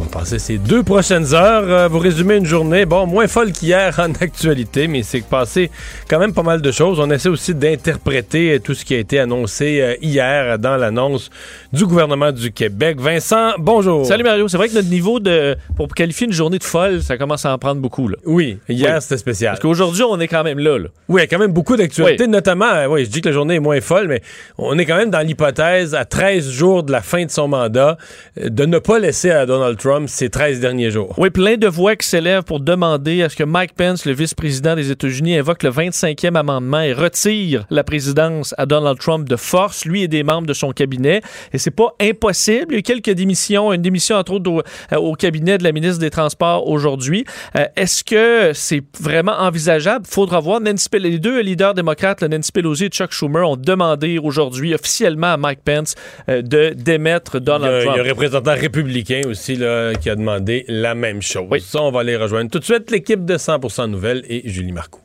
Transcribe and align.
On 0.00 0.04
va 0.04 0.10
passer 0.20 0.38
ces 0.38 0.58
deux 0.58 0.84
prochaines 0.84 1.34
heures. 1.34 1.64
euh, 1.68 1.88
vous 1.88 1.98
résumer 1.98 2.36
une 2.36 2.46
journée, 2.46 2.86
bon, 2.86 3.04
moins 3.06 3.26
folle 3.26 3.50
qu'hier 3.50 3.98
en 3.98 4.12
actualité, 4.20 4.86
mais 4.86 5.02
c'est 5.02 5.22
passé 5.24 5.72
quand 6.08 6.20
même 6.20 6.32
pas 6.32 6.44
mal 6.44 6.62
de 6.62 6.70
choses. 6.70 7.00
On 7.00 7.10
essaie 7.10 7.28
aussi 7.28 7.52
d'interpréter 7.52 8.54
euh, 8.54 8.58
tout 8.60 8.74
ce 8.74 8.84
qui 8.84 8.94
a 8.94 8.98
été 8.98 9.18
annoncé 9.18 9.80
euh, 9.80 9.94
hier 10.00 10.56
dans 10.60 10.76
l'annonce 10.76 11.30
du 11.72 11.84
gouvernement 11.84 12.30
du 12.30 12.52
Québec. 12.52 13.00
Vincent, 13.00 13.54
bonjour. 13.58 14.06
Salut 14.06 14.22
Mario, 14.22 14.46
c'est 14.46 14.56
vrai 14.56 14.68
que 14.68 14.74
notre 14.74 14.88
niveau 14.88 15.18
de 15.18 15.56
pour 15.76 15.88
qualifier 15.88 16.28
une 16.28 16.32
journée 16.32 16.58
de 16.58 16.64
folle, 16.64 17.02
ça 17.02 17.18
commence 17.18 17.44
à 17.44 17.52
en 17.52 17.58
prendre 17.58 17.80
beaucoup 17.80 18.06
là. 18.06 18.18
Oui, 18.24 18.58
hier 18.68 18.94
Oui. 18.94 19.02
c'était 19.02 19.18
spécial. 19.18 19.50
Parce 19.54 19.60
qu'aujourd'hui, 19.62 20.04
on 20.04 20.20
est 20.20 20.28
quand 20.28 20.44
même 20.44 20.60
là. 20.60 20.78
là. 20.78 20.86
Oui, 21.08 21.22
il 21.22 21.24
y 21.24 21.26
a 21.26 21.26
quand 21.26 21.40
même 21.40 21.52
beaucoup 21.52 21.76
d'actualités, 21.76 22.24
Oui. 22.24 22.30
notamment, 22.30 22.86
oui, 22.88 23.04
je 23.04 23.10
dis 23.10 23.20
que 23.20 23.30
la 23.30 23.34
journée 23.34 23.56
est 23.56 23.60
moins 23.60 23.80
folle, 23.80 24.06
mais 24.06 24.22
on 24.58 24.78
est 24.78 24.86
quand 24.86 24.96
même 24.96 25.10
dans 25.10 25.26
l'hypothèse, 25.26 25.96
à 25.96 26.04
13 26.04 26.48
jours 26.50 26.84
de 26.84 26.92
la 26.92 27.00
fin 27.02 27.24
de 27.24 27.30
son 27.32 27.48
mandat, 27.48 27.98
de 28.40 28.64
ne 28.64 28.78
pas 28.78 29.00
laisser 29.00 29.32
à 29.32 29.44
Donald 29.44 29.76
Trump 29.76 29.87
ces 30.06 30.28
13 30.30 30.60
derniers 30.60 30.90
jours. 30.90 31.14
Oui, 31.18 31.30
plein 31.30 31.56
de 31.56 31.66
voix 31.66 31.96
qui 31.96 32.06
s'élèvent 32.06 32.42
pour 32.42 32.60
demander 32.60 33.22
à 33.22 33.28
ce 33.28 33.36
que 33.36 33.44
Mike 33.44 33.74
Pence, 33.74 34.04
le 34.04 34.12
vice-président 34.12 34.74
des 34.76 34.90
États-Unis, 34.90 35.36
invoque 35.38 35.62
le 35.62 35.70
25e 35.70 36.36
amendement 36.36 36.80
et 36.80 36.92
retire 36.92 37.64
la 37.70 37.84
présidence 37.84 38.54
à 38.58 38.66
Donald 38.66 38.98
Trump 38.98 39.28
de 39.28 39.36
force, 39.36 39.84
lui 39.84 40.02
et 40.02 40.08
des 40.08 40.22
membres 40.22 40.46
de 40.46 40.52
son 40.52 40.72
cabinet. 40.72 41.22
Et 41.52 41.58
c'est 41.58 41.70
pas 41.70 41.94
impossible. 42.00 42.66
Il 42.70 42.72
y 42.72 42.76
a 42.76 42.78
eu 42.80 42.82
quelques 42.82 43.10
démissions, 43.10 43.72
une 43.72 43.82
démission 43.82 44.16
entre 44.16 44.32
autres 44.32 44.50
au, 44.50 44.60
euh, 44.60 44.96
au 44.96 45.14
cabinet 45.14 45.58
de 45.58 45.64
la 45.64 45.72
ministre 45.72 46.00
des 46.00 46.10
Transports 46.10 46.66
aujourd'hui. 46.68 47.24
Euh, 47.56 47.64
Est-ce 47.76 48.04
que 48.04 48.52
c'est 48.54 48.82
vraiment 49.00 49.32
envisageable? 49.38 50.04
Faudra 50.08 50.40
voir. 50.40 50.60
Nancy 50.60 50.88
les 50.94 51.18
deux 51.18 51.40
leaders 51.40 51.74
démocrates, 51.74 52.20
le 52.22 52.28
Nancy 52.28 52.50
Pelosi 52.52 52.86
et 52.86 52.88
Chuck 52.88 53.12
Schumer, 53.12 53.48
ont 53.48 53.56
demandé 53.56 54.18
aujourd'hui 54.18 54.74
officiellement 54.74 55.28
à 55.28 55.36
Mike 55.36 55.60
Pence 55.64 55.94
euh, 56.28 56.42
de 56.42 56.72
démettre 56.76 57.36
Il 57.36 57.42
y, 57.42 57.44
Donald 57.44 57.74
a, 57.74 57.80
il 57.80 57.84
y 57.84 57.88
a 57.88 57.92
Trump. 57.92 58.06
un 58.06 58.10
représentant 58.10 58.54
républicain 58.54 59.20
aussi 59.28 59.54
là, 59.56 59.77
qui 60.00 60.10
a 60.10 60.16
demandé 60.16 60.64
la 60.68 60.94
même 60.94 61.22
chose. 61.22 61.46
Oui. 61.50 61.60
Ça, 61.60 61.82
on 61.82 61.90
va 61.90 62.02
les 62.02 62.16
rejoindre 62.16 62.50
tout 62.50 62.58
de 62.58 62.64
suite. 62.64 62.90
L'équipe 62.90 63.24
de 63.24 63.36
100% 63.36 63.86
Nouvelles 63.86 64.24
et 64.28 64.48
Julie 64.48 64.72
Marcoux. 64.72 65.00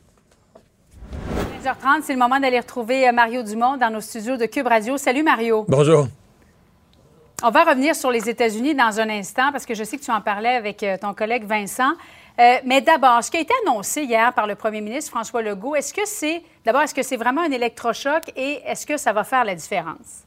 15h30, 1.64 2.02
c'est 2.02 2.12
le 2.12 2.18
moment 2.18 2.38
d'aller 2.38 2.60
retrouver 2.60 3.08
euh, 3.08 3.12
Mario 3.12 3.42
Dumont 3.42 3.78
dans 3.78 3.88
nos 3.88 4.00
studios 4.00 4.36
de 4.36 4.44
Cube 4.44 4.66
Radio. 4.66 4.98
Salut 4.98 5.22
Mario. 5.22 5.64
Bonjour. 5.66 6.08
On 7.42 7.50
va 7.50 7.64
revenir 7.64 7.96
sur 7.96 8.10
les 8.10 8.28
États-Unis 8.28 8.74
dans 8.74 9.00
un 9.00 9.08
instant 9.08 9.50
parce 9.50 9.64
que 9.64 9.74
je 9.74 9.82
sais 9.82 9.96
que 9.96 10.02
tu 10.02 10.10
en 10.10 10.20
parlais 10.20 10.56
avec 10.56 10.82
euh, 10.82 10.98
ton 11.00 11.14
collègue 11.14 11.44
Vincent. 11.44 11.92
Euh, 12.38 12.56
mais 12.66 12.82
d'abord, 12.82 13.24
ce 13.24 13.30
qui 13.30 13.38
a 13.38 13.40
été 13.40 13.54
annoncé 13.66 14.02
hier 14.02 14.32
par 14.34 14.46
le 14.46 14.56
premier 14.56 14.82
ministre 14.82 15.10
François 15.10 15.40
Legault, 15.40 15.74
est-ce 15.74 15.94
que 15.94 16.04
c'est 16.04 16.42
d'abord 16.66 16.82
est-ce 16.82 16.94
que 16.94 17.02
c'est 17.02 17.16
vraiment 17.16 17.42
un 17.42 17.50
électrochoc 17.50 18.30
et 18.36 18.60
est-ce 18.66 18.84
que 18.84 18.98
ça 18.98 19.14
va 19.14 19.24
faire 19.24 19.44
la 19.44 19.54
différence? 19.54 20.24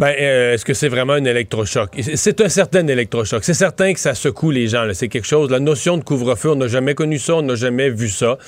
Ben, 0.00 0.14
euh, 0.18 0.54
est-ce 0.54 0.64
que 0.64 0.72
c'est 0.72 0.88
vraiment 0.88 1.12
un 1.12 1.24
électrochoc? 1.26 1.90
C'est- 2.14 2.40
un 2.40 2.48
certain 2.48 2.86
électrochoc. 2.86 3.44
C'est 3.44 3.52
certain 3.52 3.92
que 3.92 4.00
ça 4.00 4.14
secoue 4.14 4.50
les 4.50 4.66
gens. 4.66 4.86
C'est 4.94 5.08
quelque 5.08 5.26
chose. 5.26 5.50
La 5.50 5.60
notion 5.60 5.98
de 5.98 6.02
couvre-feu, 6.04 6.52
on 6.52 6.56
n'a 6.56 6.68
jamais 6.68 6.94
connu 6.94 7.18
ça, 7.18 7.34
on 7.34 7.42
n'a 7.42 7.54
jamais 7.54 7.90
vu 7.90 8.08
ça. 8.08 8.38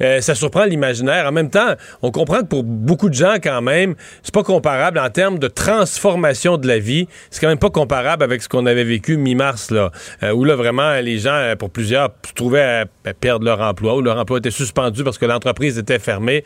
Euh, 0.00 0.22
ça 0.22 0.34
surprend 0.34 0.64
l'imaginaire. 0.64 1.26
En 1.26 1.32
même 1.32 1.50
temps, 1.50 1.74
on 2.00 2.10
comprend 2.10 2.38
que 2.38 2.46
pour 2.46 2.64
beaucoup 2.64 3.10
de 3.10 3.14
gens, 3.14 3.34
quand 3.42 3.60
même, 3.60 3.94
c'est 4.22 4.32
pas 4.32 4.42
comparable 4.42 4.98
en 4.98 5.10
termes 5.10 5.38
de 5.38 5.48
transformation 5.48 6.56
de 6.56 6.66
la 6.66 6.78
vie. 6.78 7.06
C'est 7.30 7.42
quand 7.42 7.48
même 7.48 7.58
pas 7.58 7.68
comparable 7.68 8.22
avec 8.24 8.40
ce 8.40 8.48
qu'on 8.48 8.64
avait 8.64 8.84
vécu 8.84 9.18
mi-mars, 9.18 9.70
là, 9.70 9.90
euh, 10.22 10.32
où 10.32 10.44
là, 10.44 10.56
vraiment, 10.56 10.98
les 11.00 11.18
gens, 11.18 11.52
pour 11.58 11.68
plusieurs, 11.68 12.08
se 12.26 12.32
trouvaient 12.32 12.62
à, 12.62 12.84
à 13.04 13.12
perdre 13.12 13.44
leur 13.44 13.60
emploi, 13.60 13.96
où 13.96 14.00
leur 14.00 14.16
emploi 14.18 14.38
était 14.38 14.50
suspendu 14.50 15.04
parce 15.04 15.18
que 15.18 15.26
l'entreprise 15.26 15.76
était 15.76 15.98
fermée. 15.98 16.42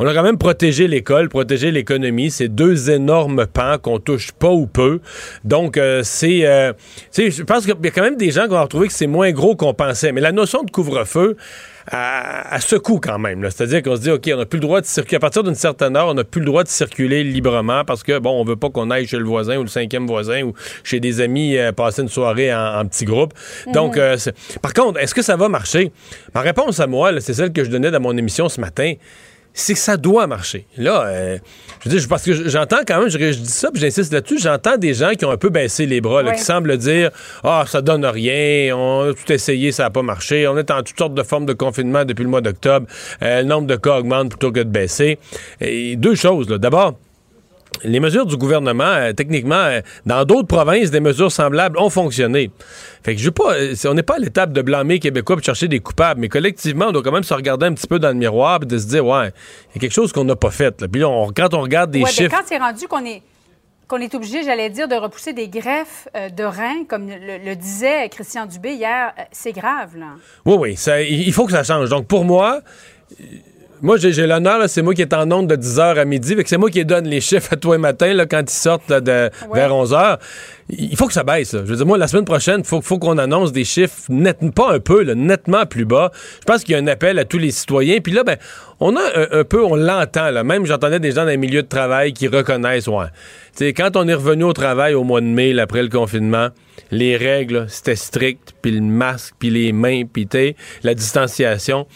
On 0.00 0.06
a 0.08 0.12
quand 0.12 0.24
même 0.24 0.38
protégé 0.38 0.88
l'école, 0.88 1.28
protégé 1.28 1.70
l'économie. 1.70 2.32
C'est 2.32 2.48
deux 2.48 2.90
énormes 2.90 3.46
pans 3.46 3.78
qu'on 3.80 4.00
touche 4.12 4.32
pas 4.32 4.50
ou 4.50 4.66
peu. 4.66 5.00
Donc, 5.44 5.76
euh, 5.76 6.02
c'est... 6.04 6.46
euh, 6.46 6.72
je 7.16 7.42
pense 7.42 7.64
qu'il 7.66 7.74
y 7.82 7.88
a 7.88 7.90
quand 7.90 8.02
même 8.02 8.16
des 8.16 8.30
gens 8.30 8.44
qui 8.44 8.50
vont 8.50 8.62
retrouver 8.62 8.88
que 8.88 8.94
c'est 8.94 9.06
moins 9.06 9.30
gros 9.32 9.54
qu'on 9.56 9.74
pensait. 9.74 10.12
Mais 10.12 10.20
la 10.20 10.32
notion 10.32 10.62
de 10.62 10.70
couvre-feu, 10.70 11.36
à, 11.90 12.54
à 12.54 12.60
secoue 12.60 13.00
quand 13.00 13.18
même. 13.18 13.42
C'est-à-dire 13.50 13.82
qu'on 13.82 13.96
se 13.96 14.02
dit, 14.02 14.10
OK, 14.10 14.28
on 14.34 14.36
n'a 14.36 14.44
plus 14.44 14.58
le 14.58 14.66
droit 14.68 14.80
de 14.82 14.86
circuler. 14.86 15.16
À 15.16 15.20
partir 15.20 15.42
d'une 15.42 15.54
certaine 15.54 15.96
heure, 15.96 16.08
on 16.08 16.14
n'a 16.14 16.24
plus 16.24 16.40
le 16.40 16.46
droit 16.46 16.62
de 16.62 16.68
circuler 16.68 17.24
librement 17.24 17.82
parce 17.84 18.02
que, 18.02 18.18
bon, 18.18 18.38
on 18.38 18.44
veut 18.44 18.56
pas 18.56 18.68
qu'on 18.68 18.90
aille 18.90 19.06
chez 19.06 19.16
le 19.16 19.24
voisin 19.24 19.56
ou 19.56 19.62
le 19.62 19.68
cinquième 19.68 20.06
voisin 20.06 20.42
ou 20.42 20.52
chez 20.84 21.00
des 21.00 21.20
amis 21.22 21.56
euh, 21.56 21.72
passer 21.72 22.02
une 22.02 22.08
soirée 22.10 22.52
en, 22.54 22.80
en 22.80 22.84
petit 22.86 23.06
groupe. 23.06 23.32
Donc, 23.72 23.96
euh, 23.96 24.18
c'est- 24.18 24.34
par 24.60 24.74
contre, 24.74 25.00
est-ce 25.00 25.14
que 25.14 25.22
ça 25.22 25.36
va 25.36 25.48
marcher? 25.48 25.90
Ma 26.34 26.42
réponse 26.42 26.78
à 26.78 26.86
moi, 26.86 27.18
c'est 27.20 27.32
celle 27.34 27.52
que 27.54 27.64
je 27.64 27.70
donnais 27.70 27.90
dans 27.90 28.00
mon 28.00 28.16
émission 28.18 28.50
ce 28.50 28.60
matin 28.60 28.92
c'est 29.60 29.74
que 29.74 29.80
ça 29.80 29.96
doit 29.96 30.26
marcher. 30.26 30.66
Là, 30.76 31.04
euh, 31.06 31.38
je 31.84 31.88
veux 31.88 31.96
dire, 31.98 32.08
parce 32.08 32.22
que 32.22 32.32
j'entends 32.48 32.78
quand 32.86 33.00
même, 33.00 33.08
je, 33.08 33.18
je 33.18 33.38
dis 33.38 33.46
ça, 33.50 33.70
puis 33.70 33.80
j'insiste 33.80 34.12
là-dessus, 34.12 34.38
j'entends 34.38 34.76
des 34.76 34.94
gens 34.94 35.10
qui 35.10 35.24
ont 35.24 35.30
un 35.30 35.36
peu 35.36 35.48
baissé 35.50 35.86
les 35.86 36.00
bras, 36.00 36.22
là, 36.22 36.30
Ouais. 36.30 36.36
qui 36.36 36.42
semblent 36.42 36.76
dire 36.76 37.10
Ah, 37.44 37.64
ça 37.66 37.82
donne 37.82 38.04
rien, 38.06 38.76
on 38.76 39.10
a 39.10 39.14
tout 39.14 39.32
essayé, 39.32 39.72
ça 39.72 39.84
n'a 39.84 39.90
pas 39.90 40.02
marché, 40.02 40.46
on 40.48 40.56
est 40.58 40.70
en 40.70 40.82
toutes 40.82 40.98
sortes 40.98 41.14
de 41.14 41.22
formes 41.22 41.46
de 41.46 41.52
confinement 41.52 42.04
depuis 42.04 42.22
le 42.24 42.30
mois 42.30 42.40
d'octobre, 42.40 42.86
euh, 43.22 43.42
le 43.42 43.46
nombre 43.48 43.66
de 43.66 43.76
cas 43.76 43.98
augmente 43.98 44.30
plutôt 44.30 44.52
que 44.52 44.60
de 44.60 44.70
baisser. 44.70 45.18
Et 45.60 45.96
deux 45.96 46.14
choses, 46.14 46.48
là. 46.48 46.58
D'abord, 46.58 46.98
les 47.84 48.00
mesures 48.00 48.26
du 48.26 48.36
gouvernement, 48.36 48.84
euh, 48.84 49.12
techniquement, 49.12 49.54
euh, 49.56 49.80
dans 50.06 50.24
d'autres 50.24 50.46
provinces, 50.48 50.90
des 50.90 51.00
mesures 51.00 51.30
semblables 51.32 51.78
ont 51.78 51.90
fonctionné. 51.90 52.50
Fait 53.02 53.14
que 53.14 53.20
je 53.20 53.26
veux 53.26 53.30
pas, 53.30 53.54
euh, 53.54 53.74
on 53.86 53.94
n'est 53.94 54.02
pas 54.02 54.16
à 54.16 54.18
l'étape 54.18 54.52
de 54.52 54.62
blâmer 54.62 54.98
Québécois 54.98 55.36
pour 55.36 55.44
chercher 55.44 55.68
des 55.68 55.80
coupables, 55.80 56.20
mais 56.20 56.28
collectivement, 56.28 56.86
on 56.88 56.92
doit 56.92 57.02
quand 57.02 57.12
même 57.12 57.22
se 57.24 57.34
regarder 57.34 57.66
un 57.66 57.74
petit 57.74 57.86
peu 57.86 57.98
dans 57.98 58.08
le 58.08 58.14
miroir 58.14 58.60
et 58.62 58.66
de 58.66 58.78
se 58.78 58.86
dire, 58.86 59.06
ouais, 59.06 59.28
il 59.70 59.76
y 59.76 59.78
a 59.78 59.80
quelque 59.80 59.92
chose 59.94 60.12
qu'on 60.12 60.24
n'a 60.24 60.36
pas 60.36 60.50
fait. 60.50 60.80
Là. 60.80 60.88
Puis 60.88 61.00
là, 61.00 61.08
on- 61.08 61.30
quand 61.32 61.54
on 61.54 61.60
regarde 61.60 61.90
des 61.90 61.98
Ouais, 62.00 62.04
ben, 62.04 62.10
chiffres. 62.10 62.34
quand 62.36 62.44
c'est 62.46 62.58
rendu 62.58 62.86
qu'on 62.88 63.04
est 63.04 63.22
qu'on 63.86 63.96
est 63.96 64.14
obligé, 64.14 64.42
j'allais 64.44 64.68
dire, 64.68 64.86
de 64.86 64.94
repousser 64.96 65.32
des 65.32 65.48
greffes 65.48 66.08
euh, 66.14 66.28
de 66.28 66.44
reins, 66.44 66.84
comme 66.86 67.08
le, 67.08 67.42
le 67.42 67.56
disait 67.56 68.06
Christian 68.10 68.44
Dubé 68.44 68.72
hier, 68.74 69.12
euh, 69.18 69.22
c'est 69.32 69.52
grave, 69.52 69.96
là. 69.96 70.08
Oui, 70.44 70.56
oui, 70.58 70.76
ça- 70.76 71.00
il 71.00 71.32
faut 71.32 71.46
que 71.46 71.52
ça 71.52 71.64
change. 71.64 71.88
Donc, 71.88 72.06
pour 72.06 72.22
moi, 72.26 72.60
moi, 73.82 73.96
j'ai 73.98 74.26
l'honneur, 74.26 74.68
c'est 74.68 74.82
moi 74.82 74.94
qui 74.94 75.02
est 75.02 75.12
en 75.14 75.30
onde 75.30 75.46
de 75.48 75.56
10h 75.56 75.98
à 75.98 76.04
midi, 76.04 76.36
c'est 76.46 76.56
moi 76.58 76.70
qui 76.70 76.84
donne 76.84 77.06
les 77.06 77.20
chiffres 77.28 77.52
à 77.52 77.56
toi 77.56 77.76
et 77.76 77.78
matin, 77.78 78.12
là, 78.14 78.26
quand 78.26 78.40
ils 78.42 78.50
sortent 78.50 78.88
là, 78.88 79.00
de, 79.00 79.30
Ouais. 79.48 79.54
vers 79.60 79.70
11h. 79.72 80.18
Il 80.70 80.96
faut 80.96 81.06
que 81.06 81.14
ça 81.14 81.24
baisse. 81.24 81.54
là. 81.54 81.60
Je 81.64 81.70
veux 81.70 81.76
dire, 81.76 81.86
moi, 81.86 81.96
la 81.96 82.08
semaine 82.08 82.26
prochaine, 82.26 82.60
il 82.60 82.66
faut, 82.66 82.82
faut 82.82 82.98
qu'on 82.98 83.16
annonce 83.16 83.52
des 83.52 83.64
chiffres 83.64 84.02
net, 84.10 84.36
pas 84.54 84.74
un 84.74 84.80
peu, 84.80 85.02
nettement 85.14 85.64
plus 85.64 85.86
bas. 85.86 86.12
Je 86.40 86.44
pense 86.44 86.62
qu'il 86.62 86.72
y 86.72 86.74
a 86.74 86.78
un 86.78 86.86
appel 86.88 87.18
à 87.18 87.24
tous 87.24 87.38
les 87.38 87.50
citoyens. 87.52 88.00
Puis 88.00 88.12
là, 88.12 88.22
ben, 88.22 88.36
on 88.78 88.94
a 88.94 89.00
un, 89.00 89.40
un 89.40 89.44
peu, 89.44 89.64
on 89.64 89.76
l'entend. 89.76 90.30
Même, 90.44 90.66
j'entendais 90.66 91.00
des 91.00 91.12
gens 91.12 91.22
dans 91.22 91.30
les 91.30 91.38
milieux 91.38 91.62
de 91.62 91.68
travail 91.68 92.12
qui 92.12 92.28
reconnaissent, 92.28 92.86
ouais. 92.88 93.06
Quand 93.74 93.96
on 93.96 94.06
est 94.08 94.14
revenu 94.14 94.44
au 94.44 94.52
travail 94.52 94.92
au 94.94 95.04
mois 95.04 95.22
de 95.22 95.26
mai, 95.26 95.54
là, 95.54 95.62
après 95.62 95.82
le 95.82 95.88
confinement, 95.88 96.48
les 96.90 97.16
règles, 97.16 97.64
c'était 97.68 97.96
strict, 97.96 98.54
puis 98.60 98.72
le 98.72 98.82
masque, 98.82 99.34
puis 99.38 99.48
les 99.50 99.72
mains, 99.72 100.02
puis 100.04 100.28
la 100.82 100.94
distanciation. 100.94 101.86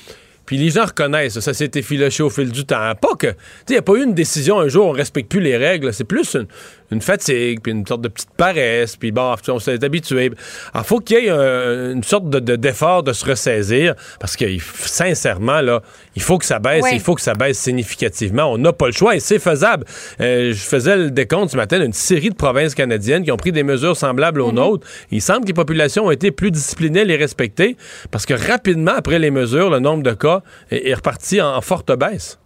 Puis 0.47 0.57
les 0.57 0.71
gens 0.71 0.87
reconnaissent, 0.87 1.39
ça, 1.41 1.55
s'est 1.55 1.71
effiloché 1.75 2.23
au 2.23 2.31
fil 2.31 2.51
du 2.51 2.65
temps. 2.65 2.95
Pas 3.01 3.15
que, 3.17 3.29
tu 3.29 3.33
sais, 3.33 3.65
il 3.69 3.73
n'y 3.73 3.79
a 3.79 3.83
pas 3.83 3.95
eu 3.95 4.03
une 4.03 4.15
décision 4.15 4.59
un 4.59 4.69
jour, 4.69 4.87
on 4.87 4.93
respecte 4.93 5.31
plus 5.31 5.41
les 5.41 5.57
règles. 5.57 5.93
C'est 5.93 6.05
plus 6.05 6.35
une, 6.35 6.47
une 6.93 7.01
fatigue, 7.01 7.61
puis 7.63 7.73
une 7.73 7.87
sorte 7.87 8.03
de 8.03 8.09
petite 8.09 8.31
paresse, 8.37 8.97
puis 8.97 9.13
bon, 9.13 9.35
on 9.49 9.59
s'est 9.59 9.85
habitué. 9.85 10.31
Alors, 10.73 10.87
faut 10.87 11.01
qu'il 11.01 11.19
y 11.19 11.27
ait 11.27 11.31
une 11.31 12.03
sorte 12.03 12.29
de, 12.29 12.57
d'effort 12.57 13.03
de 13.03 13.13
se 13.13 13.25
ressaisir, 13.25 13.95
parce 14.21 14.37
que 14.37 14.45
sincèrement, 14.59 15.61
là, 15.61 15.83
il 16.15 16.23
faut 16.23 16.39
que 16.39 16.45
ça 16.45 16.59
baisse, 16.59 16.85
il 16.93 17.01
faut 17.01 17.15
que 17.15 17.21
ça 17.21 17.35
baisse 17.35 17.59
significativement. 17.59 18.53
On 18.53 18.59
n'a 18.59 18.73
pas 18.73 18.87
le 18.87 18.93
choix 18.93 19.17
et 19.17 19.21
c'est 19.21 19.39
faisable. 19.39 19.85
Euh, 20.21 20.53
je 20.53 20.63
faisais 20.63 20.97
le 20.97 21.11
décompte 21.11 21.51
ce 21.51 21.57
matin 21.57 21.79
d'une 21.79 21.93
série 21.93 22.31
de 22.31 22.35
provinces 22.35 22.75
canadiennes 22.75 23.25
qui 23.25 23.33
ont 23.33 23.37
pris 23.37 23.53
des 23.53 23.63
mesures 23.63 23.97
semblables 23.97 24.41
aux 24.41 24.51
mhm. 24.51 24.57
nôtres. 24.57 24.87
Il 25.11 25.23
semble 25.23 25.43
que 25.43 25.49
les 25.49 25.55
populations 25.55 26.07
ont 26.07 26.11
été 26.11 26.31
plus 26.31 26.51
disciplinées, 26.51 27.05
les 27.05 27.17
respecter, 27.17 27.77
parce 28.11 28.27
que 28.27 28.35
rapidement, 28.35 28.93
après 28.97 29.19
les 29.19 29.31
mesures, 29.31 29.71
le 29.71 29.79
nombre 29.79 30.03
de 30.03 30.13
cas 30.13 30.43
est, 30.71 30.95
reparti 30.95 31.41
en 31.41 31.61
forte 31.61 31.97
baisse. 31.97 32.39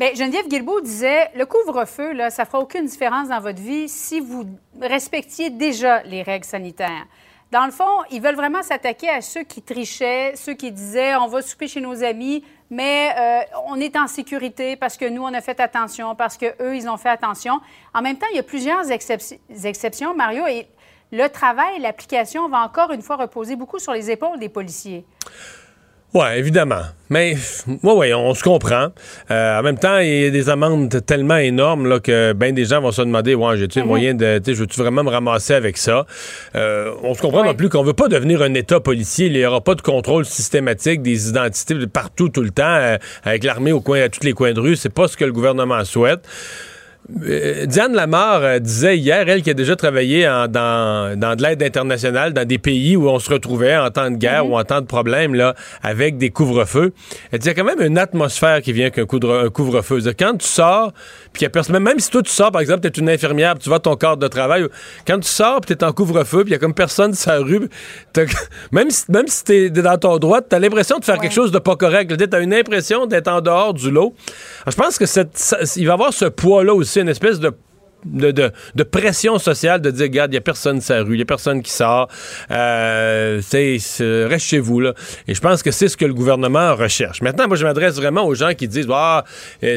Geneviève 0.00 0.48
Guilbeault 0.48 0.80
disait 0.80 1.30
le 1.34 1.44
couvre-feu, 1.44 2.12
là, 2.12 2.30
ça 2.30 2.46
fera 2.46 2.60
aucune 2.60 2.86
différence 2.86 3.28
dans 3.28 3.40
votre 3.40 3.60
vie 3.60 3.86
si 3.86 4.20
vous 4.20 4.46
respectiez 4.80 5.50
déjà 5.50 6.02
les 6.04 6.22
règles 6.22 6.46
sanitaires. 6.46 7.06
Dans 7.52 7.66
le 7.66 7.70
fond, 7.70 7.84
ils 8.10 8.22
veulent 8.22 8.36
vraiment 8.36 8.62
s'attaquer 8.62 9.10
à 9.10 9.20
ceux 9.20 9.42
qui 9.42 9.60
trichaient, 9.60 10.34
ceux 10.36 10.54
qui 10.54 10.72
disaient 10.72 11.16
on 11.16 11.26
va 11.26 11.42
souper 11.42 11.68
chez 11.68 11.80
nos 11.80 12.02
amis, 12.02 12.42
mais 12.70 13.10
euh, 13.18 13.40
on 13.66 13.78
est 13.78 13.96
en 13.96 14.06
sécurité 14.06 14.76
parce 14.76 14.96
que 14.96 15.04
nous, 15.04 15.22
on 15.22 15.34
a 15.34 15.40
fait 15.42 15.60
attention, 15.60 16.14
parce 16.14 16.38
qu'eux, 16.38 16.74
ils 16.74 16.88
ont 16.88 16.96
fait 16.96 17.08
attention. 17.08 17.60
En 17.92 18.00
même 18.00 18.16
temps, 18.16 18.28
il 18.30 18.36
y 18.36 18.40
a 18.40 18.44
plusieurs 18.44 18.90
exceptions, 18.90 20.14
Mario, 20.14 20.46
et 20.46 20.66
le 21.12 21.26
travail, 21.28 21.80
l'application 21.80 22.48
va 22.48 22.62
encore 22.62 22.92
une 22.92 23.02
fois 23.02 23.16
reposer 23.16 23.56
beaucoup 23.56 23.80
sur 23.80 23.92
les 23.92 24.10
épaules 24.10 24.38
des 24.38 24.48
policiers. 24.48 25.04
Oui, 26.12 26.26
évidemment. 26.36 26.82
Mais, 27.08 27.36
oui, 27.66 27.92
oui, 27.96 28.14
on 28.14 28.34
se 28.34 28.42
comprend. 28.42 28.88
Euh, 29.30 29.58
en 29.58 29.62
même 29.62 29.78
temps, 29.78 29.98
il 29.98 30.22
y 30.22 30.24
a 30.24 30.30
des 30.30 30.48
amendes 30.48 31.04
tellement 31.06 31.36
énormes 31.36 31.88
là, 31.88 32.00
que 32.00 32.32
bien 32.32 32.52
des 32.52 32.64
gens 32.64 32.80
vont 32.80 32.90
se 32.90 33.02
demander 33.02 33.34
Ouais, 33.34 33.56
j'ai-tu 33.56 33.82
mm 33.82 33.86
moyen 33.86 34.14
de. 34.14 34.40
Je 34.44 34.52
veux-tu 34.52 34.80
vraiment 34.80 35.04
me 35.04 35.10
ramasser 35.10 35.54
avec 35.54 35.76
ça? 35.76 36.06
Euh, 36.56 36.92
On 37.02 37.14
se 37.14 37.22
comprend 37.22 37.44
non 37.44 37.54
plus 37.54 37.68
qu'on 37.68 37.82
veut 37.82 37.92
pas 37.92 38.08
devenir 38.08 38.42
un 38.42 38.54
État 38.54 38.80
policier. 38.80 39.26
Il 39.26 39.32
n'y 39.32 39.44
aura 39.44 39.60
pas 39.60 39.74
de 39.74 39.82
contrôle 39.82 40.24
systématique 40.24 41.02
des 41.02 41.28
identités 41.28 41.74
partout, 41.86 42.28
tout 42.28 42.42
le 42.42 42.50
temps, 42.50 42.62
euh, 42.64 42.96
avec 43.24 43.44
l'armée 43.44 43.72
au 43.72 43.80
coin, 43.80 44.00
à 44.00 44.08
tous 44.08 44.24
les 44.24 44.32
coins 44.32 44.52
de 44.52 44.60
rue. 44.60 44.76
C'est 44.76 44.92
pas 44.92 45.06
ce 45.08 45.16
que 45.16 45.24
le 45.24 45.32
gouvernement 45.32 45.84
souhaite. 45.84 46.26
Euh, 47.22 47.66
Diane 47.66 47.92
Lamar 47.92 48.42
euh, 48.42 48.58
disait 48.58 48.96
hier, 48.96 49.28
elle 49.28 49.42
qui 49.42 49.50
a 49.50 49.54
déjà 49.54 49.74
travaillé 49.74 50.24
dans, 50.48 51.18
de 51.18 51.42
l'aide 51.42 51.62
internationale, 51.62 52.32
dans 52.32 52.46
des 52.46 52.58
pays 52.58 52.96
où 52.96 53.08
on 53.08 53.18
se 53.18 53.30
retrouvait 53.30 53.76
en 53.76 53.90
temps 53.90 54.10
de 54.10 54.16
guerre 54.16 54.44
mhm. 54.44 54.52
ou 54.52 54.58
en 54.58 54.64
temps 54.64 54.80
de 54.80 54.86
problème, 54.86 55.34
là, 55.34 55.54
avec 55.82 56.18
des 56.18 56.30
couvre-feux. 56.30 56.92
Elle 57.32 57.40
disait 57.40 57.54
quand 57.54 57.64
même 57.64 57.80
une 57.80 57.98
atmosphère 57.98 58.62
qui 58.62 58.72
vient 58.72 58.90
qu'un 58.90 59.06
couvre-feu. 59.06 60.00
Quand 60.18 60.36
tu 60.36 60.46
sors, 60.46 60.92
puis 61.32 61.40
il 61.40 61.42
y 61.42 61.46
a 61.46 61.50
personne, 61.50 61.78
même 61.78 61.98
si 61.98 62.10
toi 62.10 62.22
tu 62.22 62.30
sors, 62.30 62.52
par 62.52 62.60
exemple, 62.60 62.88
tu 62.88 63.00
es 63.00 63.02
une 63.02 63.10
infirmière, 63.10 63.58
tu 63.58 63.68
vas 63.68 63.76
à 63.76 63.80
ton 63.80 63.96
cadre 63.96 64.18
de 64.18 64.28
travail, 64.28 64.66
quand 65.06 65.18
tu 65.18 65.28
sors, 65.28 65.60
puis 65.60 65.74
tu 65.74 65.84
es 65.84 65.86
en 65.86 65.92
couvre-feu, 65.92 66.44
puis 66.44 66.50
il 66.50 66.52
y 66.52 66.56
a 66.56 66.58
comme 66.58 66.74
personne 66.74 67.14
sur 67.14 67.32
la 67.32 67.38
rue, 67.38 67.68
même 68.72 68.90
si, 68.90 69.10
même 69.10 69.26
si 69.26 69.44
tu 69.44 69.52
es 69.52 69.70
dans 69.70 69.98
ton 69.98 70.18
droit, 70.18 70.42
tu 70.42 70.54
as 70.54 70.58
l'impression 70.58 70.98
de 70.98 71.04
faire 71.04 71.18
quelque 71.18 71.34
chose 71.34 71.50
de 71.50 71.58
pas 71.58 71.76
correct. 71.76 72.16
Tu 72.16 72.36
as 72.36 72.40
une 72.40 72.54
impression 72.54 73.06
d'être 73.06 73.28
en 73.28 73.40
dehors 73.40 73.74
du 73.74 73.90
lot. 73.90 74.14
je 74.66 74.76
pense 74.76 74.98
que 74.98 75.06
cette, 75.06 75.54
il 75.76 75.86
va 75.86 75.92
y 75.92 75.94
avoir 75.94 76.12
ce 76.12 76.26
poids-là 76.26 76.74
aussi 76.74 76.89
une 76.96 77.08
espèce 77.08 77.38
de 77.38 77.52
de, 78.04 78.82
pression 78.82 79.38
sociale 79.38 79.80
de 79.80 79.90
dire, 79.90 80.04
regarde, 80.04 80.30
il 80.30 80.34
n'y 80.34 80.38
a 80.38 80.42
personne 80.42 80.80
sur 80.80 80.94
la 80.94 81.02
rue, 81.02 81.14
il 81.14 81.16
n'y 81.16 81.22
a 81.22 81.26
personne 81.26 81.62
qui 81.62 81.72
sort. 81.72 82.08
Euh, 82.50 83.40
reste 83.50 84.44
chez 84.44 84.58
vous. 84.58 84.80
Là. 84.80 84.94
Et 85.28 85.34
je 85.34 85.40
pense 85.40 85.62
que 85.62 85.70
c'est 85.70 85.88
ce 85.88 85.96
que 85.96 86.04
le 86.04 86.14
gouvernement 86.14 86.74
recherche. 86.74 87.22
Maintenant, 87.22 87.48
moi, 87.48 87.56
je 87.56 87.64
m'adresse 87.64 87.96
vraiment 87.96 88.24
aux 88.24 88.34
gens 88.34 88.54
qui 88.54 88.68
disent, 88.68 88.88
ah, 88.92 89.24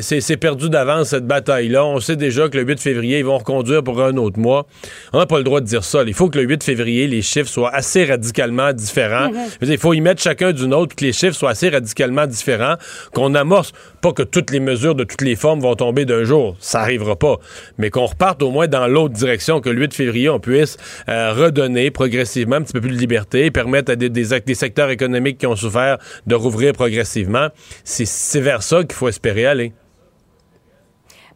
c'est 0.02 0.38
perdu 0.38 0.70
d'avance 0.70 1.10
cette 1.10 1.28
bataille-là. 1.28 1.86
On 1.86 2.00
sait 2.00 2.16
déjà 2.16 2.50
que 2.50 2.58
le 2.58 2.64
8 2.64 2.80
février, 2.80 3.20
ils 3.20 3.26
vont 3.26 3.38
reconduire 3.38 3.84
pour 3.84 4.02
un 4.02 4.18
autre 4.18 4.40
mois. 4.40 4.66
On 5.12 5.20
n'a 5.20 5.26
pas 5.26 5.38
le 5.38 5.44
droit 5.44 5.62
de 5.62 5.66
dire 5.66 5.84
ça. 5.84 6.04
Il 6.06 6.14
faut 6.14 6.30
que 6.30 6.40
le 6.40 6.46
8 6.46 6.64
février, 6.64 7.08
les 7.08 7.22
chiffres 7.22 7.50
soient 7.50 7.74
assez 7.74 8.06
radicalement 8.06 8.74
différents. 8.74 9.30
Il 9.62 9.78
faut 9.78 9.94
y 9.94 10.02
mettre 10.02 10.22
chacun 10.22 10.52
d'une 10.52 10.74
autre, 10.74 10.96
que 10.96 11.04
les 11.04 11.14
chiffres 11.14 11.36
soient 11.36 11.52
assez 11.52 11.70
radicalement 11.70 12.28
différents, 12.28 12.76
qu'on 13.14 13.36
amorce, 13.36 13.74
pas 14.02 14.14
que 14.14 14.24
toutes 14.24 14.52
les 14.52 14.60
mesures 14.60 14.96
de 14.96 15.04
toutes 15.04 15.22
les 15.22 15.36
formes 15.36 15.60
vont 15.60 15.76
tomber 15.76 16.06
d'un 16.06 16.24
jour. 16.24 16.56
Ça 16.60 16.80
n'arrivera 16.80 17.16
pas. 17.16 17.38
Mais 17.78 17.90
qu'on 17.90 18.08
reparte 18.14 18.42
au 18.42 18.52
moins 18.52 18.68
dans 18.68 18.88
l'autre 18.88 19.14
direction, 19.14 19.60
que 19.60 19.70
le 19.70 19.82
8 19.82 19.94
février, 19.94 20.30
on 20.30 20.40
puisse 20.40 20.78
euh, 21.10 21.34
redonner 21.34 21.92
progressivement 21.92 22.58
un 22.58 22.62
petit 22.62 22.74
peu 22.74 22.82
plus 22.82 22.92
de 22.92 23.00
liberté, 23.00 23.52
permettre 23.52 23.92
à 23.92 23.96
des, 23.96 24.10
des, 24.10 24.56
secteurs 24.56 24.90
économiques 24.90 25.40
qui 25.40 25.48
ont 25.48 25.56
souffert 25.56 25.98
de 26.28 26.36
rouvrir 26.36 26.74
progressivement. 26.74 27.48
C'est 27.84 28.42
vers 28.42 28.64
ça 28.64 28.84
qu'il 28.84 28.94
faut 28.94 29.08
espérer 29.08 29.46
aller. 29.46 29.74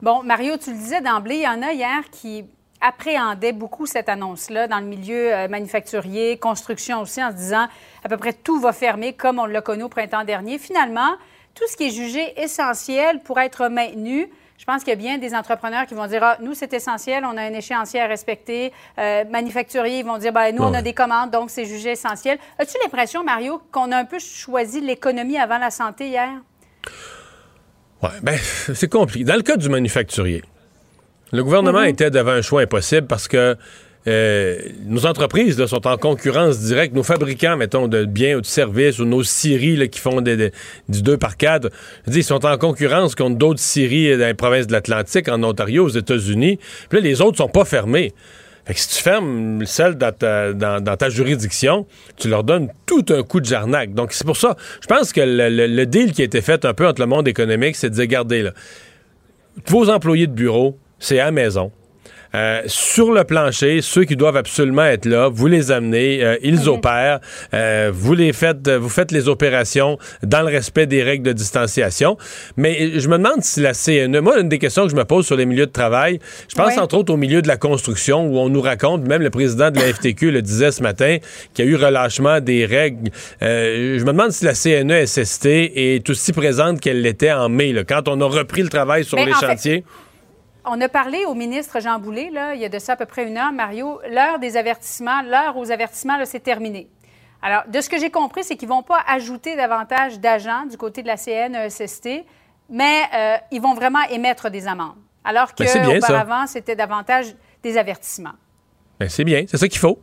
Bon, 0.01 0.21
Mario, 0.24 0.57
tu 0.57 0.71
le 0.71 0.77
disais 0.77 1.01
d'emblée, 1.01 1.38
il 1.38 1.44
y 1.44 1.47
en 1.47 1.63
a 1.63 1.74
hier 1.74 2.03
qui 2.12 2.45
appréhendaient 2.81 3.53
beaucoup 3.53 3.88
cette 3.88 4.09
annonce-là 4.09 4.68
dans 4.68 4.80
le 4.80 4.85
milieu 4.85 5.33
euh, 5.33 5.47
manufacturier, 5.47 6.38
construction 6.38 7.01
aussi, 7.01 7.23
en 7.23 7.31
se 7.31 7.35
disant 7.35 7.68
à 8.03 8.09
peu 8.09 8.18
près 8.18 8.33
tout 8.33 8.59
va 8.59 8.71
fermer 8.71 9.13
comme 9.13 9.39
on 9.39 9.45
l'a 9.45 9.62
connu 9.62 9.83
au 9.83 9.89
printemps 9.89 10.23
dernier. 10.23 10.59
Finalement, 10.59 11.15
tout 11.56 11.63
ce 11.68 11.75
qui 11.75 11.88
est 11.88 11.91
jugé 11.91 12.39
essentiel 12.39 13.21
pour 13.23 13.39
être 13.39 13.68
maintenu, 13.68 14.30
je 14.57 14.65
pense 14.65 14.83
qu'il 14.83 14.89
y 14.89 14.94
a 14.94 14.95
bien 14.95 15.18
des 15.18 15.36
entrepreneurs 15.36 15.86
qui 15.86 15.94
vont 15.94 16.07
dire 16.07 16.24
ah, 16.24 16.38
nous, 16.42 16.54
c'est 16.54 16.74
essentiel, 16.74 17.24
on 17.25 17.38
a 17.38 17.42
un 17.42 17.54
échéancier 17.54 18.01
à 18.01 18.07
respecter. 18.07 18.74
Euh, 18.98 19.24
manufacturiers, 19.30 20.00
ils 20.00 20.06
vont 20.06 20.18
dire 20.18 20.33
ben, 20.33 20.54
nous, 20.54 20.63
on 20.63 20.74
a 20.74 20.81
des 20.81 20.94
commandes, 20.94 21.31
donc 21.31 21.51
c'est 21.51 21.65
jugé 21.65 21.92
essentiel. 21.92 22.39
As-tu 22.57 22.77
l'impression, 22.83 23.24
Mario, 23.24 23.62
qu'on 23.71 23.92
a 23.92 23.98
un 23.98 24.06
peu 24.06 24.19
choisi 24.19 24.81
l'économie 24.81 25.38
avant 25.38 25.59
la 25.59 25.69
santé 25.69 26.07
hier? 26.07 26.30
Oui, 28.01 28.09
bien, 28.24 28.38
c'est 28.74 28.92
compliqué. 28.92 29.25
Dans 29.25 29.36
le 29.36 29.44
cas 29.44 29.57
du 29.57 29.69
manufacturier, 29.69 30.44
le 31.31 31.44
gouvernement 31.44 31.81
mm-hmm. 31.81 31.89
était 31.89 32.12
devant 32.12 32.31
un 32.31 32.42
choix 32.42 32.62
impossible 32.62 33.07
parce 33.07 33.27
que 33.27 33.57
euh, 34.07 34.57
nos 34.86 35.06
entreprises 35.06 35.63
sont 35.65 35.86
en 35.86 35.98
concurrence 35.98 36.59
directe. 36.59 36.95
Nos 36.95 37.04
fabricants, 37.04 37.57
mettons, 37.57 37.88
de 37.88 38.06
biens 38.06 38.38
ou 38.38 38.42
de 38.42 38.45
services, 38.45 39.00
ou 39.00 39.06
nos 39.06 39.24
scieries 39.24 39.89
qui 39.89 40.00
font 40.00 40.21
des, 40.21 40.51
du 40.88 41.01
2 41.01 41.18
par 41.18 41.36
4, 41.36 41.69
ils 42.07 42.24
sont 42.24 42.45
en 42.45 42.57
concurrence 42.57 43.15
contre 43.15 43.38
d'autres 43.38 43.59
scieries 43.59 44.18
dans 44.18 44.25
les 44.25 44.33
provinces 44.33 44.68
de 44.68 44.71
l'Atlantique, 44.71 45.27
en 45.27 45.44
Ontario, 45.44 45.86
aux 45.86 45.89
États-Unis. 45.89 46.57
Puis 46.89 47.00
là, 47.00 47.04
les 47.04 47.21
autres 47.21 47.38
sont 47.38 47.50
pas 47.50 47.65
fermés. 47.65 48.13
Fait 48.65 48.74
que 48.74 48.80
si 48.81 48.89
tu 48.89 49.01
fermes 49.01 49.65
celle 49.65 49.95
dans 49.95 50.12
ta, 50.12 51.09
juridiction, 51.09 51.86
tu 52.18 52.27
leur 52.27 52.44
donnes 52.44 52.68
tout 52.86 53.06
un 53.09 53.24
coup 53.24 53.39
de 53.39 53.45
jarnac. 53.45 53.94
Donc, 53.94 54.12
c'est 54.12 54.25
pour 54.25 54.36
ça, 54.36 54.57
je 54.81 54.88
pense 54.88 55.13
que 55.13 55.21
le, 55.21 55.86
deal 55.86 56.12
qui 56.12 56.21
a 56.21 56.25
été 56.25 56.42
fait 56.42 56.65
un 56.65 56.74
peu 56.74 56.86
entre 56.86 57.00
le 57.00 57.07
monde 57.07 57.30
économique, 57.30 57.77
c'est 57.77 57.89
de 57.89 57.95
dire, 57.95 58.04
regardez, 58.04 58.44
là, 58.44 58.51
vos 59.68 59.89
employés 59.89 60.27
de 60.27 60.33
bureau, 60.33 60.77
c'est 61.00 61.19
à 61.19 61.25
la 61.25 61.31
maison. 61.31 61.71
Euh, 62.35 62.62
sur 62.65 63.12
le 63.12 63.24
plancher, 63.24 63.81
ceux 63.81 64.03
qui 64.03 64.15
doivent 64.15 64.38
absolument 64.38 64.83
être 64.83 65.06
là, 65.06 65.29
vous 65.29 65.47
les 65.47 65.71
amenez, 65.71 66.24
euh, 66.24 66.38
ils 66.44 66.62
mhm. 66.62 66.68
opèrent, 66.68 67.19
euh, 67.53 67.91
vous 67.94 68.13
les 68.13 68.33
faites, 68.33 68.69
vous 68.69 68.89
faites 68.89 69.12
les 69.12 69.27
opérations 69.27 69.97
dans 70.24 70.41
le 70.41 70.47
respect 70.47 70.85
des 70.85 71.03
règles 71.03 71.25
de 71.25 71.33
distanciation. 71.33 72.18
Mais 72.57 73.00
je 73.00 73.07
me 73.07 73.18
demande 73.18 73.44
si 73.44 73.62
la 73.62 73.74
CNE, 73.74 74.19
moi, 74.19 74.39
une 74.39 74.50
des 74.50 74.59
questions 74.59 74.83
que 74.83 74.91
je 74.91 74.95
me 74.95 75.06
pose 75.06 75.25
sur 75.25 75.35
les 75.35 75.45
milieux 75.45 75.65
de 75.65 75.71
travail, 75.71 76.19
je 76.50 76.56
pense 76.56 76.77
entre 76.77 76.97
autres 76.97 77.13
au 77.13 77.18
milieu 77.18 77.41
de 77.41 77.47
la 77.47 77.57
construction 77.57 78.25
où 78.25 78.38
on 78.38 78.50
nous 78.50 78.62
raconte, 78.62 79.07
même 79.07 79.21
le 79.21 79.30
président 79.30 79.71
de 79.71 79.80
la 79.80 79.94
FTQ 79.94 80.31
le 80.31 80.41
disait 80.41 80.71
ce 80.71 80.83
matin, 80.83 81.18
qu'il 81.54 81.66
y 81.66 81.68
a 81.68 81.71
eu 81.71 81.75
relâchement 81.75 82.40
des 82.40 82.66
règles. 82.66 83.11
je 83.42 84.04
me 84.04 84.11
demande 84.11 84.31
si 84.31 84.45
la 84.45 84.54
CNESST 84.54 85.45
est 85.45 86.09
aussi 86.09 86.33
présente 86.33 86.80
qu'elle 86.81 87.02
l'était 87.02 87.31
en 87.31 87.49
mai, 87.49 87.73
quand 87.87 88.07
on 88.07 88.19
a 88.21 88.25
repris 88.25 88.63
le 88.63 88.69
travail 88.69 89.04
sur 89.04 89.18
les 89.18 89.33
chantiers 89.33 89.83
on 90.68 90.80
a 90.81 90.90
parlé 90.90 91.26
au 91.26 91.33
ministre 91.33 91.80
Jean 91.80 92.00
Boulet, 92.00 92.30
là, 92.31 92.54
il 92.54 92.62
y 92.62 92.66
a 92.66 92.69
de 92.69 92.80
ça 92.80 92.94
à 92.94 92.95
peu 92.95 93.06
près 93.06 93.28
une 93.28 93.38
heure, 93.38 93.52
Mario. 93.52 94.00
L'heure 94.09 94.40
des 94.40 94.57
avertissements, 94.57 95.21
l'heure 95.21 95.57
aux 95.57 95.71
avertissements, 95.71 96.18
c'est 96.26 96.42
terminé. 96.42 96.90
Alors, 97.42 97.64
de 97.68 97.81
ce 97.81 97.90
que 97.90 98.00
j'ai 98.00 98.09
compris, 98.09 98.44
c'est 98.44 98.56
qu'ils 98.56 98.68
ne 98.68 98.74
vont 98.74 98.83
pas 98.83 99.00
ajouter 99.07 99.56
davantage 99.56 100.19
d'agents 100.19 100.66
du 100.66 100.78
côté 100.78 101.02
de 101.04 101.07
la 101.07 101.18
CNESST, 101.18 102.26
mais 102.69 103.04
euh, 103.14 103.38
ils 103.52 103.62
vont 103.62 103.74
vraiment 103.74 104.02
émettre 104.09 104.50
des 104.50 104.68
amendes. 104.68 104.95
Alors 105.24 105.50
ben, 105.57 106.00
qu'auparavant, 106.00 106.47
c'était 106.47 106.76
davantage 106.76 107.36
des 107.62 107.78
avertissements. 107.78 108.33
Ben, 109.00 109.09
c'est 109.09 109.24
bien, 109.24 109.45
c'est 109.47 109.57
ça 109.57 109.68
qu'il 109.68 109.80
faut. 109.80 110.00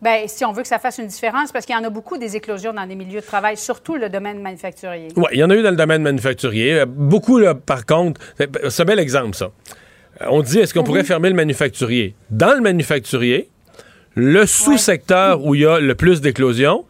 Bien, 0.00 0.22
si 0.26 0.44
on 0.44 0.52
veut 0.52 0.62
que 0.62 0.68
ça 0.68 0.78
fasse 0.78 0.98
une 0.98 1.08
différence, 1.08 1.50
parce 1.50 1.66
qu'il 1.66 1.74
y 1.74 1.78
en 1.78 1.82
a 1.82 1.90
beaucoup 1.90 2.18
des 2.18 2.36
éclosions 2.36 2.72
dans 2.72 2.86
des 2.86 2.94
milieux 2.94 3.20
de 3.20 3.26
travail, 3.26 3.56
surtout 3.56 3.96
le 3.96 4.08
domaine 4.08 4.40
manufacturier. 4.40 5.08
Oui, 5.16 5.26
il 5.32 5.38
y 5.38 5.44
en 5.44 5.50
a 5.50 5.56
eu 5.56 5.62
dans 5.62 5.70
le 5.70 5.76
domaine 5.76 6.02
manufacturier. 6.02 6.80
Euh, 6.80 6.86
beaucoup, 6.86 7.38
là, 7.38 7.54
par 7.54 7.84
contre, 7.84 8.20
c'est 8.38 8.82
un 8.82 8.84
bel 8.84 9.00
exemple, 9.00 9.34
ça. 9.34 9.50
Euh, 10.20 10.26
on 10.30 10.42
dit, 10.42 10.60
est-ce 10.60 10.72
qu'on 10.72 10.84
pourrait 10.84 11.00
mhm. 11.00 11.06
fermer 11.06 11.28
le 11.30 11.34
manufacturier? 11.34 12.14
Dans 12.30 12.54
le 12.54 12.60
manufacturier, 12.60 13.48
le 14.14 14.46
sous-secteur 14.46 15.44
où 15.44 15.56
il 15.56 15.62
y 15.62 15.66
a 15.66 15.80
le 15.80 15.94
plus 15.96 16.20
d'éclosions, 16.20 16.84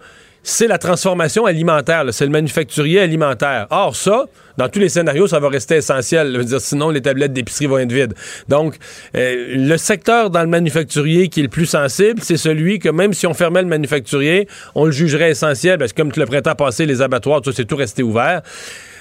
c'est 0.48 0.66
la 0.66 0.78
transformation 0.78 1.44
alimentaire, 1.44 2.04
c'est 2.10 2.24
le 2.24 2.30
manufacturier 2.30 3.00
alimentaire. 3.00 3.66
Or, 3.68 3.94
ça, 3.94 4.24
dans 4.56 4.70
tous 4.70 4.78
les 4.78 4.88
scénarios, 4.88 5.26
ça 5.26 5.40
va 5.40 5.50
rester 5.50 5.76
essentiel. 5.76 6.42
sinon, 6.58 6.88
les 6.88 7.02
tablettes 7.02 7.34
d'épicerie 7.34 7.66
vont 7.66 7.78
être 7.78 7.92
vides. 7.92 8.14
Donc, 8.48 8.76
euh, 9.14 9.54
le 9.56 9.76
secteur 9.76 10.30
dans 10.30 10.40
le 10.40 10.46
manufacturier 10.46 11.28
qui 11.28 11.40
est 11.40 11.42
le 11.42 11.50
plus 11.50 11.66
sensible, 11.66 12.20
c'est 12.22 12.38
celui 12.38 12.78
que 12.78 12.88
même 12.88 13.12
si 13.12 13.26
on 13.26 13.34
fermait 13.34 13.60
le 13.60 13.68
manufacturier, 13.68 14.48
on 14.74 14.86
le 14.86 14.90
jugerait 14.90 15.32
essentiel, 15.32 15.78
parce 15.78 15.92
que 15.92 16.00
comme 16.00 16.12
le 16.16 16.24
printemps 16.26 16.54
passé, 16.54 16.86
les 16.86 17.02
abattoirs, 17.02 17.42
tout 17.42 17.52
c'est 17.52 17.66
tout 17.66 17.76
resté 17.76 18.02
ouvert. 18.02 18.40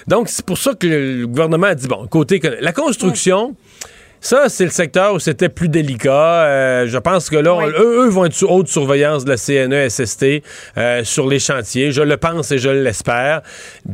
Donc, 0.06 0.28
c'est 0.28 0.44
pour 0.44 0.58
ça 0.58 0.74
que 0.74 0.86
le 0.86 1.26
gouvernement 1.26 1.68
a 1.68 1.74
dit, 1.74 1.88
bon, 1.88 2.06
côté... 2.08 2.42
La 2.60 2.72
construction 2.72 3.56
Ça, 4.20 4.48
c'est 4.48 4.64
le 4.64 4.70
secteur 4.70 5.14
où 5.14 5.18
c'était 5.18 5.48
plus 5.48 5.68
délicat. 5.68 6.10
Euh, 6.44 6.86
je 6.88 6.98
pense 6.98 7.30
que 7.30 7.36
là, 7.36 7.54
on- 7.54 7.66
eux, 7.66 8.04
eux 8.06 8.08
vont 8.08 8.24
être 8.24 8.32
sous 8.32 8.46
haute 8.48 8.68
surveillance 8.68 9.24
de 9.24 9.30
la 9.30 9.36
CNESST 9.36 10.42
euh, 10.76 11.04
sur 11.04 11.28
les 11.28 11.38
chantiers. 11.38 11.92
Je 11.92 12.02
le 12.02 12.16
pense 12.16 12.50
et 12.50 12.58
je 12.58 12.68
l'espère. 12.68 13.42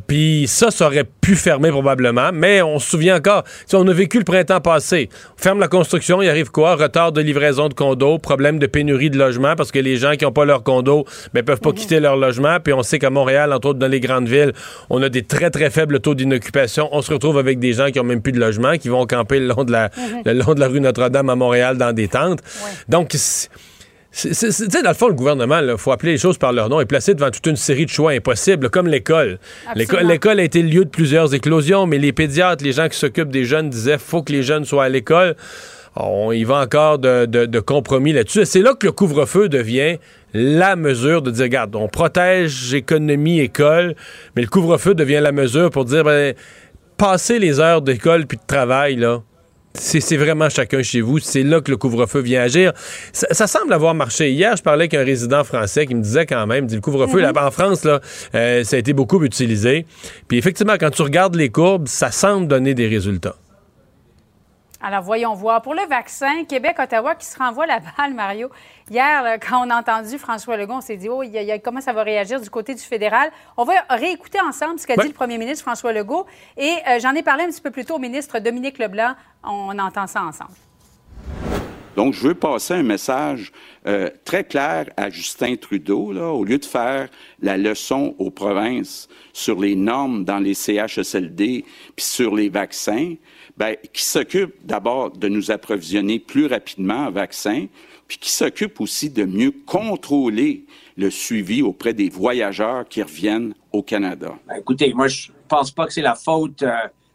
Puis 0.06 0.46
ça, 0.48 0.70
ça 0.70 0.86
aurait 0.86 1.04
pu 1.20 1.36
fermer 1.36 1.70
probablement, 1.70 2.30
mais 2.32 2.62
on 2.62 2.78
se 2.78 2.88
souvient 2.90 3.16
encore. 3.16 3.44
Sais, 3.66 3.76
on 3.76 3.86
a 3.86 3.92
vécu 3.92 4.18
le 4.18 4.24
printemps 4.24 4.60
passé. 4.60 5.08
On 5.38 5.42
ferme 5.42 5.60
la 5.60 5.68
construction, 5.68 6.22
il 6.22 6.28
arrive 6.28 6.50
quoi? 6.50 6.74
Retard 6.76 7.12
de 7.12 7.20
livraison 7.20 7.68
de 7.68 7.74
condos, 7.74 8.18
problème 8.18 8.58
de 8.58 8.66
pénurie 8.66 9.10
de 9.10 9.18
logement 9.18 9.54
parce 9.56 9.72
que 9.72 9.78
les 9.78 9.96
gens 9.96 10.12
qui 10.12 10.24
n'ont 10.24 10.32
pas 10.32 10.44
leur 10.46 10.62
condo 10.62 11.04
ne 11.34 11.40
peuvent 11.42 11.60
pas 11.60 11.72
quitter 11.72 12.00
leur 12.00 12.16
logement. 12.16 12.58
Puis 12.64 12.72
on 12.72 12.82
sait 12.82 12.98
qu'à 12.98 13.10
Montréal, 13.10 13.52
entre 13.52 13.68
autres 13.68 13.78
dans 13.78 13.88
les 13.88 14.00
grandes 14.00 14.28
villes, 14.28 14.52
on 14.90 15.02
a 15.02 15.08
des 15.08 15.22
très, 15.22 15.50
très 15.50 15.70
faibles 15.70 16.00
taux 16.00 16.14
d'inoccupation. 16.14 16.88
On 16.92 17.02
se 17.02 17.12
retrouve 17.12 17.38
avec 17.38 17.58
des 17.58 17.74
gens 17.74 17.90
qui 17.90 18.00
ont 18.00 18.04
même 18.04 18.22
plus 18.22 18.32
de 18.32 18.40
logement, 18.40 18.76
qui 18.78 18.88
vont 18.88 19.06
camper 19.06 19.38
le 19.38 19.48
long 19.48 19.64
de 19.64 19.72
la, 19.72 19.90
le 20.24 20.32
long 20.32 20.54
de 20.54 20.60
la 20.60 20.68
rue 20.68 20.80
Notre-Dame 20.80 21.30
à 21.30 21.36
Montréal 21.36 21.76
dans 21.78 21.92
des 21.92 22.08
tentes. 22.08 22.40
Donc, 22.88 23.08
tu 23.08 23.18
sais, 23.18 23.48
dans 24.82 24.90
le 24.90 24.94
fond, 24.94 25.08
le 25.08 25.14
gouvernement, 25.14 25.58
il 25.60 25.76
faut 25.76 25.90
appeler 25.92 26.12
les 26.12 26.18
choses 26.18 26.38
par 26.38 26.52
leur 26.52 26.68
nom 26.68 26.80
et 26.80 26.84
placé 26.86 27.14
devant 27.14 27.30
toute 27.30 27.46
une 27.46 27.56
série 27.56 27.84
de 27.84 27.90
choix 27.90 28.12
impossibles, 28.12 28.70
comme 28.70 28.86
l'école. 28.86 29.38
L'école 30.06 30.40
a 30.40 30.44
été 30.44 30.62
le 30.62 30.68
lieu 30.68 30.84
de 30.84 30.90
plusieurs 30.90 31.34
éclosions, 31.34 31.86
mais 31.86 31.98
les 31.98 32.12
pédiatres, 32.12 32.62
les 32.64 32.72
gens 32.72 32.88
qui 32.88 32.96
s'occupent 32.98 33.30
des 33.30 33.44
jeunes 33.44 33.70
disaient 33.70 33.98
faut 33.98 34.22
que 34.22 34.32
les 34.32 34.42
jeunes 34.44 34.64
soient 34.64 34.84
à 34.84 34.88
l'école. 34.88 35.34
On 35.96 36.32
y 36.32 36.42
va 36.44 36.56
encore 36.60 36.98
de, 36.98 37.24
de- 37.26 37.46
de 37.46 37.60
compromis 37.60 38.12
là-dessus. 38.12 38.40
Et 38.40 38.44
C'est 38.44 38.62
là 38.62 38.74
que 38.74 38.86
le 38.86 38.92
couvre-feu 38.92 39.48
devient 39.48 39.98
la 40.32 40.74
mesure 40.74 41.22
de 41.22 41.30
dire, 41.30 41.44
regarde, 41.44 41.76
on 41.76 41.86
protège 41.88 42.74
économie, 42.74 43.38
école, 43.40 43.94
mais 44.34 44.42
le 44.42 44.48
couvre-feu 44.48 44.94
devient 44.94 45.20
la 45.22 45.30
mesure 45.30 45.70
pour 45.70 45.84
dire, 45.84 46.02
ben, 46.02 46.34
passer 46.96 47.38
les 47.38 47.60
heures 47.60 47.80
d'école 47.82 48.26
puis 48.26 48.38
de 48.38 48.42
travail, 48.46 48.96
là, 48.96 49.22
c'est 49.76 50.16
vraiment 50.16 50.48
chacun 50.48 50.82
chez 50.82 51.00
vous. 51.00 51.18
C'est 51.18 51.42
là 51.42 51.60
que 51.60 51.70
le 51.70 51.76
couvre-feu 51.76 52.20
vient 52.20 52.42
agir. 52.42 52.72
Ça, 53.12 53.26
ça 53.30 53.46
semble 53.46 53.72
avoir 53.72 53.94
marché. 53.94 54.30
Hier, 54.30 54.56
je 54.56 54.62
parlais 54.62 54.82
avec 54.82 54.94
un 54.94 55.04
résident 55.04 55.44
français 55.44 55.86
qui 55.86 55.94
me 55.94 56.02
disait 56.02 56.26
quand 56.26 56.46
même, 56.46 56.66
dit 56.66 56.76
le 56.76 56.80
couvre-feu, 56.80 57.20
là, 57.20 57.32
en 57.36 57.50
France, 57.50 57.84
là, 57.84 58.00
euh, 58.34 58.64
ça 58.64 58.76
a 58.76 58.78
été 58.78 58.92
beaucoup 58.92 59.22
utilisé. 59.24 59.86
Puis 60.28 60.38
effectivement, 60.38 60.74
quand 60.78 60.90
tu 60.90 61.02
regardes 61.02 61.34
les 61.34 61.48
courbes, 61.48 61.88
ça 61.88 62.10
semble 62.10 62.46
donner 62.46 62.74
des 62.74 62.86
résultats. 62.86 63.36
Alors, 64.86 65.00
voyons 65.02 65.32
voir. 65.32 65.62
Pour 65.62 65.72
le 65.72 65.80
vaccin, 65.88 66.44
Québec-Ottawa 66.44 67.14
qui 67.14 67.24
se 67.24 67.38
renvoie 67.38 67.64
la 67.64 67.80
balle, 67.80 68.12
Mario. 68.12 68.50
Hier, 68.90 69.38
quand 69.40 69.66
on 69.66 69.70
a 69.70 69.78
entendu 69.80 70.18
François 70.18 70.58
Legault, 70.58 70.74
on 70.74 70.80
s'est 70.82 70.98
dit, 70.98 71.08
oh, 71.08 71.22
il 71.22 71.30
y 71.30 71.38
a- 71.38 71.42
il 71.42 71.48
y 71.48 71.52
a- 71.52 71.58
comment 71.58 71.80
ça 71.80 71.94
va 71.94 72.02
réagir 72.02 72.38
du 72.38 72.50
côté 72.50 72.74
du 72.74 72.82
fédéral? 72.82 73.30
On 73.56 73.64
va 73.64 73.72
réécouter 73.88 74.38
ensemble 74.46 74.78
ce 74.78 74.86
qu'a 74.86 74.94
Ouais. 74.96 75.04
dit 75.04 75.08
le 75.08 75.14
premier 75.14 75.38
ministre 75.38 75.62
François 75.64 75.94
Legault. 75.94 76.26
Et 76.58 76.70
euh, 76.86 76.98
j'en 77.00 77.14
ai 77.14 77.22
parlé 77.22 77.44
un 77.44 77.48
petit 77.48 77.62
peu 77.62 77.70
plus 77.70 77.86
tôt 77.86 77.94
au 77.94 77.98
ministre 77.98 78.38
Dominique 78.40 78.76
Leblanc. 78.76 79.14
On 79.42 79.78
entend 79.78 80.06
ça 80.06 80.22
ensemble. 80.22 80.50
Donc, 81.96 82.12
je 82.12 82.26
veux 82.26 82.34
passer 82.34 82.74
un 82.74 82.82
message 82.82 83.52
euh, 83.86 84.10
très 84.24 84.42
clair 84.44 84.86
à 84.96 85.08
Justin 85.10 85.54
Trudeau, 85.56 86.12
là, 86.12 86.26
au 86.32 86.44
lieu 86.44 86.58
de 86.58 86.64
faire 86.64 87.08
la 87.40 87.56
leçon 87.56 88.16
aux 88.18 88.30
provinces 88.32 89.08
sur 89.32 89.60
les 89.60 89.76
normes 89.76 90.24
dans 90.24 90.38
les 90.40 90.54
CHSLD 90.54 91.64
puis 91.94 92.04
sur 92.04 92.34
les 92.34 92.48
vaccins, 92.48 93.14
ben, 93.56 93.76
qui 93.92 94.02
s'occupe 94.02 94.54
d'abord 94.64 95.10
de 95.10 95.28
nous 95.28 95.50
approvisionner 95.50 96.18
plus 96.18 96.46
rapidement 96.46 97.06
en 97.06 97.10
vaccins, 97.10 97.66
puis 98.08 98.18
qui 98.18 98.30
s'occupe 98.30 98.80
aussi 98.80 99.10
de 99.10 99.24
mieux 99.24 99.52
contrôler 99.64 100.64
le 100.96 101.10
suivi 101.10 101.62
auprès 101.62 101.94
des 101.94 102.08
voyageurs 102.08 102.86
qui 102.88 103.02
reviennent 103.02 103.54
au 103.72 103.82
Canada. 103.82 104.34
Ben, 104.46 104.56
écoutez, 104.56 104.92
moi, 104.92 105.08
je 105.08 105.30
pense 105.48 105.70
pas 105.70 105.86
que 105.86 105.92
c'est 105.92 106.02
la 106.02 106.14
faute. 106.14 106.62
euh, 106.62 106.72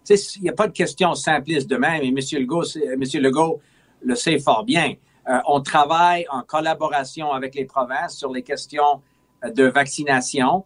il 0.09 0.41
n'y 0.41 0.49
a 0.49 0.53
pas 0.53 0.67
de 0.67 0.73
question 0.73 1.13
simpliste 1.13 1.69
de 1.69 1.75
même, 1.75 2.01
et 2.03 2.07
M. 2.07 2.17
Euh. 2.17 3.19
Legault 3.19 3.61
le 4.01 4.15
sait 4.15 4.39
fort 4.39 4.63
bien. 4.63 4.93
Euh, 5.27 5.37
on 5.47 5.61
travaille 5.61 6.25
en 6.31 6.41
collaboration 6.41 7.31
avec 7.31 7.53
les 7.53 7.65
provinces 7.65 8.17
sur 8.17 8.31
les 8.31 8.41
questions 8.41 9.01
euh, 9.43 9.51
de 9.51 9.65
vaccination. 9.65 10.65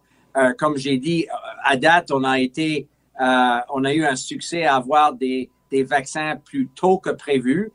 Comme 0.58 0.76
j'ai 0.76 0.98
dit, 0.98 1.28
à 1.62 1.76
date, 1.76 2.10
on 2.10 2.24
a 2.24 2.40
été, 2.40 2.88
on 3.20 3.84
a 3.84 3.94
eu 3.94 4.04
un 4.04 4.16
succès 4.16 4.64
à 4.64 4.74
avoir 4.74 5.12
des, 5.12 5.48
des 5.74 5.82
vaccins 5.82 6.36
plus 6.36 6.68
tôt 6.68 6.98
que 6.98 7.10
prévu. 7.10 7.72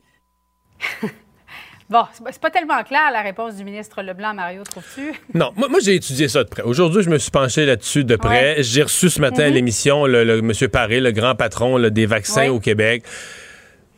Bon, 1.90 2.04
c'est 2.30 2.40
pas- 2.40 2.50
tellement 2.50 2.82
clair 2.84 3.10
la 3.12 3.20
réponse 3.20 3.56
du 3.56 3.64
ministre 3.64 4.00
Leblanc, 4.00 4.32
Mario, 4.32 4.62
trouves-tu? 4.62 5.12
Non, 5.34 5.50
moi, 5.56 5.68
moi, 5.68 5.80
j'ai 5.82 5.96
étudié 5.96 6.28
ça 6.28 6.44
de 6.44 6.48
près. 6.48 6.62
Aujourd'hui, 6.62 7.02
je 7.02 7.10
me 7.10 7.18
suis 7.18 7.32
penché 7.32 7.66
là-dessus 7.66 8.04
de 8.04 8.14
près. 8.14 8.62
J'ai 8.62 8.84
reçu 8.84 9.10
ce 9.10 9.20
matin 9.20 9.42
à 9.44 9.48
l'émission 9.48 10.06
le, 10.06 10.22
le 10.22 10.38
M. 10.38 10.52
Paré, 10.72 11.00
le 11.00 11.10
grand 11.10 11.34
patron 11.34 11.76
là, 11.76 11.90
des 11.90 12.06
vaccins 12.06 12.42
Ouais. 12.42 12.48
au 12.48 12.60
Québec. 12.60 13.02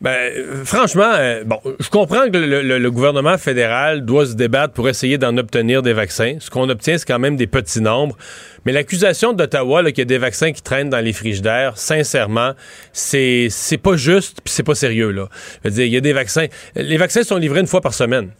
Ben, 0.03 0.65
franchement, 0.65 1.13
euh, 1.15 1.45
bon, 1.45 1.61
je 1.79 1.89
comprends 1.89 2.29
que 2.29 2.37
le, 2.37 2.91
gouvernement 2.91 3.37
fédéral 3.37 4.03
doit 4.03 4.25
se 4.25 4.33
débattre 4.33 4.73
pour 4.73 4.89
essayer 4.89 5.17
d'en 5.17 5.37
obtenir 5.37 5.81
des 5.81 5.93
vaccins. 5.93 6.35
Ce 6.41 6.49
qu'on 6.49 6.67
obtient, 6.67 6.97
c'est 6.97 7.07
quand 7.07 7.19
même 7.19 7.37
des 7.37 7.47
petits 7.47 7.79
nombres. 7.79 8.17
Mais 8.65 8.73
l'accusation 8.73 9.31
d'Ottawa, 9.31 9.81
qu'il 9.85 9.99
y 9.99 10.01
a 10.01 10.05
des 10.05 10.17
vaccins 10.17 10.51
qui 10.51 10.61
traînent 10.61 10.89
dans 10.89 10.99
les 10.99 11.13
frigidaires, 11.13 11.77
sincèrement, 11.77 12.51
c'est 12.91 13.47
c'est 13.49 13.77
pas 13.77 13.95
juste 13.95 14.41
puis 14.43 14.53
c'est 14.53 14.63
pas 14.63 14.75
sérieux, 14.75 15.11
là. 15.11 15.29
Je 15.63 15.69
veux 15.69 15.75
dire, 15.75 15.85
il 15.85 15.93
y 15.93 15.97
a 15.97 16.01
des 16.01 16.13
vaccins. 16.13 16.47
Les 16.75 16.97
vaccins 16.97 17.23
sont 17.23 17.37
livrés 17.37 17.61
une 17.61 17.67
fois 17.67 17.79
par 17.79 17.93
semaine. 17.93 18.31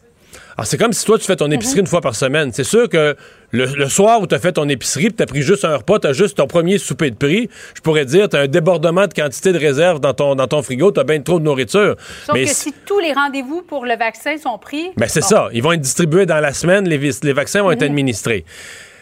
Alors, 0.58 0.68
c'est 0.68 0.78
comme 0.78 0.94
si 0.94 1.04
toi, 1.06 1.18
tu 1.18 1.26
fais 1.26 1.36
ton 1.36 1.50
épicerie 1.50 1.80
une 1.80 1.88
fois 1.88 2.02
par 2.02 2.16
semaine. 2.16 2.52
C'est 2.54 2.64
sûr 2.64 2.88
que 2.88 3.16
le, 3.52 3.66
le 3.66 3.90
soir 3.90 4.22
où 4.22 4.28
tu 4.28 4.36
as 4.36 4.40
fait 4.40 4.52
ton 4.52 4.70
épicerie, 4.70 5.12
tu 5.12 5.24
as 5.24 5.26
pris 5.26 5.42
juste 5.42 5.66
un 5.66 5.78
repas, 5.78 6.00
tu 6.00 6.08
as 6.08 6.14
juste 6.14 6.38
ton 6.38 6.46
premier 6.48 6.78
souper 6.78 7.10
de 7.12 7.16
prix, 7.16 7.50
je 7.76 7.82
pourrais 7.82 8.06
dire, 8.06 8.30
tu 8.30 8.36
as 8.36 8.42
un 8.42 8.48
débordement 8.48 9.08
de 9.08 9.14
quantité 9.14 9.52
de 9.52 9.58
réserve 9.60 10.00
dans 10.00 10.14
ton, 10.14 10.36
dans 10.36 10.48
ton 10.48 10.62
frigo, 10.62 10.92
tu 10.92 11.00
as 11.00 11.04
bien 11.04 11.20
trop 11.22 11.40
de 11.40 11.44
nourriture. 11.46 11.96
Sauf 12.26 12.36
Mais 12.36 12.46
que 12.46 12.50
si- 12.52 12.74
tous 12.86 13.00
les 13.00 13.14
rendez-vous 13.14 13.64
pour 13.64 13.86
le 13.86 13.96
vaccin 13.98 14.38
sont 14.38 14.58
pris. 14.60 14.92
ben, 14.98 15.08
c'est 15.08 15.22
bon, 15.22 15.28
ça. 15.28 15.50
Ils 15.54 15.64
vont 15.64 15.72
être 15.72 15.82
distribués 15.82 16.26
dans 16.28 16.40
la 16.40 16.54
semaine, 16.54 16.88
les, 16.88 16.98
vaccins 17.34 17.62
vont 17.62 17.70
Mhm. 17.70 17.74
être 17.74 17.84
administrés. 17.84 18.46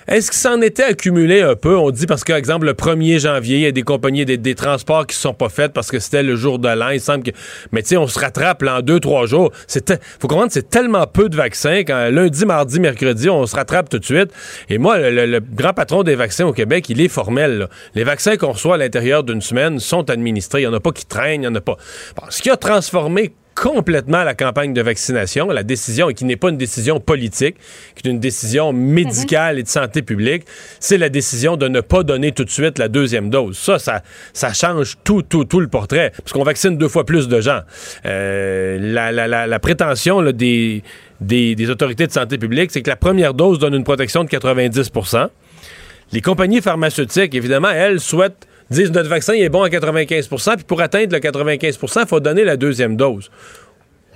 Est-ce 0.08 0.32
que 0.32 0.36
ça 0.36 0.54
en 0.54 0.62
était 0.62 0.84
accumulé 0.84 1.42
un 1.42 1.56
peu? 1.56 1.78
On 1.78 1.92
dit 1.92 2.08
parce 2.08 2.24
que, 2.24 2.32
par 2.32 2.38
exemple, 2.38 2.66
le 2.66 2.74
1er 2.74 3.20
janvier, 3.20 3.58
il 3.58 3.64
y 3.64 3.68
a 3.68 3.72
des 3.72 3.84
compagnies, 3.84 4.26
des, 4.26 4.56
transports 4.56 5.06
qui 5.08 5.16
ne 5.16 5.20
sont 5.20 5.34
pas 5.34 5.50
faits 5.50 5.74
parce 5.74 5.92
que 5.92 6.00
c'était 6.00 6.24
le 6.24 6.36
jour 6.36 6.60
de 6.60 6.68
l'an. 6.68 6.90
Il 6.90 7.00
semble 7.00 7.24
que. 7.24 7.32
Mais 7.72 7.82
tu 7.82 7.90
sais, 7.90 7.98
on 7.98 8.08
se 8.08 8.20
rattrape 8.20 8.64
là, 8.64 8.80
en 8.80 8.82
deux, 8.82 9.00
trois 9.00 9.26
jours. 9.26 9.52
Il 9.74 9.82
faut 10.20 10.28
comprendre 10.28 10.52
c'est 10.52 10.70
tellement 10.70 11.06
peu 11.08 11.30
de 11.30 11.36
vaccins 11.36 11.84
quand 11.86 12.10
lundi, 12.12 12.46
mardi, 12.46 12.80
mercredi, 12.80 13.30
on 13.30 13.46
se 13.46 13.56
rattrape 13.56 13.90
tout 13.90 14.00
de 14.00 14.06
suite. 14.06 14.32
Et 14.70 14.78
moi, 14.78 14.98
le, 14.98 15.40
grand 15.40 15.74
patron 15.74 16.04
des 16.04 16.16
vaccins 16.16 16.46
au 16.46 16.54
Québec, 16.54 16.90
il 16.90 17.00
est 17.02 17.08
formel. 17.08 17.68
Les 17.96 18.04
vaccins 18.04 18.38
qu'on 18.38 18.52
reçoit 18.52 18.76
à 18.76 18.78
l'intérieur 18.78 19.24
d'une 19.24 19.42
semaine 19.42 19.80
sont 19.80 20.10
administrés. 20.10 20.62
Il 20.62 20.68
n'y 20.68 20.74
en 20.74 20.78
a 20.78 20.80
pas 20.80 20.92
qui 20.92 21.06
traînent, 21.06 21.42
il 21.44 21.48
n'y 21.48 21.48
en 21.48 21.56
a 21.56 21.62
pas. 21.62 21.78
Bon, 22.16 22.24
ce 22.30 22.42
qui 22.42 22.50
a 22.50 22.58
transformé 22.58 23.34
complètement 23.56 24.24
la 24.24 24.34
campagne 24.34 24.74
de 24.74 24.82
vaccination, 24.82 25.48
la 25.48 25.64
décision, 25.64 26.08
qui 26.10 26.26
n'est 26.26 26.36
pas 26.36 26.50
une 26.50 26.58
décision 26.58 27.00
politique, 27.00 27.58
qui 27.96 28.08
est 28.08 28.12
une 28.12 28.20
décision 28.20 28.74
médicale 28.74 29.60
et 29.60 29.64
de 29.64 29.68
santé 29.68 30.02
publique, 30.02 30.44
c'est 30.80 30.98
la 30.98 31.10
décision 31.10 31.58
de 31.58 31.68
ne 31.68 31.82
pas 31.82 32.04
donner 32.04 32.32
tout 32.32 32.44
de 32.44 32.50
suite 32.50 32.80
la 32.80 32.88
deuxième 32.88 33.30
dose. 33.30 33.58
Ça, 33.58 33.78
ça, 34.34 34.54
change 34.54 34.98
tout, 35.04 35.22
tout, 35.22 35.46
tout 35.46 35.60
le 35.60 35.68
portrait, 35.68 36.12
parce 36.18 36.34
qu'on 36.34 36.44
vaccine 36.44 36.78
deux 36.78 36.88
fois 36.88 37.06
plus 37.06 37.28
de 37.28 37.42
gens. 37.42 37.62
Euh, 38.06 38.78
la, 38.80 39.60
prétention 39.60 40.24
des 40.32 40.84
autorités 41.70 42.08
de 42.08 42.12
santé 42.12 42.38
publique, 42.38 42.72
c'est 42.72 42.82
que 42.82 42.90
la 42.90 42.96
première 42.96 43.34
dose 43.34 43.60
donne 43.60 43.76
une 43.76 43.84
protection 43.84 44.24
de 44.24 44.30
90% 44.30 45.30
les 46.14 46.22
compagnies 46.22 46.62
pharmaceutiques, 46.62 47.34
évidemment, 47.36 47.70
elles 47.70 48.00
souhaitent 48.00 48.48
disent 48.72 48.92
notre 48.92 49.10
vaccin 49.10 49.34
est 49.34 49.50
bon 49.50 49.64
à 49.64 49.70
95% 49.70 50.56
puis 50.56 50.64
pour 50.64 50.82
atteindre 50.82 51.14
le 51.14 51.20
95% 51.20 52.02
il 52.02 52.08
faut 52.08 52.20
donner 52.20 52.44
la 52.44 52.58
deuxième 52.58 52.96
dose. 52.96 53.30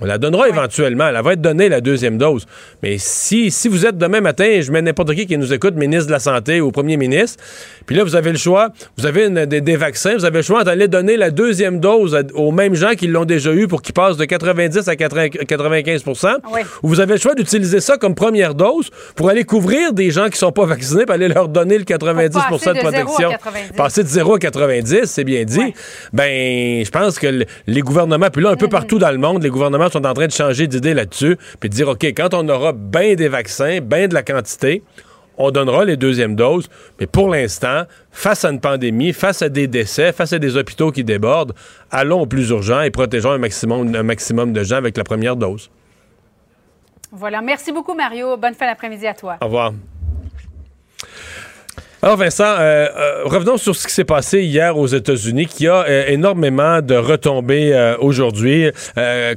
On 0.00 0.04
la 0.04 0.18
donnera 0.18 0.48
éventuellement. 0.48 1.08
Elle 1.08 1.22
va 1.22 1.32
être 1.32 1.40
donnée, 1.40 1.68
la 1.70 1.80
deuxième 1.80 2.18
dose. 2.18 2.44
Mais 2.82 2.96
si, 2.98 3.50
si 3.50 3.68
vous 3.68 3.86
êtes 3.86 3.96
demain 3.96 4.20
matin, 4.20 4.60
je 4.60 4.70
mets 4.70 4.82
n'importe 4.82 5.14
qui 5.14 5.26
qui 5.26 5.38
nous 5.38 5.54
écoute, 5.54 5.74
ministre 5.74 6.06
de 6.08 6.12
la 6.12 6.18
Santé 6.18 6.60
ou 6.60 6.70
premier 6.70 6.96
ministre, 6.98 7.42
puis 7.86 7.96
là, 7.96 8.04
vous 8.04 8.14
avez 8.14 8.30
le 8.30 8.36
choix, 8.38 8.68
vous 8.98 9.06
avez 9.06 9.26
une- 9.26 9.46
des, 9.46 9.60
des 9.62 9.76
vaccins, 9.76 10.14
vous 10.14 10.24
avez 10.26 10.38
le 10.38 10.42
choix 10.42 10.64
d'aller 10.64 10.86
donner 10.88 11.16
la 11.16 11.30
deuxième 11.30 11.80
dose 11.80 12.14
à- 12.14 12.22
aux 12.34 12.52
mêmes 12.52 12.74
gens 12.74 12.90
qui 12.94 13.06
l'ont 13.06 13.24
déjà 13.24 13.52
eu 13.54 13.68
pour 13.68 13.80
qu'ils 13.80 13.94
passent 13.94 14.16
de 14.18 14.24
90 14.26 14.86
à 14.88 14.96
80 14.96 15.28
95 15.46 16.02
Oui. 16.52 16.60
ou 16.82 16.88
vous 16.88 17.00
avez 17.00 17.14
le 17.14 17.18
choix 17.20 17.34
d'utiliser 17.34 17.80
ça 17.80 17.96
comme 17.96 18.14
première 18.14 18.54
dose 18.54 18.90
pour 19.14 19.30
aller 19.30 19.44
couvrir 19.44 19.92
des 19.94 20.10
gens 20.10 20.28
qui 20.28 20.36
sont 20.38 20.52
pas 20.52 20.66
vaccinés, 20.66 21.06
pour 21.06 21.14
aller 21.14 21.28
leur 21.28 21.48
donner 21.48 21.78
le 21.78 21.84
90 21.84 22.32
Pour 22.48 22.58
passer 22.58 22.74
de 22.74 22.80
protection. 22.80 23.30
90. 23.30 23.72
Passer 23.76 24.02
de 24.02 24.08
0 24.08 24.34
à 24.34 24.38
90, 24.38 25.04
c'est 25.06 25.24
bien 25.24 25.44
dit. 25.44 25.58
Ouais. 25.58 25.74
Ben, 26.12 26.84
je 26.84 26.90
pense 26.90 27.18
que 27.18 27.26
le- 27.28 27.44
les 27.66 27.80
gouvernements, 27.80 28.28
puis 28.30 28.42
là, 28.42 28.50
un 28.50 28.56
peu 28.56 28.68
partout 28.68 28.98
dans 28.98 29.10
le 29.10 29.18
monde, 29.18 29.42
les 29.42 29.48
gouvernements 29.50 29.85
sont 29.90 30.06
en 30.06 30.14
train 30.14 30.26
de 30.26 30.32
changer 30.32 30.66
d'idée 30.66 30.94
là-dessus, 30.94 31.36
puis 31.60 31.68
de 31.68 31.74
dire, 31.74 31.88
OK, 31.88 32.04
quand 32.04 32.34
on 32.34 32.48
aura 32.48 32.72
bien 32.72 33.14
des 33.14 33.28
vaccins, 33.28 33.80
bien 33.80 34.08
de 34.08 34.14
la 34.14 34.22
quantité, 34.22 34.82
on 35.38 35.50
donnera 35.50 35.84
les 35.84 35.96
deuxièmes 35.96 36.34
doses. 36.34 36.68
Mais 36.98 37.06
pour 37.06 37.28
l'instant, 37.28 37.84
face 38.10 38.44
à 38.44 38.50
une 38.50 38.60
pandémie, 38.60 39.12
face 39.12 39.42
à 39.42 39.48
des 39.48 39.66
décès, 39.66 40.12
face 40.12 40.32
à 40.32 40.38
des 40.38 40.56
hôpitaux 40.56 40.92
qui 40.92 41.04
débordent, 41.04 41.54
allons 41.90 42.22
au 42.22 42.26
plus 42.26 42.50
urgent 42.50 42.80
et 42.80 42.90
protégeons 42.90 43.32
un 43.32 43.38
maximum, 43.38 43.94
un 43.94 44.02
maximum 44.02 44.52
de 44.52 44.62
gens 44.62 44.76
avec 44.76 44.96
la 44.96 45.04
première 45.04 45.36
dose. 45.36 45.70
Voilà. 47.12 47.40
Merci 47.40 47.72
beaucoup, 47.72 47.94
Mario. 47.94 48.36
Bonne 48.36 48.54
fin 48.54 48.66
d'après-midi 48.66 49.06
à 49.06 49.14
toi. 49.14 49.36
Au 49.40 49.46
revoir. 49.46 49.72
Alors 52.06 52.18
Vincent, 52.18 52.44
euh, 52.44 52.86
euh, 52.96 53.22
revenons 53.24 53.56
sur 53.56 53.74
ce 53.74 53.84
qui 53.84 53.92
s'est 53.92 54.04
passé 54.04 54.44
hier 54.44 54.78
aux 54.78 54.86
États-Unis, 54.86 55.46
qui 55.46 55.66
a 55.66 55.84
euh, 55.88 56.04
énormément 56.06 56.80
de 56.80 56.94
retombées 56.94 57.96
aujourd'hui. 57.98 58.70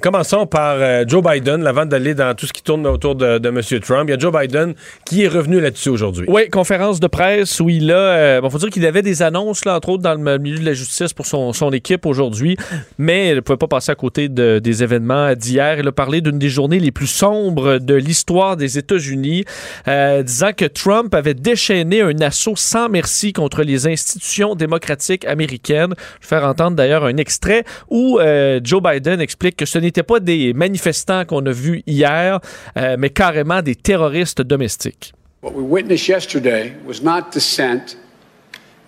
Commençons 0.04 0.46
par 0.46 0.78
Joe 1.08 1.24
Biden, 1.24 1.66
avant 1.66 1.88
d'aller 1.88 2.14
dans 2.14 2.36
tout 2.36 2.46
ce 2.46 2.54
qui 2.54 2.62
tourne 2.62 2.86
autour 2.86 3.16
de, 3.16 3.40
M. 3.44 3.80
Trump. 3.80 4.04
Il 4.08 4.12
y 4.12 4.14
a 4.14 4.20
Joe 4.20 4.32
Biden 4.32 4.76
qui 5.04 5.24
est 5.24 5.28
revenu 5.28 5.60
là-dessus 5.60 5.90
aujourd'hui. 5.90 6.28
Oui, 6.30 6.48
conférence 6.50 7.00
de 7.00 7.08
presse 7.08 7.60
où 7.60 7.70
il 7.70 7.92
a. 7.92 8.40
Bon, 8.40 8.52
faut 8.52 8.60
dire 8.60 8.70
qu'il 8.70 8.86
avait 8.86 9.02
des 9.02 9.24
annonces, 9.24 9.66
là, 9.66 9.76
entre 9.76 9.90
autres, 9.90 10.04
dans 10.04 10.14
le 10.14 10.38
milieu 10.38 10.60
de 10.60 10.66
la 10.66 10.74
justice 10.74 11.12
pour 11.12 11.26
son, 11.26 11.54
son 11.54 11.72
équipe 11.72 12.06
aujourd'hui, 12.06 12.56
mais 13.00 13.30
il 13.30 13.36
ne 13.38 13.40
pouvait 13.40 13.58
pas 13.58 13.68
passer 13.68 13.92
à 13.92 13.96
côté 13.96 14.30
de- 14.30 14.60
des 14.60 14.84
événements 14.84 15.34
d'hier. 15.34 15.80
Il 15.80 15.88
a 15.88 15.92
parlé 15.92 16.22
d'une 16.22 16.38
des 16.38 16.50
journées 16.50 16.80
les 16.80 16.92
plus 16.92 17.08
sombres 17.08 17.80
de 17.80 17.96
l'histoire 17.96 18.58
des 18.58 18.78
États-Unis, 18.78 19.44
disant 19.88 20.52
que 20.56 20.66
Trump 20.66 21.16
avait 21.16 21.34
déchaîné 21.34 22.02
un 22.02 22.22
assaut 22.22 22.58
sans 22.60 22.90
merci 22.90 23.34
contre 23.34 23.64
les 23.64 23.88
institutions 23.88 24.56
démocratiques 24.56 25.26
américaines. 25.26 25.94
Je 26.22 26.28
vais 26.28 26.36
faire 26.40 26.46
entendre 26.46 26.76
d'ailleurs 26.76 27.06
un 27.06 27.18
extrait 27.18 27.64
où 27.90 28.20
euh, 28.20 28.60
Joe 28.64 28.82
Biden 28.82 29.22
explique 29.22 29.58
que 29.58 29.66
ce 29.66 29.80
n'étaient 29.80 30.04
pas 30.04 30.20
des 30.20 30.54
manifestants 30.54 31.26
qu'on 31.26 31.46
a 31.46 31.52
vus 31.52 31.84
hier, 31.88 32.40
euh, 32.78 32.96
mais 33.00 33.10
carrément 33.10 33.62
des 33.62 33.76
terroristes 33.76 34.42
domestiques. 34.42 35.14
What 35.42 35.54
we 35.54 35.64
witnessed 35.64 36.10
yesterday 36.10 36.74
was 36.86 37.02
not 37.02 37.32
dissent, 37.32 37.96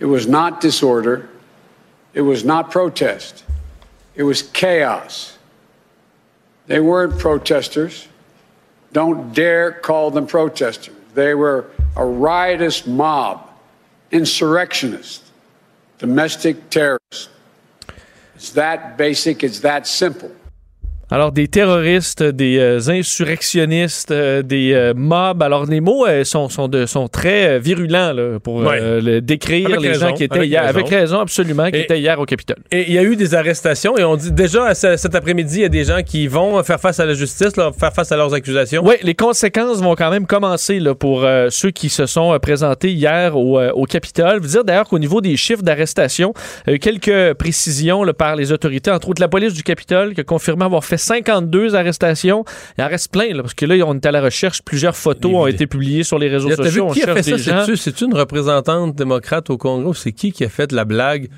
it 0.02 0.06
was 0.06 0.28
not 0.28 0.60
disorder, 0.60 1.30
it 2.14 2.22
was 2.22 2.44
not 2.44 2.70
protest, 2.70 3.46
it 4.18 4.24
was 4.24 4.44
chaos. 4.44 5.38
They 6.68 6.80
weren't 6.80 7.18
protesters. 7.18 8.08
Don't 8.94 9.34
dare 9.34 9.72
call 9.72 10.12
them 10.12 10.28
protesters. 10.28 10.96
They 11.16 11.34
were 11.34 11.66
a 11.96 12.06
riotous 12.06 12.86
mob, 12.86 13.42
insurrectionists, 14.12 15.32
domestic 16.00 16.70
terrorist. 16.70 17.30
It's 18.36 18.52
that 18.52 18.98
basic, 18.98 19.44
it's 19.44 19.60
that 19.62 19.88
simple. 19.88 20.32
Alors, 21.14 21.34
des 21.34 21.50
terroristes, 21.50 22.24
des 22.24 22.58
euh, 22.58 22.80
insurrectionnistes, 22.90 24.12
euh, 24.12 24.42
des 24.44 24.72
euh, 24.74 24.94
mobs. 24.96 25.44
Alors, 25.44 25.66
les 25.66 25.82
mots 25.82 26.06
euh, 26.08 26.24
sont, 26.24 26.48
sont, 26.48 26.68
de- 26.70 26.86
sont 26.86 27.08
très 27.10 27.60
virulents 27.60 28.14
là, 28.14 28.40
pour 28.40 28.56
Ouais. 28.62 29.02
le- 29.02 29.20
décrire 29.22 29.68
Avec 29.68 29.82
les 29.82 29.90
raison, 29.90 30.08
gens 30.08 30.14
qui 30.14 30.24
étaient 30.24 30.38
avec 30.38 30.50
hier. 30.50 30.62
raison. 30.64 30.78
Avec 30.80 30.90
raison, 30.90 31.20
absolument, 31.20 31.70
qui 31.70 31.78
Et- 31.80 31.82
étaient 31.82 32.00
hier 32.00 32.18
au 32.20 32.26
Capitole. 32.26 32.58
Et 32.72 32.86
il 32.88 32.94
y 32.94 32.98
a 32.98 33.04
eu 33.04 33.16
des 33.18 33.36
arrestations 33.36 33.98
et 33.98 34.04
on 34.06 34.16
dit 34.16 34.32
déjà 34.32 34.74
ce- 34.74 34.96
cet 34.96 35.14
après-midi, 35.14 35.58
il 35.58 35.62
y 35.64 35.66
a 35.66 35.70
des 35.70 35.84
gens 35.84 36.02
qui 36.02 36.28
vont 36.28 36.64
faire 36.64 36.80
face 36.80 37.00
à 37.02 37.06
la 37.06 37.14
justice, 37.14 37.58
là, 37.58 37.72
faire 37.78 37.92
face 37.92 38.12
à 38.14 38.16
leurs 38.16 38.34
accusations. 38.34 38.82
Oui, 38.86 38.96
les 39.04 39.14
conséquences 39.16 39.82
vont 39.82 39.96
quand 39.96 40.12
même 40.12 40.26
commencer 40.26 40.80
là, 40.80 40.96
pour 40.96 41.26
ceux 41.50 41.72
qui 41.72 41.90
se 41.90 42.06
sont 42.06 42.38
présentés 42.42 42.92
hier 42.92 43.36
au, 43.38 43.60
au 43.62 43.84
Capitole. 43.86 44.40
Vous 44.40 44.48
dire 44.48 44.64
d'ailleurs 44.64 44.88
qu'au 44.88 45.00
niveau 45.00 45.20
des 45.20 45.36
chiffres 45.36 45.62
d'arrestation, 45.64 46.34
quelques 46.80 47.34
précisions 47.34 48.06
par 48.18 48.38
les 48.38 48.54
autorités, 48.54 48.92
entre 48.92 49.10
autres 49.10 49.22
la 49.22 49.28
police 49.28 49.54
du 49.54 49.64
Capitole 49.64 50.14
qui 50.14 50.22
a 50.22 50.24
confirmé 50.24 50.64
avoir 50.64 50.86
fait 50.86 51.01
52 51.02 51.76
arrestations. 51.76 52.46
Il 52.78 52.84
en 52.84 52.88
reste 52.88 53.12
plein 53.12 53.34
là, 53.34 53.42
parce 53.42 53.54
que 53.54 53.66
là, 53.66 53.84
on 53.86 53.96
est 53.96 54.06
à 54.06 54.12
la 54.12 54.22
recherche. 54.22 54.62
Plusieurs 54.62 54.96
photos 54.96 55.34
ont 55.34 55.48
été 55.48 55.68
publiées 55.68 56.04
sur 56.04 56.20
les 56.20 56.30
réseaux 56.30 56.50
vu 56.50 56.56
sociaux. 56.56 56.88
On 56.88 56.92
a 56.92 57.22
fait 57.22 57.66
des. 57.66 57.76
C'est-tu, 57.76 58.06
une 58.06 58.14
représentante 58.14 58.96
démocrate 58.96 59.50
au 59.50 59.58
Congrès 59.58 59.92
c'est 59.96 60.12
qui 60.12 60.32
qui 60.32 60.44
a 60.44 60.50
fait 60.50 60.72
la 60.72 60.86
blague 60.86 61.30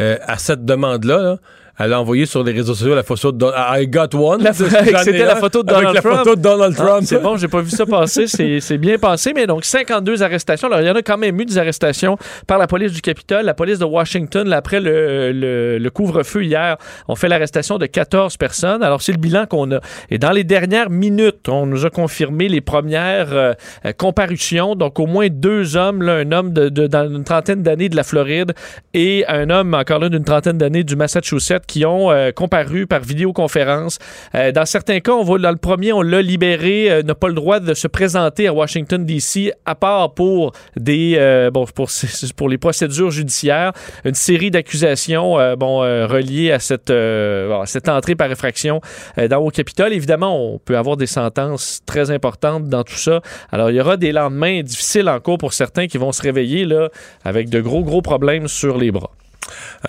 euh, 0.00 0.16
à 0.22 0.38
cette 0.38 0.64
demande-là? 0.64 1.22
là? 1.22 1.38
Elle 1.78 1.92
a 1.92 2.00
envoyé 2.00 2.26
sur 2.26 2.42
les 2.42 2.52
réseaux 2.52 2.74
sociaux 2.74 2.94
la 2.94 3.02
photo 3.02 3.30
de 3.32 3.38
Don- 3.38 3.52
I 3.56 3.86
got 3.86 4.08
one. 4.14 4.46
C'était 4.52 5.24
la 5.24 5.36
photo 5.36 5.62
de 5.62 5.72
avec 5.72 5.80
Donald 5.86 5.94
la 5.94 6.00
Trump. 6.02 6.16
photo 6.18 6.36
de 6.36 6.40
Donald 6.42 6.74
Ah, 6.78 6.82
Trump. 6.84 7.02
c'est 7.06 7.22
bon, 7.22 7.36
j'ai 7.36 7.48
pas 7.48 7.60
vu 7.60 7.70
ça 7.70 7.86
passer. 7.86 8.26
C'est 8.26 8.60
c'est 8.60 8.78
bien 8.78 8.98
passé, 8.98 9.32
mais 9.34 9.46
donc 9.46 9.64
52 9.64 10.22
arrestations. 10.22 10.68
Alors, 10.68 10.80
il 10.80 10.86
y 10.86 10.90
en 10.90 10.94
a 10.96 11.02
quand 11.02 11.18
même 11.18 11.40
eu 11.40 11.44
des 11.44 11.56
arrestations 11.58 12.16
par 12.46 12.58
la 12.58 12.66
police 12.66 12.92
du 12.92 13.00
Capitole, 13.00 13.44
la 13.44 13.54
police 13.54 13.78
de 13.78 13.84
Washington, 13.84 14.48
là, 14.48 14.56
après 14.56 14.80
le, 14.80 15.32
le- 15.32 15.78
le 15.78 15.90
couvre-feu 15.90 16.42
hier, 16.44 16.76
on 17.06 17.14
fait 17.14 17.28
l'arrestation 17.28 17.78
de 17.78 17.86
14 17.86 18.36
personnes. 18.36 18.82
Alors, 18.82 19.00
c'est 19.02 19.12
le 19.12 19.18
bilan 19.18 19.46
qu'on 19.46 19.70
a. 19.72 19.80
Et 20.10 20.18
dans 20.18 20.32
les 20.32 20.44
dernières 20.44 20.90
minutes, 20.90 21.48
on 21.48 21.66
nous 21.66 21.86
a 21.86 21.90
confirmé 21.90 22.48
les 22.48 22.60
premières 22.60 23.28
euh, 23.32 23.52
comparutions. 23.96 24.74
Donc, 24.74 24.98
au 24.98 25.06
moins 25.06 25.28
deux 25.30 25.76
hommes, 25.76 26.02
là, 26.02 26.14
un 26.16 26.32
homme 26.32 26.52
de, 26.52 26.68
de- 26.68 26.86
dans 26.86 27.08
une 27.08 27.24
trentaine 27.24 27.62
d'années 27.62 27.88
de 27.88 27.96
la 27.96 28.02
Floride 28.04 28.52
et 28.94 29.24
un 29.28 29.50
homme, 29.50 29.74
encore 29.74 29.98
là, 30.00 30.08
d'une 30.08 30.24
trentaine 30.24 30.58
d'années 30.58 30.84
du 30.84 30.96
Massachusetts, 30.96 31.66
qui 31.68 31.84
ont 31.84 32.10
euh, 32.10 32.32
comparu 32.32 32.88
par 32.88 33.00
vidéoconférence. 33.00 33.98
Euh, 34.34 34.50
dans 34.50 34.64
certains 34.64 34.98
cas, 34.98 35.12
on 35.12 35.22
va, 35.22 35.38
dans 35.38 35.50
le 35.50 35.56
premier, 35.56 35.92
on 35.92 36.02
l'a 36.02 36.22
libéré, 36.22 36.90
euh, 36.90 37.02
n'a 37.02 37.14
pas 37.14 37.28
le 37.28 37.34
droit 37.34 37.60
de 37.60 37.74
se 37.74 37.86
présenter 37.86 38.48
à 38.48 38.52
Washington, 38.52 39.04
D.C., 39.04 39.52
à 39.64 39.76
part 39.76 40.14
pour 40.14 40.52
des 40.76 41.14
euh, 41.16 41.50
bon, 41.52 41.66
pour, 41.66 41.88
pour 42.36 42.48
les 42.48 42.58
procédures 42.58 43.10
judiciaires. 43.10 43.72
Une 44.04 44.14
série 44.14 44.50
d'accusations 44.50 45.38
euh, 45.38 45.54
bon, 45.54 45.78
reliées 45.78 46.50
à 46.50 46.58
cette, 46.58 46.90
à 46.90 47.62
cette 47.66 47.88
entrée 47.88 48.16
par 48.16 48.30
effraction 48.32 48.80
dans 49.28 49.38
au 49.38 49.50
Capitole. 49.50 49.92
Évidemment, 49.92 50.54
on 50.54 50.58
peut 50.58 50.78
avoir 50.78 50.96
des 50.96 51.06
sentences 51.06 51.80
très 51.84 52.10
importantes 52.10 52.64
dans 52.64 52.82
tout 52.82 52.96
ça. 52.96 53.20
Alors, 53.52 53.70
il 53.70 53.76
y 53.76 53.80
aura 53.80 53.96
des 53.96 54.12
lendemains 54.12 54.62
difficiles 54.62 55.08
en 55.08 55.20
cours 55.20 55.38
pour 55.38 55.52
certains 55.52 55.86
qui 55.86 55.98
vont 55.98 56.12
se 56.12 56.22
réveiller 56.22 56.64
là, 56.64 56.88
avec 57.24 57.50
de 57.50 57.60
gros, 57.60 57.84
gros 57.84 58.00
problèmes 58.00 58.48
sur 58.48 58.78
les 58.78 58.90
bras. 58.90 59.10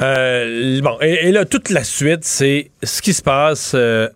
Euh, 0.02 0.82
bon, 0.82 0.98
et, 1.02 1.32
là, 1.32 1.46
toute 1.46 1.70
la 1.70 1.84
suite, 1.84 2.24
c'est 2.24 2.72
ce 2.84 3.02
qui 3.02 3.14
se 3.14 3.22
passe 3.22 3.74
euh, 3.76 4.08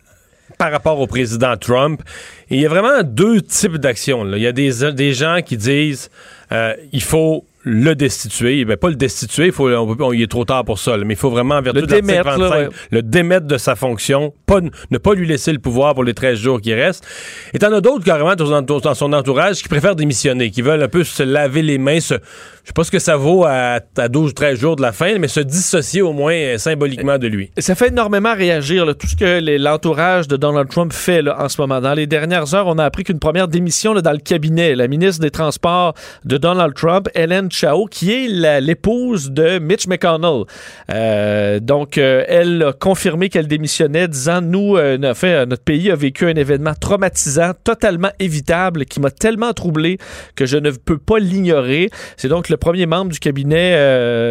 par 0.58 0.72
rapport 0.72 1.00
au 1.00 1.08
président 1.08 1.56
Trump. 1.58 2.02
Il 2.50 2.60
y 2.60 2.66
a 2.66 2.70
vraiment 2.70 3.04
deux 3.04 3.42
types 3.42 3.78
d'actions. 3.78 4.26
Il 4.34 4.42
y 4.42 4.48
a 4.48 4.52
des, 4.52 4.92
des 4.94 5.14
gens 5.14 5.40
qui 5.44 5.58
disent 5.58 6.10
euh, 6.52 6.76
il 6.92 7.04
faut 7.04 7.46
le 7.64 7.96
destituer. 7.96 8.66
Ben, 8.66 8.78
pas 8.78 8.90
le 8.90 8.96
destituer, 8.96 9.48
il 9.48 9.52
faut, 9.52 9.70
on 9.70 9.96
on- 10.00 10.14
il 10.14 10.22
est 10.22 10.30
trop 10.32 10.46
tard 10.46 10.66
pour 10.66 10.80
ça, 10.80 10.98
là, 10.98 11.04
mais 11.06 11.14
il 11.14 11.18
faut 11.18 11.30
vraiment, 11.30 11.56
en 11.56 11.62
vertu 11.62 11.82
Le 11.82 11.88
de 11.88 11.92
démettre, 11.96 12.26
là, 12.26 12.38
25, 12.38 12.56
ouais. 12.56 12.70
le 12.92 13.02
démettre 13.02 13.48
de 13.48 13.58
sa 13.58 13.76
fonction, 13.76 14.34
pas, 14.46 14.60
ne 14.92 14.98
pas 14.98 15.14
lui 15.14 15.26
laisser 15.28 15.52
le 15.54 15.60
pouvoir 15.60 15.94
pour 15.94 16.04
les 16.04 16.14
13 16.14 16.38
jours 16.38 16.60
qui 16.62 16.74
restent. 16.74 17.06
Et 17.54 17.60
t'en 17.60 17.72
as 17.72 17.82
d'autres, 17.82 18.04
carrément, 18.04 18.36
dans, 18.36 18.62
dans 18.62 18.94
son 18.94 19.14
entourage, 19.14 19.62
qui 19.62 19.70
préfèrent 19.70 19.96
démissionner, 19.96 20.52
qui 20.52 20.62
veulent 20.62 20.84
un 20.84 20.88
peu 20.88 21.04
se 21.04 21.24
laver 21.24 21.62
les 21.62 21.78
mains, 21.78 22.00
se, 22.00 22.16
je 22.16 22.68
sais 22.68 22.74
pas 22.76 22.84
ce 22.84 22.92
que 22.92 23.00
ça 23.00 23.16
vaut 23.16 23.46
à, 23.46 23.80
à 23.98 24.08
12 24.10 24.32
ou 24.32 24.34
13 24.34 24.60
jours 24.60 24.76
de 24.76 24.82
la 24.82 24.92
fin, 24.92 25.18
mais 25.18 25.28
se 25.28 25.40
dissocier 25.40 26.02
au 26.02 26.14
moins 26.14 26.34
euh, 26.34 26.58
symboliquement 26.58 27.18
de 27.18 27.28
lui. 27.28 27.52
Ça 27.58 27.76
fait 27.76 27.88
énormément 27.90 28.34
réagir 28.36 28.86
là, 28.86 28.94
tout 28.94 29.08
ce 29.08 29.16
que 29.16 29.58
l'entourage 29.58 30.28
de 30.28 30.36
Donald 30.38 30.70
Trump 30.70 30.92
fait 30.94 31.22
là, 31.22 31.42
en 31.42 31.50
ce 31.50 31.60
moment. 31.62 31.80
Dans 31.82 31.94
les 31.94 32.08
dernières 32.08 32.54
heures, 32.56 32.68
on 32.68 32.78
a 32.78 32.84
appris 32.86 33.04
qu'une 33.04 33.20
première 33.20 33.48
démission 33.48 33.94
dans 33.94 34.12
le 34.12 34.18
cabinet, 34.18 34.76
la 34.76 34.88
ministre 34.88 35.22
des 35.22 35.32
Transports 35.32 35.94
de 36.26 36.38
Donald 36.38 36.74
Trump, 36.74 37.08
Hélène 37.16 37.52
Chao, 37.54 37.86
qui 37.86 38.12
est 38.12 38.62
l'épouse 38.62 39.30
de 39.30 39.60
Mitch 39.60 39.86
McConnell. 39.86 40.46
Euh, 40.90 41.60
donc, 41.60 42.00
euh, 42.00 42.24
elle 42.28 42.64
a 42.64 42.74
confirmé 42.74 43.30
qu'elle 43.30 43.48
démissionnait, 43.48 44.08
disant 44.08 44.42
nous, 44.42 44.76
euh, 44.76 44.98
en 45.04 45.14
fait, 45.14 45.34
euh, 45.34 45.46
notre 45.46 45.64
pays 45.64 45.92
a 45.92 45.96
vécu 45.96 46.26
un 46.26 46.34
événement 46.34 46.74
traumatisant, 46.74 47.52
totalement 47.64 48.10
évitable, 48.18 48.86
qui 48.86 49.00
m'a 49.00 49.12
tellement 49.12 49.54
troublé 49.54 50.00
que 50.36 50.48
je 50.48 50.58
ne 50.58 50.72
peux 50.72 50.98
pas 50.98 51.20
l'ignorer. 51.20 51.92
C'est 52.18 52.28
donc 52.28 52.50
le 52.50 52.58
premier 52.58 52.88
membre 52.88 53.12
du 53.12 53.20
cabinet 53.20 53.74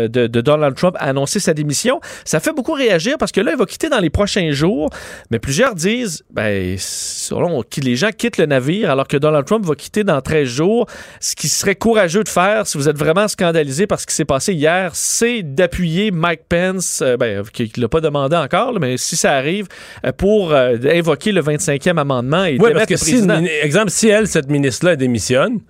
de, 0.09 0.27
Donald 0.27 0.75
Trump 0.75 0.97
à 0.99 1.05
annoncer 1.05 1.39
sa 1.39 1.55
démission. 1.55 2.01
Ça 2.25 2.41
fait 2.41 2.53
beaucoup 2.53 2.73
réagir 2.73 3.19
parce 3.19 3.31
que 3.31 3.41
là, 3.41 3.53
il 3.53 3.59
va 3.59 3.67
quitter 3.67 3.89
dans 3.89 4.01
les 4.01 4.11
prochains 4.11 4.51
jours. 4.51 4.91
Mais 5.31 5.39
plusieurs 5.39 5.77
disent, 5.77 6.25
ben, 6.33 6.75
selon 6.77 7.63
les 7.83 7.95
gens 7.97 8.11
quittent 8.11 8.39
le 8.39 8.47
navire 8.47 8.91
alors 8.91 9.07
que 9.07 9.17
Donald 9.17 9.47
Trump 9.47 9.65
va 9.65 9.77
quitter 9.77 10.03
dans 10.03 10.21
13 10.21 10.49
jours. 10.49 10.87
Ce 11.21 11.37
qui 11.37 11.49
serait 11.49 11.77
courageux 11.77 12.25
de 12.25 12.29
faire, 12.29 12.67
si 12.67 12.77
vous 12.77 12.89
êtes 12.89 12.99
vraiment 12.99 13.12
scandalisé 13.29 13.87
par 13.87 14.01
ce 14.01 14.07
qui 14.07 14.15
s'est 14.15 14.25
passé 14.25 14.53
hier, 14.55 14.91
c'est 14.95 15.43
d'appuyer 15.43 16.11
Mike 16.11 16.43
Pence, 16.49 17.01
euh, 17.03 17.17
ben, 17.17 17.43
qui 17.53 17.71
ne 17.77 17.83
l'a 17.83 17.89
pas 17.89 18.01
demandé 18.01 18.37
encore, 18.37 18.73
là, 18.73 18.79
mais 18.81 18.97
si 18.97 19.17
ça 19.17 19.33
arrive, 19.33 19.67
euh, 20.05 20.13
pour 20.13 20.53
euh, 20.53 20.77
invoquer 20.93 21.33
le 21.33 21.43
25e 21.43 21.99
amendement 21.99 22.45
et 22.45 22.59
Oui, 22.59 22.73
parce 22.73 22.87
que 22.87 22.95
le 22.95 22.99
si, 22.99 23.13
président. 23.13 23.43
exemple, 23.63 23.91
si 23.91 24.09
elle, 24.09 24.27
cette 24.27 24.51
ministre-là, 24.51 24.97
démissionne, 24.97 25.61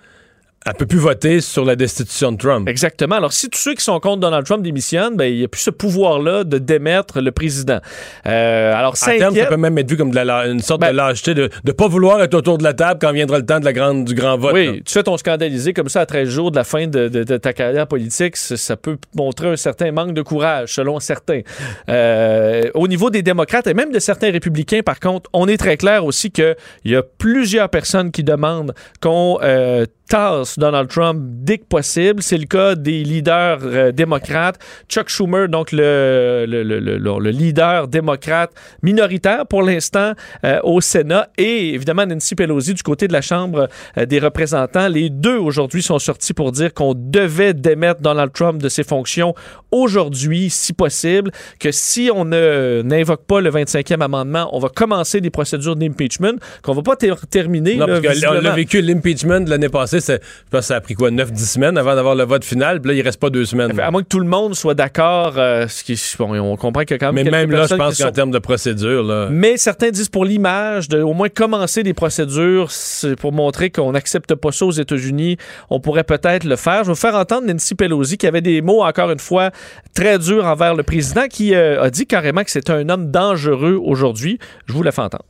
elle 0.64 0.74
peut 0.74 0.86
plus 0.86 0.98
voter 0.98 1.40
sur 1.40 1.64
la 1.64 1.74
destitution 1.76 2.32
de 2.32 2.36
Trump. 2.38 2.68
Exactement. 2.68 3.16
Alors, 3.16 3.32
si 3.32 3.48
tous 3.50 3.58
ceux 3.58 3.74
qui 3.74 3.82
sont 3.84 3.98
contre 4.00 4.20
Donald 4.20 4.44
Trump 4.46 4.62
démissionnent, 4.62 5.16
ben, 5.16 5.24
il 5.24 5.38
n'y 5.38 5.44
a 5.44 5.48
plus 5.48 5.60
ce 5.62 5.70
pouvoir-là 5.70 6.44
de 6.44 6.58
démettre 6.58 7.20
le 7.20 7.32
président. 7.32 7.80
Euh, 8.26 8.72
alors, 8.74 8.94
À 9.02 9.12
terme, 9.16 9.34
ça 9.34 9.46
peut 9.46 9.56
même 9.56 9.76
être 9.78 9.88
vu 9.90 9.96
comme 9.96 10.10
de 10.10 10.16
la 10.20 10.46
une 10.46 10.60
sorte 10.60 10.80
Ben- 10.80 10.92
de 10.92 10.96
lâcheté 10.96 11.34
de 11.34 11.50
ne 11.64 11.72
pas 11.72 11.88
vouloir 11.88 12.22
être 12.22 12.34
autour 12.34 12.58
de 12.58 12.62
la 12.64 12.74
table 12.74 12.98
quand 13.00 13.12
viendra 13.12 13.38
le 13.38 13.46
temps 13.46 13.60
de 13.60 13.64
la 13.64 13.72
grande, 13.72 14.04
du 14.04 14.14
grand 14.14 14.36
vote. 14.38 14.54
là. 14.54 14.60
Oui, 14.72 14.82
tu 14.84 14.92
fais 14.92 15.02
ton 15.02 15.16
scandalisé 15.16 15.72
comme 15.72 15.88
ça 15.88 16.00
à 16.02 16.06
13 16.06 16.28
jours 16.28 16.50
de 16.50 16.56
la 16.56 16.64
fin 16.64 16.86
de, 16.86 17.08
de- 17.08 17.24
de 17.24 17.36
ta 17.36 17.52
carrière 17.52 17.86
politique, 17.86 18.36
ça, 18.36 18.56
ça 18.56 18.76
peut 18.76 18.98
montrer 19.14 19.48
un 19.48 19.56
certain 19.56 19.90
manque 19.92 20.14
de 20.14 20.22
courage, 20.22 20.74
selon 20.74 21.00
certains. 21.00 21.40
Euh, 21.88 22.70
au 22.74 22.88
niveau 22.88 23.10
des 23.10 23.22
démocrates 23.22 23.66
et 23.66 23.74
même 23.74 23.92
de 23.92 23.98
certains 23.98 24.30
républicains, 24.30 24.80
par 24.84 25.00
contre, 25.00 25.28
on 25.32 25.48
est 25.48 25.56
très 25.56 25.76
clair 25.76 26.04
aussi 26.04 26.30
qu'il 26.30 26.54
y 26.84 26.94
a 26.96 27.02
plusieurs 27.02 27.68
personnes 27.68 28.10
qui 28.10 28.22
demandent 28.24 28.74
qu'on 29.00 29.38
euh, 29.42 29.86
tasse 30.08 30.58
Donald 30.58 30.88
Trump 30.88 31.20
dès 31.22 31.58
que 31.58 31.64
possible. 31.64 32.22
C'est 32.22 32.38
le 32.38 32.46
cas 32.46 32.74
des 32.74 33.02
leaders 33.04 33.58
euh, 33.62 33.92
démocrates. 33.92 34.58
Chuck 34.88 35.08
Schumer, 35.08 35.48
donc 35.48 35.72
le, 35.72 36.44
le, 36.48 36.62
le, 36.62 36.78
le- 36.80 36.98
le 36.98 37.30
leader 37.30 37.88
démocrate 37.88 38.50
minoritaire 38.82 39.46
pour 39.46 39.62
l'instant 39.62 40.12
euh, 40.44 40.60
au 40.64 40.80
Sénat, 40.80 41.28
et 41.38 41.74
évidemment 41.74 42.06
Nancy 42.06 42.34
Pelosi 42.34 42.74
du 42.74 42.82
côté 42.82 43.08
de 43.08 43.12
la 43.12 43.20
Chambre 43.22 43.68
euh, 43.98 44.06
des 44.06 44.18
représentants. 44.18 44.88
Les 44.88 45.10
deux 45.10 45.36
aujourd'hui 45.36 45.82
sont 45.82 45.98
sortis 45.98 46.34
pour 46.34 46.52
dire 46.52 46.74
qu'on 46.74 46.94
devait 46.94 47.54
démettre 47.54 48.00
Donald 48.00 48.32
Trump 48.32 48.60
de 48.60 48.68
ses 48.68 48.84
fonctions 48.84 49.34
aujourd'hui, 49.72 50.50
si 50.50 50.72
possible, 50.72 51.30
que 51.58 51.72
si 51.72 52.10
on 52.14 52.24
n'invoque 52.26 53.24
pas 53.26 53.40
le 53.40 53.50
25e 53.50 54.00
amendement, 54.02 54.48
on 54.52 54.58
va 54.58 54.68
commencer 54.68 55.20
des 55.20 55.30
procédures 55.30 55.76
d'impeachment, 55.76 56.38
qu'on 56.62 56.74
va 56.74 56.82
pas 56.82 56.96
ter- 56.96 57.26
terminer. 57.28 57.76
Non, 57.76 57.86
là, 57.86 58.00
parce 58.02 58.20
qu'on 58.20 58.32
l'a 58.34 58.50
vécu 58.52 58.80
l'impeachment 58.82 59.40
de 59.40 59.50
l'année 59.50 59.68
passée, 59.68 60.00
c'est- 60.00 60.20
je 60.22 60.50
pense 60.50 60.60
que 60.60 60.66
ça 60.66 60.76
a 60.76 60.80
pris 60.80 60.94
quoi, 60.94 61.10
9-10 61.10 61.50
semaines 61.50 61.76
avant 61.78 61.94
d'avoir 61.94 62.14
le 62.14 62.24
vote 62.24 62.44
final, 62.44 62.80
puis 62.80 62.90
là, 62.92 62.96
il 62.98 63.02
reste 63.02 63.18
pas 63.20 63.30
deux 63.30 63.44
semaines. 63.44 63.78
À 63.80 63.90
moins 63.90 64.02
que 64.02 64.08
tout 64.08 64.20
le 64.20 64.26
monde 64.26 64.54
soit 64.54 64.74
d'accord, 64.74 65.34
euh, 65.38 65.66
ce 65.68 65.82
qui, 65.84 66.00
bon, 66.18 66.38
on 66.38 66.56
comprend 66.56 66.82
a 66.82 66.84
quand 66.84 67.12
même 67.12 67.24
Mais 67.24 67.30
même 67.30 67.50
là, 67.50 67.66
je 67.68 67.74
pense 67.74 67.96
qu'en 67.98 68.06
sont- 68.06 68.12
termes 68.12 68.30
de 68.30 68.38
procédure, 68.38 69.02
là. 69.02 69.28
Mais 69.30 69.56
certains 69.56 69.90
disent 69.90 70.08
pour 70.08 70.24
l'image, 70.24 70.88
de 70.88 71.00
au 71.00 71.14
moins 71.14 71.28
commencer 71.28 71.82
des 71.82 71.94
procédures, 71.94 72.70
c'est 72.70 73.16
pour 73.16 73.32
montrer 73.32 73.70
qu'on 73.70 73.92
n'accepte 73.92 74.34
pas 74.34 74.52
ça 74.52 74.66
aux 74.66 74.70
États-Unis, 74.72 75.36
on 75.70 75.80
pourrait 75.80 76.04
peut-être 76.04 76.44
le 76.44 76.56
faire. 76.56 76.80
Je 76.80 76.88
vais 76.88 76.92
vous 76.92 76.94
faire 76.94 77.14
entendre 77.14 77.46
Nancy 77.46 77.74
Pelosi 77.74 78.18
qui 78.18 78.26
avait 78.26 78.40
des 78.40 78.60
mots, 78.60 78.82
encore 78.82 79.10
une 79.10 79.18
fois, 79.18 79.50
très 79.94 80.18
durs 80.18 80.44
envers 80.44 80.74
le 80.74 80.82
président, 80.82 81.28
qui 81.28 81.54
euh, 81.54 81.82
a 81.82 81.90
dit 81.90 82.06
carrément 82.06 82.44
que 82.44 82.50
c'est 82.50 82.70
un 82.70 82.88
homme 82.88 83.10
dangereux 83.10 83.80
aujourd'hui. 83.82 84.38
Je 84.66 84.72
vous 84.72 84.82
la 84.82 84.92
fais 84.92 85.02
entendre. 85.02 85.24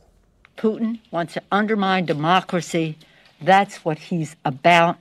Putin 0.57 0.97
wants 1.11 1.33
to 1.33 1.41
undermine 1.51 2.05
democracy. 2.05 2.95
That's 3.41 3.83
what 3.83 3.97
he's 4.11 4.35
about 4.45 4.95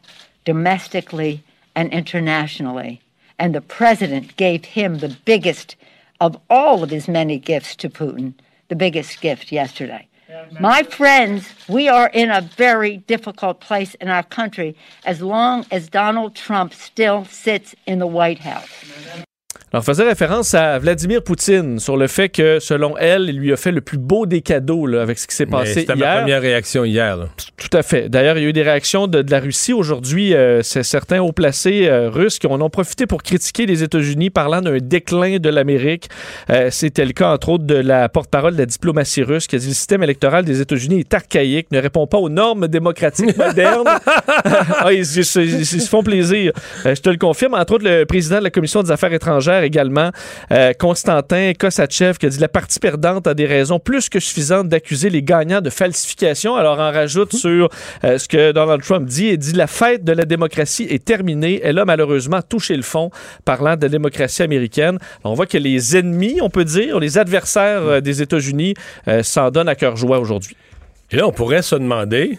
domestically 0.44 1.42
and 1.76 1.88
internationally. 1.92 3.00
And 3.38 3.54
the 3.54 3.60
president 3.60 4.36
gave 4.36 4.64
him 4.64 4.98
the 4.98 5.16
biggest 5.24 5.76
of 6.20 6.36
all 6.48 6.82
of 6.82 6.90
his 6.90 7.08
many 7.08 7.38
gifts 7.38 7.76
to 7.76 7.88
Putin, 7.88 8.34
the 8.68 8.76
biggest 8.76 9.20
gift 9.20 9.52
yesterday. 9.52 10.06
My 10.60 10.82
friends, 10.82 11.48
we 11.68 11.88
are 11.88 12.08
in 12.08 12.30
a 12.30 12.40
very 12.40 12.98
difficult 12.98 13.60
place 13.60 13.94
in 13.94 14.08
our 14.08 14.22
country 14.22 14.76
as 15.04 15.20
long 15.20 15.66
as 15.70 15.88
Donald 15.88 16.34
Trump 16.34 16.74
still 16.74 17.24
sits 17.24 17.74
in 17.86 17.98
the 17.98 18.06
White 18.06 18.38
House. 18.38 18.68
Alors, 19.72 19.85
faisait 19.85 20.04
référence 20.06 20.52
à 20.52 20.78
Vladimir 20.78 21.22
Poutine 21.24 21.78
sur 21.78 21.96
le 21.96 22.06
fait 22.06 22.28
que, 22.28 22.58
selon 22.61 22.94
elle, 22.98 23.30
il 23.30 23.38
lui 23.38 23.52
a 23.54 23.56
fait 23.56 23.72
le 23.72 23.80
plus 23.80 23.96
beau 23.96 24.26
des 24.26 24.42
cadeaux 24.42 24.87
là, 24.87 25.00
avec 25.00 25.18
ce 25.18 25.26
qui 25.26 25.35
s'est 25.35 25.46
passé 25.46 25.72
C'était 25.80 25.94
ma 25.96 26.18
première 26.18 26.42
réaction 26.42 26.85
hier. 26.85 27.16
là. 27.16 27.28
Tout 27.56 27.74
à 27.74 27.82
fait. 27.82 28.11
D'ailleurs, 28.11 28.37
il 28.37 28.42
y 28.42 28.46
a 28.46 28.48
eu 28.50 28.52
des 28.52 28.62
réactions 28.62 29.06
de, 29.06 29.22
de 29.22 29.30
la 29.30 29.40
Russie 29.40 29.72
aujourd'hui. 29.72 30.35
euh, 30.35 30.61
c'est 30.62 30.82
certains 30.82 31.20
hauts 31.22 31.32
placés 31.32 31.87
euh, 31.88 32.11
russes 32.11 32.38
qui 32.38 32.46
en 32.48 32.61
ont 32.61 32.68
profité 32.68 33.06
pour 33.06 33.22
critiquer 33.22 33.64
les 33.64 33.82
États-Unis, 33.82 34.28
parlant 34.28 34.61
d'un 34.61 34.76
déclin 34.76 35.38
de 35.38 35.48
l'Amérique. 35.48 36.11
Euh, 36.50 36.68
C'était 36.70 37.06
le 37.06 37.12
cas, 37.12 37.30
entre 37.32 37.48
autres, 37.48 37.64
de 37.64 37.76
la 37.76 38.11
porte-parole 38.11 38.52
de 38.52 38.58
la 38.58 38.66
diplomatie 38.66 39.22
russe 39.22 39.46
qui 39.46 39.56
a 39.56 39.58
dit 39.58 39.68
le 39.68 39.74
système 39.74 40.02
électoral 40.02 40.44
des 40.44 40.61
États-Unis 40.61 41.00
est 41.00 41.14
archaïque, 41.14 41.68
ne 41.70 41.78
répond 41.80 42.06
pas 42.06 42.18
aux 42.18 42.28
normes 42.28 42.68
démocratiques 42.68 43.38
modernes. 43.38 43.88
ah, 44.44 44.92
ils, 44.92 44.98
ils 45.00 45.24
se- 45.24 45.40
ils- 45.40 45.61
ils 45.61 45.66
se 45.80 45.88
font 45.88 46.02
plaisir. 46.02 46.52
Je 46.85 47.00
te 47.00 47.08
le 47.08 47.16
confirme. 47.16 47.54
Entre 47.54 47.72
autres, 47.72 47.85
le 47.88 48.04
président 48.04 48.38
de 48.38 48.44
la 48.44 48.50
Commission 48.50 48.82
des 48.82 48.90
affaires 48.90 49.14
étrangères 49.14 49.62
également, 49.62 50.11
euh, 50.51 50.72
Constantin 50.79 51.53
Kosachev, 51.59 52.18
qui 52.18 52.27
a 52.27 52.29
dit 52.29 52.38
la 52.38 52.48
partie 52.48 52.79
perdante 52.79 53.27
a 53.27 53.35
des 53.35 53.46
raisons 53.46 53.79
plus 53.79 54.09
que 54.09 54.20
suffisantes 54.20 54.68
d'accuser 54.68 55.11
les 55.11 55.22
gagnants 55.22 55.61
de 55.61 55.70
falsification. 55.70 56.57
Alors, 56.57 56.79
on 56.79 56.92
rajoute 56.92 57.35
sur 57.35 57.68
euh, 58.05 58.18
ce 58.18 58.29
que 58.29 58.53
Donald 58.53 58.83
Trump 58.83 59.07
dit 59.07 59.29
et 59.29 59.37
dit 59.37 59.53
la 59.53 59.66
fête 59.66 60.05
de 60.05 60.12
la 60.12 60.25
démocratie 60.25 60.87
est 60.90 61.05
terminée. 61.05 61.61
Elle 61.62 61.79
a 61.79 61.85
malheureusement 61.85 62.42
touché 62.42 62.77
le 62.77 62.83
fond, 62.83 63.11
parlant 63.44 63.77
de 63.77 63.83
la 63.83 63.88
démocratie 63.88 64.42
américaine. 64.42 64.98
On 65.25 65.35
voit 65.35 65.46
que 65.46 65.59
les 65.59 65.96
ennemis, 65.96 66.38
on 66.40 66.51
peut 66.51 66.64
dire, 66.64 66.98
les 66.98 67.18
adversaires 67.18 67.83
euh, 67.83 68.01
des 68.01 68.22
États-Unis 68.22 68.75
s'en 69.22 69.51
donnent 69.51 69.68
à 69.68 69.75
cœur 69.75 69.96
joie 69.96 70.18
aujourd'hui. 70.18 70.57
Et 71.11 71.16
là, 71.16 71.27
on 71.27 71.33
pourrait 71.33 71.62
se 71.62 71.75
demander 71.75 72.38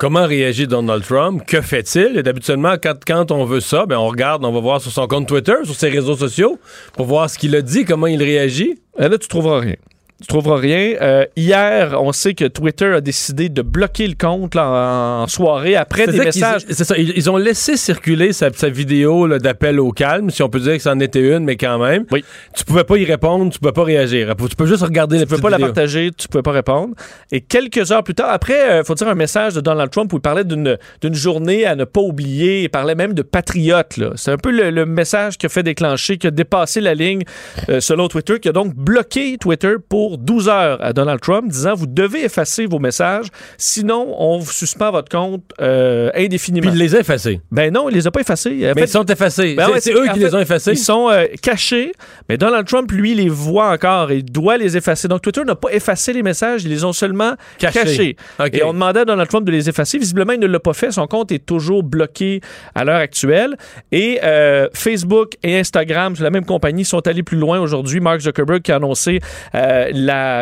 comment 0.00 0.26
réagit 0.26 0.66
Donald 0.66 1.04
Trump, 1.04 1.44
que 1.46 1.60
fait-il? 1.60 2.16
Et 2.16 2.22
d'habituellement, 2.22 2.76
quand, 3.06 3.30
on 3.30 3.44
veut 3.44 3.60
ça, 3.60 3.84
ben, 3.84 3.98
on 3.98 4.08
regarde, 4.08 4.42
on 4.46 4.50
va 4.50 4.58
voir 4.58 4.80
sur 4.80 4.90
son 4.90 5.06
compte 5.06 5.28
Twitter, 5.28 5.56
sur 5.64 5.74
ses 5.74 5.90
réseaux 5.90 6.16
sociaux, 6.16 6.58
pour 6.94 7.04
voir 7.04 7.28
ce 7.28 7.38
qu'il 7.38 7.54
a 7.54 7.60
dit, 7.60 7.84
comment 7.84 8.06
il 8.06 8.22
réagit. 8.22 8.80
Euh, 8.98 9.10
Là, 9.10 9.18
tu 9.18 9.28
trouveras 9.28 9.60
rien. 9.60 9.76
Tu 10.20 10.26
trouveras 10.26 10.56
rien. 10.56 10.96
Euh, 11.00 11.24
hier, 11.36 11.96
on 12.00 12.12
sait 12.12 12.34
que 12.34 12.44
Twitter 12.44 12.94
a 12.94 13.00
décidé 13.00 13.48
de 13.48 13.62
bloquer 13.62 14.06
le 14.06 14.14
compte 14.14 14.54
là, 14.54 15.22
en, 15.22 15.26
soirée 15.26 15.76
après 15.76 16.06
des 16.06 16.18
messages. 16.18 16.62
C'est 16.68 16.84
ça, 16.84 16.96
ils, 16.98 17.12
ils 17.16 17.30
ont 17.30 17.36
laissé 17.36 17.76
circuler 17.76 18.32
sa, 18.32 18.52
sa 18.52 18.68
vidéo 18.68 19.26
d'appel 19.38 19.80
au 19.80 19.92
calme, 19.92 20.30
si 20.30 20.42
on 20.42 20.48
peut 20.48 20.60
dire 20.60 20.74
que 20.74 20.82
c'en 20.82 21.00
était 21.00 21.20
une, 21.20 21.44
mais 21.44 21.56
quand 21.56 21.78
même. 21.78 22.04
Oui. 22.10 22.24
Tu 22.54 22.64
pouvais 22.64 22.84
pas 22.84 22.96
y 22.98 23.04
répondre, 23.04 23.50
tu 23.52 23.58
pouvais 23.58 23.72
pas 23.72 23.84
réagir. 23.84 24.34
Tu 24.48 24.56
peux 24.56 24.66
juste 24.66 24.82
regarder 24.82 25.20
Tu 25.20 25.26
peux 25.26 25.38
pas 25.38 25.50
la 25.50 25.58
partager, 25.58 26.10
tu 26.16 26.28
peux 26.28 26.42
pas 26.42 26.52
répondre. 26.52 26.94
Et 27.32 27.40
quelques 27.40 27.90
heures 27.92 28.04
plus 28.04 28.14
tard, 28.14 28.30
après, 28.30 28.80
il 28.80 28.84
faut 28.84 28.94
dire 28.94 29.08
un 29.08 29.14
message 29.14 29.54
de 29.54 29.60
Donald 29.60 29.90
Trump 29.90 30.12
où 30.12 30.16
il 30.16 30.20
parlait 30.20 30.44
d'une 30.44 30.78
journée 31.14 31.64
à 31.64 31.74
ne 31.74 31.84
pas 31.84 32.00
oublier. 32.00 32.62
Il 32.62 32.68
parlait 32.68 32.94
même 32.94 33.14
de 33.14 33.22
patriote. 33.22 33.98
C'est 34.16 34.32
un 34.32 34.36
peu 34.36 34.50
le, 34.50 34.70
le 34.70 34.86
message 34.86 35.38
qui 35.38 35.46
a 35.46 35.48
fait 35.48 35.62
déclencher, 35.62 36.18
qui 36.18 36.26
a 36.26 36.30
dépassé 36.30 36.80
la 36.80 36.94
ligne 36.94 37.22
euh, 37.68 37.80
selon 37.80 38.08
Twitter, 38.08 38.38
qui 38.40 38.48
a 38.48 38.52
donc 38.52 38.74
bloqué 38.74 39.38
Twitter 39.38 39.74
pour 39.88 40.09
12 40.16 40.48
heures 40.48 40.82
à 40.82 40.92
Donald 40.92 41.20
Trump, 41.20 41.48
disant 41.48 41.74
vous 41.74 41.86
devez 41.86 42.24
effacer 42.24 42.66
vos 42.66 42.78
messages, 42.78 43.26
sinon 43.56 44.14
on 44.18 44.38
vous 44.38 44.52
suspend 44.52 44.90
votre 44.90 45.08
compte 45.08 45.42
euh, 45.60 46.10
indéfiniment. 46.14 46.68
Puis 46.68 46.76
il 46.76 46.82
les 46.82 46.94
a 46.94 47.00
effacés. 47.00 47.40
Ben 47.50 47.72
non, 47.72 47.88
il 47.88 47.94
les 47.94 48.06
a 48.06 48.10
pas 48.10 48.20
effacés. 48.20 48.50
En 48.50 48.74
Mais 48.74 48.82
fait, 48.82 48.84
ils 48.84 48.88
sont 48.88 49.04
effacés. 49.04 49.54
Ben 49.54 49.68
c'est 49.78 49.94
ouais, 49.94 50.00
eux 50.00 50.04
qui 50.12 50.20
fait, 50.20 50.26
les 50.26 50.34
ont 50.34 50.40
effacés. 50.40 50.72
Ils 50.72 50.78
sont 50.78 51.08
euh, 51.10 51.26
cachés, 51.42 51.92
mais 52.28 52.36
Donald 52.36 52.66
Trump, 52.66 52.90
lui, 52.92 53.14
les 53.14 53.28
voit 53.28 53.70
encore 53.70 54.10
et 54.10 54.18
il 54.18 54.24
doit 54.24 54.56
les 54.56 54.76
effacer. 54.76 55.08
Donc, 55.08 55.22
Twitter 55.22 55.44
n'a 55.44 55.54
pas 55.54 55.72
effacé 55.72 56.12
les 56.12 56.22
messages, 56.22 56.64
ils 56.64 56.70
les 56.70 56.84
ont 56.84 56.92
seulement 56.92 57.34
Cachés. 57.58 58.16
Et 58.52 58.62
on 58.62 58.72
demandait 58.72 59.00
à 59.00 59.04
Donald 59.04 59.28
Trump 59.28 59.46
de 59.46 59.52
les 59.52 59.68
effacer. 59.68 59.98
Visiblement, 59.98 60.32
il 60.32 60.40
ne 60.40 60.46
l'a 60.46 60.60
pas 60.60 60.72
fait. 60.72 60.90
Son 60.90 61.06
compte 61.06 61.32
est 61.32 61.44
toujours 61.44 61.82
bloqué 61.82 62.40
à 62.74 62.84
l'heure 62.84 62.96
actuelle. 62.96 63.56
Et 63.92 64.20
euh, 64.22 64.68
Facebook 64.72 65.34
et 65.42 65.58
Instagram, 65.58 66.14
la 66.20 66.30
même 66.30 66.44
compagnie, 66.44 66.84
sont 66.84 67.06
allés 67.06 67.22
plus 67.22 67.38
loin 67.38 67.60
aujourd'hui. 67.60 68.00
Mark 68.00 68.20
Zuckerberg 68.20 68.62
qui 68.62 68.72
a 68.72 68.76
annoncé 68.76 69.20
euh, 69.54 69.90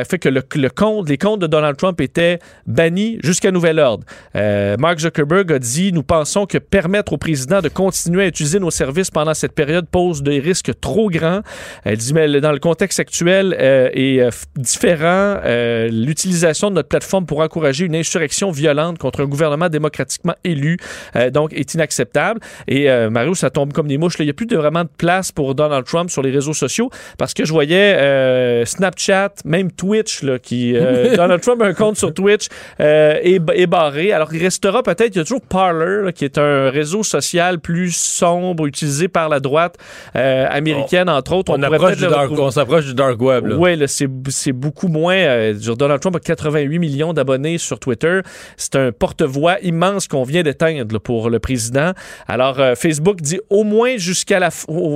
fait 0.04 0.18
que 0.18 0.28
le, 0.28 0.42
compte, 0.70 1.08
les 1.08 1.18
comptes 1.18 1.40
de 1.40 1.46
Donald 1.46 1.76
Trump 1.76 2.00
étaient 2.00 2.38
bannis 2.66 3.18
jusqu'à 3.22 3.50
nouvel 3.50 3.78
ordre. 3.78 4.04
Euh, 4.36 4.76
Mark 4.78 4.98
Zuckerberg 4.98 5.52
a 5.52 5.58
dit 5.58 5.92
Nous 5.92 6.02
pensons 6.02 6.46
que 6.46 6.58
permettre 6.58 7.12
au 7.12 7.16
président 7.18 7.60
de 7.60 7.68
continuer 7.68 8.24
à 8.24 8.26
utiliser 8.26 8.58
nos 8.60 8.70
services 8.70 9.10
pendant 9.10 9.34
cette 9.34 9.52
période 9.52 9.86
pose 9.88 10.22
des 10.22 10.38
risques 10.40 10.72
trop 10.80 11.10
grands. 11.10 11.40
Elle 11.84 11.96
dit 11.96 12.12
Mais 12.14 12.40
dans 12.40 12.52
le 12.52 12.58
contexte 12.58 13.00
actuel 13.00 13.56
euh, 13.58 13.88
est 13.92 14.20
euh, 14.20 14.30
f- 14.30 14.44
différent. 14.56 15.40
Euh, 15.44 15.88
L'utilisation 15.90 16.70
de 16.70 16.74
notre 16.76 16.88
plateforme 16.88 17.26
pour 17.26 17.40
encourager 17.40 17.84
une 17.84 17.94
insurrection 17.96 18.50
violente 18.50 18.98
contre 18.98 19.22
un 19.22 19.26
gouvernement 19.26 19.68
démocratiquement 19.68 20.34
élu, 20.44 20.76
euh, 21.16 21.30
donc, 21.30 21.52
est 21.52 21.74
inacceptable. 21.74 22.40
Et 22.66 22.90
euh, 22.90 23.10
Mario, 23.10 23.34
ça 23.34 23.50
tombe 23.50 23.72
comme 23.72 23.88
des 23.88 23.98
mouches. 23.98 24.14
Il 24.18 24.24
n'y 24.24 24.30
a 24.30 24.34
plus 24.34 24.46
de, 24.46 24.56
vraiment 24.56 24.84
de 24.84 24.90
place 24.96 25.32
pour 25.32 25.54
Donald 25.54 25.84
Trump 25.84 26.10
sur 26.10 26.22
les 26.22 26.30
réseaux 26.30 26.54
sociaux 26.54 26.90
parce 27.18 27.34
que 27.34 27.44
je 27.44 27.52
voyais 27.52 27.96
euh, 27.98 28.64
Snapchat, 28.64 29.30
même 29.48 29.72
Twitch, 29.72 30.22
là, 30.22 30.38
qui 30.38 30.76
euh, 30.76 31.16
Donald 31.16 31.40
Trump 31.40 31.62
a 31.62 31.66
un 31.66 31.74
compte 31.74 31.96
sur 31.96 32.12
Twitch 32.12 32.46
euh, 32.80 33.18
est, 33.22 33.40
est 33.54 33.66
barré. 33.66 34.12
Alors, 34.12 34.32
il 34.32 34.42
restera 34.42 34.82
peut-être, 34.82 35.14
il 35.14 35.18
y 35.18 35.20
a 35.20 35.24
toujours 35.24 35.40
Parler, 35.40 36.02
là, 36.04 36.12
qui 36.12 36.24
est 36.24 36.36
un 36.36 36.68
réseau 36.70 37.02
social 37.02 37.58
plus 37.58 37.94
sombre 37.96 38.66
utilisé 38.66 39.08
par 39.08 39.28
la 39.28 39.40
droite 39.40 39.76
euh, 40.14 40.46
américaine, 40.50 41.08
entre 41.08 41.32
autres. 41.32 41.52
On, 41.56 41.62
approche 41.62 41.96
du 41.96 42.06
dark, 42.06 42.30
s'approche 42.52 42.86
du 42.86 42.94
dark 42.94 43.20
web. 43.20 43.54
oui, 43.56 43.82
c'est 43.86 44.08
c'est 44.28 44.52
beaucoup 44.52 44.88
moins. 44.88 45.14
euh, 45.14 45.54
Donald 45.54 46.00
Trump 46.00 46.16
a 46.16 46.20
88 46.20 46.78
millions 46.78 47.12
d'abonnés 47.12 47.56
sur 47.56 47.78
Twitter. 47.78 48.20
C'est 48.56 48.76
un 48.76 48.92
porte-voix 48.92 49.58
immense 49.62 50.06
qu'on 50.06 50.24
vient 50.24 50.42
d'éteindre 50.42 50.98
pour 51.00 51.30
le 51.30 51.38
président. 51.38 51.92
Alors, 52.26 52.60
Facebook 52.76 53.20
dit 53.22 53.40
au 53.48 53.64
moins 53.64 53.96
jusqu'à 53.96 54.38
la 54.38 54.50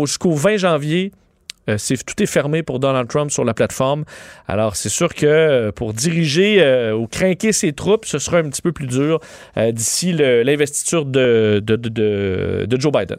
jusqu'au 0.05 0.33
20 0.33 0.57
janvier. 0.59 1.13
Euh, 1.69 1.77
tout 2.07 2.23
est 2.23 2.27
fermé 2.27 2.63
pour 2.63 2.81
Donald 2.81 3.09
Trump 3.09 3.31
sur 3.31 3.45
la 3.45 3.55
plateforme. 3.55 4.05
Alors, 4.49 4.77
c'est 4.77 4.89
sûr 4.89 5.15
que 5.15 5.27
euh, 5.27 5.73
pour 5.73 5.93
diriger 5.93 6.63
euh, 6.63 6.95
ou 6.95 7.07
craquer 7.07 7.53
ses 7.53 7.73
troupes, 7.73 8.05
ce 8.05 8.19
sera 8.19 8.39
un 8.39 8.49
petit 8.49 8.63
peu 8.63 8.73
plus 8.73 8.87
dur 8.87 9.21
d'ici 9.57 10.13
l'investiture 10.13 11.05
de 11.05 11.63
Joe 12.79 12.93
Biden. 12.93 13.19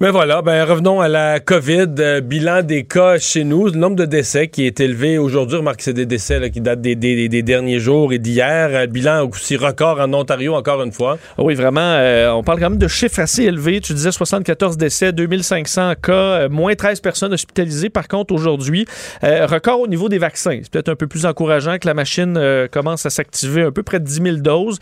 Mais 0.00 0.10
voilà, 0.12 0.42
ben 0.42 0.62
revenons 0.62 1.00
à 1.00 1.08
la 1.08 1.40
COVID. 1.40 1.86
Euh, 1.98 2.20
bilan 2.20 2.62
des 2.62 2.84
cas 2.84 3.18
chez 3.18 3.42
nous. 3.42 3.66
Le 3.66 3.72
nombre 3.72 3.96
de 3.96 4.04
décès 4.04 4.46
qui 4.46 4.64
est 4.64 4.78
élevé 4.78 5.18
aujourd'hui. 5.18 5.56
Remarque 5.56 5.78
que 5.78 5.82
c'est 5.82 5.92
des 5.92 6.06
décès 6.06 6.38
là, 6.38 6.50
qui 6.50 6.60
datent 6.60 6.80
des, 6.80 6.94
des- 6.94 7.28
des 7.28 7.42
derniers 7.42 7.80
jours 7.80 8.12
et 8.12 8.20
d'hier. 8.20 8.68
Euh, 8.72 8.86
bilan 8.86 9.28
aussi 9.28 9.56
record 9.56 9.98
en 9.98 10.12
Ontario, 10.14 10.54
encore 10.54 10.84
une 10.84 10.92
fois. 10.92 11.18
Oui, 11.36 11.56
vraiment, 11.56 11.80
euh, 11.80 12.30
on 12.30 12.44
parle 12.44 12.60
quand 12.60 12.70
même 12.70 12.78
de 12.78 12.86
chiffres 12.86 13.18
assez 13.18 13.42
élevés. 13.42 13.80
Tu 13.80 13.92
disais 13.92 14.12
74 14.12 14.76
décès, 14.76 15.10
2500 15.12 15.94
cas, 16.00 16.48
moins 16.48 16.76
13 16.76 17.00
personnes 17.00 17.32
hospitalisées. 17.32 17.90
Par 17.90 18.06
contre, 18.06 18.32
aujourd'hui, 18.32 18.86
record 19.24 19.80
au 19.80 19.88
niveau 19.88 20.08
des 20.08 20.18
vaccins. 20.18 20.60
C'est 20.62 20.70
peut-être 20.70 20.90
un 20.90 20.94
peu 20.96 21.08
plus 21.08 21.26
encourageant 21.26 21.76
que 21.78 21.88
la 21.88 21.94
machine 21.94 22.40
commence 22.70 23.04
à 23.04 23.10
s'activer. 23.10 23.62
Un 23.62 23.72
peu 23.72 23.82
près 23.82 23.98
de 23.98 24.04
10 24.04 24.22
000 24.22 24.36
doses, 24.36 24.78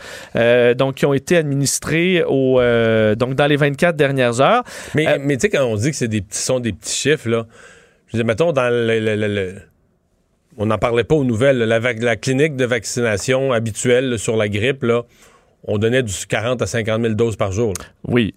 donc 0.77 0.93
qui 0.95 1.07
ont 1.07 1.13
été 1.15 1.37
administrées 1.37 2.23
au, 2.27 2.61
donc 3.15 3.33
dans 3.33 3.47
les 3.47 3.55
24 3.57 3.95
dernières 3.95 4.41
heures. 4.41 4.61
Mais, 4.93 5.06
Euh, 5.07 5.17
mais 5.21 5.37
tu 5.37 5.41
sais, 5.41 5.49
quand 5.49 5.63
on 5.65 5.75
dit 5.75 5.91
que 5.91 5.95
c'est 5.95 6.07
des 6.07 6.21
petits, 6.21 6.39
sont 6.39 6.59
des 6.59 6.73
petits 6.73 6.95
chiffres, 6.95 7.29
là, 7.29 7.45
je 8.07 8.17
veux 8.17 8.23
dire, 8.23 8.27
mettons, 8.27 8.51
dans 8.51 8.69
le. 8.69 8.99
le- 8.99 9.15
le- 9.15 9.27
le- 9.27 9.55
on 10.59 10.65
n'en 10.65 10.77
parlait 10.79 11.03
pas 11.03 11.13
aux 11.15 11.23
nouvelles, 11.23 11.59
la, 11.59 12.15
clinique 12.15 12.55
de 12.55 12.65
vaccination 12.65 13.51
habituelle 13.53 14.09
là, 14.09 14.17
sur 14.17 14.35
la 14.37 14.49
grippe, 14.49 14.81
là, 14.83 15.03
on 15.63 15.77
donnait 15.77 16.01
du 16.01 16.13
40 16.27 16.61
à 16.63 16.65
50 16.65 17.01
000 17.01 17.13
doses 17.13 17.35
par 17.35 17.51
jour. 17.51 17.73
là. 17.77 17.85
Oui. 18.07 18.33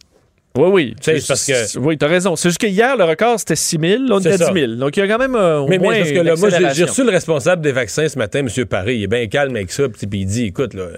Oui, 0.59 0.69
oui. 0.71 0.95
Tu 1.01 1.19
sais, 1.19 1.25
parce 1.27 1.47
que- 1.47 1.79
Oui, 1.79 1.97
t'as 1.97 2.09
raison. 2.09 2.37
C'est 2.37 2.49
juste 2.51 2.61
que 2.61 2.67
hier, 2.67 2.97
le 2.97 3.05
record, 3.05 3.39
c'était 3.39 3.57
6 3.57 3.79
000. 3.81 4.03
Là, 4.03 4.17
on 4.17 4.19
était 4.19 4.33
à 4.33 4.39
ça. 4.39 4.53
10 4.53 4.61
000. 4.61 4.75
Donc, 4.75 4.97
il 4.97 5.01
y 5.01 5.03
a 5.03 5.09
quand 5.09 5.19
même 5.19 5.35
euh, 5.37 5.61
au 5.61 5.69
Mais, 5.69 5.79
mais 5.79 5.85
moins 5.85 5.97
parce 5.97 6.11
que 6.11 6.15
là, 6.19 6.35
une 6.35 6.41
moi, 6.41 6.51
j'ai- 6.75 6.85
reçu 6.85 7.05
le 7.05 7.11
responsable 7.11 7.63
des 7.63 7.73
vaccins 7.73 8.09
ce 8.09 8.19
matin, 8.19 8.41
M. 8.41 8.67
Paris. 8.67 8.97
Il 8.97 9.05
est 9.05 9.07
bien 9.07 9.27
calme 9.29 9.55
avec 9.57 9.71
ça. 9.73 9.89
Puis 9.89 10.07
puis 10.07 10.21
il 10.21 10.27
dit 10.27 10.45
écoute, 10.47 10.75
là, 10.75 10.89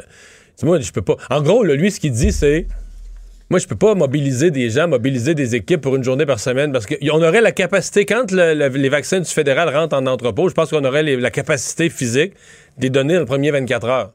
moi, 0.65 0.81
je 0.81 0.91
peux 0.91 1.03
pas. 1.03 1.17
En 1.31 1.41
gros, 1.43 1.63
là, 1.63 1.75
lui, 1.75 1.91
ce 1.93 2.01
qu'il 2.01 2.13
dit, 2.13 2.33
c'est. 2.33 2.67
Moi, 3.53 3.59
je 3.59 3.67
peux 3.67 3.77
pas 3.77 3.95
mobiliser 3.95 4.51
des 4.51 4.71
gens, 4.71 4.89
mobiliser 4.89 5.35
des 5.35 5.55
équipes 5.55 5.83
pour 5.83 5.95
une 5.95 6.03
journée 6.03 6.25
par 6.25 6.41
semaine 6.41 6.73
parce 6.73 6.87
qu'on 6.87 7.23
aurait 7.23 7.43
la 7.43 7.53
capacité, 7.53 8.07
quand 8.07 8.31
le- 8.31 8.55
le- 8.55 8.69
les 8.69 8.89
vaccins 8.89 9.21
du 9.21 9.29
fédéral 9.29 9.69
rentrent 9.69 9.95
en 9.95 10.07
entrepôt, 10.07 10.49
je 10.49 10.55
pense 10.55 10.71
qu'on 10.71 10.83
aurait 10.87 11.03
la 11.03 11.31
capacité 11.31 11.91
physique 11.91 12.33
de 12.79 12.85
les 12.85 12.89
donner 12.89 13.13
dans 13.13 13.21
le 13.21 13.27
premier 13.27 13.51
24 13.51 13.87
heures. 13.89 14.13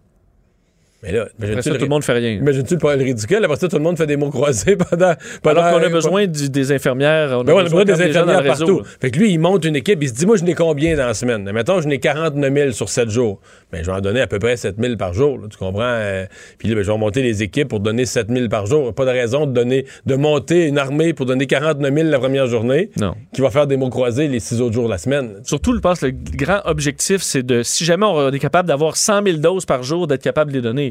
Mais 1.04 1.12
là, 1.12 1.28
Après 1.40 1.62
ça, 1.62 1.70
le, 1.70 1.78
tout 1.78 1.84
le 1.84 1.90
monde 1.90 2.04
fait 2.04 2.14
rien. 2.14 2.32
imagine-tu 2.32 2.74
le 2.74 2.80
problème 2.80 3.02
ridicule? 3.02 3.38
Après 3.44 3.58
ça, 3.58 3.68
tout 3.68 3.76
le 3.78 3.84
monde 3.84 3.98
fait 3.98 4.08
des 4.08 4.18
mots 4.18 4.32
croisés 4.32 4.76
pendant. 4.90 5.14
pendant 5.44 5.62
Alors 5.62 5.80
qu'on 5.80 5.86
a 5.86 5.90
besoin 5.90 6.26
du- 6.26 6.50
des 6.50 6.72
infirmières. 6.72 7.30
On 7.34 7.42
a 7.42 7.44
ben 7.44 7.54
on 7.54 7.60
a 7.60 7.64
besoin 7.64 7.86
des 7.86 8.02
infirmières 8.02 8.44
partout. 8.44 8.82
Fait 9.00 9.12
que 9.12 9.20
lui, 9.20 9.32
il 9.32 9.38
monte 9.40 9.64
une 9.66 9.76
équipe, 9.76 10.00
il 10.02 10.10
se 10.10 10.14
dit, 10.16 10.26
moi, 10.26 10.38
je 10.38 10.44
n'ai 10.44 10.56
combien 10.56 10.96
dans 10.98 11.06
la 11.06 11.14
semaine? 11.14 11.50
Mettons, 11.52 11.82
je 11.82 11.88
n'ai 11.88 12.00
49 12.00 12.52
000 12.54 12.72
sur 12.72 12.90
7 12.90 13.10
jours. 13.12 13.40
Ben, 13.72 13.82
je 13.84 13.92
vais 13.92 13.96
en 13.98 14.02
donner 14.02 14.22
à 14.22 14.28
peu 14.28 14.40
près 14.40 14.58
7 14.58 14.76
000 14.80 14.96
par 14.98 15.14
jour, 15.14 15.38
là, 15.38 15.48
tu 15.52 15.58
comprends? 15.58 15.82
Euh, 15.84 16.26
puis 16.58 16.68
là, 16.68 16.76
ben, 16.76 16.84
je 16.84 16.92
vais 16.92 16.98
monter 16.98 17.22
les 17.22 17.44
équipes 17.44 17.68
pour 17.68 17.80
donner 17.80 18.06
7 18.06 18.28
000 18.30 18.48
par 18.50 18.66
jour. 18.66 18.92
Pas 18.96 19.06
de 19.06 19.12
raison 19.12 19.46
de 19.46 19.52
donner, 19.52 19.86
de 20.08 20.16
monter 20.16 20.66
une 20.66 20.80
armée 20.80 21.14
pour 21.14 21.28
donner 21.28 21.46
49 21.46 21.94
000 21.94 22.10
la 22.10 22.18
première 22.18 22.48
journée. 22.48 22.90
Non. 23.00 23.14
Qui 23.34 23.42
va 23.42 23.52
faire 23.52 23.68
des 23.68 23.78
mots 23.78 23.90
croisés 23.90 24.28
les 24.28 24.40
6 24.40 24.62
autres 24.62 24.74
jours 24.74 24.86
de 24.86 24.92
la 24.92 24.98
semaine. 24.98 25.36
Surtout, 25.44 25.76
je 25.76 25.80
pense, 25.80 26.02
le 26.02 26.12
grand 26.12 26.62
objectif, 26.66 27.22
c'est 27.22 27.44
de, 27.44 27.62
si 27.62 27.86
jamais 27.86 28.06
on 28.08 28.32
est 28.32 28.40
capable 28.40 28.68
d'avoir 28.68 28.98
100 28.98 29.22
000 29.24 29.38
doses 29.38 29.66
par 29.66 29.84
jour, 29.84 30.08
d'être 30.08 30.24
capable 30.24 30.52
de 30.52 30.58
les 30.58 30.62
donner. 30.64 30.87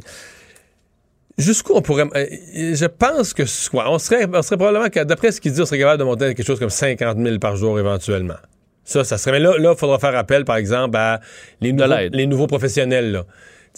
Jusqu'où 1.38 1.74
on 1.74 1.82
pourrait. 1.82 2.04
euh, 2.14 2.74
je 2.74 2.86
pense 2.86 3.34
que 3.34 3.44
soit. 3.44 3.90
On 3.90 3.98
serait, 3.98 4.26
on 4.32 4.42
serait 4.42 4.56
probablement, 4.56 4.86
d'après 5.04 5.32
ce 5.32 5.40
qu'il 5.40 5.52
dit, 5.52 5.60
on 5.60 5.66
serait 5.66 5.78
capable 5.78 5.98
de 5.98 6.04
monter 6.04 6.24
à 6.24 6.34
quelque 6.34 6.46
chose 6.46 6.58
comme 6.58 6.70
50 6.70 7.18
000 7.18 7.38
par 7.38 7.56
jour 7.56 7.78
éventuellement. 7.78 8.36
Ça, 8.84 9.04
ça 9.04 9.18
serait. 9.18 9.32
Mais 9.32 9.40
là, 9.40 9.58
là, 9.58 9.72
il 9.74 9.78
faudra 9.78 9.98
faire 9.98 10.16
appel, 10.16 10.44
par 10.44 10.56
exemple, 10.56 10.96
à 10.96 11.20
les, 11.60 11.72
nouveaux, 11.72 11.94
les 12.12 12.26
nouveaux 12.26 12.46
professionnels. 12.46 13.12
Là. 13.12 13.24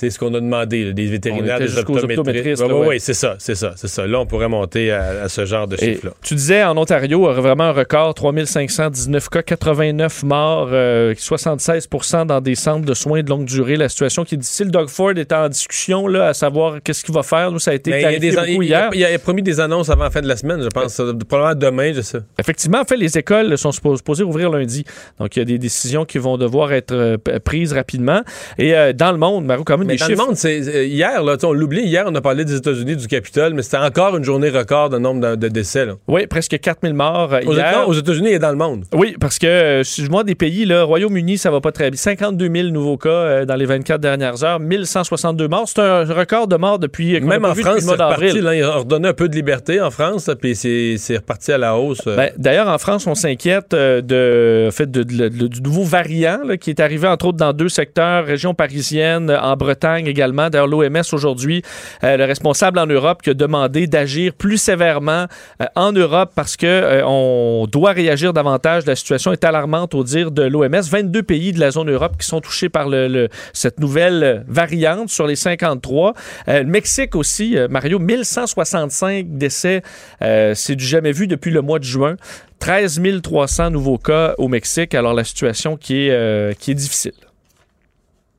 C'est 0.00 0.10
ce 0.10 0.18
qu'on 0.20 0.32
a 0.34 0.38
demandé, 0.40 0.84
là, 0.84 0.92
des 0.92 1.06
vétérinaires, 1.06 1.58
des 1.58 1.76
optométristes. 1.76 2.18
optométristes, 2.20 2.62
Oui, 2.64 2.72
ouais. 2.72 2.86
oui, 2.86 3.00
c'est 3.00 3.14
ça, 3.14 3.34
c'est 3.40 3.56
ça, 3.56 3.72
c'est 3.74 3.88
ça. 3.88 4.06
Là, 4.06 4.20
on 4.20 4.26
pourrait 4.26 4.48
monter 4.48 4.92
à, 4.92 5.24
à 5.24 5.28
ce 5.28 5.44
genre 5.44 5.66
de 5.66 5.76
chiffre-là. 5.76 6.12
tu 6.22 6.36
disais, 6.36 6.62
en 6.62 6.76
Ontario, 6.78 7.28
euh, 7.28 7.32
vraiment 7.32 7.64
un 7.64 7.72
record, 7.72 8.14
3519 8.14 9.28
cas, 9.28 9.42
89 9.42 10.22
morts, 10.22 10.68
euh, 10.70 11.14
76% 11.14 12.26
dans 12.26 12.40
des 12.40 12.54
centres 12.54 12.84
de 12.86 12.94
soins 12.94 13.22
de 13.22 13.28
longue 13.28 13.44
durée. 13.44 13.74
La 13.76 13.88
situation 13.88 14.24
qui 14.24 14.36
est 14.36 14.38
difficile. 14.38 14.70
Doug 14.70 14.88
Ford 14.88 15.10
est 15.16 15.32
en 15.32 15.48
discussion 15.48 16.06
là, 16.06 16.28
à 16.28 16.34
savoir 16.34 16.76
qu'est-ce 16.84 17.04
qu'il 17.04 17.14
va 17.14 17.24
faire. 17.24 17.50
Nous, 17.50 17.58
ça 17.58 17.72
a 17.72 17.74
été 17.74 17.90
clarifié 17.90 18.18
des, 18.30 18.36
beaucoup 18.36 18.62
il, 18.62 18.68
il 18.68 18.74
a, 18.74 18.90
hier. 18.94 19.10
il 19.10 19.14
a 19.14 19.18
promis 19.18 19.42
des 19.42 19.58
annonces 19.58 19.90
avant 19.90 20.04
la 20.04 20.10
fin 20.10 20.20
de 20.20 20.28
la 20.28 20.36
semaine, 20.36 20.62
je 20.62 20.68
pense. 20.68 21.00
Probablement 21.28 21.54
demain, 21.58 21.92
je 21.92 22.02
sais. 22.02 22.18
Effectivement, 22.38 22.80
en 22.80 22.84
fait, 22.84 22.96
les 22.96 23.18
écoles 23.18 23.58
sont 23.58 23.70
suppo- 23.70 23.96
supposées 23.96 24.22
ouvrir 24.22 24.50
lundi. 24.50 24.84
Donc, 25.18 25.34
il 25.34 25.40
y 25.40 25.42
a 25.42 25.44
des 25.44 25.58
décisions 25.58 26.04
qui 26.04 26.18
vont 26.18 26.36
devoir 26.38 26.72
être 26.72 26.92
euh, 26.92 27.16
prises 27.44 27.72
rapidement. 27.72 28.22
Et 28.58 28.74
euh, 28.76 28.92
dans 28.92 29.10
le 29.10 29.18
monde, 29.18 29.44
Marou, 29.44 29.64
quand 29.64 29.76
même 29.78 29.87
Mais 29.88 29.94
des 29.94 29.98
dans 30.00 30.06
chiffres. 30.06 30.20
le 30.22 30.26
monde, 30.28 30.36
c'est 30.36 30.60
euh, 30.68 30.84
hier, 30.84 31.22
là, 31.22 31.36
on 31.42 31.52
l'oublie, 31.52 31.82
hier, 31.82 32.04
on 32.06 32.14
a 32.14 32.20
parlé 32.20 32.44
des 32.44 32.54
États-Unis, 32.56 32.96
du 32.96 33.06
Capitole, 33.06 33.54
mais 33.54 33.62
c'était 33.62 33.78
encore 33.78 34.16
une 34.16 34.24
journée 34.24 34.48
record 34.50 34.90
de 34.90 34.98
nombre 34.98 35.20
de, 35.30 35.34
de 35.36 35.48
décès. 35.48 35.86
Là. 35.86 35.94
Oui, 36.06 36.26
presque 36.26 36.58
4000 36.58 36.94
morts 36.94 37.32
euh, 37.34 37.40
Aux, 37.46 37.52
hier. 37.54 37.68
États- 37.68 37.86
aux 37.88 37.92
États-Unis 37.94 38.28
et 38.28 38.38
dans 38.38 38.50
le 38.50 38.56
monde. 38.56 38.84
Oui, 38.94 39.16
parce 39.20 39.38
que 39.38 39.82
si 39.84 40.04
je 40.04 40.10
vois 40.10 40.24
des 40.24 40.34
pays, 40.34 40.64
le 40.64 40.82
Royaume-Uni, 40.82 41.38
ça 41.38 41.50
va 41.50 41.60
pas 41.60 41.72
très 41.72 41.90
bien. 41.90 41.98
52 41.98 42.48
000 42.52 42.68
nouveaux 42.68 42.96
cas 42.96 43.08
euh, 43.08 43.44
dans 43.44 43.56
les 43.56 43.66
24 43.66 44.00
dernières 44.00 44.44
heures, 44.44 44.60
1162 44.60 45.48
morts. 45.48 45.64
C'est 45.68 45.80
un 45.80 46.04
record 46.04 46.46
de 46.48 46.56
morts 46.56 46.78
depuis 46.78 47.20
Même 47.20 47.44
en 47.44 47.52
vu 47.52 47.62
France, 47.62 47.80
c'est 47.80 47.90
reparti. 47.90 48.40
Là, 48.40 48.54
ils 48.54 48.64
ont 48.64 48.78
redonné 48.80 49.08
un 49.08 49.12
peu 49.14 49.28
de 49.28 49.34
liberté 49.34 49.80
en 49.80 49.90
France, 49.90 50.30
puis 50.40 50.54
c'est 50.54 50.96
c'est 50.98 51.16
reparti 51.16 51.52
à 51.52 51.58
la 51.58 51.76
hausse. 51.76 52.00
euh. 52.06 52.16
Ben, 52.16 52.30
D'ailleurs, 52.36 52.68
en 52.68 52.78
France, 52.78 53.06
on 53.06 53.14
s'inquiète 53.14 53.74
euh, 53.74 54.00
de, 54.00 54.68
en 54.68 54.70
fait, 54.70 54.90
de- 54.90 55.02
de- 55.02 55.28
de- 55.28 55.46
du 55.48 55.62
nouveau 55.62 55.82
variant 55.84 56.40
là, 56.44 56.56
qui 56.56 56.70
est 56.70 56.80
arrivé, 56.80 57.06
entre 57.08 57.26
autres, 57.26 57.38
dans 57.38 57.52
deux 57.52 57.68
secteurs, 57.68 58.24
région 58.26 58.54
parisienne, 58.54 59.30
en 59.30 59.56
Bretagne 59.56 59.77
également. 59.84 60.50
D'ailleurs, 60.50 60.66
l'OMS 60.66 61.02
aujourd'hui, 61.12 61.62
euh, 62.04 62.16
le 62.16 62.24
responsable 62.24 62.78
en 62.78 62.86
Europe, 62.86 63.22
qui 63.22 63.30
a 63.30 63.34
demandé 63.34 63.86
d'agir 63.86 64.32
plus 64.32 64.58
sévèrement 64.58 65.26
euh, 65.60 65.66
en 65.74 65.92
Europe 65.92 66.32
parce 66.34 66.56
que 66.56 66.66
euh, 66.66 67.06
on 67.06 67.66
doit 67.70 67.92
réagir 67.92 68.32
davantage. 68.32 68.86
La 68.86 68.96
situation 68.96 69.32
est 69.32 69.44
alarmante 69.44 69.94
au 69.94 70.04
dire 70.04 70.30
de 70.30 70.42
l'OMS. 70.42 70.82
22 70.90 71.22
pays 71.22 71.52
de 71.52 71.60
la 71.60 71.70
zone 71.70 71.90
Europe 71.90 72.16
qui 72.18 72.26
sont 72.26 72.40
touchés 72.40 72.68
par 72.68 72.88
le, 72.88 73.28
cette 73.52 73.80
nouvelle 73.80 74.44
variante 74.48 75.10
sur 75.10 75.26
les 75.26 75.36
53. 75.36 76.14
Euh, 76.48 76.62
le 76.62 76.68
Mexique 76.68 77.14
aussi, 77.14 77.56
Mario, 77.70 77.98
1165 77.98 79.26
décès. 79.28 79.82
C'est 80.20 80.76
du 80.76 80.84
jamais 80.84 81.12
vu 81.12 81.26
depuis 81.26 81.50
le 81.50 81.62
mois 81.62 81.78
de 81.78 81.84
juin. 81.84 82.16
13 82.60 83.00
300 83.22 83.70
nouveaux 83.70 83.98
cas 83.98 84.34
au 84.38 84.48
Mexique. 84.48 84.94
Alors 84.94 85.14
la 85.14 85.24
situation 85.24 85.76
qui 85.76 86.08
est, 86.08 86.58
qui 86.58 86.72
est 86.72 86.74
difficile. 86.74 87.27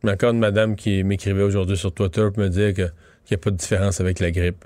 A 0.07 0.11
encore 0.11 0.31
une 0.31 0.39
madame 0.39 0.75
qui 0.75 1.03
m'écrivait 1.03 1.43
aujourd'hui 1.43 1.75
sur 1.77 1.91
Twitter 1.93 2.27
pour 2.33 2.43
me 2.43 2.47
dire 2.49 2.73
qu'il 2.73 2.91
n'y 3.31 3.35
a 3.35 3.37
pas 3.37 3.51
de 3.51 3.55
différence 3.57 3.99
avec 3.99 4.19
la 4.19 4.31
grippe. 4.31 4.63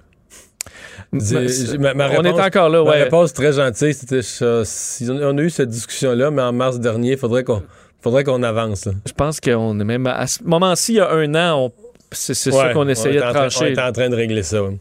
Dis- 1.11 1.77
ma- 1.79 1.93
ma 1.93 2.05
on 2.07 2.21
réponse- 2.21 2.39
est 2.39 2.41
encore 2.43 2.69
là, 2.69 2.83
Ma 2.83 2.91
ouais. 2.91 3.03
réponse 3.03 3.33
très 3.33 3.53
gentille, 3.53 3.93
c'était 3.93 4.21
ça, 4.21 4.61
si 4.63 5.07
on 5.09 5.15
on 5.15 5.37
a 5.37 5.41
eu 5.41 5.49
cette 5.49 5.69
discussion-là, 5.69 6.31
mais 6.31 6.41
en 6.41 6.53
mars 6.53 6.79
dernier, 6.79 7.13
il 7.13 7.17
faudrait 7.17 7.43
qu'on 7.43 7.63
faudrait 8.01 8.23
qu'on 8.23 8.41
avance. 8.43 8.85
là. 8.85 8.93
Je 9.05 9.11
pense 9.13 9.39
qu'on 9.41 9.79
est 9.79 9.83
même 9.83 10.07
à 10.07 10.25
ce 10.27 10.43
moment-ci, 10.43 10.93
il 10.93 10.97
y 10.97 10.99
a 11.01 11.11
un 11.11 11.35
an, 11.35 11.65
on- 11.65 11.71
c'est 12.11 12.33
c'est 12.33 12.51
ça 12.51 12.67
Ouais, 12.67 12.73
qu'on 12.73 12.85
on 12.85 12.87
essayait 12.87 13.19
de 13.19 13.23
en 13.25 13.31
train- 13.31 13.45
On 13.45 13.49
trancher. 13.49 13.71
est 13.73 13.79
en 13.81 13.91
train 13.91 14.09
de 14.09 14.15
régler 14.15 14.43
ça. 14.43 14.63
ouais. 14.63 14.77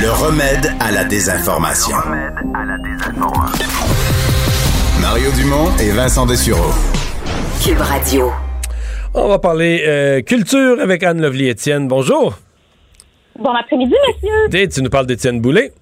Le 0.00 0.10
remède 0.10 0.72
à 0.80 0.90
la 0.90 1.04
désinformation. 1.04 1.96
Mario 5.02 5.32
Dumont 5.32 5.66
et 5.82 5.90
Vincent 5.90 6.26
Dessureau. 6.26 6.70
Cube 7.60 7.80
Radio. 7.80 8.30
On 9.14 9.26
va 9.26 9.40
parler 9.40 9.82
euh, 9.84 10.22
culture 10.22 10.78
avec 10.80 11.02
Anne 11.02 11.20
Lovely-Étienne. 11.20 11.88
Bonjour. 11.88 12.38
Bon 13.36 13.50
après-midi, 13.50 13.94
monsieur. 14.06 14.68
Tu 14.68 14.80
nous 14.80 14.90
parles 14.90 15.06
d'Étienne 15.06 15.40
Boulay? 15.40 15.72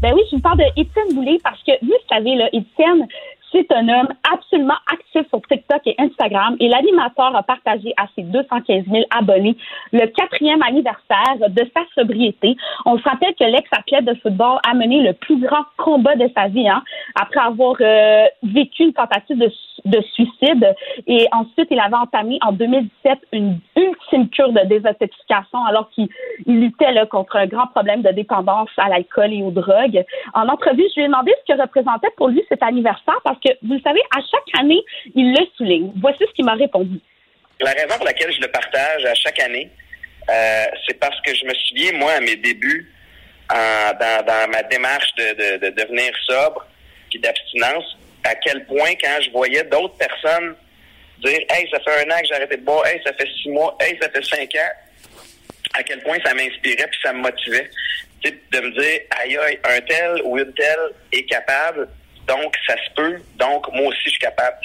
Ben 0.00 0.12
oui, 0.14 0.22
je 0.30 0.36
vous 0.36 0.42
parle 0.42 0.58
de 0.58 0.64
Étienne 0.80 1.14
Boulay 1.14 1.38
parce 1.44 1.62
que, 1.62 1.72
vous 1.82 1.92
savez, 2.08 2.34
là, 2.34 2.48
Étienne, 2.54 3.06
c'est 3.52 3.70
un 3.72 3.88
homme 3.88 4.08
absolument 4.32 4.76
actif 4.92 5.28
sur 5.28 5.40
TikTok 5.42 5.82
et 5.86 5.94
Instagram 5.98 6.56
et 6.60 6.68
l'animateur 6.68 7.34
a 7.36 7.42
partagé 7.42 7.92
à 7.96 8.06
ses 8.16 8.22
215 8.22 8.84
000 8.90 9.04
abonnés 9.16 9.56
le 9.92 10.06
quatrième 10.06 10.62
anniversaire 10.62 11.36
de 11.48 11.62
sa 11.74 11.82
sobriété. 11.94 12.56
On 12.86 12.98
se 12.98 13.02
rappelle 13.04 13.34
que 13.34 13.44
l'ex-athlète 13.44 14.04
de 14.04 14.14
football 14.14 14.58
a 14.68 14.74
mené 14.74 15.02
le 15.02 15.12
plus 15.12 15.38
grand 15.38 15.64
combat 15.76 16.16
de 16.16 16.28
sa 16.36 16.48
vie, 16.48 16.68
hein, 16.68 16.82
après 17.20 17.40
avoir 17.40 17.76
euh, 17.80 18.24
vécu 18.42 18.84
une 18.84 18.92
tentative 18.92 19.38
de, 19.38 19.48
su- 19.48 19.80
de 19.84 20.00
suicide 20.14 20.74
et 21.06 21.26
ensuite 21.32 21.68
il 21.70 21.80
avait 21.80 21.94
entamé 21.96 22.38
en 22.42 22.52
2017 22.52 23.18
une 23.32 23.58
ultime 23.76 24.28
cure 24.30 24.52
de 24.52 24.60
désintoxication 24.66 25.64
alors 25.64 25.88
qu'il 25.90 26.08
il 26.46 26.60
luttait 26.60 26.92
là, 26.92 27.06
contre 27.06 27.36
un 27.36 27.46
grand 27.46 27.66
problème 27.68 28.02
de 28.02 28.10
dépendance 28.10 28.70
à 28.76 28.88
l'alcool 28.88 29.32
et 29.32 29.42
aux 29.42 29.50
drogues. 29.50 30.04
En 30.34 30.48
entrevue, 30.48 30.84
je 30.90 31.00
lui 31.00 31.04
ai 31.04 31.06
demandé 31.08 31.32
ce 31.46 31.52
que 31.52 31.60
représentait 31.60 32.10
pour 32.16 32.28
lui 32.28 32.42
cet 32.48 32.62
anniversaire 32.62 33.20
parce 33.24 33.38
que, 33.44 33.50
vous 33.62 33.74
le 33.74 33.80
savez, 33.80 34.00
à 34.16 34.20
chaque 34.20 34.60
année, 34.60 34.80
il 35.14 35.32
le 35.32 35.46
souligne. 35.56 35.92
Voici 36.00 36.18
ce 36.20 36.32
qu'il 36.32 36.44
m'a 36.44 36.54
répondu. 36.54 36.98
La 37.60 37.72
raison 37.72 37.96
pour 37.96 38.04
laquelle 38.04 38.32
je 38.32 38.40
le 38.40 38.48
partage 38.48 39.04
à 39.04 39.14
chaque 39.14 39.40
année, 39.40 39.70
euh, 40.28 40.64
c'est 40.86 40.98
parce 40.98 41.20
que 41.22 41.34
je 41.34 41.44
me 41.44 41.54
souviens, 41.54 41.92
moi, 41.92 42.12
à 42.12 42.20
mes 42.20 42.36
débuts, 42.36 42.92
dans, 43.50 44.50
ma 44.50 44.62
démarche 44.62 45.14
de, 45.16 45.58
de, 45.58 45.66
de 45.66 45.82
devenir 45.82 46.12
sobre 46.26 46.66
puis 47.10 47.18
d'abstinence, 47.18 47.98
à 48.24 48.34
quel 48.36 48.64
point, 48.64 48.94
quand 49.02 49.18
je 49.20 49.30
voyais 49.30 49.64
d'autres 49.64 49.96
personnes 49.96 50.54
dire 51.22 51.40
Hey, 51.50 51.68
ça 51.70 51.78
fait 51.80 52.04
un 52.04 52.10
an 52.10 52.20
que 52.20 52.26
j'ai 52.26 52.34
arrêté 52.34 52.56
de 52.56 52.62
boire, 52.62 52.86
hey, 52.86 53.00
ça 53.04 53.12
fait 53.12 53.28
six 53.42 53.48
mois, 53.48 53.76
hey, 53.80 53.98
ça 54.00 54.08
fait 54.10 54.24
cinq 54.24 54.54
ans, 54.56 54.72
à 55.74 55.82
quel 55.82 56.02
point 56.02 56.18
ça 56.24 56.34
m'inspirait 56.34 56.88
puis 56.88 57.00
ça 57.02 57.12
me 57.12 57.20
motivait. 57.20 57.70
de 58.24 58.60
me 58.60 58.70
dire, 58.80 59.00
aïe, 59.10 59.36
aïe, 59.36 59.58
un 59.64 59.80
tel 59.82 60.22
ou 60.24 60.38
une 60.38 60.52
telle 60.54 60.90
est 61.12 61.24
capable, 61.24 61.88
donc 62.28 62.54
ça 62.66 62.74
se 62.76 62.90
peut, 62.94 63.16
donc 63.38 63.66
moi 63.74 63.88
aussi 63.88 64.00
je 64.04 64.10
suis 64.10 64.18
capable. 64.18 64.56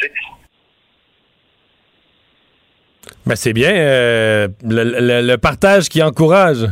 Ben, 3.25 3.35
c'est 3.35 3.53
bien. 3.53 3.71
euh, 3.73 4.47
le, 4.63 4.83
le- 4.83 5.21
le 5.27 5.37
partage 5.37 5.89
qui 5.89 6.01
encourage. 6.03 6.63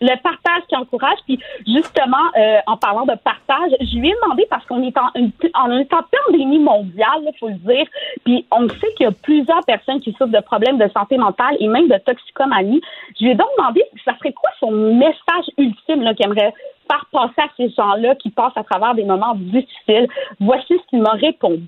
le 0.00 0.22
partage 0.22 0.62
qui 0.68 0.76
encourage. 0.76 1.18
Puis 1.26 1.38
justement, 1.66 2.26
euh, 2.36 2.58
en 2.66 2.76
parlant 2.76 3.04
de 3.06 3.14
partage, 3.22 3.70
je 3.80 3.96
lui 3.98 4.10
ai 4.10 4.14
demandé 4.22 4.46
parce 4.50 4.64
qu'on 4.66 4.82
est 4.82 4.96
en, 4.98 5.08
une, 5.14 5.30
on 5.54 5.78
est 5.78 5.92
en 5.94 6.00
pandémie 6.26 6.58
mondiale, 6.58 7.20
il 7.22 7.32
faut 7.38 7.48
le 7.48 7.54
dire. 7.54 7.86
Puis 8.24 8.46
on 8.50 8.68
sait 8.68 8.92
qu'il 8.96 9.04
y 9.04 9.08
a 9.08 9.12
plusieurs 9.12 9.64
personnes 9.64 10.00
qui 10.00 10.12
souffrent 10.12 10.26
de 10.32 10.40
problèmes 10.40 10.78
de 10.78 10.88
santé 10.92 11.16
mentale 11.18 11.56
et 11.60 11.68
même 11.68 11.88
de 11.88 11.96
toxicomanie. 11.98 12.80
Je 13.18 13.24
lui 13.24 13.30
ai 13.32 13.34
donc 13.34 13.48
demandé 13.56 13.82
ça 14.04 14.16
serait 14.18 14.32
quoi 14.32 14.50
son 14.60 14.70
message 14.72 15.46
ultime 15.56 16.02
là, 16.02 16.14
qu'il 16.14 16.26
aimerait 16.26 16.52
faire 16.92 17.06
passer 17.10 17.48
à 17.48 17.48
ces 17.56 17.70
gens-là 17.74 18.14
qui 18.16 18.30
passent 18.30 18.56
à 18.56 18.64
travers 18.64 18.94
des 18.94 19.04
moments 19.04 19.34
difficiles. 19.34 20.08
Voici 20.40 20.68
ce 20.68 20.90
qu'il 20.90 21.00
m'a 21.00 21.12
répondu. 21.12 21.66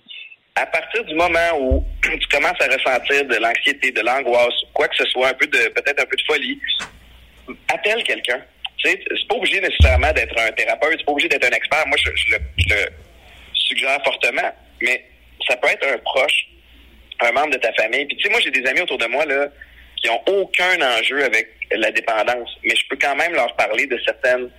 à 0.56 0.66
partir 0.66 1.04
du 1.04 1.14
moment 1.14 1.50
où 1.60 1.84
tu 2.02 2.28
commences 2.28 2.60
à 2.60 2.66
ressentir 2.66 3.24
de 3.24 3.36
l'anxiété, 3.36 3.90
de 3.90 4.00
l'angoisse, 4.00 4.54
quoi 4.72 4.88
que 4.88 4.96
ce 4.96 5.04
soit, 5.06 5.28
un 5.28 5.34
peu 5.34 5.46
de 5.46 5.68
peut-être 5.74 6.00
un 6.00 6.06
peu 6.06 6.16
de 6.16 6.22
folie, 6.22 6.60
appelle 7.72 8.02
quelqu'un. 8.04 8.40
C'est 8.82 9.00
pas 9.28 9.36
obligé 9.36 9.60
nécessairement 9.60 10.12
d'être 10.12 10.38
un 10.38 10.52
thérapeute, 10.52 10.96
c'est 10.98 11.06
pas 11.06 11.12
obligé 11.12 11.28
d'être 11.28 11.46
un 11.46 11.56
expert. 11.56 11.86
Moi, 11.86 11.96
je, 11.96 12.10
je 12.14 12.34
le, 12.34 12.38
je 12.58 12.74
le 12.74 12.80
suggère 13.54 13.98
fortement, 14.04 14.52
mais 14.82 15.04
ça 15.48 15.56
peut 15.56 15.68
être 15.68 15.86
un 15.86 15.98
proche, 15.98 16.48
un 17.20 17.32
membre 17.32 17.52
de 17.52 17.58
ta 17.58 17.72
famille. 17.72 18.04
Puis 18.04 18.16
tu 18.18 18.24
sais, 18.24 18.30
moi, 18.30 18.40
j'ai 18.40 18.50
des 18.50 18.66
amis 18.68 18.82
autour 18.82 18.98
de 18.98 19.06
moi 19.06 19.24
là 19.24 19.48
qui 19.96 20.10
ont 20.10 20.20
aucun 20.26 20.98
enjeu 20.98 21.24
avec 21.24 21.48
la 21.70 21.90
dépendance, 21.90 22.50
mais 22.62 22.76
je 22.76 22.86
peux 22.88 22.98
quand 23.00 23.16
même 23.16 23.32
leur 23.32 23.56
parler 23.56 23.86
de 23.86 23.98
certaines 24.04 24.50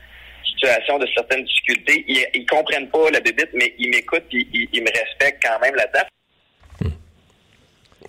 situations, 0.55 0.97
de 0.99 1.07
certaines 1.13 1.43
difficultés. 1.43 2.05
Ils, 2.07 2.25
ils 2.33 2.45
comprennent 2.45 2.89
pas 2.89 3.09
la 3.11 3.19
bébite, 3.19 3.49
mais 3.53 3.73
ils 3.77 3.89
m'écoutent, 3.89 4.25
ils, 4.31 4.67
ils 4.73 4.81
me 4.81 4.87
respectent 4.87 5.43
quand 5.43 5.59
même 5.61 5.75
là-dedans. 5.75 6.07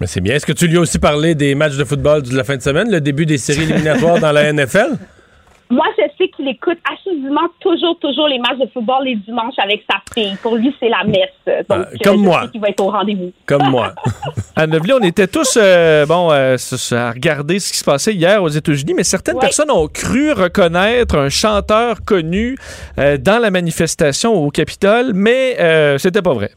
Mais 0.00 0.06
c'est 0.06 0.20
bien. 0.20 0.34
Est-ce 0.34 0.46
que 0.46 0.52
tu 0.52 0.66
lui 0.66 0.76
as 0.76 0.80
aussi 0.80 0.98
parlé 0.98 1.34
des 1.34 1.54
matchs 1.54 1.76
de 1.76 1.84
football 1.84 2.22
de 2.22 2.36
la 2.36 2.44
fin 2.44 2.56
de 2.56 2.62
semaine, 2.62 2.90
le 2.90 3.00
début 3.00 3.24
des 3.24 3.38
séries 3.38 3.62
éliminatoires 3.62 4.20
dans 4.20 4.32
la 4.32 4.52
NFL? 4.52 4.98
Moi, 5.70 5.86
je 5.98 6.04
sais 6.18 6.25
écoute 6.46 6.78
assidûment 6.92 7.48
toujours, 7.60 7.98
toujours 7.98 8.28
les 8.28 8.38
matchs 8.38 8.58
de 8.58 8.66
football 8.72 9.04
les 9.04 9.16
dimanches 9.16 9.58
avec 9.58 9.84
sa 9.90 9.98
fille. 10.14 10.36
Pour 10.42 10.56
lui, 10.56 10.74
c'est 10.80 10.88
la 10.88 11.04
messe. 11.04 11.66
Donc, 11.68 11.86
comme 12.02 12.14
euh, 12.14 12.18
je 12.18 12.24
moi. 12.24 12.42
sais 12.44 12.50
qu'il 12.50 12.60
va 12.60 12.68
être 12.68 12.80
au 12.80 12.90
rendez-vous. 12.90 13.32
Comme 13.46 13.68
moi. 13.70 13.92
À 14.56 14.66
Neuvely, 14.66 14.92
on 14.94 15.00
était 15.00 15.26
tous 15.26 15.58
euh, 15.60 16.06
bon, 16.06 16.30
euh, 16.32 16.56
à 16.92 17.10
regarder 17.12 17.58
ce 17.58 17.72
qui 17.72 17.78
se 17.78 17.84
passait 17.84 18.14
hier 18.14 18.42
aux 18.42 18.48
États-Unis, 18.48 18.94
mais 18.94 19.04
certaines 19.04 19.34
Ouais. 19.36 19.40
personnes 19.40 19.70
ont 19.70 19.86
cru 19.86 20.32
reconnaître 20.32 21.16
un 21.18 21.28
chanteur 21.28 21.98
connu 22.06 22.56
euh, 22.98 23.18
dans 23.18 23.38
la 23.38 23.50
manifestation 23.50 24.32
au 24.34 24.50
Capitole, 24.50 25.12
mais 25.14 25.56
c'était 25.98 26.22
pas 26.22 26.32
vrai. 26.32 26.50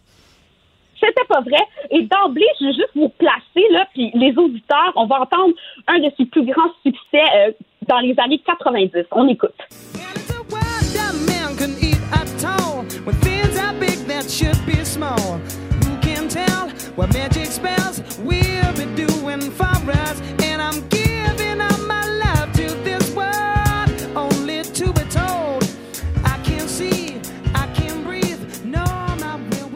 C'était 1.02 1.25
pas 1.30 1.39
vrai. 1.41 1.63
Et 1.91 2.02
d'emblée, 2.04 2.45
je 2.60 2.65
veux 2.65 2.73
juste 2.73 2.89
vous 2.95 3.10
placer, 3.10 3.65
là, 3.71 3.86
puis 3.93 4.12
les 4.13 4.34
auditeurs, 4.38 4.91
on 4.95 5.06
va 5.06 5.21
entendre 5.21 5.54
un 5.88 5.99
de 5.99 6.10
ses 6.17 6.25
plus 6.25 6.45
grands 6.45 6.71
succès 6.86 7.23
euh, 7.38 7.52
dans 7.89 7.99
les 7.99 8.15
années 8.19 8.41
90. 8.45 9.06
On 9.12 9.28
écoute. 9.28 9.56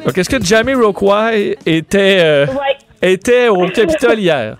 Donc, 0.05 0.17
est-ce 0.17 0.29
que 0.29 0.43
Jamie 0.43 0.75
Rockway 0.75 1.57
était, 1.65 2.19
euh, 2.21 2.45
était 3.01 3.47
au 3.47 3.65
Capitole 3.73 4.19
hier? 4.19 4.57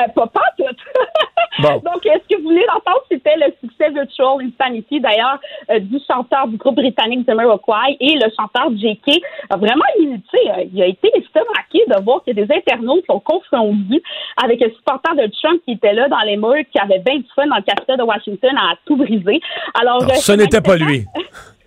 Euh, 0.00 0.08
pas 0.14 0.26
pas 0.26 0.40
tout. 0.58 0.64
Bon. 1.60 1.80
Donc, 1.84 2.06
euh, 2.06 2.10
ce 2.22 2.34
que 2.34 2.40
vous 2.40 2.48
voulez 2.48 2.64
entendre, 2.74 3.02
c'était 3.10 3.36
le 3.36 3.52
succès 3.60 3.90
Virtual 3.90 4.38
Insanity, 4.40 5.00
d'ailleurs, 5.00 5.40
euh, 5.70 5.80
du 5.80 5.98
chanteur 6.06 6.46
du 6.46 6.56
groupe 6.56 6.76
britannique 6.76 7.26
Jamiroquai 7.26 7.96
et 8.00 8.14
le 8.14 8.30
chanteur 8.38 8.70
J.K. 8.76 9.20
a 9.50 9.56
vraiment, 9.56 9.84
il, 9.98 10.14
euh, 10.14 10.64
il 10.72 10.82
a 10.82 10.86
été 10.86 11.10
estomaqué 11.14 11.84
de 11.88 12.02
voir 12.04 12.22
qu'il 12.22 12.38
y 12.38 12.42
a 12.42 12.46
des 12.46 12.54
internautes 12.54 13.04
qui 13.04 13.10
ont 13.10 13.20
confondu 13.20 14.00
avec 14.42 14.62
un 14.62 14.70
supporter 14.70 15.14
de 15.16 15.30
Trump 15.40 15.60
qui 15.64 15.72
était 15.72 15.92
là 15.92 16.08
dans 16.08 16.20
les 16.20 16.36
murs, 16.36 16.64
qui 16.70 16.78
avait 16.78 17.00
bien 17.00 17.16
du 17.16 17.26
fun 17.34 17.46
dans 17.46 17.56
le 17.56 17.62
Capitole 17.62 17.98
de 17.98 18.02
Washington 18.04 18.56
à 18.56 18.74
tout 18.86 18.96
briser. 18.96 19.40
Alors, 19.80 20.02
euh, 20.02 20.14
ce 20.14 20.32
n'était 20.32 20.60
pas 20.60 20.76
lui. 20.76 21.04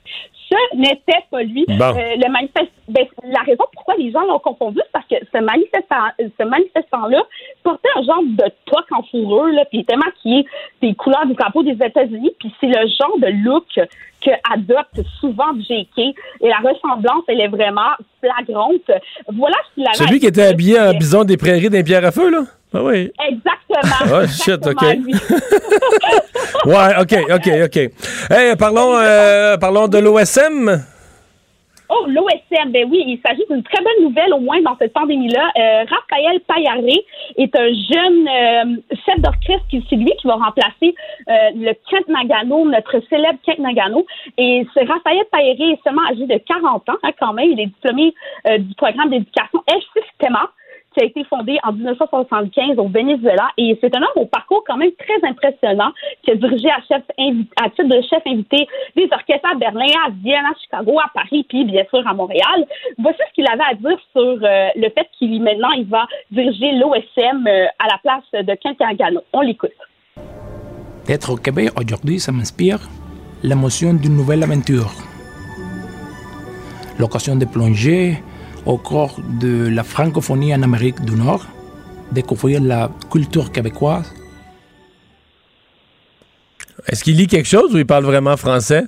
ce 0.52 0.78
n'était 0.78 1.24
pas 1.30 1.44
lui. 1.44 1.66
Bon. 1.68 1.96
Euh, 1.96 2.16
le 2.16 2.32
manifeste, 2.32 2.72
ben, 2.88 3.06
la 3.24 3.42
raison 3.42 3.64
pourquoi 3.74 3.96
les 3.96 4.12
gens 4.12 4.22
l'ont 4.26 4.40
confondu, 4.40 4.80
c'est 4.84 4.92
parce 4.92 5.08
que 5.08 5.16
ce 5.32 5.38
manifestant, 5.42 5.96
ce 6.20 6.44
manifestant-là 6.44 7.24
portait 7.64 7.90
un 7.96 8.04
genre 8.04 8.24
de 8.24 8.52
toque 8.66 8.92
en 8.92 9.04
fourrure, 9.04 9.48
là, 9.48 9.66
puis 9.66 9.80
il 9.80 9.82
était 9.82 9.96
maquillé 9.96 10.46
des 10.82 10.94
couleurs 10.96 11.26
du 11.26 11.34
drapeau 11.34 11.64
des 11.64 11.74
États-Unis, 11.84 12.32
puis 12.40 12.54
c'est 12.60 12.68
le 12.68 12.88
genre 12.88 13.18
de 13.20 13.28
look 13.44 13.66
que 14.22 14.32
adopte 14.54 15.02
souvent 15.20 15.54
J.K. 15.60 16.00
Et 16.42 16.48
la 16.48 16.58
ressemblance, 16.58 17.24
elle 17.28 17.42
est 17.42 17.48
vraiment 17.48 17.92
flagrante. 18.20 18.92
Voilà 19.34 19.58
ce 19.70 19.74
qu'il 19.74 19.88
avait. 19.88 19.96
Celui 19.96 20.20
qui 20.20 20.28
était 20.28 20.44
habillé 20.44 20.80
en 20.80 20.94
bison 20.94 21.24
des 21.24 21.38
prairies 21.38 21.70
d'un 21.70 21.84
pierre 21.84 22.06
à 22.06 22.12
feu, 22.12 22.30
là? 22.30 22.42
Ah 22.74 22.84
oui. 22.84 23.12
Exactement. 23.28 24.16
Ah, 24.16 24.28
shit, 24.28 24.66
OK. 24.66 24.84
Ouais, 26.66 26.94
OK, 27.00 27.16
OK, 27.34 27.50
OK. 27.66 27.78
Hey, 28.30 28.56
parlons, 28.56 28.96
euh, 28.96 29.58
parlons 29.58 29.88
de 29.88 29.98
l'OSM. 29.98 30.84
Oh, 31.90 32.06
l'OSM, 32.08 32.72
ben 32.72 32.88
oui, 32.90 33.04
il 33.06 33.20
s'agit 33.26 33.44
d'une 33.50 33.64
très 33.64 33.84
bonne 33.84 34.04
nouvelle, 34.08 34.34
au 34.34 34.40
moins 34.40 34.62
dans 34.62 34.78
cette 34.78 34.94
pandémie-là. 34.94 35.52
Euh, 35.58 35.86
Raphaël 35.90 36.40
Payaré 36.42 37.04
est 37.36 37.54
un 37.54 37.68
jeune 37.68 38.28
euh, 38.30 38.96
chef 39.06 39.20
d'orchestre, 39.20 39.66
qui 39.70 39.84
c'est 39.90 39.96
lui 39.96 40.12
qui 40.22 40.28
va 40.28 40.36
remplacer 40.36 40.96
euh, 41.28 41.34
le 41.56 41.74
Kent 41.90 42.08
Nagano, 42.08 42.70
notre 42.70 43.02
célèbre 43.10 43.40
Kent 43.44 43.60
Nagano. 43.60 44.06
Et 44.38 44.66
ce 44.74 44.88
Raphaël 44.88 45.26
Payaré 45.32 45.72
est 45.72 45.84
seulement 45.84 46.06
âgé 46.10 46.28
de 46.28 46.38
40 46.38 46.90
ans, 46.90 46.98
hein, 47.04 47.12
quand 47.20 47.34
même. 47.34 47.50
Il 47.50 47.60
est 47.60 47.66
diplômé 47.66 48.14
du 48.60 48.76
programme 48.76 49.10
d'éducation 49.10 49.64
El 49.68 49.82
Sistema 49.94 50.50
qui 50.94 51.02
a 51.02 51.06
été 51.06 51.24
fondé 51.26 51.58
en 51.64 51.72
1975 51.72 52.78
au 52.78 52.88
Venezuela. 52.88 53.50
Et 53.58 53.78
c'est 53.82 53.96
un 53.96 54.02
homme 54.02 54.24
au 54.24 54.26
parcours 54.26 54.64
quand 54.68 54.78
même 54.78 54.92
très 54.98 55.28
impressionnant, 55.28 55.92
qui 56.24 56.32
a 56.32 56.36
dirigé 56.36 56.70
à, 56.70 56.82
titre 56.82 57.88
de 57.88 58.02
chef 58.02 58.22
invité 58.26 58.68
des 58.96 59.08
orchestres 59.12 59.50
à 59.52 59.56
Berlin, 59.56 59.92
à 60.06 60.10
Vienne, 60.12 60.46
à 60.46 60.54
Chicago, 60.62 61.00
à 61.00 61.10
Paris, 61.14 61.46
puis 61.48 61.66
bien 61.66 61.84
sûr 61.90 62.06
à 62.08 62.14
Montréal. 62.14 62.66
Voici 62.98 63.20
ce 63.30 63.34
qu'il 63.34 63.48
avait 63.48 63.64
à 63.70 63.74
dire 63.74 63.98
sur 64.12 64.40
euh, 64.44 64.68
le 64.76 64.90
fait 64.90 65.08
qu'il 65.18 65.42
maintenant 65.42 65.72
il 65.72 65.86
va 65.86 66.06
diriger 66.30 66.74
l'OSM 66.74 67.48
euh, 67.48 67.66
à 67.80 67.88
la 67.88 67.98
place 68.04 68.46
de 68.46 68.54
Kent 68.56 68.80
Nagano. 68.80 69.22
On 69.34 69.42
l'écoute. 69.42 69.72
D'être 71.08 71.32
au 71.34 71.36
Québec 71.36 71.72
aujourd'hui, 71.80 72.20
ça 72.20 72.32
m'inspire 72.32 72.80
l'émotion 73.44 73.94
d'une 73.94 74.16
nouvelle 74.16 74.44
aventure. 74.44 74.92
L'occasion 77.00 77.36
de 77.36 77.46
plonger 77.46 78.18
au 78.66 78.78
cœur 78.78 79.16
de 79.40 79.68
la 79.70 79.84
francophonie 79.84 80.54
en 80.54 80.62
Amérique 80.64 81.02
du 81.02 81.16
Nord, 81.16 81.46
découvrir 82.12 82.62
la 82.62 82.90
culture 83.12 83.52
québécoise. 83.52 84.14
Est-ce 86.88 87.04
qu'il 87.04 87.16
lit 87.18 87.28
quelque 87.28 87.48
chose 87.48 87.74
ou 87.74 87.78
il 87.78 87.86
parle 87.86 88.06
vraiment 88.06 88.38
français? 88.38 88.84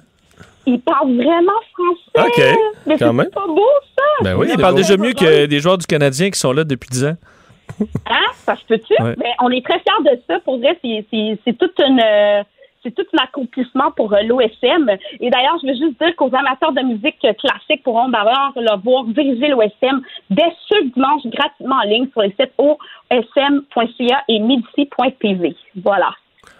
Il 0.65 0.79
parle 0.81 1.13
vraiment 1.15 1.51
français. 1.73 2.27
OK, 2.29 2.59
Mais 2.85 2.97
quand 2.97 3.07
c'est 3.07 3.13
même. 3.13 3.29
pas 3.29 3.47
beau, 3.47 3.61
ça. 3.95 4.03
Ben 4.23 4.35
Oui, 4.35 4.47
il 4.51 4.57
parle 4.57 4.75
déjà 4.75 4.95
mieux 4.97 5.13
que 5.13 5.45
des 5.45 5.59
joueurs 5.59 5.77
du 5.77 5.85
Canadien 5.85 6.29
qui 6.31 6.39
sont 6.39 6.53
là 6.53 6.63
depuis 6.63 6.89
10 6.89 7.05
ans. 7.05 7.17
Hein? 8.07 8.15
Ça 8.45 8.55
se 8.55 8.63
peut-tu? 8.67 8.93
Ouais. 9.01 9.15
Mais 9.17 9.31
on 9.41 9.49
est 9.49 9.63
très 9.65 9.79
fiers 9.79 10.11
de 10.15 10.21
ça. 10.27 10.39
Pour 10.41 10.59
vrai, 10.59 10.77
c'est, 10.83 11.05
c'est, 11.11 11.39
c'est 11.45 11.57
toute 11.57 11.77
une. 11.79 11.99
euh, 11.99 12.43
c'est 12.83 12.93
tout 12.93 13.05
un 13.17 13.23
accomplissement 13.23 13.91
pour 13.91 14.13
euh, 14.13 14.21
l'OSM. 14.23 14.89
Et 15.19 15.29
d'ailleurs, 15.29 15.57
je 15.61 15.67
veux 15.67 15.73
juste 15.75 15.99
dire 16.01 16.15
qu'aux 16.15 16.33
amateurs 16.35 16.71
de 16.73 16.81
musique 16.81 17.17
classique 17.19 17.81
pourront 17.83 18.09
d'ailleurs 18.09 18.51
le 18.55 18.81
voir 18.83 19.05
diriger 19.05 19.47
l'OSM 19.47 20.01
dès 20.29 20.51
ce 20.69 20.83
dimanche 20.93 21.21
gratuitement 21.25 21.77
en 21.83 21.87
ligne 21.87 22.07
sur 22.11 22.21
les 22.21 22.35
sites 22.39 22.51
osm.ca 22.59 24.23
et 24.27 24.39
medici.tv. 24.39 25.55
Voilà. 25.83 26.11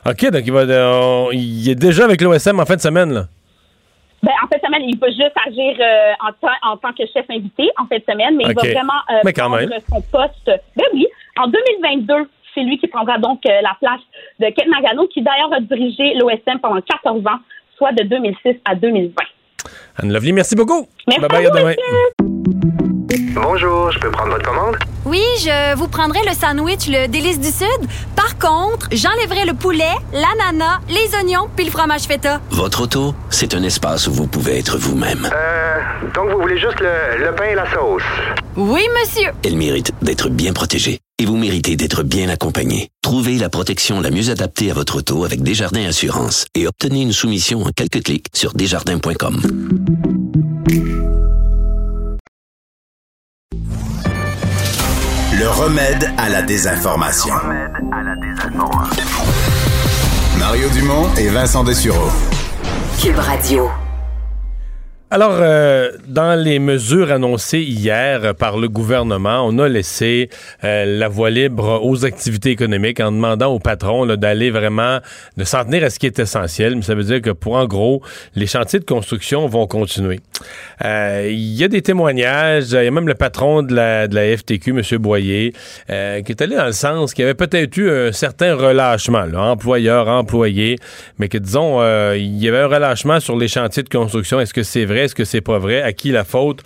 OK, 0.06 0.30
donc 0.32 0.44
il, 0.46 0.52
va, 0.52 0.60
euh, 0.62 1.26
il 1.34 1.70
est 1.70 1.76
déjà 1.76 2.06
avec 2.06 2.22
l'OSM 2.22 2.60
en 2.60 2.66
fin 2.66 2.76
de 2.76 2.82
semaine, 2.82 3.12
là? 3.14 3.24
Ben, 4.22 4.32
en 4.42 4.48
fin 4.48 4.56
de 4.58 4.62
semaine, 4.66 4.84
il 4.88 4.98
peut 4.98 5.08
juste 5.12 5.34
agir 5.46 5.76
euh, 5.82 6.14
en, 6.22 6.32
tant- 6.40 6.72
en 6.72 6.78
tant 6.78 6.94
que 6.94 7.04
chef 7.14 7.26
invité 7.30 7.70
en 7.78 7.86
fin 7.88 7.98
de 7.98 8.04
semaine, 8.10 8.38
mais 8.38 8.46
il 8.48 8.54
va 8.56 8.62
vraiment 8.62 8.94
euh, 9.12 9.20
Mais 9.26 9.34
quand 9.34 9.50
prendre 9.50 9.58
même. 9.68 9.80
son 9.90 10.02
poste. 10.02 10.50
Ben 10.78 10.86
oui, 10.94 11.06
en 11.38 11.48
2022, 11.48 12.14
c'est 12.54 12.62
lui 12.62 12.78
qui 12.78 12.88
prendra 12.88 13.18
donc 13.18 13.40
euh, 13.46 13.62
la 13.62 13.76
place 13.80 14.02
de 14.40 14.54
Ken 14.56 14.70
Nagano, 14.70 15.08
qui 15.08 15.22
d'ailleurs 15.22 15.54
a 15.54 15.60
dirigé 15.60 16.14
l'OSM 16.16 16.60
pendant 16.62 16.82
14 16.82 17.26
ans, 17.28 17.40
soit 17.78 17.92
de 17.94 18.04
2006 18.04 18.56
à 18.66 18.76
2020. 18.76 19.14
Anne 20.02 20.12
Lovely, 20.14 20.34
merci 20.34 20.56
beaucoup. 20.56 20.88
Merci 21.08 21.22
Bye 21.22 21.30
bye, 21.30 21.46
à 21.46 21.50
à 21.50 21.52
vous, 21.52 21.58
demain. 21.60 21.70
monsieur. 21.70 23.34
Bonjour, 23.36 23.92
je 23.92 24.00
peux 24.00 24.12
prendre 24.12 24.32
votre 24.32 24.46
commande? 24.48 24.76
Oui, 25.06 25.22
je 25.40 25.76
vous 25.76 25.88
prendrai 25.88 26.20
le 26.26 26.34
sandwich, 26.34 26.88
le 26.88 27.08
délice 27.08 27.40
du 27.40 27.48
Sud. 27.50 27.90
Par 28.16 28.38
contre, 28.40 28.88
j'enlèverai 28.92 29.46
le 29.46 29.54
poulet, 29.54 29.92
l'ananas, 30.14 30.80
les 30.90 31.16
oignons 31.18 31.48
puis 31.56 31.66
le 31.66 31.72
fromage 31.72 32.02
feta. 32.04 32.40
Votre 32.52 32.84
auto, 32.84 33.14
c'est 33.30 33.54
un 33.54 33.64
espace 33.64 34.08
où 34.08 34.14
vous 34.14 34.28
pouvez 34.28 34.60
être 34.60 34.78
vous-même. 34.78 35.28
Euh, 35.34 35.80
donc 36.16 36.30
vous 36.32 36.42
voulez 36.42 36.58
juste 36.58 36.80
le, 36.80 37.24
le 37.26 37.36
pain 37.36 37.46
et 37.46 37.56
la 37.56 37.66
sauce? 37.72 38.04
Oui, 38.56 38.82
monsieur. 39.02 39.32
Elle 39.46 39.58
mérite 39.58 39.92
d'être 40.02 40.30
bien 40.30 40.54
protégée. 40.54 41.00
Et 41.24 41.26
vous 41.26 41.38
méritez 41.38 41.78
d'être 41.78 42.04
bien 42.04 42.28
accompagné. 42.28 42.90
Trouvez 43.02 43.38
la 43.38 43.48
protection 43.48 44.02
la 44.02 44.12
mieux 44.12 44.30
adaptée 44.30 44.70
à 44.70 44.74
votre 44.74 44.98
auto 44.98 45.24
avec 45.24 45.42
Desjardins 45.42 45.86
Assurance 45.86 46.48
et 46.54 46.68
obtenez 46.68 47.02
une 47.02 47.14
soumission 47.14 47.64
en 47.64 47.70
quelques 47.70 48.04
clics 48.04 48.28
sur 48.34 48.52
desjardins.com. 48.54 49.42
Le 55.40 55.48
remède 55.48 56.12
à 56.18 56.28
la 56.28 56.42
désinformation. 56.42 57.36
Mario 60.38 60.68
Dumont 60.72 61.08
et 61.16 61.30
Vincent 61.30 61.64
Dessureau. 61.64 62.10
Cube 63.02 63.18
Radio. 63.18 63.70
Alors, 65.14 65.38
euh, 65.42 65.92
dans 66.08 66.34
les 66.34 66.58
mesures 66.58 67.12
annoncées 67.12 67.62
hier 67.62 68.34
par 68.34 68.58
le 68.58 68.68
gouvernement, 68.68 69.46
on 69.46 69.60
a 69.60 69.70
laissé 69.70 70.28
euh, 70.64 70.86
la 70.86 71.08
voie 71.08 71.30
libre 71.30 71.82
aux 71.84 72.04
activités 72.04 72.50
économiques 72.50 73.00
en 73.00 73.12
demandant 73.12 73.54
aux 73.54 73.60
patrons 73.60 74.08
d'aller 74.08 74.50
vraiment, 74.50 75.02
de 75.38 75.44
s'en 75.44 75.66
tenir 75.66 75.84
à 75.84 75.92
ce 75.92 76.00
qui 76.00 76.08
est 76.08 76.18
essentiel. 76.18 76.76
Mais 76.76 76.82
ça 76.82 76.96
veut 76.96 77.04
dire 77.04 77.22
que 77.22 77.30
pour, 77.30 77.54
en 77.54 77.68
gros, 77.68 78.02
les 78.34 78.48
chantiers 78.48 78.80
de 78.80 78.86
construction 78.86 79.46
vont 79.46 79.68
continuer. 79.68 80.20
Euh, 80.84 81.28
Il 81.30 81.54
y 81.54 81.64
a 81.64 81.68
des 81.68 81.84
témoignages, 81.84 82.72
il 82.72 82.84
y 82.84 82.88
a 82.88 82.90
même 82.90 83.08
le 83.08 83.14
patron 83.14 83.62
de 83.62 83.76
la, 83.76 84.08
de 84.08 84.16
la 84.16 84.36
FTQ, 84.36 84.72
M. 84.72 84.98
Boyer, 84.98 85.54
euh, 85.92 86.24
qui 86.24 86.32
est 86.32 86.42
allé 86.42 86.56
dans 86.56 86.66
le 86.66 86.72
sens 86.72 87.14
qu'il 87.14 87.22
y 87.22 87.26
avait 87.26 87.36
peut-être 87.36 87.78
eu 87.78 87.88
un 87.88 88.12
certain 88.12 88.56
relâchement, 88.56 89.26
là, 89.26 89.44
employeur, 89.44 90.08
employé, 90.08 90.78
mais 91.20 91.30
que, 91.30 91.38
disons, 91.38 91.82
euh, 91.82 92.18
il 92.18 92.44
y 92.44 92.50
avait 92.50 92.62
un 92.62 92.68
relâchement 92.68 93.20
sur 93.20 93.38
les 93.38 93.48
chantiers 93.48 93.84
de 93.84 93.90
construction. 93.90 94.40
Est-ce 94.40 94.56
que 94.56 94.64
c'est 94.64 94.86
vrai? 94.86 95.03
Est-ce 95.04 95.16
que 95.16 95.26
c'est 95.26 95.42
pas 95.42 95.60
vrai? 95.60 95.82
À 95.82 95.94
qui 95.94 96.12
la 96.12 96.24
faute? 96.24 96.62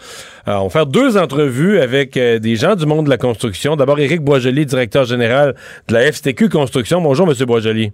Euh, 0.47 0.55
on 0.55 0.65
va 0.65 0.69
faire 0.69 0.85
deux 0.85 1.17
entrevues 1.17 1.79
avec 1.79 2.17
euh, 2.17 2.39
des 2.39 2.55
gens 2.55 2.75
du 2.75 2.85
monde 2.85 3.05
de 3.05 3.09
la 3.09 3.17
construction. 3.17 3.75
D'abord, 3.75 3.99
Éric 3.99 4.21
Boisjoli, 4.21 4.65
directeur 4.65 5.05
général 5.05 5.55
de 5.87 5.93
la 5.93 6.11
FTQ 6.11 6.49
Construction. 6.49 7.01
Bonjour, 7.01 7.27
M. 7.27 7.33
Boisjoli. 7.45 7.91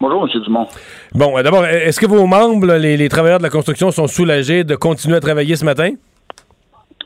Bonjour, 0.00 0.26
M. 0.26 0.40
Dumont. 0.42 0.66
Bon, 1.14 1.36
euh, 1.36 1.42
d'abord, 1.42 1.66
est-ce 1.66 2.00
que 2.00 2.06
vos 2.06 2.26
membres, 2.26 2.74
les, 2.74 2.96
les 2.96 3.08
travailleurs 3.10 3.38
de 3.38 3.42
la 3.42 3.50
construction, 3.50 3.90
sont 3.90 4.06
soulagés 4.06 4.64
de 4.64 4.74
continuer 4.74 5.16
à 5.16 5.20
travailler 5.20 5.56
ce 5.56 5.64
matin? 5.64 5.90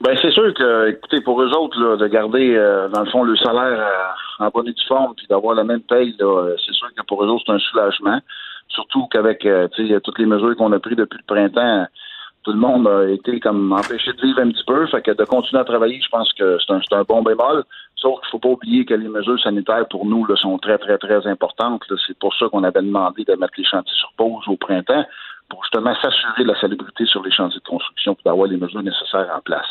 Ben 0.00 0.16
c'est 0.22 0.30
sûr 0.30 0.52
que, 0.54 0.90
écoutez, 0.90 1.20
pour 1.20 1.42
eux 1.42 1.50
autres, 1.56 1.80
là, 1.80 1.96
de 1.96 2.06
garder, 2.06 2.54
euh, 2.54 2.88
dans 2.88 3.00
le 3.00 3.10
fond, 3.10 3.24
le 3.24 3.36
salaire 3.36 3.80
euh, 3.80 4.44
en 4.44 4.48
bonne 4.50 4.68
et 4.68 4.72
due 4.72 4.86
forme, 4.86 5.14
puis 5.16 5.26
d'avoir 5.28 5.54
la 5.56 5.64
même 5.64 5.80
paye, 5.80 6.14
c'est 6.18 6.72
sûr 6.72 6.88
que 6.96 7.02
pour 7.06 7.24
eux 7.24 7.28
autres, 7.28 7.44
c'est 7.46 7.52
un 7.52 7.58
soulagement. 7.58 8.20
Surtout 8.68 9.06
qu'avec 9.06 9.46
toutes 10.02 10.18
les 10.18 10.26
mesures 10.26 10.56
qu'on 10.56 10.72
a 10.72 10.78
prises 10.78 10.96
depuis 10.96 11.18
le 11.18 11.24
printemps, 11.26 11.86
tout 12.44 12.52
le 12.52 12.58
monde 12.58 12.86
a 12.86 13.08
été 13.08 13.40
comme 13.40 13.72
empêché 13.72 14.12
de 14.12 14.20
vivre 14.20 14.40
un 14.40 14.50
petit 14.50 14.64
peu. 14.66 14.86
Fait 14.86 15.00
que 15.00 15.10
de 15.10 15.24
continuer 15.24 15.60
à 15.60 15.64
travailler, 15.64 16.00
je 16.00 16.08
pense 16.10 16.32
que 16.34 16.58
c'est 16.60 16.72
un, 16.72 16.80
un 16.98 17.02
bon 17.02 17.22
bémol. 17.22 17.64
Sauf 17.96 18.20
qu'il 18.20 18.30
faut 18.32 18.38
pas 18.38 18.50
oublier 18.50 18.84
que 18.84 18.94
les 18.94 19.08
mesures 19.08 19.40
sanitaires 19.40 19.88
pour 19.88 20.04
nous 20.04 20.26
là, 20.26 20.36
sont 20.36 20.58
très, 20.58 20.76
très, 20.76 20.98
très 20.98 21.26
importantes. 21.26 21.82
C'est 22.06 22.18
pour 22.18 22.34
ça 22.34 22.46
qu'on 22.50 22.62
avait 22.62 22.82
demandé 22.82 23.24
de 23.24 23.34
mettre 23.34 23.54
les 23.56 23.64
chantiers 23.64 23.96
sur 23.96 24.12
pause 24.18 24.44
au 24.46 24.56
printemps, 24.56 25.04
pour 25.48 25.64
justement 25.64 25.94
s'assurer 26.02 26.42
de 26.42 26.48
la 26.48 26.60
salubrité 26.60 27.06
sur 27.06 27.22
les 27.22 27.32
chantiers 27.32 27.60
de 27.60 27.68
construction, 27.68 28.14
pour 28.14 28.24
d'avoir 28.24 28.46
les 28.46 28.58
mesures 28.58 28.82
nécessaires 28.82 29.30
en 29.34 29.40
place. 29.40 29.66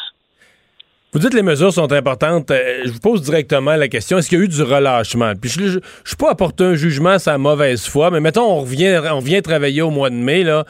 Vous 1.11 1.19
dites 1.19 1.30
que 1.30 1.36
les 1.36 1.43
mesures 1.43 1.71
sont 1.71 1.91
importantes. 1.93 2.49
Euh, 2.49 2.82
je 2.86 2.91
vous 2.91 2.99
pose 2.99 3.21
directement 3.21 3.76
la 3.76 3.88
question 3.88 4.17
est-ce 4.17 4.30
qu'il 4.30 4.39
y 4.39 4.41
a 4.41 4.45
eu 4.45 4.47
du 4.47 4.63
relâchement? 4.63 5.34
Puis 5.39 5.51
je 5.51 5.61
ne 5.61 5.80
suis 6.03 6.17
pas 6.17 6.32
apporter 6.32 6.63
un 6.63 6.74
jugement 6.74 7.11
à 7.11 7.19
sa 7.19 7.38
mauvaise 7.38 7.88
foi, 7.88 8.09
mais 8.09 8.19
mettons, 8.19 8.51
on 8.51 8.61
revient, 8.61 8.99
on 9.11 9.41
travailler 9.41 9.84
au 9.84 9.91
mois 9.91 10.09
de 10.09 10.15
mai, 10.15 10.43
là. 10.43 10.65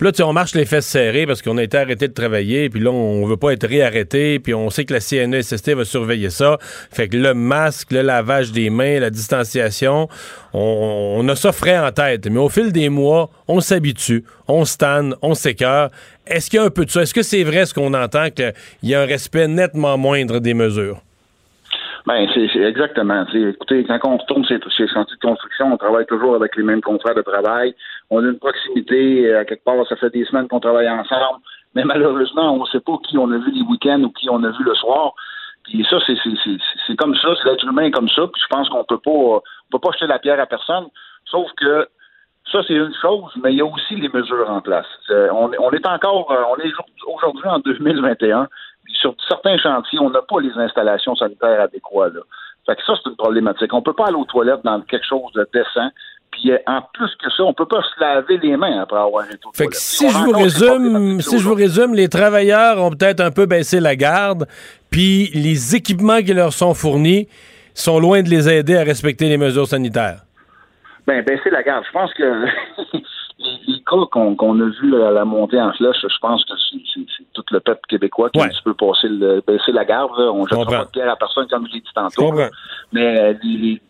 Puis 0.00 0.06
là, 0.06 0.12
tu 0.12 0.16
sais, 0.16 0.22
on 0.22 0.32
marche 0.32 0.54
les 0.54 0.64
fesses 0.64 0.86
serrées 0.86 1.26
parce 1.26 1.42
qu'on 1.42 1.58
a 1.58 1.62
été 1.62 1.76
arrêté 1.76 2.08
de 2.08 2.14
travailler, 2.14 2.70
puis 2.70 2.80
là, 2.80 2.90
on 2.90 3.26
veut 3.26 3.36
pas 3.36 3.52
être 3.52 3.68
réarrêté, 3.68 4.38
puis 4.38 4.54
on 4.54 4.70
sait 4.70 4.86
que 4.86 4.94
la 4.94 5.00
CNESST 5.00 5.74
va 5.74 5.84
surveiller 5.84 6.30
ça. 6.30 6.56
Fait 6.90 7.06
que 7.06 7.18
le 7.18 7.34
masque, 7.34 7.92
le 7.92 8.00
lavage 8.00 8.50
des 8.50 8.70
mains, 8.70 8.98
la 8.98 9.10
distanciation, 9.10 10.08
on, 10.54 11.28
a 11.28 11.36
ça 11.36 11.52
frais 11.52 11.78
en 11.78 11.92
tête. 11.92 12.26
Mais 12.30 12.38
au 12.38 12.48
fil 12.48 12.72
des 12.72 12.88
mois, 12.88 13.28
on 13.46 13.60
s'habitue, 13.60 14.24
on 14.48 14.64
stanne, 14.64 15.16
on 15.20 15.34
s'écœure. 15.34 15.90
Est-ce 16.26 16.48
qu'il 16.48 16.60
y 16.60 16.62
a 16.62 16.64
un 16.64 16.70
peu 16.70 16.86
de 16.86 16.90
ça? 16.90 17.02
Est-ce 17.02 17.12
que 17.12 17.22
c'est 17.22 17.44
vrai 17.44 17.66
ce 17.66 17.74
qu'on 17.74 17.92
entend, 17.92 18.30
qu'il 18.30 18.54
y 18.84 18.94
a 18.94 19.02
un 19.02 19.06
respect 19.06 19.48
nettement 19.48 19.98
moindre 19.98 20.38
des 20.38 20.54
mesures? 20.54 21.02
Ben, 22.06 22.26
c'est 22.32 22.58
exactement. 22.58 23.26
Écoutez, 23.34 23.84
quand 23.84 24.00
on 24.04 24.16
retourne 24.16 24.46
chez, 24.46 24.58
chez 24.74 24.84
les 24.84 24.88
chantiers 24.88 25.16
de 25.20 25.28
construction, 25.28 25.74
on 25.74 25.76
travaille 25.76 26.06
toujours 26.06 26.34
avec 26.36 26.56
les 26.56 26.62
mêmes 26.62 26.80
contrats 26.80 27.12
de 27.12 27.20
travail. 27.20 27.74
On 28.10 28.24
a 28.24 28.28
une 28.28 28.38
proximité, 28.38 29.26
euh, 29.28 29.40
à 29.40 29.44
quelque 29.44 29.64
part, 29.64 29.86
ça 29.88 29.96
fait 29.96 30.10
des 30.10 30.24
semaines 30.24 30.48
qu'on 30.48 30.60
travaille 30.60 30.88
ensemble. 30.90 31.40
Mais 31.74 31.84
malheureusement, 31.84 32.52
on 32.54 32.60
ne 32.60 32.66
sait 32.66 32.80
pas 32.80 32.98
qui 33.08 33.16
on 33.18 33.30
a 33.30 33.38
vu 33.38 33.50
les 33.52 33.62
week-ends 33.62 34.02
ou 34.02 34.10
qui 34.10 34.28
on 34.28 34.42
a 34.42 34.50
vu 34.50 34.64
le 34.64 34.74
soir. 34.74 35.14
Puis 35.64 35.86
ça, 35.88 35.98
c'est 36.06 36.16
c'est- 36.24 36.36
c'est- 36.42 36.58
c'est 36.86 36.96
comme 36.96 37.14
ça, 37.14 37.28
c'est 37.40 37.48
l'être 37.48 37.64
humain 37.64 37.90
comme 37.90 38.08
ça. 38.08 38.22
Puis 38.26 38.42
je 38.42 38.48
pense 38.48 38.68
qu'on 38.68 38.84
peut 38.84 38.98
pas 38.98 39.10
on 39.10 39.42
peut 39.70 39.78
pas 39.78 39.92
jeter 39.92 40.06
la 40.08 40.18
pierre 40.18 40.40
à 40.40 40.46
personne. 40.46 40.86
Sauf 41.26 41.48
que 41.56 41.86
ça, 42.50 42.60
c'est 42.66 42.74
une 42.74 42.94
chose, 43.00 43.30
mais 43.42 43.52
il 43.52 43.58
y 43.58 43.60
a 43.60 43.66
aussi 43.66 43.94
les 43.94 44.08
mesures 44.08 44.50
en 44.50 44.60
place. 44.60 44.86
Euh, 45.10 45.28
on, 45.32 45.52
est 45.52 45.86
encore, 45.86 46.32
euh, 46.32 46.42
on 46.50 46.56
est 46.56 46.72
aujourd'hui 47.06 47.46
en 47.46 47.60
2021. 47.60 48.48
Puis 48.84 48.94
sur 48.94 49.14
certains 49.28 49.56
chantiers, 49.58 50.00
on 50.00 50.10
n'a 50.10 50.22
pas 50.22 50.40
les 50.40 50.50
installations 50.56 51.14
sanitaires 51.14 51.60
adéquates. 51.60 52.14
Là. 52.14 52.22
Fait 52.66 52.74
que 52.74 52.82
ça, 52.84 52.94
c'est 52.96 53.10
une 53.10 53.16
problématique. 53.16 53.72
On 53.72 53.82
peut 53.82 53.92
pas 53.92 54.06
aller 54.06 54.16
aux 54.16 54.24
toilettes 54.24 54.64
dans 54.64 54.80
quelque 54.80 55.06
chose 55.06 55.30
de 55.34 55.46
décent. 55.52 55.90
Puis 56.30 56.52
euh, 56.52 56.58
en 56.66 56.82
plus 56.94 57.10
que 57.16 57.30
ça, 57.30 57.42
on 57.42 57.52
peut 57.52 57.66
pas 57.66 57.82
se 57.82 58.00
laver 58.00 58.38
les 58.38 58.56
mains 58.56 58.80
après 58.82 58.98
avoir 58.98 59.24
été 59.26 59.38
aux 59.44 59.52
Fait 59.52 59.66
que 59.66 59.76
si 59.76 60.08
je 60.08 60.18
vous 60.18 60.32
résume, 60.32 61.20
si 61.20 61.38
je 61.38 61.44
vous 61.44 61.54
résume, 61.54 61.94
les 61.94 62.08
travailleurs 62.08 62.78
ont 62.82 62.90
peut-être 62.90 63.20
un 63.20 63.30
peu 63.30 63.46
baissé 63.46 63.80
la 63.80 63.96
garde, 63.96 64.46
puis 64.90 65.30
les 65.34 65.74
équipements 65.76 66.20
qui 66.20 66.32
leur 66.32 66.52
sont 66.52 66.74
fournis 66.74 67.28
sont 67.74 67.98
loin 67.98 68.22
de 68.22 68.28
les 68.28 68.48
aider 68.48 68.76
à 68.76 68.82
respecter 68.82 69.28
les 69.28 69.38
mesures 69.38 69.66
sanitaires. 69.66 70.22
Ben, 71.06 71.24
baisser 71.24 71.50
la 71.50 71.62
garde. 71.62 71.84
Je 71.86 71.92
pense 71.92 72.12
que 72.14 72.22
les, 73.38 73.82
cas 73.82 73.96
qu'on 74.10 74.60
a 74.60 74.70
vus 74.80 75.02
à 75.02 75.10
la 75.10 75.24
montée 75.24 75.60
en 75.60 75.72
flèche, 75.72 75.96
je 76.02 76.18
pense 76.20 76.44
que 76.44 76.52
c'est 76.72 77.24
tout 77.32 77.44
le 77.50 77.60
peuple 77.60 77.80
québécois 77.88 78.30
qui 78.30 78.40
a 78.40 78.44
un 78.44 78.48
petit 78.48 78.62
peu 78.64 78.74
baisser 79.46 79.72
la 79.72 79.84
garde. 79.84 80.10
là. 80.18 80.30
On 80.32 80.42
ne 80.42 80.48
jettera 80.48 80.64
pas 80.64 80.84
de 80.84 80.90
pierre 80.90 81.10
à 81.10 81.16
personne, 81.16 81.46
comme 81.48 81.66
je 81.66 81.74
l'ai 81.74 81.80
dit 81.80 81.90
tantôt. 81.94 82.32
Mais 82.92 83.18
euh, 83.18 83.34
les- 83.42 83.80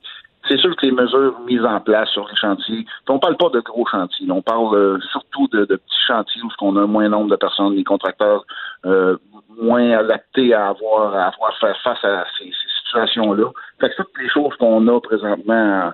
c'est 0.49 0.59
sûr 0.59 0.75
que 0.77 0.87
les 0.87 0.93
mesures 0.93 1.39
mises 1.47 1.65
en 1.65 1.81
place 1.81 2.09
sur 2.11 2.27
les 2.29 2.37
chantiers, 2.37 2.85
on 3.09 3.19
parle 3.19 3.37
pas 3.37 3.51
de 3.51 3.61
gros 3.61 3.87
chantiers, 3.87 4.27
on 4.31 4.43
parle 4.43 4.75
euh, 4.77 4.99
surtout 5.13 5.47
de, 5.49 5.65
de 5.65 5.77
petits 5.77 6.05
chantiers 6.07 6.43
où 6.43 6.49
on 6.63 6.77
a 6.77 6.87
moins 6.87 7.09
nombre 7.09 7.31
de 7.31 7.37
personnes, 7.37 7.75
les 7.75 7.85
contracteurs 7.85 8.45
euh, 8.87 9.17
moins 9.61 9.91
adaptés 9.93 10.55
à 10.55 10.69
avoir 10.69 11.15
à 11.15 11.27
avoir 11.27 11.57
faire 11.59 11.77
face 11.83 12.05
à 12.05 12.25
ces, 12.39 12.45
ces 12.47 12.69
situations-là. 12.85 13.51
Fait 13.81 13.91
que 13.91 13.97
toutes 13.97 14.19
les 14.21 14.29
choses 14.29 14.55
qu'on 14.57 14.87
a 14.89 15.01
présentement 15.01 15.55
euh, 15.87 15.91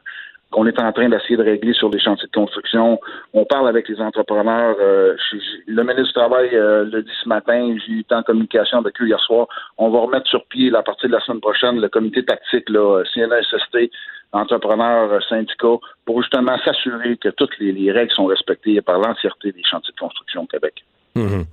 qu'on 0.53 0.65
est 0.65 0.81
en 0.81 0.93
train 0.93 1.09
d'essayer 1.09 1.37
de 1.37 1.43
régler 1.43 1.73
sur 1.73 1.91
les 1.91 1.99
chantiers 1.99 2.29
de 2.29 2.33
construction. 2.33 3.01
On 3.35 3.45
parle 3.45 3.69
avec 3.69 3.89
les 3.89 4.01
entrepreneurs. 4.01 4.77
euh, 4.81 5.17
chez- 5.29 5.41
le 5.67 5.83
ministre 5.83 6.05
du 6.05 6.13
Travail 6.13 6.51
euh, 6.55 6.85
le 6.85 7.03
dit 7.03 7.11
ce 7.25 7.29
matin, 7.29 7.77
j'ai 7.85 7.93
eu 7.95 8.01
été 8.01 8.15
en 8.15 8.23
communication 8.23 8.79
avec 8.79 8.95
eux 9.03 9.07
hier 9.09 9.19
soir. 9.21 9.49
On 9.77 9.91
va 9.91 9.99
remettre 9.99 10.29
sur 10.29 10.47
pied, 10.47 10.73
à 10.75 10.83
partir 10.83 11.09
de 11.09 11.15
la 11.15 11.21
semaine 11.21 11.41
prochaine, 11.41 11.81
le 11.81 11.89
comité 11.89 12.25
tactique, 12.25 12.71
là, 12.71 13.03
CNSST, 13.13 13.91
entrepreneurs, 14.33 15.23
syndicats, 15.29 15.79
pour 16.05 16.23
justement 16.23 16.59
s'assurer 16.65 17.17
que 17.17 17.29
toutes 17.31 17.59
les, 17.59 17.73
les 17.73 17.93
règles 17.93 18.13
sont 18.13 18.27
respectées 18.27 18.81
par 18.83 18.99
l'entièreté 18.99 19.53
des 19.53 19.63
chantiers 19.65 19.93
de 19.95 20.01
construction 20.01 20.43
au 20.43 20.47
Québec. 20.47 20.85
Mhm. 21.15 21.45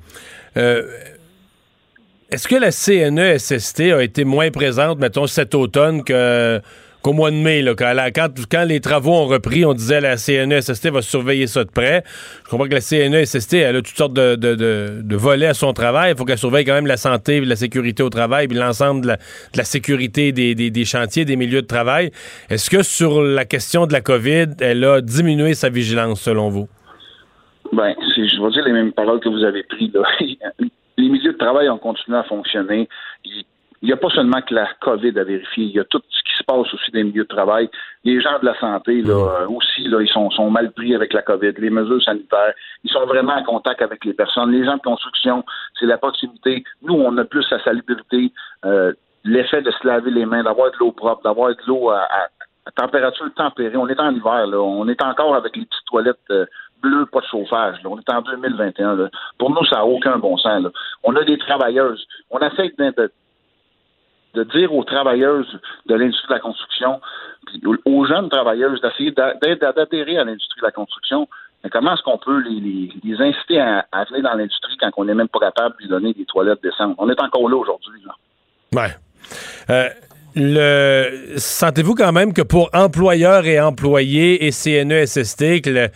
Euh, 0.57 0.83
Est-ce 2.29 2.47
que 2.47 2.55
la 2.55 2.71
CNESST 2.71 3.79
a 3.93 4.03
été 4.03 4.25
moins 4.25 4.49
présente, 4.51 4.99
mettons, 4.99 5.27
cet 5.27 5.55
automne 5.55 6.03
que 6.03 6.61
qu'au 7.03 7.13
mois 7.13 7.31
de 7.31 7.35
mai, 7.35 7.63
quand, 7.77 8.63
les 8.65 8.79
travaux 8.79 9.11
ont 9.11 9.25
repris, 9.25 9.65
on 9.65 9.73
disait 9.73 10.01
la 10.01 10.15
CNESST 10.15 10.89
va 10.89 11.01
surveiller 11.01 11.47
ça 11.47 11.63
de 11.63 11.69
près. 11.69 12.03
Je 12.45 12.49
comprends 12.49 12.65
que 12.65 12.73
la 12.73 12.81
CNESST, 12.81 13.53
elle 13.55 13.75
a 13.75 13.81
toutes 13.81 13.97
sortes 13.97 14.13
de, 14.13 15.15
volets 15.15 15.47
à 15.47 15.53
son 15.53 15.73
travail. 15.73 16.13
Il 16.13 16.17
faut 16.17 16.25
qu'elle 16.25 16.37
surveille 16.37 16.65
quand 16.65 16.73
même 16.73 16.87
la 16.87 16.97
santé, 16.97 17.41
la 17.41 17.57
sécurité 17.57 18.01
au 18.01 18.09
travail, 18.09 18.47
puis 18.47 18.57
l'ensemble 18.57 19.01
de 19.01 19.07
la, 19.07 19.63
sécurité 19.63 20.31
des, 20.31 20.85
chantiers, 20.85 21.25
des 21.25 21.35
milieux 21.35 21.61
de 21.61 21.67
travail. 21.67 22.11
Est-ce 22.49 22.69
que 22.69 22.81
sur 22.81 23.21
la 23.21 23.45
question 23.45 23.85
de 23.85 23.93
la 23.93 24.01
COVID, 24.01 24.47
elle 24.61 24.83
a 24.85 25.01
diminué 25.01 25.53
sa 25.53 25.69
vigilance, 25.69 26.21
selon 26.21 26.49
vous? 26.49 26.67
Ben, 27.73 27.93
je 28.15 28.41
vais 28.41 28.51
dire 28.51 28.65
les 28.65 28.71
mêmes 28.71 28.93
paroles 28.93 29.19
que 29.19 29.29
vous 29.29 29.43
avez 29.43 29.63
prises. 29.63 29.91
les 30.97 31.09
milieux 31.09 31.33
de 31.33 31.37
travail 31.37 31.69
ont 31.69 31.77
continué 31.77 32.17
à 32.17 32.23
fonctionner. 32.23 32.87
Il 33.83 33.87
n'y 33.87 33.93
a 33.93 33.97
pas 33.97 34.09
seulement 34.09 34.41
que 34.41 34.55
la 34.55 34.67
COVID 34.81 35.19
à 35.19 35.23
vérifier, 35.25 35.65
il 35.65 35.71
y 35.75 35.79
a 35.79 35.83
tout 35.83 36.01
ce 36.09 36.23
qui 36.23 36.37
se 36.37 36.43
passe 36.45 36.73
aussi 36.73 36.89
dans 36.91 36.97
les 36.99 37.03
milieux 37.03 37.23
de 37.25 37.27
travail. 37.27 37.69
Les 38.05 38.19
gens 38.21 38.39
de 38.39 38.45
la 38.45 38.57
santé, 38.59 39.01
là, 39.03 39.13
euh, 39.41 39.47
aussi, 39.49 39.83
là, 39.89 40.01
ils 40.01 40.07
sont, 40.07 40.31
sont 40.31 40.49
mal 40.49 40.71
pris 40.71 40.95
avec 40.95 41.13
la 41.13 41.21
COVID, 41.21 41.51
les 41.57 41.69
mesures 41.69 42.01
sanitaires. 42.01 42.53
Ils 42.85 42.89
sont 42.91 43.05
vraiment 43.05 43.33
en 43.35 43.43
contact 43.43 43.81
avec 43.81 44.03
les 44.05 44.13
personnes. 44.13 44.51
Les 44.51 44.65
gens 44.65 44.77
de 44.77 44.81
construction, 44.81 45.43
c'est 45.79 45.85
la 45.85 45.97
proximité. 45.97 46.63
Nous, 46.81 46.95
on 46.95 47.15
a 47.17 47.25
plus 47.25 47.45
la 47.51 47.61
salubrité, 47.63 48.31
euh, 48.65 48.93
l'effet 49.25 49.61
de 49.61 49.69
se 49.71 49.85
laver 49.85 50.11
les 50.11 50.25
mains, 50.25 50.43
d'avoir 50.43 50.71
de 50.71 50.77
l'eau 50.79 50.91
propre, 50.93 51.21
d'avoir 51.23 51.49
de 51.49 51.61
l'eau 51.67 51.89
à, 51.91 51.99
à- 52.03 52.29
à 52.65 52.71
température 52.71 53.25
tempérée. 53.35 53.75
On 53.75 53.89
est 53.89 53.99
en 53.99 54.15
hiver, 54.15 54.47
là. 54.47 54.57
On 54.61 54.87
est 54.87 55.01
encore 55.03 55.35
avec 55.35 55.53
les 55.57 55.65
petites 55.65 55.85
toilettes 55.85 56.15
euh, 56.31 56.45
bleues, 56.81 57.05
pas 57.07 57.19
de 57.19 57.25
chauffage. 57.25 57.75
là. 57.83 57.89
On 57.89 57.99
est 57.99 58.09
en 58.09 58.21
2021. 58.21 58.95
Là. 58.95 59.09
Pour 59.37 59.49
nous, 59.51 59.65
ça 59.65 59.75
n'a 59.79 59.85
aucun 59.85 60.17
bon 60.17 60.37
sens. 60.37 60.63
Là. 60.63 60.69
On 61.03 61.13
a 61.17 61.23
des 61.25 61.37
travailleuses. 61.37 62.05
On 62.31 62.39
essaie 62.39 62.71
de, 62.77 62.93
de- 62.95 63.11
de 64.33 64.43
dire 64.43 64.73
aux 64.73 64.83
travailleuses 64.83 65.59
de 65.85 65.95
l'industrie 65.95 66.27
de 66.27 66.33
la 66.33 66.39
construction, 66.39 67.01
aux- 67.85 68.05
jeunes 68.05 68.29
travailleuses, 68.29 68.81
d'essayer 68.81 69.11
d'adhérer 69.11 70.17
à 70.17 70.23
l'industrie 70.23 70.59
de 70.61 70.65
la 70.65 70.71
construction. 70.71 71.27
Mais 71.63 71.69
comment 71.69 71.93
est-ce 71.93 72.03
qu'on 72.03 72.17
peut 72.17 72.39
les, 72.39 72.89
inciter 73.21 73.59
à, 73.59 73.85
à 73.91 74.03
venir 74.05 74.23
dans 74.23 74.33
l'industrie 74.33 74.75
quand 74.79 74.89
on 74.97 75.05
n'est 75.05 75.13
même 75.13 75.29
pas 75.29 75.39
capable 75.39 75.75
de 75.77 75.83
lui 75.83 75.89
donner 75.89 76.13
des 76.13 76.25
toilettes 76.25 76.61
décentes? 76.61 76.95
On 76.97 77.09
est 77.09 77.21
encore 77.21 77.47
là 77.49 77.55
aujourd'hui. 77.55 78.01
Ouais. 78.73 78.95
Euh, 79.69 79.89
le 80.35 81.37
sentez-vous 81.37 81.95
quand 81.95 82.11
même 82.11 82.33
que 82.33 82.41
pour 82.41 82.69
employeurs 82.73 83.45
et 83.45 83.59
employés 83.61 84.45
et 84.45 84.51
CNESST, 84.51 85.61
que 85.61 85.69
le, 85.69 85.87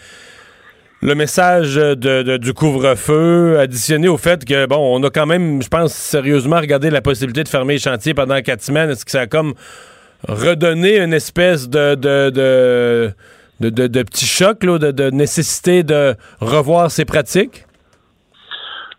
le 1.02 1.14
message 1.14 1.76
de, 1.76 2.38
du 2.38 2.54
couvre-feu, 2.54 3.60
additionné 3.60 4.08
au 4.08 4.18
fait 4.18 4.43
que, 4.45 4.66
bon, 4.66 5.00
on 5.00 5.04
a 5.04 5.10
quand 5.10 5.28
même, 5.28 5.62
je 5.62 5.68
pense, 5.68 5.93
sérieusement 5.93 6.58
regardé 6.58 6.89
la 6.89 7.02
possibilité 7.02 7.43
de 7.43 7.50
fermer 7.50 7.74
les 7.74 7.80
chantiers 7.80 8.14
pendant 8.14 8.41
quatre 8.41 8.62
semaines, 8.62 8.89
est-ce 8.89 9.06
que 9.06 9.12
ça 9.12 9.22
a 9.22 9.28
comme 9.28 9.54
redonné 10.28 11.00
une 11.00 11.14
espèce 11.14 11.70
de, 11.70 11.93
de, 11.95 13.14
de, 13.60 14.04
petit 14.04 14.26
choc, 14.26 14.60
de, 14.60 15.10
nécessité 15.12 15.84
de 15.84 16.16
revoir 16.41 16.89
ces 16.89 17.06
pratiques? 17.06 17.66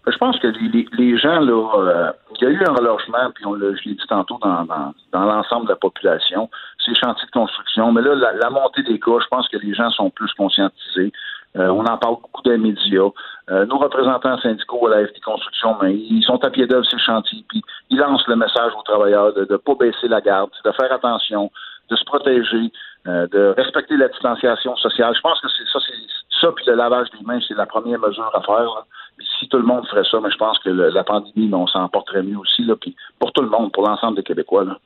Je 0.06 0.16
pense 0.16 0.38
que 0.38 0.46
les, 0.46 1.18
gens, 1.18 1.40
là, 1.40 1.52
euh, 1.52 2.12
il 2.40 2.44
y 2.44 2.46
a 2.46 2.50
eu 2.50 2.64
un 2.64 2.72
relâchement, 2.72 3.30
puis 3.34 3.44
on 3.44 3.52
l'a, 3.52 3.74
je 3.74 3.88
l'ai 3.88 3.94
dit 3.94 4.06
tantôt, 4.08 4.38
dans, 4.42 4.64
dans, 4.64 4.94
dans 5.12 5.24
l'ensemble 5.24 5.66
de 5.66 5.72
la 5.72 5.76
population, 5.76 6.48
ces 6.82 6.94
chantiers 6.94 7.26
de 7.26 7.32
construction. 7.32 7.92
Mais 7.92 8.00
là, 8.00 8.14
la, 8.14 8.32
la 8.32 8.48
montée 8.48 8.82
des 8.84 8.98
cas, 8.98 9.18
je 9.20 9.26
pense 9.26 9.48
que 9.48 9.58
les 9.58 9.74
gens 9.74 9.90
sont 9.90 10.08
plus 10.08 10.32
conscientisés. 10.32 11.12
Euh, 11.56 11.68
on 11.68 11.84
en 11.86 11.96
parle 11.98 12.16
beaucoup 12.16 12.42
dans 12.42 12.50
les 12.50 12.58
médias. 12.58 13.08
Euh, 13.50 13.64
nos 13.66 13.78
représentants 13.78 14.38
syndicaux 14.38 14.86
à 14.86 14.90
la 15.00 15.06
FT 15.06 15.20
Construction, 15.24 15.76
mais 15.82 15.94
ils 15.94 16.22
sont 16.22 16.42
à 16.44 16.50
pied 16.50 16.66
d'œuvre 16.66 16.84
ces 16.88 16.98
chantiers, 16.98 17.44
puis 17.48 17.62
ils 17.90 17.98
lancent 17.98 18.26
le 18.28 18.36
message 18.36 18.72
aux 18.78 18.82
travailleurs 18.82 19.32
de 19.34 19.46
ne 19.50 19.56
pas 19.56 19.74
baisser 19.74 20.08
la 20.08 20.20
garde, 20.20 20.50
de 20.64 20.72
faire 20.72 20.92
attention, 20.92 21.50
de 21.90 21.96
se 21.96 22.04
protéger, 22.04 22.70
euh, 23.06 23.26
de 23.28 23.54
respecter 23.56 23.96
la 23.96 24.08
distanciation 24.08 24.76
sociale. 24.76 25.14
Je 25.16 25.20
pense 25.22 25.40
que 25.40 25.48
c'est 25.56 25.66
ça, 25.72 25.78
c'est 25.86 26.38
ça, 26.46 26.52
puis 26.54 26.64
le 26.66 26.74
lavage 26.74 27.08
des 27.18 27.24
mains, 27.24 27.40
c'est 27.48 27.54
la 27.56 27.64
première 27.66 27.98
mesure 27.98 28.30
à 28.34 28.42
faire. 28.42 28.58
là. 28.64 28.84
Puis 29.16 29.26
si 29.40 29.48
tout 29.48 29.56
le 29.56 29.64
monde 29.64 29.86
ferait 29.88 30.04
ça, 30.08 30.20
mais 30.22 30.30
je 30.30 30.36
pense 30.36 30.58
que 30.58 30.68
le- 30.68 30.90
la 30.90 31.02
pandémie, 31.02 31.50
on 31.52 31.66
s'en 31.66 31.88
porterait 31.88 32.22
mieux 32.22 32.36
aussi, 32.38 32.62
là, 32.64 32.74
puis 32.76 32.94
pour 33.18 33.32
tout 33.32 33.42
le 33.42 33.48
monde, 33.48 33.72
pour 33.72 33.88
l'ensemble 33.88 34.16
des 34.18 34.22
Québécois. 34.22 34.64
Là. 34.64 34.78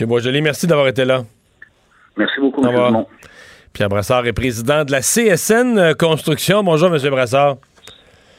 M. 0.00 0.08
Boisjoli, 0.08 0.40
merci 0.40 0.66
d'avoir 0.66 0.88
été 0.88 1.04
là. 1.04 1.20
Merci 2.16 2.40
beaucoup, 2.40 2.62
Au. 2.90 3.06
Pierre 3.72 3.88
Brassard 3.88 4.26
est 4.26 4.32
président 4.32 4.84
de 4.84 4.92
la 4.92 5.00
CSN 5.00 5.78
euh, 5.78 5.94
Construction. 5.94 6.62
Bonjour, 6.62 6.94
M. 6.94 7.10
Brassard. 7.10 7.56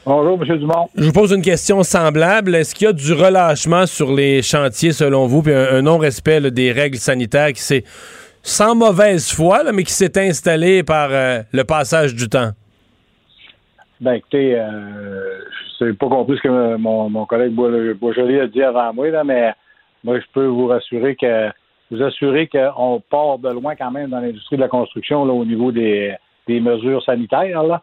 Bonjour, 0.06 0.38
M. 0.42 0.58
Dumont. 0.58 0.88
Je 0.96 1.04
vous 1.04 1.12
pose 1.12 1.32
une 1.32 1.42
question 1.42 1.82
semblable. 1.82 2.54
Est-ce 2.54 2.74
qu'il 2.74 2.86
y 2.86 2.90
a 2.90 2.92
du 2.92 3.12
relâchement 3.12 3.86
sur 3.86 4.12
les 4.14 4.42
chantiers, 4.42 4.92
selon 4.92 5.26
vous, 5.26 5.42
puis 5.42 5.52
un, 5.54 5.76
un 5.76 5.82
non-respect 5.82 6.40
des 6.50 6.72
règles 6.72 6.98
sanitaires 6.98 7.52
qui 7.52 7.62
s'est, 7.62 7.84
sans 8.42 8.74
mauvaise 8.74 9.30
foi, 9.32 9.62
là, 9.64 9.72
mais 9.72 9.82
qui 9.82 9.92
s'est 9.92 10.16
installé 10.18 10.82
par 10.82 11.08
euh, 11.10 11.40
le 11.52 11.64
passage 11.64 12.14
du 12.14 12.28
temps? 12.28 12.50
Ben, 14.00 14.12
écoutez, 14.14 14.54
euh, 14.58 15.40
je 15.80 15.86
n'ai 15.86 15.92
pas 15.94 16.08
compris 16.08 16.36
ce 16.36 16.42
que 16.42 16.76
mon, 16.76 17.08
mon 17.08 17.24
collègue 17.26 17.52
Bois- 17.52 17.70
Boisjoli 17.98 18.38
a 18.40 18.46
dit 18.46 18.62
avant 18.62 18.92
moi, 18.92 19.08
là, 19.08 19.24
mais 19.24 19.52
moi, 20.04 20.18
je 20.20 20.24
peux 20.34 20.46
vous 20.46 20.66
rassurer 20.66 21.16
que 21.16 21.48
vous 21.94 22.02
assurer 22.02 22.48
qu'on 22.48 23.00
part 23.10 23.38
de 23.38 23.50
loin 23.50 23.74
quand 23.76 23.90
même 23.90 24.10
dans 24.10 24.20
l'industrie 24.20 24.56
de 24.56 24.60
la 24.62 24.68
construction 24.68 25.24
là, 25.24 25.32
au 25.32 25.44
niveau 25.44 25.72
des, 25.72 26.16
mesures 26.48 27.02
sanitaires. 27.04 27.80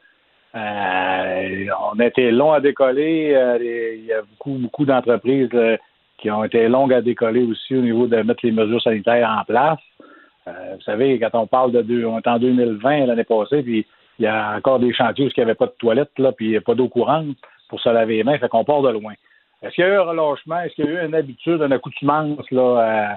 Euh, 0.53 1.65
on 1.93 1.99
a 1.99 2.05
été 2.05 2.31
long 2.31 2.51
à 2.51 2.59
décoller. 2.59 3.31
euh, 3.33 3.57
Il 3.61 4.05
y 4.05 4.13
a 4.13 4.21
beaucoup, 4.21 4.57
beaucoup 4.57 4.85
d'entreprises 4.85 5.51
là, 5.53 5.77
qui 6.17 6.29
ont 6.29 6.43
été 6.43 6.67
longues 6.67 6.93
à 6.93 7.01
décoller 7.01 7.43
aussi 7.43 7.75
au 7.75 7.81
niveau 7.81 8.07
de 8.07 8.17
mettre 8.17 8.41
les 8.45 8.51
mesures 8.51 8.81
sanitaires 8.81 9.29
en 9.39 9.43
place. 9.45 9.79
Euh, 10.47 10.75
vous 10.75 10.81
savez, 10.81 11.19
quand 11.19 11.39
on 11.39 11.47
parle 11.47 11.71
de 11.71 11.81
deux, 11.81 12.05
on 12.05 12.19
est 12.19 12.27
en 12.27 12.37
2020 12.39 13.05
l'année 13.05 13.23
passée, 13.23 13.61
puis 13.63 13.85
il 14.19 14.25
y 14.25 14.27
a 14.27 14.55
encore 14.57 14.79
des 14.79 14.93
chantiers 14.93 15.25
où 15.25 15.29
il 15.29 15.33
n'y 15.37 15.43
avait 15.43 15.55
pas 15.55 15.67
de 15.67 15.75
toilettes, 15.79 16.17
là, 16.17 16.31
puis 16.31 16.47
il 16.47 16.51
n'y 16.51 16.57
a 16.57 16.61
pas 16.61 16.75
d'eau 16.75 16.89
courante 16.89 17.37
pour 17.69 17.79
se 17.79 17.89
laver 17.89 18.17
les 18.17 18.23
mains, 18.23 18.37
fait 18.37 18.49
qu'on 18.49 18.63
part 18.65 18.81
de 18.81 18.89
loin. 18.89 19.13
Est-ce 19.61 19.75
qu'il 19.75 19.83
y 19.83 19.87
a 19.87 19.91
eu 19.91 19.97
un 19.97 20.01
relâchement? 20.01 20.59
Est-ce 20.59 20.73
qu'il 20.75 20.85
y 20.85 20.87
a 20.89 21.03
eu 21.03 21.05
une 21.05 21.15
habitude, 21.15 21.61
une 21.61 21.71
accoutumance 21.71 22.49
là, 22.51 22.77
à- 22.79 23.11
euh, 23.13 23.15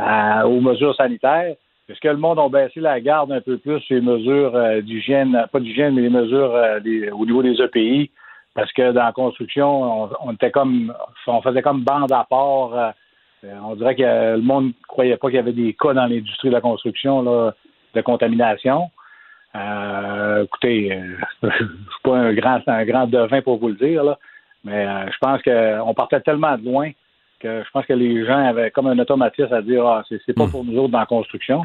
à- 0.00 0.46
aux 0.46 0.60
mesures 0.60 0.94
sanitaires? 0.94 1.54
Est-ce 1.88 2.00
que 2.00 2.08
le 2.08 2.16
monde 2.16 2.38
a 2.38 2.48
baissé 2.48 2.80
la 2.80 3.00
garde 3.00 3.32
un 3.32 3.40
peu 3.40 3.58
plus 3.58 3.80
sur 3.80 3.96
les 3.96 4.00
mesures 4.00 4.54
euh, 4.54 4.80
d'hygiène, 4.80 5.46
pas 5.52 5.60
d'hygiène, 5.60 5.94
mais 5.94 6.02
les 6.02 6.10
mesures 6.10 6.54
euh, 6.54 6.80
au 7.12 7.26
niveau 7.26 7.42
des 7.42 7.60
EPI? 7.60 8.10
Parce 8.54 8.72
que 8.72 8.92
dans 8.92 9.04
la 9.04 9.12
construction, 9.12 10.08
on, 10.22 10.32
était 10.32 10.50
comme, 10.50 10.94
on 11.26 11.42
faisait 11.42 11.62
comme 11.62 11.82
bande 11.82 12.12
à 12.12 12.24
part. 12.28 12.74
euh, 12.74 12.90
euh, 13.44 13.54
on 13.64 13.74
dirait 13.74 13.96
que 13.96 14.02
le 14.36 14.40
monde 14.42 14.66
ne 14.66 14.72
croyait 14.86 15.16
pas 15.16 15.28
qu'il 15.28 15.36
y 15.36 15.40
avait 15.40 15.52
des 15.52 15.74
cas 15.74 15.94
dans 15.94 16.06
l'industrie 16.06 16.48
de 16.48 16.54
la 16.54 16.60
construction 16.60 17.22
de 17.94 18.00
contamination. 18.00 18.90
Euh, 19.54 20.44
écoutez, 20.44 20.92
euh, 20.92 21.16
je 21.42 21.48
suis 21.56 22.02
pas 22.02 22.16
un 22.18 22.32
grand, 22.84 23.06
devin 23.06 23.42
pour 23.42 23.58
vous 23.58 23.68
le 23.68 23.74
dire, 23.74 24.16
mais 24.64 24.86
euh, 24.86 25.06
je 25.10 25.18
pense 25.20 25.42
qu'on 25.42 25.94
partait 25.94 26.20
tellement 26.20 26.56
de 26.56 26.64
loin 26.64 26.90
que 27.42 27.62
je 27.64 27.70
pense 27.72 27.84
que 27.86 27.92
les 27.92 28.24
gens 28.24 28.38
avaient 28.48 28.70
comme 28.70 28.86
un 28.86 28.98
automatisme 28.98 29.52
à 29.52 29.60
dire 29.62 29.84
ah, 29.86 30.02
c'est, 30.08 30.32
pas 30.34 30.46
pour 30.46 30.64
nous 30.64 30.78
autres 30.78 30.92
dans 30.92 31.00
la 31.00 31.06
construction. 31.06 31.64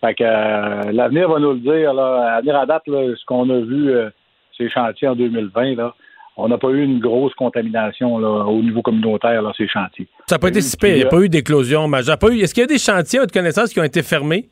Fait 0.00 0.14
que 0.14 0.24
euh, 0.24 0.92
l'avenir 0.92 1.28
va 1.28 1.38
nous 1.38 1.52
le 1.52 1.60
dire. 1.60 1.92
Là, 1.94 2.36
à 2.36 2.40
venir 2.40 2.56
à 2.56 2.66
date, 2.66 2.86
là, 2.86 3.14
ce 3.16 3.24
qu'on 3.24 3.48
a 3.50 3.58
vu 3.60 3.90
euh, 3.90 4.10
ces 4.56 4.68
chantiers 4.70 5.08
en 5.08 5.16
2020, 5.16 5.76
là, 5.76 5.94
on 6.36 6.48
n'a 6.48 6.58
pas 6.58 6.68
eu 6.68 6.82
une 6.84 7.00
grosse 7.00 7.34
contamination 7.34 8.18
là, 8.18 8.44
au 8.44 8.62
niveau 8.62 8.80
communautaire, 8.82 9.42
là, 9.42 9.52
ces 9.56 9.66
chantiers. 9.66 10.06
Ça 10.26 10.36
n'a 10.36 10.38
pas 10.38 10.48
été 10.48 10.60
si 10.60 10.76
pire. 10.76 10.90
Il 10.90 10.96
n'y 10.96 11.02
a 11.02 11.08
pas 11.08 11.20
eu 11.20 11.28
d'éclosion 11.28 11.88
majeure. 11.88 12.18
Pas 12.18 12.28
eu- 12.28 12.38
Est-ce 12.40 12.54
qu'il 12.54 12.60
y 12.62 12.64
a 12.64 12.68
des 12.68 12.78
chantiers, 12.78 13.18
à 13.18 13.22
votre 13.22 13.32
connaissance, 13.32 13.72
qui 13.72 13.80
ont 13.80 13.84
été 13.84 14.02
fermés? 14.02 14.48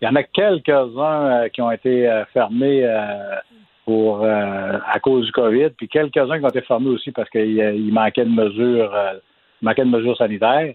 Il 0.00 0.04
y 0.04 0.08
en 0.08 0.14
a 0.14 0.22
quelques-uns 0.22 1.44
euh, 1.44 1.48
qui 1.48 1.60
ont 1.62 1.70
été 1.72 2.08
euh, 2.08 2.24
fermés 2.26 2.84
euh, 2.84 3.00
pour 3.84 4.22
euh, 4.22 4.78
à 4.92 5.00
cause 5.00 5.26
du 5.26 5.32
COVID, 5.32 5.70
puis 5.70 5.88
quelques-uns 5.88 6.38
qui 6.38 6.44
ont 6.44 6.48
été 6.50 6.60
fermés 6.60 6.90
aussi 6.90 7.10
parce 7.12 7.30
qu'il 7.30 7.60
euh, 7.60 7.72
il 7.74 7.92
manquait 7.92 8.24
de 8.24 8.30
mesures, 8.30 8.92
euh, 8.94 9.14
manquait 9.62 9.84
de 9.84 9.90
mesures 9.90 10.16
sanitaires. 10.16 10.74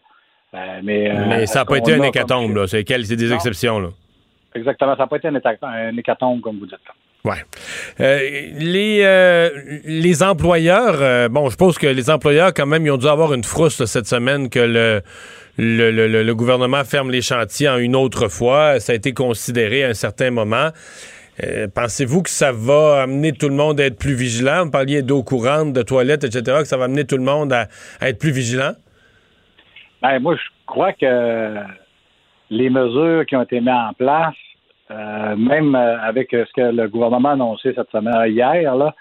Euh, 0.54 0.58
mais 0.84 1.10
euh, 1.10 1.26
Mais 1.30 1.46
ça 1.48 1.60
n'a 1.60 1.66
pas 1.66 1.78
été 1.78 1.94
un 1.94 2.04
hécatombe, 2.04 2.56
là. 2.56 2.68
C'est 2.68 2.84
des 2.84 3.28
Non. 3.30 3.36
exceptions, 3.36 3.80
là? 3.80 3.90
Exactement, 4.54 4.96
ça 4.98 5.04
n'a 5.04 5.08
pas 5.08 5.16
été 5.18 5.30
un, 5.30 5.98
hécatombe, 5.98 6.42
comme 6.42 6.60
vous 6.60 6.66
dites. 6.66 6.78
Ouais. 7.24 7.36
Euh, 8.00 8.20
les, 8.58 9.02
euh, 9.04 9.50
les 9.86 10.24
employeurs, 10.24 10.98
euh, 11.00 11.30
bon, 11.30 11.50
je 11.50 11.56
pense 11.56 11.78
que 11.78 11.88
les 11.88 12.10
employeurs, 12.10 12.54
quand 12.54 12.66
même, 12.66 12.86
ils 12.86 12.92
ont 12.92 12.98
dû 12.98 13.08
avoir 13.08 13.34
une 13.34 13.44
frousse 13.44 13.80
là, 13.80 13.86
cette 13.86 14.08
semaine 14.08 14.50
que 14.50 14.60
le- 14.60 15.02
le- 15.58 16.24
le 16.24 16.36
gouvernement 16.36 16.84
ferme 16.84 17.12
les 17.12 17.22
chantiers 17.22 17.70
en 17.70 17.78
une 17.78 17.96
autre 17.96 18.28
fois. 18.28 18.80
Ça 18.80 18.92
a 18.94 18.96
été 18.96 19.14
considéré 19.14 19.84
à 19.86 19.90
un 19.90 19.94
certain 19.94 20.32
moment. 20.32 20.70
Euh, 21.44 21.68
Pensez-vous 21.74 22.22
que 22.24 22.30
ça 22.30 22.52
va 22.52 23.04
amener 23.04 23.32
tout 23.32 23.50
le 23.50 23.56
monde 23.56 23.80
à 23.80 23.86
être 23.86 23.98
plus 23.98 24.14
vigilant? 24.14 24.66
Vous 24.66 24.72
parliez 24.72 25.02
d'eau 25.02 25.24
courante, 25.24 25.74
de 25.74 25.82
toilettes, 25.82 26.24
etc., 26.24 26.60
que 26.60 26.66
ça 26.68 26.78
va 26.78 26.86
amener 26.86 27.06
tout 27.06 27.18
le 27.18 27.24
monde 27.24 27.52
à, 27.54 27.68
être 28.02 28.20
plus 28.20 28.32
vigilant? 28.32 28.74
Ben, 30.02 30.20
moi, 30.20 30.36
je 30.36 30.42
crois 30.66 30.94
que 30.94 31.56
les 32.50 32.70
mesures 32.70 33.26
qui 33.26 33.36
ont 33.36 33.44
été 33.44 33.60
mises 33.60 33.70
en 33.70 33.94
place, 33.94 34.36
euh, 34.92 35.36
même 35.36 35.74
euh, 35.76 36.00
avec 36.02 36.32
ce 36.32 36.52
que 36.54 36.76
le 36.76 36.88
gouvernement 36.88 37.30
a 37.30 37.34
annoncé 37.34 37.74
cette 37.74 37.90
semaine, 37.92 38.32
hier, 38.32 38.76
là, 38.76 38.94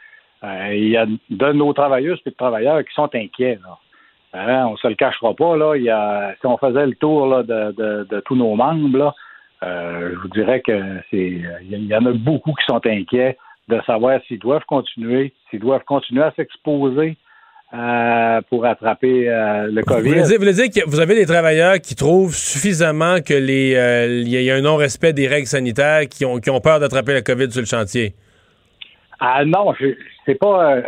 euh, 0.45 0.75
il 0.75 0.89
y 0.89 0.97
a 0.97 1.07
de 1.07 1.53
nos 1.53 1.73
travailleuses 1.73 2.21
et 2.25 2.31
de 2.31 2.35
travailleurs 2.37 2.81
qui 2.85 2.95
sont 2.95 3.11
inquiets. 3.15 3.59
Hein, 4.33 4.67
on 4.69 4.77
se 4.77 4.87
le 4.87 4.95
cachera 4.95 5.35
pas. 5.35 5.57
Là, 5.57 5.75
si 6.41 6.47
on 6.47 6.57
faisait 6.57 6.87
le 6.87 6.95
tour 6.95 7.43
de, 7.43 8.05
de- 8.09 8.21
tous 8.21 8.37
nos 8.37 8.55
membres, 8.55 8.97
là, 8.97 9.15
je 9.63 10.17
vous 10.21 10.29
dirais 10.29 10.61
que 10.61 10.73
c'est 11.11 11.41
il 11.63 11.87
y 11.87 11.95
en 11.95 12.07
a 12.07 12.13
beaucoup 12.13 12.53
qui 12.55 12.65
sont 12.67 12.81
inquiets 12.87 13.37
de 13.69 13.81
savoir 13.87 14.21
s'ils 14.27 14.39
doivent 14.39 14.65
continuer, 14.67 15.33
s'ils 15.51 15.61
doivent 15.61 15.85
continuer 15.85 16.23
à 16.23 16.33
s'exposer 16.35 17.17
euh, 17.73 18.41
pour 18.51 18.65
attraper 18.67 19.29
euh, 19.29 19.67
le 19.67 19.81
Vous 19.83 19.87
COVID. 19.87 20.09
voulez, 20.09 20.23
dire, 20.23 20.33
vous 20.39 20.45
voulez 20.45 20.53
dire 20.55 20.71
que 20.71 20.89
vous 20.91 20.99
avez 20.99 21.15
des 21.15 21.27
travailleurs 21.27 21.75
qui 21.81 21.95
trouvent 21.95 22.35
suffisamment 22.35 23.21
que 23.21 23.35
les 23.35 23.77
euh, 23.77 24.23
il 24.23 24.29
y 24.29 24.51
a- 24.51 24.57
un 24.57 24.61
non-respect 24.61 25.13
des 25.13 25.29
règles 25.29 25.47
sanitaires 25.47 26.09
qui 26.09 26.25
ont, 26.25 26.39
qui 26.41 26.51
ont 26.51 26.61
peur 26.61 26.81
d'attraper 26.81 27.13
la 27.13 27.23
COVID 27.23 27.51
sur 27.53 27.61
le 27.61 27.67
chantier? 27.67 28.15
Ah 29.21 29.45
non, 29.45 29.73
je- 29.79 29.95
c'est 30.27 30.35
pas. 30.35 30.79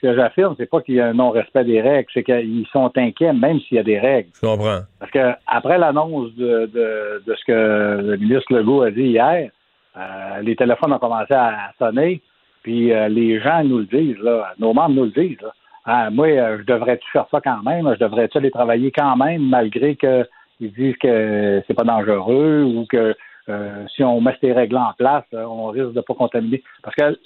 Ce 0.00 0.06
que 0.06 0.14
j'affirme, 0.14 0.54
c'est 0.56 0.70
pas 0.70 0.80
qu'il 0.80 0.94
y 0.94 1.00
a 1.00 1.08
un 1.08 1.14
non-respect 1.14 1.64
des 1.64 1.80
règles, 1.80 2.08
c'est 2.14 2.22
qu'ils 2.22 2.66
sont 2.72 2.90
inquiets 2.96 3.32
même 3.32 3.60
s'il 3.60 3.76
y 3.76 3.80
a 3.80 3.82
des 3.82 3.98
règles. 3.98 4.30
Je 4.34 4.46
comprends. 4.46 4.80
Parce 4.98 5.10
que 5.12 5.32
après 5.46 5.78
l'annonce 5.78 6.34
de, 6.34 6.66
de, 6.66 7.22
de 7.26 7.34
ce 7.34 7.44
que 7.44 8.02
le 8.02 8.16
ministre 8.16 8.54
Legault 8.54 8.82
a 8.82 8.90
dit 8.90 9.08
hier, 9.08 9.50
euh, 9.96 10.40
les 10.42 10.56
téléphones 10.56 10.92
ont 10.92 10.98
commencé 10.98 11.34
à 11.34 11.72
sonner, 11.78 12.22
puis 12.62 12.92
euh, 12.92 13.08
les 13.08 13.40
gens 13.40 13.64
nous 13.64 13.78
le 13.78 13.84
disent, 13.86 14.18
là, 14.18 14.54
nos 14.58 14.72
membres 14.72 14.94
nous 14.94 15.04
le 15.04 15.10
disent. 15.10 15.40
Là. 15.40 15.52
Ah, 15.84 16.10
moi, 16.10 16.28
euh, 16.28 16.58
je 16.60 16.64
devrais-tu 16.64 17.08
faire 17.10 17.26
ça 17.30 17.40
quand 17.40 17.62
même? 17.62 17.92
Je 17.94 18.04
devrais-tu 18.04 18.38
aller 18.38 18.50
travailler 18.50 18.92
quand 18.92 19.16
même, 19.16 19.42
malgré 19.48 19.96
qu'ils 19.96 20.26
disent 20.60 20.96
que 20.98 21.62
c'est 21.66 21.74
pas 21.74 21.84
dangereux 21.84 22.62
ou 22.62 22.86
que 22.86 23.14
euh, 23.48 23.86
si 23.94 24.04
on 24.04 24.20
met 24.20 24.36
ces 24.40 24.52
règles 24.52 24.76
en 24.76 24.92
place, 24.96 25.24
euh, 25.34 25.44
on 25.44 25.66
risque 25.68 25.92
de 25.92 26.00
pas 26.00 26.14
contaminer? 26.14 26.62
Parce 26.82 26.94
que 26.94 27.18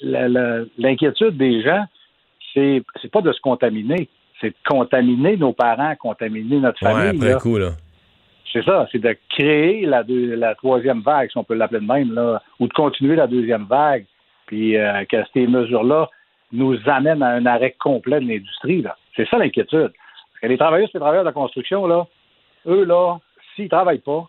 l'inquiétude 0.79 1.37
des 1.37 1.63
gens, 1.63 1.85
c'est 2.55 2.83
c'est 3.03 3.11
pas 3.11 3.21
de 3.21 3.33
se 3.33 3.41
contaminer, 3.41 4.09
c'est 4.41 4.51
de 4.51 4.55
contaminer 4.67 5.37
nos 5.37 5.53
parents, 5.53 5.95
contaminer 5.97 6.57
notre 6.61 6.83
Ouais, 6.85 6.93
famille. 6.93 7.17
après 7.21 7.33
là. 7.35 7.39
coup, 7.41 7.59
là. 7.59 7.71
C'est 8.53 8.65
ça, 8.65 8.87
c'est 8.93 9.01
de 9.01 9.17
créer 9.31 9.85
la, 9.85 10.05
deux- 10.05 10.37
la 10.37 10.55
troisième 10.55 11.01
vague, 11.01 11.29
si 11.31 11.37
on 11.37 11.43
peut 11.45 11.55
l'appeler 11.55 11.81
de 11.81 11.87
même, 11.87 12.13
là, 12.15 12.41
ou 12.61 12.69
de 12.69 12.73
continuer 12.73 13.17
la 13.17 13.27
deuxième 13.27 13.65
vague, 13.65 14.07
puis 14.47 14.77
euh, 14.77 15.05
que 15.07 15.17
ces 15.33 15.47
mesures-là 15.49 16.09
nous 16.53 16.79
amènent 16.87 17.23
à 17.23 17.31
un 17.31 17.47
arrêt 17.47 17.75
complet 17.79 18.21
de 18.21 18.29
l'industrie. 18.29 18.85
C'est 19.17 19.29
ça 19.29 19.39
l'inquiétude. 19.39 19.93
Les 20.43 20.57
travailleurs 20.57 20.89
et 20.89 20.91
les 20.95 21.01
travailleurs 21.01 21.25
de 21.25 21.29
la 21.31 21.33
construction, 21.33 21.87
là, 21.89 22.07
eux, 22.67 22.85
là, 22.85 23.19
s'ils 23.57 23.69
travaillent 23.69 23.99
pas, 23.99 24.29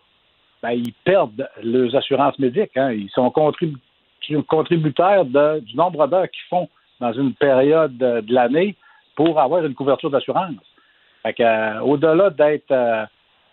ben, 0.62 0.70
ils 0.70 0.92
perdent 1.04 1.48
leurs 1.62 1.94
assurances 1.94 2.38
médicales. 2.40 2.82
hein. 2.84 2.92
Ils 2.92 3.10
sont 3.10 3.28
contribu- 3.30 3.76
contributeurs 4.48 5.24
de- 5.24 5.60
du 5.60 5.76
nombre 5.76 6.06
d'heures 6.08 6.30
qu'ils 6.30 6.48
font 6.48 6.68
dans 7.00 7.12
une 7.12 7.34
période 7.34 7.96
de, 7.96 8.20
de 8.20 8.34
l'année 8.34 8.76
pour 9.14 9.40
avoir 9.40 9.64
une 9.64 9.74
couverture 9.74 10.10
d'assurance. 10.10 10.54
Euh, 11.40 11.80
au-delà 11.80 12.30
d'être 12.30 12.70
euh, 12.70 13.04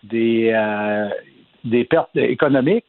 des, 0.02 0.52
euh, 0.54 1.08
des 1.64 1.84
pertes 1.84 2.14
économiques, 2.16 2.84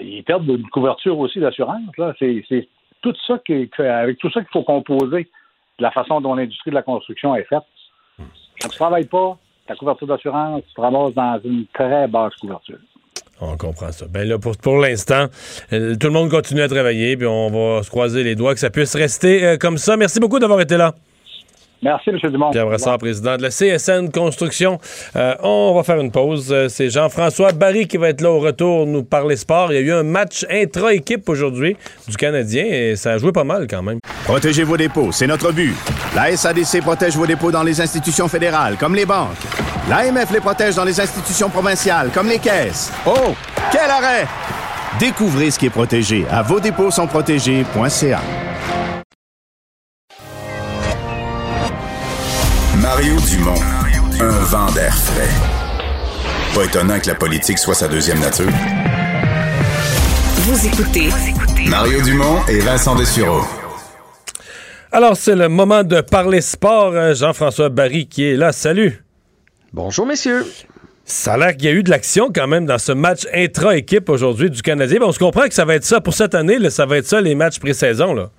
ils 0.00 0.24
perdent 0.24 0.48
une 0.48 0.68
couverture 0.68 1.18
aussi 1.18 1.38
d'assurance. 1.38 1.82
C'est 2.18 2.68
tout 3.02 3.14
ça 3.26 3.38
qui, 3.38 3.70
avec 3.78 4.18
tout 4.18 4.30
ça 4.30 4.40
qu'il 4.40 4.50
faut 4.52 4.62
composer 4.62 5.28
de 5.78 5.82
la 5.82 5.90
façon 5.90 6.20
dont 6.20 6.34
l'industrie 6.34 6.70
de 6.70 6.74
la 6.74 6.82
construction 6.82 7.36
est 7.36 7.44
faite. 7.44 7.62
Quand 8.18 8.24
tu 8.60 8.66
ne 8.66 8.72
travailles 8.72 9.06
pas, 9.06 9.38
ta 9.66 9.76
couverture 9.76 10.06
d'assurance, 10.06 10.62
tu 10.66 10.74
te 10.74 10.80
ramasses 10.80 11.14
dans 11.14 11.40
une 11.44 11.66
très 11.66 12.08
basse 12.08 12.34
couverture. 12.36 12.78
On 13.40 13.56
comprend 13.56 13.92
ça. 13.92 14.06
Ben 14.08 14.26
là, 14.26 14.38
pour, 14.38 14.78
l'instant, 14.78 15.26
euh, 15.72 15.94
tout 15.96 16.06
le 16.06 16.12
monde 16.12 16.30
continue 16.30 16.62
à 16.62 16.68
travailler, 16.68 17.16
puis 17.16 17.26
on 17.26 17.50
va 17.50 17.82
se 17.82 17.90
croiser 17.90 18.22
les 18.22 18.34
doigts 18.34 18.54
que 18.54 18.60
ça 18.60 18.70
puisse 18.70 18.94
rester 18.94 19.44
euh, 19.44 19.56
comme 19.58 19.76
ça. 19.76 19.96
Merci 19.96 20.20
beaucoup 20.20 20.38
d'avoir 20.38 20.60
été 20.60 20.76
là. 20.76 20.94
Merci, 21.86 22.10
M. 22.10 22.18
Dumont. 22.32 22.50
Pierre 22.50 22.66
Brassard, 22.66 22.98
président 22.98 23.36
de 23.36 23.42
la 23.42 23.50
CSN 23.50 24.10
Construction. 24.10 24.80
Euh, 25.14 25.36
on 25.40 25.72
va 25.72 25.84
faire 25.84 26.00
une 26.00 26.10
pause. 26.10 26.48
Euh, 26.50 26.68
C'est 26.68 26.90
Jean-François 26.90 27.52
Barry 27.52 27.86
qui 27.86 27.96
va 27.96 28.08
être 28.08 28.22
là 28.22 28.32
au 28.32 28.40
retour 28.40 28.88
nous 28.88 29.04
parler 29.04 29.36
sport. 29.36 29.72
Il 29.72 29.76
y 29.76 29.78
a 29.78 29.82
eu 29.82 29.92
un 29.92 30.02
match 30.02 30.44
intra-équipe 30.50 31.28
aujourd'hui 31.28 31.76
du 32.08 32.16
Canadien 32.16 32.64
et 32.64 32.96
ça 32.96 33.12
a 33.12 33.18
joué 33.18 33.30
pas 33.30 33.44
mal 33.44 33.68
quand 33.70 33.84
même. 33.84 34.00
Protégez 34.24 34.64
vos 34.64 34.76
dépôts, 34.76 35.12
c'est 35.12 35.28
notre 35.28 35.52
but. 35.52 35.76
La 36.16 36.36
SADC 36.36 36.80
protège 36.80 37.14
vos 37.14 37.26
dépôts 37.26 37.52
dans 37.52 37.62
les 37.62 37.80
institutions 37.80 38.26
fédérales, 38.26 38.74
comme 38.80 38.96
les 38.96 39.06
banques. 39.06 39.36
L'AMF 39.88 40.32
les 40.32 40.40
protège 40.40 40.74
dans 40.74 40.84
les 40.84 41.00
institutions 41.00 41.48
provinciales, 41.48 42.10
comme 42.12 42.28
les 42.28 42.40
caisses. 42.40 42.92
Oh, 43.06 43.36
quel 43.70 43.88
arrêt! 43.88 44.26
Découvrez 44.98 45.52
ce 45.52 45.58
qui 45.60 45.66
est 45.66 45.70
protégé 45.70 46.24
à 46.32 46.42
vos 46.42 46.58
dépôts 46.58 46.90
sont 46.90 47.06
protégés.ca. 47.06 48.20
Mario 52.86 53.16
Dumont, 53.28 53.60
un 54.20 54.44
vent 54.44 54.70
d'air 54.70 54.94
frais. 54.94 55.28
Pas 56.54 56.64
étonnant 56.66 57.00
que 57.00 57.08
la 57.08 57.16
politique 57.16 57.58
soit 57.58 57.74
sa 57.74 57.88
deuxième 57.88 58.20
nature. 58.20 58.48
Vous 60.36 60.66
écoutez 60.68 61.08
Mario 61.68 62.00
Dumont 62.02 62.46
et 62.48 62.60
Vincent 62.60 62.94
Dessureau. 62.94 63.40
Alors, 64.92 65.16
c'est 65.16 65.34
le 65.34 65.48
moment 65.48 65.82
de 65.82 66.00
parler 66.00 66.40
sport. 66.40 66.92
Euh, 66.94 67.12
Jean-François 67.12 67.70
Barry 67.70 68.06
qui 68.06 68.22
est 68.22 68.36
là. 68.36 68.52
Salut. 68.52 69.02
Bonjour, 69.72 70.06
messieurs. 70.06 70.46
Ça 71.04 71.32
a 71.32 71.38
l'air 71.38 71.56
qu'il 71.56 71.64
y 71.64 71.68
a 71.68 71.72
eu 71.72 71.82
de 71.82 71.90
l'action 71.90 72.30
quand 72.32 72.46
même 72.46 72.66
dans 72.66 72.78
ce 72.78 72.92
match 72.92 73.26
intra-équipe 73.34 74.08
aujourd'hui 74.08 74.48
du 74.48 74.62
Canadien. 74.62 75.00
Ben, 75.00 75.06
on 75.06 75.12
se 75.12 75.18
comprend 75.18 75.48
que 75.48 75.54
ça 75.54 75.64
va 75.64 75.74
être 75.74 75.84
ça 75.84 76.00
pour 76.00 76.14
cette 76.14 76.36
année. 76.36 76.60
là, 76.60 76.70
ça 76.70 76.86
va 76.86 76.98
être 76.98 77.06
ça 77.06 77.20
les 77.20 77.34
matchs 77.34 77.58
pré-saison. 77.58 78.14
là. 78.14 78.30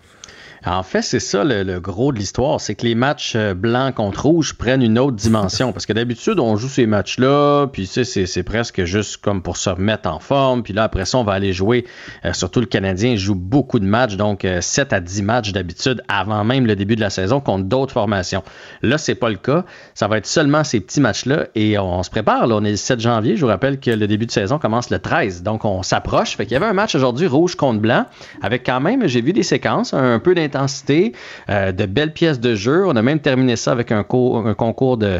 En 0.65 0.83
fait, 0.83 1.01
c'est 1.01 1.19
ça 1.19 1.43
le, 1.43 1.79
gros 1.79 2.11
de 2.11 2.17
l'histoire, 2.17 2.59
c'est 2.59 2.75
que 2.75 2.85
les 2.85 2.95
matchs 2.95 3.33
euh, 3.35 3.53
blancs 3.53 3.93
contre 3.95 4.25
rouge 4.25 4.53
prennent 4.53 4.81
une 4.81 4.97
autre 4.97 5.15
dimension. 5.15 5.71
Parce 5.71 5.85
que 5.85 5.93
d'habitude, 5.93 6.39
on 6.39 6.55
joue 6.55 6.67
ces 6.67 6.87
matchs-là, 6.87 7.67
puis 7.67 7.85
c'est, 7.85 8.43
presque 8.43 8.83
juste 8.83 9.17
comme 9.17 9.41
pour 9.41 9.57
se 9.57 9.69
remettre 9.69 10.09
en 10.09 10.19
forme. 10.19 10.63
Puis 10.63 10.73
là, 10.73 10.83
après 10.83 11.05
ça, 11.05 11.17
on 11.17 11.23
va 11.23 11.33
aller 11.33 11.53
jouer. 11.53 11.85
euh, 12.25 12.33
surtout 12.33 12.59
le 12.59 12.65
Canadien 12.65 13.15
joue 13.15 13.35
beaucoup 13.35 13.79
de 13.79 13.85
matchs, 13.85 14.15
donc 14.15 14.45
euh, 14.45 14.61
7 14.61 14.93
à 14.93 14.99
10 14.99 15.21
matchs 15.23 15.51
d'habitude 15.51 16.01
avant 16.07 16.43
même 16.43 16.65
le 16.65 16.75
début 16.75 16.95
de 16.95 17.01
la 17.01 17.09
saison 17.09 17.39
contre 17.39 17.65
d'autres 17.65 17.93
formations. 17.93 18.43
Là, 18.81 18.97
c'est 18.97 19.15
pas 19.15 19.29
le 19.29 19.35
cas. 19.35 19.65
Ça 19.93 20.07
va 20.07 20.17
être 20.17 20.25
seulement 20.25 20.63
ces 20.63 20.79
petits 20.79 21.01
matchs-là 21.01 21.47
et 21.55 21.77
on, 21.77 22.03
se 22.03 22.09
prépare. 22.09 22.47
Là, 22.47 22.55
on 22.55 22.63
est 22.63 22.71
le 22.71 22.77
7 22.77 22.99
janvier. 22.99 23.35
Je 23.35 23.41
vous 23.41 23.47
rappelle 23.47 23.79
que 23.79 23.91
le 23.91 24.07
début 24.07 24.25
de 24.25 24.31
saison 24.31 24.59
commence 24.59 24.89
le 24.89 24.99
13. 24.99 25.43
Donc, 25.43 25.65
on 25.65 25.83
s'approche. 25.83 26.35
Fait 26.35 26.45
qu'il 26.45 26.53
y 26.53 26.57
avait 26.57 26.65
un 26.65 26.73
match 26.73 26.95
aujourd'hui 26.95 27.27
rouge 27.27 27.55
contre 27.55 27.79
blanc 27.79 28.05
avec 28.41 28.65
quand 28.65 28.79
même, 28.79 29.07
j'ai 29.07 29.21
vu 29.21 29.33
des 29.33 29.43
séquences, 29.43 29.93
un 29.93 30.19
peu 30.19 30.33
d'intensité, 30.47 31.13
euh, 31.49 31.71
de 31.71 31.85
belles 31.85 32.13
pièces 32.13 32.39
de 32.39 32.55
jeu. 32.55 32.85
On 32.85 32.95
a 32.95 33.01
même 33.01 33.19
terminé 33.19 33.55
ça 33.55 33.71
avec 33.71 33.91
un, 33.91 34.03
co- 34.03 34.37
un 34.37 34.53
concours 34.53 34.97
de, 34.97 35.19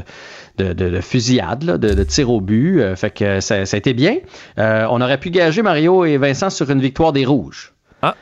de, 0.57 0.73
de- 0.73 0.89
de 0.89 1.01
fusillade, 1.01 1.63
là, 1.63 1.77
de, 1.77 2.03
tir 2.03 2.29
au 2.29 2.41
but. 2.41 2.81
Euh, 2.81 2.95
fait 2.95 3.11
que 3.11 3.39
ça, 3.39 3.65
ça 3.65 3.75
a 3.75 3.77
été 3.77 3.93
bien. 3.93 4.17
Euh, 4.59 4.85
on 4.89 5.01
aurait 5.01 5.19
pu 5.19 5.29
gager 5.29 5.61
Mario 5.61 6.05
et 6.05 6.17
Vincent 6.17 6.49
sur 6.49 6.69
une 6.69 6.79
victoire 6.81 7.13
des 7.13 7.25
rouges. 7.25 7.73
Ah. 8.01 8.15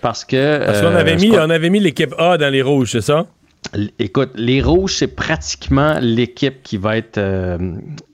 Parce 0.00 0.24
que. 0.24 0.64
Parce 0.64 0.80
qu'on 0.80 0.94
avait 0.94 1.18
ce 1.18 1.24
mis, 1.24 1.30
qu'on- 1.30 1.38
on 1.46 1.50
avait 1.50 1.70
mis 1.70 1.80
l'équipe 1.80 2.14
A 2.18 2.36
dans 2.38 2.52
les 2.52 2.62
rouges, 2.62 2.92
c'est 2.92 3.00
ça? 3.00 3.26
Écoute, 3.98 4.30
les 4.36 4.62
Rouges, 4.62 4.94
c'est 4.98 5.08
pratiquement 5.08 5.96
l'équipe 6.00 6.62
qui 6.62 6.76
va 6.76 6.96
être 6.96 7.18
euh, 7.18 7.58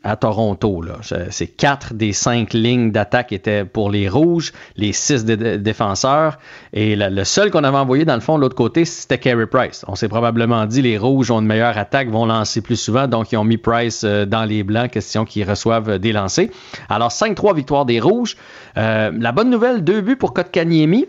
à 0.03 0.16
Toronto. 0.16 0.82
C'est- 1.30 1.48
quatre 1.48 1.92
des 1.92 2.12
cinq 2.14 2.55
lignes 2.55 2.92
d'attaque 2.92 3.32
étaient 3.32 3.64
pour 3.66 3.90
les 3.90 4.09
Rouges, 4.09 4.53
les 4.76 4.92
six 4.94 5.24
dé- 5.24 5.36
dé- 5.36 5.59
défenseurs. 5.59 6.38
Et 6.72 6.96
le 6.96 7.24
seul 7.24 7.51
qu'on 7.51 7.64
avait 7.64 7.76
envoyé 7.76 8.07
dans 8.07 8.14
le 8.14 8.20
fond 8.20 8.36
de 8.36 8.40
l'autre 8.40 8.55
côté, 8.57 8.86
c'était 8.86 9.18
Carey 9.18 9.46
Price. 9.46 9.84
On 9.88 9.96
s'est 9.96 10.09
probablement 10.09 10.64
dit 10.64 10.80
les 10.80 10.96
Rouges 10.96 11.30
ont 11.30 11.40
une 11.40 11.46
meilleure 11.46 11.76
attaque, 11.76 12.09
vont 12.09 12.24
lancer 12.26 12.62
plus 12.62 12.76
souvent, 12.80 13.07
donc 13.07 13.32
ils 13.32 13.36
ont 13.36 13.44
mis 13.44 13.59
Price 13.59 14.03
euh, 14.05 14.24
dans 14.24 14.44
les 14.44 14.62
blancs, 14.62 14.90
question 14.90 15.26
qu'ils 15.26 15.48
reçoivent 15.48 15.98
des 15.98 16.12
lancers. 16.12 16.48
Alors 16.88 17.11
5-3 17.11 17.55
victoire 17.55 17.84
des 17.84 18.01
Rouges. 18.01 18.36
Euh, 18.78 19.11
la 19.18 19.32
bonne 19.32 19.51
nouvelle, 19.51 19.84
deux 19.84 20.01
buts 20.01 20.16
pour 20.16 20.32
Kotkaniemi. 20.32 21.07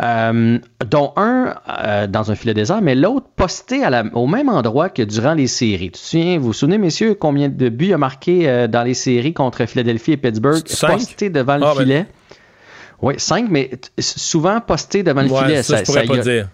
Euh, 0.00 0.58
dont 0.88 1.12
un 1.16 1.56
euh, 1.68 2.06
dans 2.06 2.30
un 2.30 2.36
filet 2.36 2.54
désert, 2.54 2.80
mais 2.80 2.94
l'autre 2.94 3.26
posté 3.34 3.82
à 3.82 3.90
la- 3.90 4.04
au 4.12 4.28
même 4.28 4.48
endroit 4.48 4.90
que 4.90 5.02
durant 5.02 5.34
les 5.34 5.48
séries. 5.48 5.86
Tu 5.90 5.92
te 5.92 5.98
souviens, 5.98 6.38
vous 6.38 6.46
vous 6.46 6.52
souvenez, 6.52 6.78
messieurs, 6.78 7.14
combien 7.14 7.48
de 7.48 7.68
buts 7.68 7.86
il 7.86 7.94
a 7.94 7.98
marqué 7.98 8.48
euh, 8.48 8.68
dans 8.68 8.84
les 8.84 8.94
séries 8.94 9.34
contre 9.34 9.66
Philadelphie 9.66 10.12
et 10.12 10.16
Pittsburgh? 10.16 10.62
Cinq? 10.68 10.92
Posté 10.92 11.30
devant 11.30 11.56
le 11.56 11.64
Ah, 11.64 11.72
ben- 11.76 11.82
filet. 11.82 12.06
Oui, 13.02 13.14
cinq, 13.16 13.46
mais 13.50 13.70
souvent 13.98 14.60
posté 14.60 15.02
devant 15.02 15.22
le 15.22 15.30
Ouais, 15.30 15.42
filet. 15.44 15.62
ça, 15.64 15.78
je 15.78 15.82
pourrais 15.84 16.04
pas 16.04 16.14
a- 16.14 16.18
dire. 16.18 16.48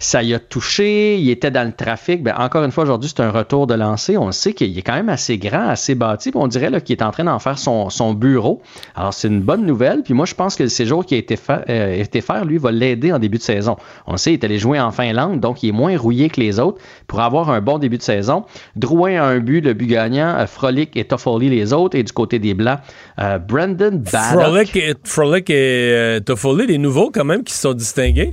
Ça 0.00 0.22
y 0.22 0.32
a 0.32 0.38
touché, 0.38 1.18
il 1.18 1.28
était 1.28 1.50
dans 1.50 1.66
le 1.66 1.72
trafic. 1.72 2.22
Ben, 2.22 2.34
encore 2.38 2.64
une 2.64 2.72
fois, 2.72 2.84
aujourd'hui, 2.84 3.12
c'est 3.14 3.22
un 3.22 3.30
retour 3.30 3.66
de 3.66 3.74
lancer. 3.74 4.16
On 4.16 4.32
sait 4.32 4.54
qu'il 4.54 4.76
est 4.76 4.82
quand 4.82 4.94
même 4.94 5.10
assez 5.10 5.36
grand, 5.36 5.68
assez 5.68 5.94
bâti. 5.94 6.32
On 6.34 6.48
dirait 6.48 6.80
qu'il 6.80 6.96
est 6.96 7.02
en 7.02 7.10
train 7.10 7.24
d'en 7.24 7.38
faire 7.38 7.58
son, 7.58 8.14
bureau. 8.14 8.62
Alors, 8.96 9.12
c'est 9.12 9.28
une 9.28 9.42
bonne 9.42 9.66
nouvelle. 9.66 10.02
Puis 10.02 10.14
moi, 10.14 10.24
je 10.24 10.34
pense 10.34 10.56
que 10.56 10.62
le 10.62 10.70
séjour 10.70 11.04
qui 11.04 11.14
a 11.14 11.18
été, 11.18 11.36
fa- 11.36 11.64
euh, 11.68 11.92
été 11.92 12.22
faire, 12.22 12.46
lui, 12.46 12.56
va 12.56 12.72
l'aider 12.72 13.12
en 13.12 13.18
début 13.18 13.36
de 13.36 13.42
saison. 13.42 13.76
On 14.06 14.16
sait, 14.16 14.30
il 14.32 14.34
est 14.34 14.44
allé 14.44 14.58
jouer 14.58 14.80
en 14.80 14.90
Finlande, 14.90 15.38
donc 15.38 15.62
il 15.62 15.68
est 15.68 15.72
moins 15.72 15.96
rouillé 15.96 16.30
que 16.30 16.40
les 16.40 16.58
autres 16.58 16.80
pour 17.06 17.20
avoir 17.20 17.50
un 17.50 17.60
bon 17.60 17.78
début 17.78 17.98
de 17.98 18.02
saison. 18.02 18.44
Drouin 18.76 19.20
a 19.20 19.24
un 19.26 19.38
but, 19.38 19.60
le 19.60 19.74
but 19.74 19.86
gagnant. 19.86 20.34
Euh, 20.38 20.46
Frolic 20.46 20.96
et 20.96 21.04
Toffoli 21.04 21.50
les 21.50 21.74
autres. 21.74 21.98
Et 21.98 22.02
du 22.02 22.12
côté 22.12 22.38
des 22.38 22.54
Blancs, 22.54 22.78
euh, 23.18 23.38
Brandon 23.38 24.02
Baddock. 24.10 24.40
Frolic 24.40 24.76
et, 24.76 24.94
Frolic 25.04 25.50
et 25.50 25.54
euh, 25.92 26.20
Toffoli, 26.20 26.66
les 26.66 26.78
nouveaux 26.78 27.10
quand 27.12 27.26
même 27.26 27.44
qui 27.44 27.52
se 27.52 27.60
sont 27.60 27.74
distingués? 27.74 28.32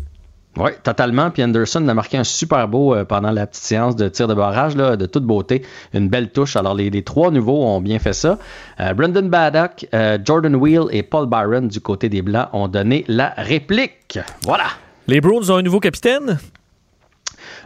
Oui, 0.58 0.72
totalement. 0.84 1.30
Puis 1.30 1.44
Anderson 1.44 1.88
a 1.88 1.94
marqué 1.94 2.18
un 2.18 2.24
super 2.24 2.68
beau 2.68 2.96
euh, 2.96 3.06
pendant 3.06 3.32
la 3.32 3.46
petite 3.46 3.64
séance 3.64 3.96
de 3.96 4.08
tir 4.10 4.28
de 4.28 4.34
barrage, 4.34 4.76
de 4.76 5.06
toute 5.06 5.24
beauté. 5.24 5.64
Une 5.94 6.10
belle 6.10 6.30
touche. 6.30 6.56
Alors, 6.56 6.74
les, 6.74 7.04
trois 7.04 7.32
nouveaux 7.32 7.64
ont 7.64 7.80
bien 7.80 8.00
fait 8.00 8.14
ça. 8.14 8.40
Euh, 8.80 8.94
Brendan 8.94 9.30
Baddock, 9.30 9.88
euh, 9.94 10.18
Jordan 10.24 10.56
Wheel 10.56 10.86
et 10.92 11.04
Paul 11.04 11.28
Byron 11.28 11.68
du 11.68 11.80
côté 11.80 12.10
des 12.10 12.22
Blancs 12.22 12.48
ont 12.54 12.68
donné 12.68 13.06
la 13.08 13.34
réplique. 13.38 14.20
Voilà. 14.44 14.66
Les 15.08 15.22
Bruins 15.22 15.50
ont 15.50 15.58
un 15.58 15.62
nouveau 15.62 15.80
capitaine? 15.80 16.40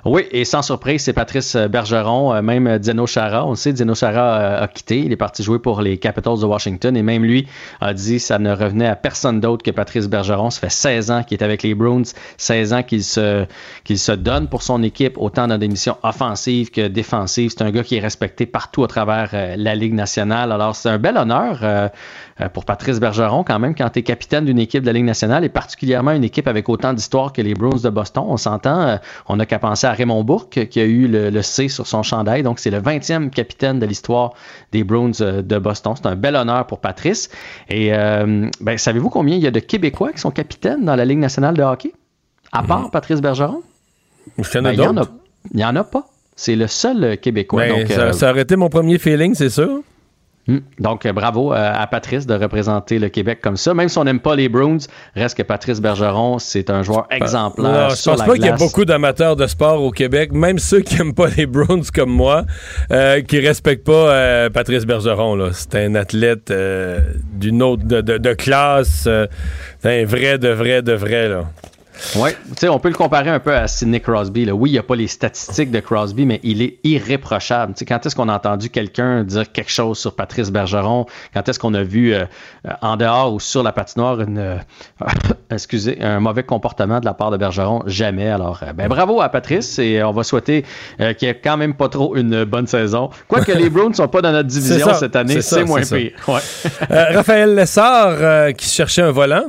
Oui, 0.04 0.24
et 0.32 0.46
sans 0.46 0.64
surprise, 0.64 1.04
c'est 1.04 1.14
Patrice 1.14 1.56
Bergeron, 1.56 2.34
euh, 2.34 2.42
même 2.42 2.80
Dino 2.80 3.06
Chara. 3.06 3.46
On 3.46 3.54
sait, 3.54 3.72
Dino 3.72 3.94
Chara 3.94 4.40
euh, 4.40 4.64
a 4.64 4.68
quitté. 4.68 4.98
Il 5.00 5.12
est 5.12 5.18
parti 5.18 5.44
jouer 5.44 5.60
pour 5.60 5.82
les 5.82 6.00
Capitals 6.00 6.40
de 6.40 6.46
Washington 6.46 6.98
et 6.98 7.04
même 7.04 7.24
lui 7.24 7.48
a 7.82 7.94
dit 7.94 8.16
que 8.16 8.22
ça 8.24 8.40
ne 8.40 8.52
revenait 8.52 8.88
à 8.88 8.96
personne 8.96 9.40
d'autre 9.40 9.64
que 9.64 9.70
Patrice 9.70 10.08
Bergeron. 10.08 10.50
Ça 10.50 10.60
fait 10.60 10.72
16 10.72 11.12
ans 11.12 11.24
qu'il 11.24 11.38
est 11.38 11.44
avec 11.44 11.62
les 11.62 11.76
Bruins, 11.76 12.02
16 12.38 12.74
ans 12.74 12.82
qu'il 12.82 13.04
se, 13.04 13.46
qu'il 13.84 14.00
se 14.00 14.12
donne 14.12 14.48
pour 14.48 14.64
son 14.64 14.82
équipe, 14.82 15.20
autant 15.20 15.48
dans 15.48 15.60
des 15.60 15.68
missions 15.68 15.98
offensives 16.02 16.72
que 16.72 16.88
défensives. 16.88 17.52
C'est 17.56 17.64
un 17.64 17.70
gars 17.70 17.84
qui 17.84 17.96
est 17.96 18.00
respecté 18.00 18.48
partout 18.48 18.84
à 18.84 18.88
travers 18.88 19.30
euh, 19.36 19.56
la 19.56 19.76
Ligue 19.76 19.94
nationale. 19.94 20.52
Alors, 20.52 20.76
c'est 20.76 20.90
un 20.90 20.98
bel 20.98 21.16
honneur 21.16 21.92
pour 22.50 22.66
Patrice 22.66 23.00
Bergeron 23.00 23.44
quand 23.44 23.60
même 23.60 23.76
quand 23.76 23.90
tu 23.90 24.00
es 24.00 24.04
capitaine 24.04 24.46
d'une 24.46 24.60
équipe 24.60 24.82
de 24.82 24.88
la 24.88 24.94
Ligue 24.94 25.06
nationale 25.06 25.44
et 25.44 25.50
particulièrement 25.50 26.12
une 26.12 26.24
équipe 26.24 26.48
avec 26.48 26.70
autant 26.70 26.94
d'histoire 26.94 27.34
que 27.34 27.42
les 27.42 27.54
Bruins 27.54 27.80
de 27.82 27.90
Boston. 27.90 28.24
On 28.28 28.38
s'entend, 28.38 29.00
on 29.28 29.36
n'a 29.36 29.46
qu'à 29.46 29.60
penser 29.60 29.88
à 29.88 29.92
Raymond 29.92 30.24
Bourque 30.24 30.68
qui 30.68 30.80
a 30.80 30.86
eu 30.86 31.08
le, 31.08 31.42
C 31.42 31.68
sur 31.68 31.88
son 31.88 32.04
chandail. 32.04 32.44
Donc, 32.44 32.60
c'est 32.60 32.70
le 32.70 32.80
20e 32.80 33.30
capitaine 33.30 33.80
de 33.80 33.86
l'histoire 33.86 34.34
des 34.72 34.84
Bruins 34.84 35.12
euh, 35.22 35.42
de 35.42 35.58
Boston. 35.58 35.94
C'est 35.96 36.08
un 36.08 36.16
bel 36.16 36.36
honneur 36.36 36.68
pour 36.68 36.80
Patrice. 36.80 37.30
Et 37.70 37.94
euh, 37.94 38.48
ben, 38.60 38.78
savez-vous 38.78 39.10
combien 39.10 39.36
il 39.36 39.42
y 39.42 39.48
a 39.48 39.52
de 39.52 39.60
Québécois 39.60 40.12
qui 40.14 40.20
sont 40.20 40.32
capitaines 40.32 40.86
dans 40.86 40.96
la 40.96 41.06
Ligue 41.06 41.20
nationale 41.20 41.56
de 41.56 41.64
hockey? 41.64 41.94
À 42.52 42.64
part 42.64 42.82
Mhm. 42.82 42.92
Patrice 42.92 43.22
Bergeron? 43.22 43.62
Il 44.38 44.44
y 44.44 44.58
en 44.58 44.60
a 44.60 44.62
Ben, 44.62 44.74
il 44.74 44.80
y 44.80 44.88
en 44.88 44.98
a-. 44.98 45.08
Il 45.52 45.58
n'y 45.58 45.66
en 45.66 45.76
a 45.76 45.84
pas. 45.84 46.06
C'est 46.36 46.56
le 46.56 46.68
seul 46.68 47.04
euh, 47.04 47.16
Québécois. 47.16 47.64
Ben, 47.68 47.80
Donc, 47.80 47.92
ça, 47.92 48.02
euh, 48.02 48.12
ça 48.14 48.32
aurait 48.32 48.42
été 48.42 48.56
mon 48.56 48.70
premier 48.70 48.98
feeling, 48.98 49.36
c'est 49.36 49.50
sûr. 49.50 49.82
Hmm. 50.52 50.60
Donc, 50.80 51.06
euh, 51.06 51.14
bravo 51.14 51.54
euh, 51.54 51.72
à 51.74 51.88
Patrice 51.88 52.26
de 52.28 52.34
représenter 52.34 53.00
le 53.00 53.10
Québec 53.10 53.40
comme 53.42 53.58
ça. 53.58 53.74
Même 53.74 53.88
si 53.90 53.98
on 53.98 54.04
n'aime 54.04 54.20
pas 54.20 54.36
les 54.36 54.50
Bruins, 54.50 54.78
reste 55.16 55.38
que 55.38 55.44
Patrice 55.44 55.80
Bergeron, 55.80 56.40
c'est 56.40 56.70
un 56.70 56.84
joueur 56.84 57.08
exemplaire. 57.10 57.72
Non, 57.72 57.90
je 57.90 57.96
sur 57.96 58.12
pense 58.12 58.20
la 58.20 58.26
pas 58.26 58.34
qu'il 58.34 58.46
y 58.46 58.50
a 58.50 58.56
beaucoup 58.58 58.84
d'amateurs 58.84 59.36
de 59.36 59.48
sport 59.48 59.82
au 59.82 59.92
Québec, 59.92 60.32
même 60.34 60.60
ceux 60.60 60.82
qui 60.82 61.00
aiment 61.00 61.14
pas 61.14 61.28
les 61.38 61.46
Browns 61.46 61.86
comme 61.94 62.10
moi, 62.12 62.44
euh, 62.92 63.22
qui 63.22 63.40
respectent 63.40 63.86
pas 63.86 63.94
euh, 63.94 64.50
Patrice 64.50 64.86
Bergeron. 64.86 65.52
C'est 65.54 65.76
un 65.76 65.96
athlète 65.96 66.52
euh, 66.52 67.00
d'une 67.34 67.64
autre 67.64 67.84
de, 67.86 68.02
de- 68.02 68.18
de 68.18 68.34
classe, 68.34 69.08
c'est 69.80 70.02
un 70.02 70.06
vrai 70.06 70.38
de 70.38 70.50
vrai 70.50 70.82
de 70.82 70.94
vrai 70.94 71.30
là. 71.30 71.44
Oui, 72.16 72.32
tu 72.32 72.54
sais, 72.58 72.70
on 72.70 72.80
peut 72.80 72.90
le 72.90 72.96
comparer 72.96 73.30
un 73.30 73.40
peu 73.40 73.56
à 73.56 73.68
Sidney 73.68 74.00
Crosby. 74.00 74.46
Là. 74.46 74.54
Oui, 74.54 74.70
il 74.70 74.74
n'y 74.74 74.80
a 74.80 74.84
pas 74.84 74.96
les 74.96 75.08
statistiques 75.08 75.72
de 75.72 75.80
Crosby, 75.80 76.26
mais 76.26 76.40
il 76.44 76.62
est 76.62 76.80
irréprochable. 76.84 77.74
Tu 77.74 77.80
sais, 77.80 77.86
quand 77.86 78.06
est-ce 78.06 78.16
qu'on 78.16 78.30
a 78.30 78.36
entendu 78.36 78.70
quelqu'un 78.70 79.24
dire 79.24 79.52
quelque 79.52 79.72
chose 79.72 79.98
sur 79.98 80.16
Patrice 80.16 80.52
Bergeron? 80.52 81.06
Quand 81.34 81.48
est-ce 81.48 81.60
qu'on 81.60 81.74
a 81.74 81.84
vu 81.84 82.14
euh, 82.14 82.26
euh, 82.68 82.72
en 82.82 82.98
dehors 82.98 83.34
ou 83.34 83.40
sur 83.40 83.64
la 83.64 83.72
patinoire 83.72 84.22
une, 84.22 84.38
euh, 84.38 84.58
excusez, 85.52 86.02
un 86.02 86.20
mauvais 86.20 86.44
comportement 86.44 87.00
de 87.00 87.06
la 87.06 87.14
part 87.14 87.32
de 87.32 87.38
Bergeron? 87.38 87.84
Jamais. 87.86 88.30
Alors, 88.30 88.62
ben, 88.76 88.88
bravo 88.88 89.22
à 89.22 89.30
Patrice 89.30 89.80
et 89.80 90.04
on 90.04 90.12
va 90.12 90.24
souhaiter 90.24 90.66
euh, 91.00 91.14
qu'il 91.14 91.28
n'y 91.28 91.32
ait 91.34 91.42
quand 91.42 91.58
même 91.58 91.74
pas 91.74 91.90
trop 91.90 92.16
une 92.16 92.44
bonne 92.44 92.68
saison. 92.68 93.10
Quoique 93.28 93.52
les 93.52 93.70
Browns 93.70 93.90
ne 93.90 93.96
sont 93.96 94.08
pas 94.08 94.22
dans 94.22 94.32
notre 94.32 94.50
division 94.50 94.88
ça, 94.88 94.94
cette 94.96 95.16
année, 95.16 95.42
c'est 95.42 95.64
moins 95.64 95.82
pire. 95.82 96.12
Ouais. 96.28 96.40
Raphaël 96.90 97.56
Lessard 97.56 98.54
qui 98.56 98.68
cherchait 98.68 99.02
un 99.02 99.12
volant. 99.12 99.46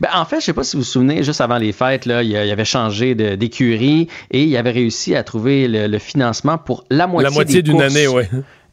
Ben, 0.00 0.08
en 0.14 0.24
fait, 0.24 0.40
je 0.40 0.46
sais 0.46 0.52
pas 0.52 0.64
si 0.64 0.76
vous 0.76 0.82
vous 0.82 0.88
souvenez, 0.88 1.22
juste 1.22 1.40
avant 1.40 1.58
les 1.58 1.72
fêtes, 1.72 2.06
là, 2.06 2.22
il, 2.22 2.36
avait 2.36 2.64
changé 2.64 3.14
d'écurie 3.14 4.08
et 4.30 4.44
il 4.44 4.56
avait 4.56 4.70
réussi 4.70 5.14
à 5.14 5.22
trouver 5.22 5.68
le, 5.68 5.86
le 5.86 5.98
financement 5.98 6.58
pour 6.58 6.84
la 6.90 7.06
moitié, 7.06 7.28
La 7.28 7.34
moitié 7.34 7.62
d'une 7.62 7.82
année, 7.82 8.06
oui. 8.06 8.24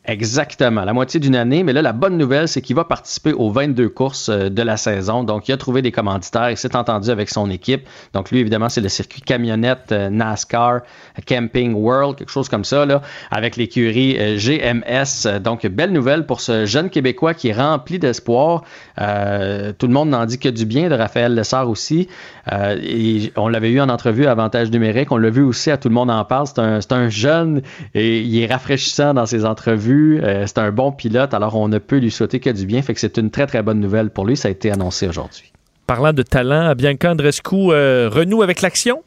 Exactement, 0.09 0.85
la 0.85 0.93
moitié 0.93 1.19
d'une 1.19 1.35
année. 1.35 1.63
Mais 1.63 1.73
là, 1.73 1.81
la 1.81 1.91
bonne 1.91 2.17
nouvelle, 2.17 2.47
c'est 2.47 2.61
qu'il 2.61 2.77
va 2.77 2.85
participer 2.85 3.33
aux 3.33 3.51
22 3.51 3.89
courses 3.89 4.29
euh, 4.29 4.47
de 4.47 4.61
la 4.61 4.77
saison. 4.77 5.25
Donc, 5.25 5.49
il 5.49 5.51
a 5.51 5.57
trouvé 5.57 5.81
des 5.81 5.91
commanditaires. 5.91 6.49
Il 6.49 6.55
s'est 6.55 6.77
entendu 6.77 7.09
avec 7.09 7.29
son 7.29 7.49
équipe. 7.49 7.85
Donc, 8.13 8.31
lui, 8.31 8.39
évidemment, 8.39 8.69
c'est 8.69 8.79
le 8.79 8.87
circuit 8.87 9.19
camionnette 9.19 9.91
euh, 9.91 10.09
NASCAR 10.09 10.79
Camping 11.27 11.73
World, 11.73 12.15
quelque 12.15 12.31
chose 12.31 12.47
comme 12.47 12.63
ça, 12.63 12.85
là, 12.85 13.01
avec 13.31 13.57
l'écurie 13.57 14.15
euh, 14.17 14.37
GMS. 14.37 15.41
Donc, 15.41 15.67
belle 15.67 15.91
nouvelle 15.91 16.25
pour 16.25 16.39
ce 16.39 16.65
jeune 16.65 16.89
Québécois 16.89 17.33
qui 17.33 17.49
est 17.49 17.53
rempli 17.53 17.99
d'espoir. 17.99 18.63
Tout 18.95 19.87
le 19.87 19.93
monde 19.93 20.09
n'en 20.09 20.25
dit 20.25 20.39
que 20.39 20.47
du 20.47 20.65
bien 20.65 20.87
de 20.87 20.95
Raphaël 20.95 21.35
Lessard 21.35 21.69
aussi. 21.69 22.07
On 22.49 23.47
l'avait 23.49 23.71
eu 23.71 23.81
en 23.81 23.89
entrevue 23.89 24.25
Avantage 24.25 24.71
numérique. 24.71 25.11
On 25.11 25.17
l'a 25.17 25.29
vu 25.29 25.43
aussi 25.43 25.69
à 25.69 25.77
Tout 25.77 25.89
le 25.89 25.95
monde 25.95 26.09
en 26.09 26.23
parle. 26.23 26.47
C'est 26.47 26.59
un, 26.59 26.79
c'est 26.81 26.93
un 26.93 27.09
jeune 27.09 27.61
et 27.93 28.21
il 28.21 28.41
est 28.41 28.47
rafraîchissant 28.47 29.13
dans 29.13 29.25
ses 29.25 29.45
entrevues. 29.45 29.96
Euh, 29.97 30.45
c'est 30.45 30.57
un 30.57 30.71
bon 30.71 30.91
pilote. 30.91 31.33
Alors, 31.33 31.55
on 31.55 31.67
ne 31.67 31.77
peut 31.77 31.97
lui 31.97 32.11
souhaiter 32.11 32.39
que 32.39 32.49
du 32.49 32.65
bien. 32.65 32.81
Fait 32.81 32.93
que 32.93 32.99
c'est 32.99 33.17
une 33.17 33.31
très, 33.31 33.47
très 33.47 33.63
bonne 33.63 33.79
nouvelle 33.79 34.09
pour 34.09 34.25
lui. 34.25 34.37
Ça 34.37 34.47
a 34.47 34.51
été 34.51 34.71
annoncé 34.71 35.07
aujourd'hui. 35.07 35.51
Parlant 35.85 36.13
de 36.13 36.23
talent, 36.23 36.73
Bianca 36.75 37.11
Andrescu 37.11 37.55
euh, 37.71 38.09
renoue 38.11 38.41
avec 38.41 38.61
l'action? 38.61 39.03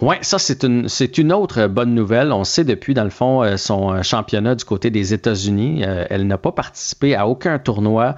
Oui, 0.00 0.16
ça, 0.20 0.38
c'est 0.38 0.62
une, 0.62 0.88
c'est 0.88 1.18
une 1.18 1.32
autre 1.32 1.66
bonne 1.66 1.94
nouvelle. 1.94 2.30
On 2.32 2.44
sait 2.44 2.64
depuis, 2.64 2.94
dans 2.94 3.04
le 3.04 3.10
fond, 3.10 3.42
euh, 3.42 3.56
son 3.56 4.02
championnat 4.02 4.54
du 4.54 4.64
côté 4.64 4.90
des 4.90 5.12
États-Unis. 5.14 5.82
Euh, 5.84 6.04
elle 6.10 6.26
n'a 6.26 6.38
pas 6.38 6.52
participé 6.52 7.14
à 7.14 7.26
aucun 7.26 7.58
tournoi. 7.58 8.14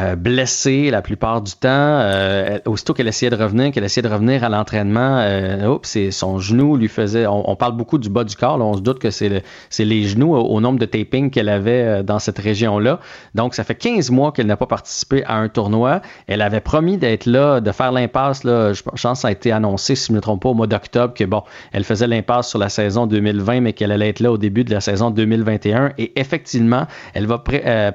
Euh, 0.00 0.16
blessée 0.16 0.90
la 0.90 1.02
plupart 1.02 1.42
du 1.42 1.52
temps. 1.52 1.68
Euh, 1.68 2.58
aussitôt 2.66 2.94
qu'elle 2.94 3.08
essayait 3.08 3.30
de 3.30 3.36
revenir, 3.36 3.70
qu'elle 3.70 3.84
essayait 3.84 4.06
de 4.06 4.12
revenir 4.12 4.42
à 4.44 4.48
l'entraînement, 4.48 5.18
euh, 5.18 5.66
oups, 5.68 6.10
son 6.10 6.38
genou 6.38 6.76
lui 6.76 6.88
faisait. 6.88 7.26
On, 7.26 7.54
parle 7.56 7.76
beaucoup 7.76 7.98
du 7.98 8.08
bas 8.08 8.24
du 8.24 8.34
corps. 8.34 8.58
on 8.60 8.74
se 8.76 8.80
doute 8.80 8.98
que 8.98 9.10
c'est 9.10 9.28
le- 9.28 9.42
c'est 9.70 9.84
les 9.84 10.04
genoux 10.04 10.34
au, 10.34 10.40
au 10.40 10.60
nombre 10.60 10.78
de 10.78 10.86
tapings 10.86 11.30
qu'elle 11.30 11.48
avait 11.48 12.02
dans 12.02 12.18
cette 12.18 12.38
région-là. 12.38 13.00
Donc, 13.34 13.54
ça 13.54 13.62
fait 13.64 13.74
15 13.74 14.10
mois 14.10 14.32
qu'elle 14.32 14.46
n'a 14.46 14.56
pas 14.56 14.66
participé 14.66 15.22
à 15.24 15.36
un 15.36 15.48
tournoi. 15.48 16.00
Elle 16.26 16.42
avait 16.42 16.60
promis 16.60 16.96
d'être 16.96 17.26
là, 17.26 17.60
de 17.60 17.72
faire 17.72 17.92
l'impasse. 17.92 18.42
Je 18.44 18.82
pense 18.82 19.02
que 19.02 19.14
ça 19.14 19.28
a 19.28 19.30
été 19.30 19.52
annoncé, 19.52 19.94
si 19.94 20.08
je 20.08 20.12
ne 20.12 20.16
me 20.16 20.20
trompe 20.20 20.42
pas, 20.42 20.48
au 20.48 20.54
mois 20.54 20.66
d'octobre, 20.66 21.14
que 21.14 21.24
bon, 21.24 21.42
elle 21.72 21.84
faisait 21.84 22.06
l'impasse 22.06 22.48
sur 22.48 22.58
la 22.58 22.68
saison 22.68 23.06
2020, 23.06 23.60
mais 23.60 23.72
qu'elle 23.72 23.92
allait 23.92 24.08
être 24.08 24.20
là 24.20 24.32
au 24.32 24.38
début 24.38 24.64
de 24.64 24.72
la 24.72 24.80
saison 24.80 25.10
2021. 25.10 25.92
Et 25.98 26.18
effectivement, 26.18 26.86
elle 27.12 27.26
va 27.26 27.42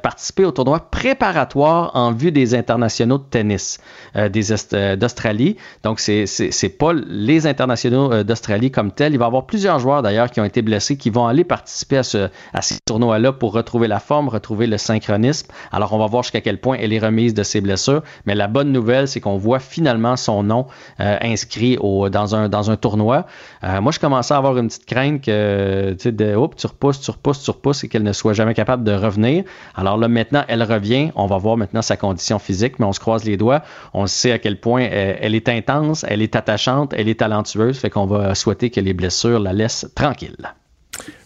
participer 0.02 0.46
au 0.46 0.52
tournoi 0.52 0.80
préparatoire 0.92 1.79
en 1.94 2.12
vue 2.12 2.32
des 2.32 2.56
internationaux 2.56 3.18
de 3.18 3.24
tennis 3.30 3.80
euh, 4.16 4.30
euh, 4.74 4.96
d'Australie. 4.96 5.58
Donc, 5.84 6.00
c'est 6.00 6.26
c'est 6.26 6.70
pas 6.70 6.94
les 6.94 7.48
internationaux 7.48 8.12
euh, 8.12 8.24
d'Australie 8.24 8.72
comme 8.72 8.92
tels. 8.92 9.14
Il 9.14 9.20
va 9.20 9.26
y 9.26 9.28
avoir 9.28 9.46
plusieurs 9.46 9.80
joueurs 9.80 10.02
d'ailleurs 10.02 10.30
qui 10.32 10.40
ont 10.40 10.46
été 10.46 10.62
blessés 10.62 10.98
qui 10.98 11.10
vont 11.10 11.28
aller 11.28 11.44
participer 11.44 11.98
à, 11.98 12.04
ce, 12.04 12.30
à 12.54 12.62
ces 12.62 12.78
tournois-là 12.86 13.32
pour 13.34 13.54
retrouver 13.54 13.88
la 13.88 14.00
forme, 14.00 14.30
retrouver 14.30 14.68
le 14.68 14.78
synchronisme. 14.78 15.48
Alors, 15.72 15.94
on 15.94 15.98
va 15.98 16.08
voir 16.08 16.24
jusqu'à 16.24 16.42
quel 16.42 16.60
point 16.60 16.78
elle 16.80 16.94
est 16.94 17.00
remise 17.00 17.34
de 17.34 17.44
ses 17.44 17.62
blessures. 17.62 18.04
Mais 18.26 18.36
la 18.36 18.48
bonne 18.48 18.72
nouvelle, 18.72 19.08
c'est 19.08 19.20
qu'on 19.20 19.38
voit 19.38 19.60
finalement 19.60 20.16
son 20.16 20.44
nom 20.44 20.68
inscrit 21.00 21.78
au, 21.80 22.10
dans, 22.10 22.36
un, 22.36 22.50
dans 22.50 22.72
un 22.72 22.76
tournoi. 22.76 23.26
Moi, 23.64 23.92
je 23.92 24.00
commençais 24.00 24.34
à 24.34 24.38
avoir 24.38 24.58
une 24.58 24.68
petite 24.68 24.86
crainte 24.86 25.22
que 25.22 25.96
de, 26.10 26.36
Oups, 26.36 26.56
tu 26.56 26.68
repousses, 26.68 27.02
tu 27.02 27.12
repousses, 27.12 27.44
tu 27.44 27.52
repousses 27.52 27.84
et 27.84 27.88
qu'elle 27.88 28.04
ne 28.04 28.14
soit 28.14 28.34
jamais 28.34 28.54
capable 28.54 28.84
de 28.84 28.92
revenir. 28.92 29.44
Alors 29.76 29.98
là, 29.98 30.08
maintenant, 30.08 30.44
elle 30.48 30.64
revient. 30.64 31.12
On 31.16 31.28
va 31.28 31.38
voir 31.38 31.58
maintenant 31.58 31.69
sa 31.82 31.98
condition 31.98 32.40
physique, 32.40 32.80
mais 32.80 32.86
on 32.86 32.94
se 32.94 33.00
croise 33.00 33.24
les 33.24 33.38
doigts. 33.38 33.62
On 33.94 34.08
sait 34.08 34.32
à 34.32 34.40
quel 34.40 34.60
point 34.60 34.84
euh, 34.84 35.16
elle 35.20 35.36
est 35.36 35.50
intense, 35.50 36.06
elle 36.08 36.22
est 36.22 36.36
attachante, 36.36 36.94
elle 36.96 37.10
est 37.10 37.20
talentueuse. 37.20 37.78
Fait 37.80 37.90
qu'on 37.90 38.06
va 38.06 38.36
souhaiter 38.36 38.70
que 38.70 38.80
les 38.80 38.94
blessures 38.94 39.40
la 39.40 39.54
laissent 39.54 39.88
tranquille. 39.96 40.54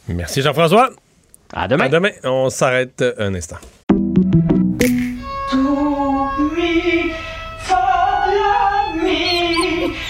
Merci 0.07 0.41
Jean-François. 0.41 0.89
À 1.53 1.67
demain. 1.67 1.85
À 1.85 1.89
demain. 1.89 2.09
On 2.23 2.49
s'arrête 2.49 3.03
un 3.17 3.33
instant. 3.35 3.57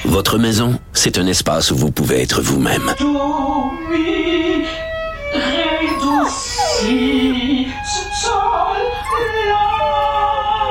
Votre 0.06 0.38
maison, 0.38 0.80
c'est 0.94 1.18
un 1.18 1.26
espace 1.28 1.72
où 1.72 1.76
vous 1.76 1.92
pouvez 1.92 2.22
être 2.22 2.42
vous-même. 2.42 2.94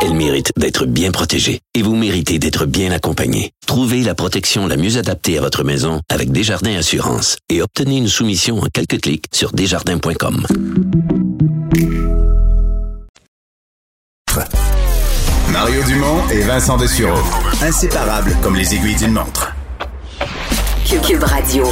Elle 0.05 0.15
mérite 0.15 0.51
d'être 0.57 0.85
bien 0.85 1.13
protégée 1.13 1.61
et 1.75 1.83
vous 1.83 1.95
méritez 1.95 2.41
d'être 2.41 2.67
bien 2.67 2.91
accompagnée. 2.91 3.53
Trouvez 3.69 4.03
la 4.03 4.17
protection 4.17 4.67
la 4.67 4.77
mieux 4.77 4.99
adaptée 4.99 5.39
à 5.39 5.41
votre 5.41 5.63
maison 5.63 6.01
avec 6.09 6.33
Desjardins 6.33 6.77
Assurance 6.77 7.37
et 7.49 7.63
obtenez 7.63 7.99
une 7.99 8.09
soumission 8.09 8.59
en 8.59 8.67
quelques 8.67 9.01
clics 9.01 9.27
sur 9.31 9.53
desjardins.com. 9.53 10.45
Mario 15.53 15.85
Dumont 15.85 16.29
et 16.33 16.41
Vincent 16.41 16.79
Dessureau. 16.79 17.23
Inséparables 17.63 18.37
comme 18.43 18.57
les 18.57 18.75
aiguilles 18.75 18.97
d'une 18.97 19.13
montre. 19.13 19.55
Cube 21.07 21.23
Radio. 21.23 21.65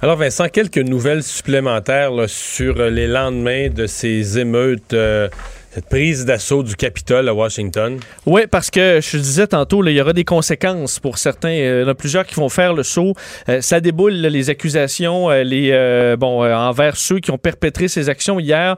Alors 0.00 0.16
Vincent, 0.16 0.48
quelques 0.48 0.78
nouvelles 0.78 1.22
supplémentaires 1.22 2.10
là, 2.10 2.26
sur 2.26 2.76
les 2.76 3.06
lendemains 3.06 3.68
de 3.68 3.86
ces 3.86 4.38
émeutes 4.38 4.94
euh, 4.94 5.28
cette 5.72 5.86
prise 5.86 6.24
d'assaut 6.24 6.62
du 6.62 6.76
Capitole 6.76 7.28
à 7.28 7.34
Washington? 7.34 7.98
Oui, 8.26 8.42
parce 8.50 8.70
que 8.70 9.00
je 9.02 9.16
disais 9.16 9.46
tantôt, 9.46 9.84
il 9.84 9.92
y 9.92 10.00
aura 10.00 10.12
des 10.12 10.24
conséquences 10.24 10.98
pour 10.98 11.18
certains. 11.18 11.48
Euh, 11.48 11.80
il 11.80 11.82
y 11.82 11.84
en 11.84 11.88
a 11.88 11.94
plusieurs 11.94 12.26
qui 12.26 12.34
vont 12.34 12.48
faire 12.48 12.74
le 12.74 12.82
saut. 12.82 13.14
Euh, 13.48 13.60
ça 13.60 13.80
déboule 13.80 14.12
les 14.12 14.50
accusations 14.50 15.30
euh, 15.30 15.42
les, 15.42 16.16
bon, 16.16 16.44
envers 16.44 16.96
ceux 16.96 17.18
qui 17.18 17.30
ont 17.30 17.38
perpétré 17.38 17.88
ces 17.88 18.08
actions 18.08 18.38
hier 18.38 18.76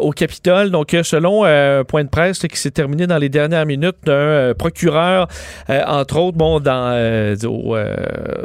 au 0.00 0.10
Capitole. 0.10 0.70
Donc, 0.70 0.96
selon 1.02 1.44
un 1.44 1.84
point 1.84 2.04
de 2.04 2.08
presse 2.08 2.40
qui 2.40 2.58
s'est 2.58 2.70
terminé 2.70 3.06
dans 3.06 3.18
les 3.18 3.28
dernières 3.28 3.66
minutes 3.66 3.96
d'un 4.04 4.54
procureur, 4.54 5.28
entre 5.68 6.18
autres, 6.18 6.36
bon, 6.36 6.60
dans, 6.60 7.36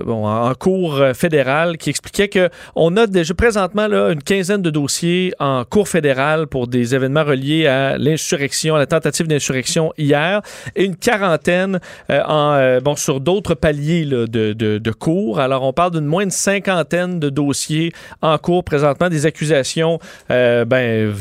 bon, 0.06 0.26
en 0.26 0.48
en 0.48 0.54
cour 0.56 0.96
euh, 0.96 1.14
fédérale, 1.14 1.78
qui 1.78 1.90
expliquait 1.90 2.30
que 2.30 2.50
on 2.76 2.96
a 2.98 3.08
déjà 3.08 3.34
présentement 3.34 3.86
une 3.86 4.24
quinzaine 4.24 4.62
de 4.62 4.70
dossiers 4.70 5.34
en 5.40 5.64
cour 5.66 5.88
fédérale 5.88 6.48
pour 6.48 6.68
des 6.68 6.96
événements 6.96 7.24
reliés 7.24 7.68
à 7.68 7.97
l'insurrection, 7.98 8.76
la 8.76 8.86
tentative 8.86 9.28
d'insurrection 9.28 9.94
hier, 9.98 10.42
et 10.76 10.86
une 10.86 10.96
quarantaine 10.96 11.80
euh, 12.10 12.22
en, 12.26 12.54
euh, 12.54 12.80
bon, 12.80 12.96
sur 12.96 13.20
d'autres 13.20 13.56
paliers 13.56 14.06
là, 14.06 14.26
de, 14.28 14.54
de, 14.54 14.78
de 14.78 14.92
cours. 14.92 15.40
Alors, 15.40 15.64
on 15.64 15.74
parle 15.74 15.92
d'une 15.92 16.06
moins 16.06 16.26
de 16.26 16.32
cinquantaine 16.32 17.20
de 17.20 17.30
dossiers 17.30 17.92
en 18.22 18.38
cours 18.38 18.64
présentement, 18.64 19.10
des 19.10 19.26
accusations 19.26 20.00
euh, 20.32 20.66
ben, 20.66 21.14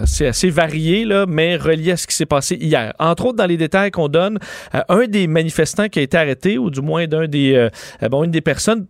assez, 0.00 0.26
assez 0.26 0.50
variées, 0.50 1.04
là, 1.04 1.26
mais 1.26 1.56
reliées 1.56 1.92
à 1.92 1.96
ce 1.96 2.06
qui 2.06 2.14
s'est 2.14 2.26
passé 2.26 2.56
hier. 2.60 2.92
Entre 2.98 3.26
autres, 3.26 3.36
dans 3.36 3.46
les 3.46 3.56
détails 3.56 3.90
qu'on 3.90 4.08
donne, 4.08 4.38
euh, 4.74 4.80
un 4.88 5.06
des 5.06 5.26
manifestants 5.26 5.88
qui 5.88 5.98
a 5.98 6.02
été 6.02 6.16
arrêté, 6.16 6.58
ou 6.58 6.70
du 6.70 6.80
moins 6.80 7.06
d'un 7.06 7.26
des, 7.26 7.54
euh, 7.54 7.68
euh, 8.02 8.08
bon, 8.08 8.24
une 8.24 8.30
des 8.30 8.40
personnes, 8.40 8.86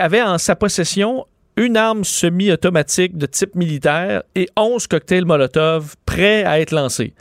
avait 0.00 0.22
en 0.22 0.38
sa 0.38 0.56
possession 0.56 1.26
une 1.56 1.76
arme 1.76 2.04
semi-automatique 2.04 3.16
de 3.16 3.26
type 3.26 3.54
militaire 3.54 4.22
et 4.34 4.48
11 4.56 4.86
cocktails 4.86 5.24
Molotov 5.24 5.94
prêts 6.06 6.44
à 6.44 6.60
être 6.60 6.72
lancés. 6.72 7.12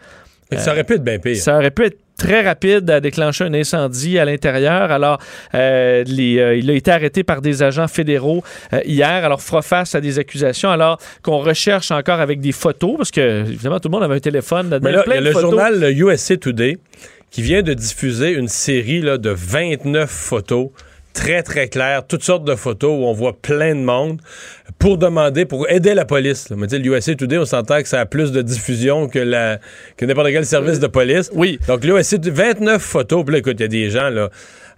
Ça 0.58 0.72
aurait 0.72 0.84
pu 0.84 0.96
être 0.96 1.04
bien 1.04 1.20
pire. 1.20 1.36
Ça 1.38 1.58
aurait 1.58 1.72
pu 1.72 1.86
être 1.86 1.98
très 2.18 2.42
rapide 2.42 2.90
à 2.90 3.00
déclencher 3.00 3.44
un 3.44 3.54
incendie 3.54 4.20
à 4.20 4.26
l'intérieur. 4.26 4.92
Alors, 4.92 5.20
euh, 5.56 6.04
les, 6.06 6.40
euh, 6.40 6.56
il 6.56 6.70
a 6.70 6.74
été 6.74 6.92
arrêté 6.92 7.24
par 7.24 7.42
des 7.42 7.64
agents 7.64 7.88
fédéraux 7.88 8.44
euh, 8.72 8.82
hier. 8.86 9.08
Alors, 9.08 9.42
fera 9.42 9.62
face 9.62 9.96
à 9.96 10.02
des 10.02 10.20
accusations. 10.20 10.70
Alors 10.70 11.00
qu'on 11.22 11.40
recherche 11.40 11.92
encore 11.92 12.20
avec 12.20 12.40
des 12.40 12.52
photos, 12.52 12.98
parce 12.98 13.12
que, 13.12 13.42
évidemment, 13.42 13.80
tout 13.80 13.90
le 13.90 13.94
monde 13.94 14.04
avait 14.04 14.16
un 14.16 14.20
téléphone. 14.20 14.70
là-dedans. 14.70 14.90
Mais 14.90 14.96
là, 14.96 15.04
plein 15.04 15.16
y 15.16 15.18
a 15.18 15.22
de 15.22 15.26
le 15.26 15.32
photos. 15.32 15.50
journal 15.50 15.94
USA 15.98 16.38
Today 16.38 16.78
qui 17.32 17.42
vient 17.42 17.64
de 17.64 17.74
diffuser 17.74 18.32
une 18.34 18.48
série 18.48 19.02
là, 19.02 19.18
de 19.18 19.32
29 19.32 20.08
photos 20.08 20.70
très, 21.14 21.44
très 21.44 21.68
claires, 21.68 22.06
toutes 22.06 22.24
sortes 22.24 22.44
de 22.44 22.56
photos 22.56 22.92
où 22.92 23.06
on 23.06 23.14
voit 23.14 23.34
plein 23.34 23.76
de 23.76 23.82
monde 23.82 24.20
pour 24.80 24.98
demander, 24.98 25.46
pour 25.46 25.70
aider 25.70 25.94
la 25.94 26.06
police. 26.06 26.50
là. 26.50 26.56
Mais 26.58 26.68
tu 26.68 26.76
sais, 26.76 26.82
le 26.82 26.94
USA 26.94 27.16
Today, 27.16 27.38
on 27.38 27.46
s'entend 27.46 27.82
que 27.82 27.88
ça 27.88 28.02
a 28.02 28.06
plus 28.06 28.32
de 28.32 28.42
diffusion 28.42 29.08
que, 29.08 29.20
la, 29.20 29.60
que 29.98 30.06
n'importe 30.06 30.30
quel 30.30 30.46
service 30.46 30.80
de 30.80 30.88
police. 30.88 31.32
Oui. 31.34 31.60
Donc, 31.68 31.84
le 31.84 31.98
USA, 31.98 32.18
29 32.22 32.82
photos. 32.82 33.24
Puis 33.24 33.34
là, 33.34 33.40
écoute, 33.40 33.56
il 33.60 33.62
y 33.62 33.66
a 33.66 33.68
des 33.68 33.90
gens, 33.90 34.10
là. 34.10 34.30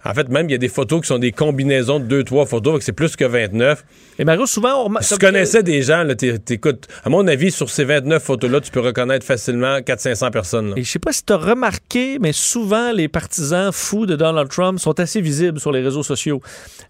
En 0.08 0.14
fait, 0.14 0.28
même, 0.28 0.48
il 0.48 0.52
y 0.52 0.54
a 0.54 0.58
des 0.58 0.68
photos 0.68 1.00
qui 1.00 1.08
sont 1.08 1.18
des 1.18 1.32
combinaisons 1.32 1.98
de 2.00 2.04
deux, 2.04 2.22
trois 2.24 2.46
photos, 2.46 2.74
donc 2.74 2.82
c'est 2.82 2.92
plus 2.92 3.16
que 3.16 3.24
29. 3.24 3.84
Et 4.18 4.24
Mario, 4.24 4.46
souvent, 4.46 4.86
on 4.88 5.00
Si 5.00 5.14
tu 5.14 5.20
connaissais 5.20 5.62
des 5.62 5.82
gens, 5.82 6.02
là, 6.04 6.14
t'é- 6.14 6.38
t'écoutes, 6.38 6.86
à 7.04 7.08
mon 7.10 7.26
avis, 7.26 7.50
sur 7.50 7.68
ces 7.68 7.84
29 7.84 8.22
photos-là, 8.22 8.60
tu 8.60 8.70
peux 8.70 8.80
reconnaître 8.80 9.26
facilement 9.26 9.78
400-500 9.80 10.30
personnes. 10.30 10.70
là. 10.70 10.74
Et 10.76 10.84
je 10.84 10.90
sais 10.90 10.98
pas 10.98 11.12
si 11.12 11.22
tu 11.24 11.32
as 11.32 11.36
remarqué, 11.36 12.18
mais 12.20 12.32
souvent, 12.32 12.92
les 12.92 13.08
partisans 13.08 13.70
fous 13.72 14.06
de 14.06 14.16
Donald 14.16 14.48
Trump 14.48 14.78
sont 14.78 14.98
assez 15.00 15.20
visibles 15.20 15.60
sur 15.60 15.72
les 15.72 15.82
réseaux 15.82 16.02
sociaux. 16.02 16.40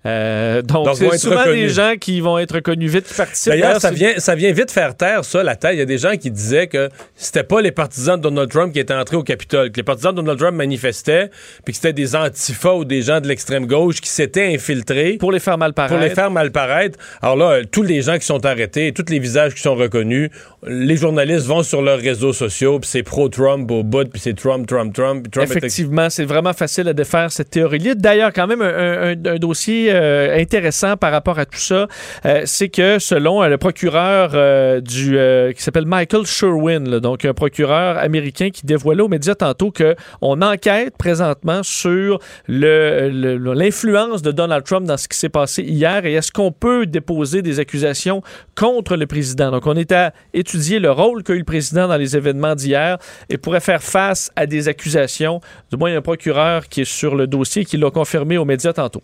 Euh, 0.05 0.63
donc, 0.63 0.89
c'est 0.95 1.19
souvent 1.19 1.39
reconnus. 1.39 1.63
des 1.63 1.69
gens 1.69 1.95
qui 2.01 2.21
vont 2.21 2.39
être 2.39 2.61
connus 2.61 2.89
vite, 2.89 3.07
qui 3.09 3.15
participent. 3.15 3.53
D'ailleurs, 3.53 3.81
ça 3.81 3.91
vient, 3.91 4.13
ça 4.19 4.35
vient 4.35 4.53
vite 4.53 4.71
faire 4.71 4.97
taire 4.97 5.25
ça, 5.25 5.43
la 5.43 5.57
taille. 5.57 5.77
Il 5.77 5.79
y 5.81 5.83
a 5.83 5.87
des 5.87 5.99
gens 5.99 6.17
qui 6.17 6.31
disaient 6.31 6.67
que 6.69 6.91
c'était 7.17 7.43
pas 7.45 7.61
les 7.61 7.73
partisans 7.73 8.17
de 8.17 8.23
Donald 8.23 8.51
Trump 8.51 8.73
qui 8.73 8.79
étaient 8.79 8.95
entrés 8.95 9.17
au 9.17 9.23
Capitole, 9.23 9.71
que 9.73 9.77
les 9.79 9.83
partisans 9.83 10.13
de 10.13 10.21
Donald 10.21 10.39
Trump 10.39 10.55
manifestaient, 10.57 11.31
puis 11.65 11.73
que 11.73 11.77
c'était 11.77 11.93
des 11.93 12.15
antifas 12.15 12.75
ou 12.75 12.85
des 12.85 13.03
gens 13.07 13.21
de 13.21 13.29
l'extrême 13.29 13.67
gauche 13.67 14.01
qui 14.01 14.11
s'étaient 14.11 14.53
infiltrés 14.55 15.17
pour 15.19 15.33
les 15.33 15.41
faire 15.41 15.57
mal 15.59 15.73
paraître. 15.73 15.95
Pour 15.95 16.03
les 16.03 16.11
faire 16.11 16.31
mal 16.31 16.51
paraître. 16.53 16.99
Alors 17.23 17.37
là, 17.37 17.65
tous 17.65 17.83
les 17.83 18.03
gens 18.03 18.19
qui 18.19 18.27
sont 18.27 18.45
arrêtés, 18.45 18.93
tous 18.93 19.07
les 19.11 19.19
visages 19.19 19.55
qui 19.55 19.63
sont 19.63 19.75
reconnus, 19.75 20.31
les 20.67 20.97
journalistes 20.97 21.47
vont 21.47 21.63
sur 21.63 21.81
leurs 21.83 21.99
réseaux 22.01 22.33
sociaux, 22.33 22.79
puis 22.81 22.89
c'est 22.91 23.03
pro-Trump 23.03 23.71
au 23.71 23.83
bout, 23.83 24.09
puis 24.11 24.21
c'est 24.21 24.35
Trump, 24.37 24.67
Trump, 24.67 24.93
Trump. 24.95 25.27
Effectivement, 25.57 26.11
c'est 26.11 26.25
vraiment 26.25 26.53
facile 26.53 26.89
à 26.89 26.93
défaire 26.93 27.31
cette 27.33 27.51
théorie-là. 27.51 27.95
D'ailleurs, 27.95 28.33
quand 28.33 28.47
même, 28.47 28.63
un, 28.63 29.13
un- 29.13 29.25
un 29.35 29.37
dossier 29.37 29.91
euh, 29.93 30.37
intéressant 30.39 30.97
par 30.97 31.13
rapport 31.13 31.39
à 31.39 31.47
tout 31.47 31.59
ça, 31.59 31.87
euh, 32.27 32.43
c'est 32.45 32.69
que 32.69 32.99
selon 32.99 33.43
euh, 33.43 33.49
le 33.49 33.59
procureur 33.59 34.35
du 34.83 35.17
qui 35.57 35.63
s'appelle 35.63 35.87
Michael 35.87 36.27
Sherwin, 36.27 36.89
là, 36.91 37.01
donc 37.01 37.25
un 37.25 37.35
procureur 37.35 37.97
américain 37.99 38.51
qui 38.51 38.67
dévoilait 38.67 39.03
aux 39.03 39.09
médias 39.09 39.35
tantôt 39.35 39.71
que 39.71 39.95
on 40.21 40.43
enquête 40.43 40.95
présentement 40.99 41.63
sur 41.63 42.19
le- 42.49 42.86
l'influence 43.11 44.23
de 44.23 44.33
Donald 44.33 44.65
Trump 44.65 44.87
dans 44.87 44.97
ce 44.97 45.09
qui 45.09 45.19
s'est 45.19 45.29
passé 45.29 45.63
hier 45.63 46.05
et 46.07 46.15
est-ce 46.15 46.33
qu'on 46.33 46.53
peut 46.53 46.87
déposer 46.87 47.43
des 47.43 47.61
accusations 47.61 48.23
contre 48.55 48.97
le 48.97 49.07
président? 49.07 49.51
Donc, 49.51 49.67
on 49.67 49.75
est 49.75 49.93
à 49.93 50.13
étudier 50.35 50.79
le 50.79 50.91
rôle 50.91 51.23
qu'a 51.23 51.35
eu 51.35 51.39
le 51.39 51.45
président 51.45 51.89
dans 51.89 51.97
les 51.97 52.17
événements 52.17 52.55
d'hier 52.55 52.99
et 53.29 53.39
pourrait 53.39 53.61
faire 53.61 53.83
face 53.83 54.31
à 54.37 54.47
des 54.47 54.69
accusations. 54.69 55.41
Du 55.71 55.77
moins, 55.77 55.91
il 55.91 55.93
y 55.93 55.97
a 55.97 55.99
un 55.99 56.03
procureur 56.03 56.69
qui 56.69 56.83
est 56.83 56.85
sur 56.85 57.15
le 57.15 57.27
dossier 57.27 57.65
qui 57.65 57.77
l'a 57.77 57.91
confirmé 57.91 58.39
aux 58.39 58.45
médias 58.45 58.73
tantôt. 58.73 59.03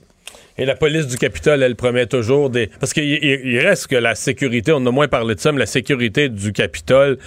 Et 0.59 0.65
la 0.67 0.75
police 0.75 1.07
du 1.07 1.17
Capitole, 1.17 1.63
elle 1.63 1.77
promet 1.77 2.07
toujours 2.07 2.51
des. 2.51 2.69
Parce 2.81 2.93
qu'il 2.93 3.05
il- 3.05 3.41
il 3.45 3.59
reste 3.61 3.87
que 3.87 3.97
la 3.97 4.15
sécurité, 4.15 4.73
on 4.73 4.85
a 4.87 4.91
moins 4.91 5.09
parlé 5.09 5.35
de 5.35 5.41
ça, 5.41 5.51
mais 5.53 5.59
la 5.61 5.67
sécurité 5.67 6.29
du 6.29 6.53
Capitole 6.53 7.19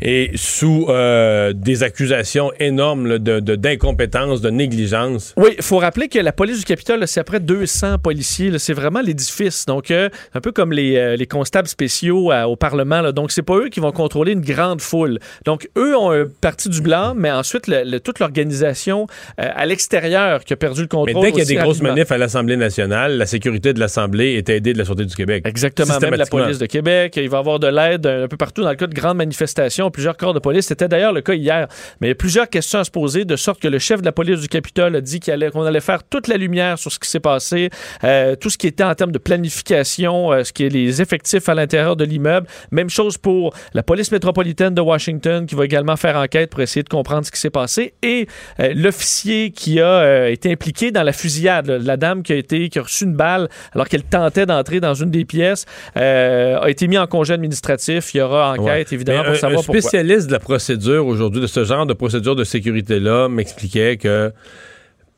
est 0.00 0.36
sous 0.36 0.86
euh, 0.88 1.52
des 1.52 1.82
accusations 1.82 2.52
énormes 2.60 3.06
là, 3.06 3.18
de- 3.18 3.40
de- 3.40 3.56
d'incompétence, 3.56 4.40
de, 4.40 4.50
négligence. 4.50 5.34
Oui, 5.36 5.50
il 5.56 5.62
faut 5.62 5.78
rappeler 5.78 6.08
que 6.08 6.18
la 6.18 6.32
police 6.32 6.58
du 6.60 6.64
Capitole, 6.64 7.06
c'est 7.06 7.20
à 7.20 7.24
près 7.24 7.40
200 7.40 7.98
policiers. 7.98 8.56
C'est 8.58 8.72
vraiment 8.72 9.00
l'édifice. 9.00 9.66
Donc, 9.66 9.90
euh, 9.90 10.08
un 10.34 10.40
peu 10.40 10.52
comme 10.52 10.72
les, 10.72 10.96
euh, 10.96 11.16
les 11.16 11.26
constables 11.26 11.68
spéciaux 11.68 12.32
au 12.32 12.56
Parlement. 12.56 13.00
là. 13.00 13.12
Donc, 13.12 13.32
c'est 13.32 13.42
pas 13.42 13.56
eux 13.56 13.68
qui 13.68 13.80
vont 13.80 13.92
contrôler 13.92 14.32
une 14.32 14.40
grande 14.40 14.80
foule. 14.80 15.18
Donc, 15.44 15.68
eux 15.76 15.96
ont 15.96 16.10
un 16.10 16.26
parti 16.40 16.68
du 16.68 16.80
blanc, 16.80 17.14
mais 17.16 17.30
ensuite, 17.30 17.66
le- 17.66 17.82
le- 17.84 18.00
toute 18.00 18.18
l'organisation 18.20 19.06
à 19.36 19.66
l'extérieur 19.66 20.44
qui 20.44 20.52
a 20.52 20.56
perdu 20.56 20.82
le 20.82 20.84
Mais 20.86 20.88
contrôle. 21.12 21.22
dès 21.24 21.30
qu'il 21.32 21.40
y 21.40 21.42
a 21.42 21.44
des 21.46 21.54
grosses 21.56 21.82
manifs 21.82 22.10
à 22.12 22.18
l'Assemblée 22.18 22.56
nationale, 22.56 22.67
la 22.76 23.26
sécurité 23.26 23.72
de 23.72 23.80
l'Assemblée 23.80 24.34
est 24.34 24.48
aidée 24.48 24.72
de 24.72 24.78
la 24.78 24.84
Sûreté 24.84 25.04
du 25.04 25.14
Québec. 25.14 25.44
Exactement, 25.46 25.98
même 26.00 26.14
la 26.14 26.26
police 26.26 26.58
de 26.58 26.66
Québec. 26.66 27.14
Il 27.16 27.28
va 27.28 27.38
y 27.38 27.40
avoir 27.40 27.58
de 27.58 27.66
l'aide 27.66 28.06
un 28.06 28.28
peu 28.28 28.36
partout 28.36 28.62
dans 28.62 28.70
le 28.70 28.76
cas 28.76 28.86
de 28.86 28.94
grandes 28.94 29.16
manifestations, 29.16 29.90
plusieurs 29.90 30.16
corps 30.16 30.34
de 30.34 30.38
police. 30.38 30.66
C'était 30.66 30.88
d'ailleurs 30.88 31.12
le 31.12 31.20
cas 31.20 31.34
hier. 31.34 31.68
Mais 32.00 32.08
il 32.08 32.10
y 32.10 32.12
a 32.12 32.16
plusieurs 32.16 32.48
questions 32.48 32.78
à 32.78 32.84
se 32.84 32.90
poser, 32.90 33.24
de 33.24 33.36
sorte 33.36 33.60
que 33.60 33.68
le 33.68 33.78
chef 33.78 34.00
de 34.00 34.06
la 34.06 34.12
police 34.12 34.40
du 34.40 34.48
Capitole 34.48 34.96
a 34.96 35.00
dit 35.00 35.20
allait- 35.28 35.50
qu'on 35.50 35.64
allait 35.64 35.80
faire 35.80 36.04
toute 36.04 36.28
la 36.28 36.36
lumière 36.36 36.78
sur 36.78 36.92
ce 36.92 36.98
qui 36.98 37.08
s'est 37.08 37.20
passé, 37.20 37.70
euh, 38.04 38.36
tout 38.36 38.50
ce 38.50 38.58
qui 38.58 38.66
était 38.66 38.84
en 38.84 38.94
termes 38.94 39.12
de 39.12 39.18
planification, 39.18 40.32
euh, 40.32 40.44
ce 40.44 40.52
qui 40.52 40.64
est 40.64 40.68
les 40.68 41.02
effectifs 41.02 41.48
à 41.48 41.54
l'intérieur 41.54 41.96
de 41.96 42.04
l'immeuble. 42.04 42.46
Même 42.70 42.90
chose 42.90 43.18
pour 43.18 43.54
la 43.74 43.82
police 43.82 44.12
métropolitaine 44.12 44.74
de 44.74 44.80
Washington, 44.80 45.46
qui 45.46 45.54
va 45.54 45.64
également 45.64 45.96
faire 45.96 46.16
enquête 46.16 46.50
pour 46.50 46.60
essayer 46.60 46.82
de 46.82 46.88
comprendre 46.88 47.26
ce 47.26 47.30
qui 47.30 47.40
s'est 47.40 47.50
passé. 47.50 47.94
Et 48.02 48.26
euh, 48.60 48.72
l'officier 48.74 49.50
qui 49.50 49.80
a 49.80 50.28
été 50.28 50.50
impliqué 50.52 50.90
dans 50.90 51.02
la 51.02 51.12
fusillade, 51.12 51.66
là, 51.66 51.78
la 51.78 51.96
dame 51.96 52.22
qui 52.22 52.32
a, 52.32 52.36
été, 52.36 52.57
qui 52.68 52.78
a 52.78 52.82
reçu 52.82 53.04
une 53.04 53.14
balle 53.14 53.48
alors 53.72 53.88
qu'elle 53.88 54.02
tentait 54.02 54.46
d'entrer 54.46 54.80
dans 54.80 54.94
une 54.94 55.10
des 55.10 55.24
pièces, 55.24 55.64
euh, 55.96 56.58
a 56.60 56.68
été 56.70 56.88
mis 56.88 56.98
en 56.98 57.06
congé 57.06 57.32
administratif. 57.34 58.12
Il 58.14 58.18
y 58.18 58.20
aura 58.20 58.52
enquête, 58.52 58.88
Ouais. 58.90 58.94
évidemment, 58.94 59.18
Mais 59.20 59.24
pour 59.26 59.32
un- 59.34 59.38
savoir 59.38 59.60
un 59.60 59.64
pourquoi. 59.64 59.80
spécialiste 59.80 60.26
de 60.26 60.32
la 60.32 60.38
procédure 60.40 61.06
aujourd'hui, 61.06 61.40
de 61.40 61.46
ce 61.46 61.64
genre 61.64 61.86
de 61.86 61.94
procédure 61.94 62.34
de 62.36 62.44
sécurité-là, 62.44 63.28
m'expliquait 63.28 63.96
que 63.96 64.32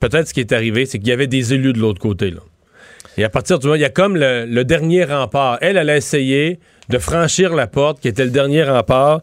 peut-être 0.00 0.28
ce 0.28 0.34
qui 0.34 0.40
est 0.40 0.52
arrivé, 0.52 0.86
c'est 0.86 0.98
qu'il 0.98 1.08
y 1.08 1.12
avait 1.12 1.26
des 1.26 1.54
élus 1.54 1.72
de 1.72 1.78
l'autre 1.78 2.00
côté. 2.00 2.30
Là. 2.30 2.40
Et 3.16 3.24
à 3.24 3.28
partir 3.28 3.58
du 3.58 3.66
moment, 3.66 3.74
il 3.76 3.80
y 3.82 3.84
a 3.84 3.90
comme 3.90 4.16
le, 4.16 4.46
le 4.46 4.64
dernier 4.64 5.04
rempart. 5.04 5.58
Elle, 5.60 5.76
elle 5.76 5.90
a 5.90 5.96
essayé 5.96 6.58
de 6.88 6.98
franchir 6.98 7.54
la 7.54 7.66
porte, 7.66 8.00
qui 8.00 8.08
était 8.08 8.24
le 8.24 8.30
dernier 8.30 8.62
rempart, 8.64 9.20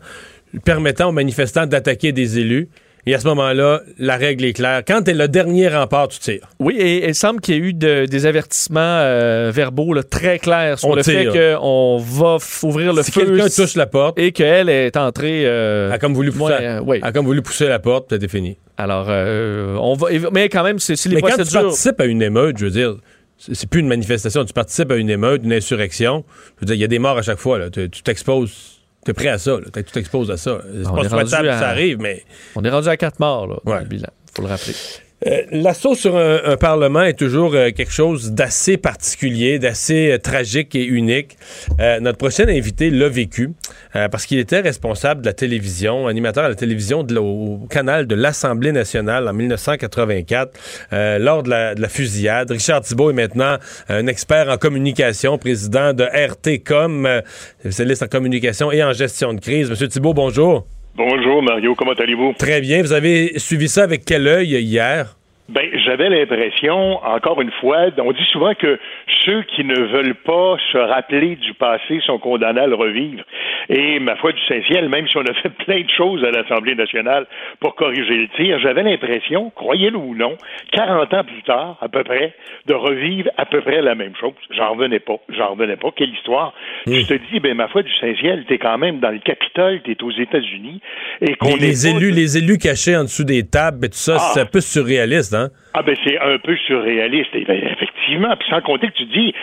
permettant 0.66 1.10
aux 1.10 1.14
manifestants 1.14 1.66
d'attaquer 1.66 2.12
des 2.12 2.40
élus. 2.40 2.70
Et 3.08 3.16
à 3.16 3.20
ce 3.20 3.28
moment-là, 3.28 3.82
la 3.98 4.18
règle 4.18 4.46
est 4.46 4.54
claire. 4.54 4.84
Quand 4.88 5.02
t'es 5.04 5.14
le 5.14 5.28
dernier 5.28 5.70
rempart, 5.70 6.10
tu 6.10 6.20
tires. 6.20 6.48
Oui, 6.60 6.76
et 6.78 7.08
il 7.08 7.16
semble 7.16 7.40
qu'il 7.42 7.56
y 7.56 7.58
a 7.58 7.62
eu 7.62 7.74
de- 7.74 8.06
des 8.06 8.26
avertissements 8.26 8.80
euh, 8.82 9.50
verbaux 9.54 9.94
là, 9.94 10.04
très 10.04 10.38
clairs 10.40 10.78
sur 10.78 10.90
On 10.90 10.96
le 10.96 11.04
tire. 11.04 11.32
fait 11.34 11.56
qu'on 11.56 11.98
va 12.00 12.38
ouvrir 12.64 12.94
le 12.94 13.02
si 13.04 13.12
feu. 13.12 13.26
quelqu'un 13.26 13.48
touche 13.48 13.76
la 13.76 13.86
porte, 13.88 14.20
et 14.20 14.32
qu'elle 14.32 14.70
est 14.70 14.96
entrée. 14.98 15.44
euh, 15.46 15.90
a 15.92 15.98
comme 15.98 16.14
voulu 16.14 16.32
pousser, 16.32 16.40
moins, 16.40 16.52
euh, 16.62 16.82
oui. 16.86 17.00
a 17.02 17.12
comme 17.12 17.26
voulu 17.26 17.42
pousser 17.42 17.68
la 17.68 17.80
porte, 17.80 18.08
c'était 18.10 18.28
fini. 18.28 18.58
Alors, 18.78 19.08
euh, 19.10 19.76
on 19.80 19.94
va. 19.96 20.08
Mais 20.32 20.50
quand 20.50 20.64
même, 20.64 20.78
c'est 20.80 20.94
les 21.06 21.16
Mais 21.16 21.22
quand 21.22 21.42
tu 21.44 21.52
participes 21.54 22.00
à 22.02 22.06
une 22.06 22.22
émeute, 22.22 22.58
je 22.60 22.66
veux 22.66 22.72
dire, 22.72 22.96
c'est 23.38 23.70
plus 23.70 23.80
une 23.80 23.88
manifestation, 23.88 24.44
tu 24.46 24.54
participes 24.54 24.92
à 24.92 24.96
une 24.98 25.10
émeute, 25.10 25.42
une 25.44 25.54
insurrection. 25.54 26.26
Je 26.58 26.62
veux 26.62 26.66
dire, 26.68 26.76
il 26.76 26.82
y 26.82 26.84
a 26.84 26.88
des 26.88 27.00
morts 27.00 27.18
à 27.18 27.22
chaque 27.22 27.40
fois. 27.40 27.58
là. 27.58 27.70
Tu 27.70 27.90
tu 27.90 28.04
t'exposes. 28.04 28.77
T'es 29.08 29.14
prêt 29.14 29.30
à 29.30 29.38
ça. 29.38 29.52
là. 29.52 29.62
Tu 29.74 29.84
t'exposes 29.86 30.30
à 30.30 30.36
ça. 30.36 30.60
C'est 30.66 30.84
pas 30.84 31.08
souhaitable 31.08 31.48
à- 31.48 31.60
ça 31.60 31.70
arrive, 31.70 31.98
mais. 32.00 32.24
On 32.58 32.64
est 32.66 32.70
rendu 32.70 32.90
à 32.90 32.98
quatre 32.98 33.22
morts 33.22 33.48
là, 33.48 33.56
dans 33.64 33.72
Ouais. 33.72 33.80
le 33.80 33.86
bilan. 33.86 34.10
faut 34.36 34.42
le 34.42 34.50
rappeler. 34.50 34.74
Euh, 35.26 35.42
L'assaut 35.52 35.96
sur 35.96 36.16
un, 36.16 36.58
Parlement 36.58 37.02
est 37.02 37.18
toujours 37.18 37.56
euh, 37.56 37.72
quelque 37.72 37.92
chose 37.92 38.34
d'assez 38.34 38.78
particulier, 38.78 39.58
d'assez 39.58 40.12
euh, 40.12 40.18
tragique 40.20 40.76
et 40.76 40.86
unique. 40.86 41.38
Notre 41.80 42.18
prochain 42.18 42.48
invité 42.48 42.90
l'a 42.90 43.10
vécu 43.10 43.52
parce 43.94 44.26
qu'il 44.26 44.40
était 44.40 44.60
responsable 44.60 45.22
de 45.22 45.26
la 45.26 45.34
télévision, 45.34 46.08
animateur 46.08 46.46
à 46.46 46.50
la 46.50 46.56
télévision 46.56 47.06
au 47.18 47.68
canal 47.70 48.08
de 48.08 48.16
l'Assemblée 48.16 48.72
nationale 48.72 49.28
en 49.28 49.34
1984 49.34 50.52
lors 51.20 51.44
de 51.44 51.50
la, 51.50 51.76
de 51.76 51.82
la, 51.82 51.90
fusillade. 51.90 52.52
Richard 52.52 52.82
Thibault 52.82 53.12
est 53.12 53.14
maintenant 53.14 53.58
un 53.90 54.08
expert 54.08 54.50
en 54.50 54.58
communication, 54.58 55.38
président 55.38 55.94
de 55.94 56.04
RTCOM, 56.04 57.22
spécialiste 57.60 58.04
en 58.04 58.08
communication 58.08 58.72
et 58.72 58.84
en 58.84 58.94
gestion 58.94 59.34
de 59.34 59.40
crise. 59.40 59.70
Monsieur 59.70 59.88
Thibault, 59.88 60.14
bonjour. 60.14 60.66
Bonjour 60.98 61.44
Mario, 61.44 61.76
comment 61.76 61.92
allez-vous? 61.92 62.34
Très 62.40 62.60
bien. 62.60 62.82
Vous 62.82 62.92
avez 62.92 63.38
suivi 63.38 63.70
ça 63.70 63.84
avec 63.84 64.04
quel 64.04 64.26
œil 64.26 64.56
hier? 64.56 65.17
Ben, 65.50 65.66
j'avais 65.86 66.10
l'impression, 66.10 66.98
encore 67.06 67.42
une 67.42 67.52
fois, 67.62 67.86
on 68.00 68.12
dit 68.12 68.26
souvent 68.32 68.54
que 68.54 68.78
ceux 69.26 69.44
qui 69.44 69.64
ne 69.64 69.80
veulent 69.80 70.16
pas 70.16 70.58
se 70.72 70.78
rappeler 70.78 71.38
du 71.38 71.54
passé 71.54 72.02
sont 72.06 72.20
condamnés 72.20 72.62
à 72.62 72.68
le 72.68 72.76
revivre. 72.76 73.24
Et 73.70 74.00
ma 74.00 74.16
foi 74.18 74.32
du 74.34 74.42
Saint-Ciel, 74.48 74.90
même 74.90 75.08
si 75.08 75.18
on 75.18 75.22
a 75.22 75.34
fait 75.34 75.50
plein 75.66 75.82
de 75.82 75.90
choses 75.96 76.24
à 76.26 76.32
l'Assemblée 76.32 76.76
nationale 76.76 77.28
pour 77.62 77.76
corriger 77.76 78.16
le 78.16 78.28
tir, 78.36 78.60
j'avais 78.60 78.84
l'impression, 78.84 79.50
croyez-le 79.56 79.98
ou 79.98 80.16
non, 80.16 80.36
40 80.74 81.14
ans 81.14 81.24
plus 81.24 81.44
tard, 81.44 81.78
à 81.82 81.88
peu 81.88 82.04
près, 82.04 82.34
de 82.66 82.74
revivre 82.74 83.30
à 83.38 83.46
peu 83.46 83.62
près 83.62 83.82
la 83.82 83.96
même 83.96 84.16
chose. 84.20 84.34
J'en 84.52 84.74
revenais 84.74 85.00
pas. 85.00 85.18
J'en 85.30 85.52
revenais 85.52 85.78
pas. 85.78 85.90
Quelle 85.96 86.10
histoire. 86.14 86.54
Mmh. 86.86 86.94
Je 86.94 87.08
te 87.08 87.14
dis, 87.32 87.40
ben, 87.40 87.56
ma 87.56 87.68
foi 87.70 87.84
du 87.84 87.92
Saint-Ciel, 88.02 88.46
t'es 88.48 88.58
quand 88.58 88.78
même 88.78 89.00
dans 89.00 89.12
le 89.12 89.20
Capitole, 89.20 89.82
t'es 89.84 90.02
aux 90.04 90.12
États-Unis. 90.12 90.82
Et 91.22 91.36
qu'on 91.36 91.56
les, 91.56 91.88
élus, 91.88 92.12
les 92.12 92.38
élus 92.38 92.58
cachés 92.58 92.96
en 92.98 93.04
dessous 93.04 93.24
des 93.24 93.48
tables 93.48 93.86
et 93.86 93.90
tout 93.90 93.96
ça, 93.96 94.18
Ah. 94.20 94.32
c'est 94.34 94.42
un 94.42 94.46
peu 94.46 94.60
surréaliste, 94.62 95.34
Ah 95.74 95.84
ben 95.84 95.96
c'est 96.04 96.20
un 96.20 96.38
peu 96.40 96.56
surréaliste, 96.56 97.34
et 97.34 97.46
ben, 97.46 97.62
effectivement. 97.72 98.36
Puis 98.38 98.50
sans 98.50 98.62
compter 98.62 98.88
que 98.88 98.94
tu 98.94 99.06
dis, 99.06 99.34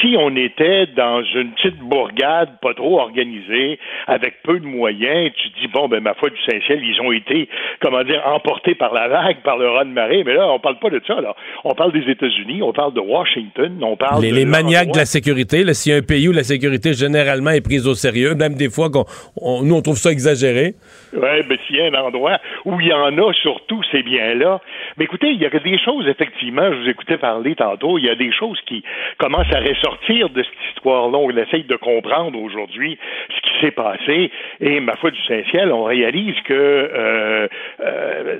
si 0.00 0.16
on 0.18 0.34
était 0.36 0.86
dans 0.96 1.22
une 1.22 1.52
petite 1.52 1.78
bourgade 1.78 2.50
pas 2.60 2.74
trop 2.74 3.00
organisée, 3.00 3.78
avec 4.06 4.42
peu 4.42 4.58
de 4.60 4.66
moyens, 4.66 5.32
tu 5.36 5.48
dis 5.60 5.68
bon 5.68 5.88
ben 5.88 6.00
ma 6.00 6.14
foi 6.14 6.30
du 6.30 6.36
Saint-Ciel, 6.48 6.80
ils 6.82 7.00
ont 7.00 7.12
été, 7.12 7.48
comment 7.80 8.04
dire, 8.04 8.22
emportés 8.26 8.74
par 8.74 8.92
la 8.94 9.08
vague, 9.08 9.38
par 9.42 9.56
le 9.58 9.68
raz 9.68 9.84
de 9.84 9.90
marée. 9.90 10.22
Mais 10.24 10.34
là, 10.34 10.48
on 10.48 10.58
parle 10.60 10.78
pas 10.78 10.90
de 10.90 11.00
ça. 11.06 11.20
Là, 11.20 11.34
on 11.64 11.74
parle 11.74 11.92
des 11.92 12.10
États-Unis, 12.10 12.62
on 12.62 12.72
parle 12.72 12.94
de 12.94 13.00
Washington, 13.00 13.78
on 13.82 13.96
parle 13.96 14.22
Les, 14.22 14.30
de 14.30 14.36
les 14.36 14.44
maniaques 14.44 14.92
de 14.92 14.98
la 14.98 15.04
sécurité, 15.06 15.64
là, 15.64 15.74
s'il 15.74 15.92
y 15.92 15.94
a 15.94 15.98
un 15.98 16.02
pays 16.02 16.28
où 16.28 16.32
la 16.32 16.44
sécurité 16.44 16.92
généralement 16.92 17.50
est 17.50 17.60
prise 17.64 17.86
au 17.88 17.94
sérieux, 17.94 18.34
même 18.34 18.54
des 18.54 18.70
fois 18.70 18.90
qu'on 18.90 19.04
on- 19.40 19.62
nous 19.62 19.74
on 19.74 19.82
trouve 19.82 19.96
ça 19.96 20.10
exagéré. 20.10 20.74
Oui, 21.12 21.42
ben 21.48 21.58
s'il 21.66 21.76
y 21.76 21.80
a 21.80 21.86
un 21.86 21.94
endroit 22.06 22.38
où 22.64 22.80
il 22.80 22.86
y 22.88 22.92
en 22.92 23.16
a 23.18 23.32
surtout, 23.34 23.80
c'est 23.90 24.02
bien 24.02 24.34
là. 24.34 24.60
Mais 24.96 25.04
écoutez, 25.04 25.28
il 25.30 25.40
y 25.40 25.46
a 25.46 25.50
des 25.50 25.78
choses, 25.78 26.06
effectivement, 26.08 26.70
je 26.72 26.78
vous 26.82 26.88
écoutais 26.88 27.18
parler 27.18 27.54
tantôt, 27.56 27.98
il 27.98 28.04
y 28.04 28.10
a 28.10 28.14
des 28.14 28.32
choses 28.32 28.58
qui 28.66 28.82
commencent 29.18 29.52
à 29.52 29.60
ressortir 29.60 29.87
de 30.08 30.42
cette 30.42 30.74
histoire-là. 30.74 31.18
On 31.18 31.30
essaye 31.30 31.64
de 31.64 31.76
comprendre 31.76 32.40
aujourd'hui 32.40 32.98
ce 33.28 33.40
qui 33.40 33.60
s'est 33.60 33.70
passé. 33.70 34.30
Et 34.60 34.80
ma 34.80 34.96
foi 34.96 35.10
du 35.10 35.20
Saint-Ciel, 35.26 35.72
on 35.72 35.84
réalise 35.84 36.34
que 36.44 36.54
euh, 36.54 37.48
euh, 37.80 38.36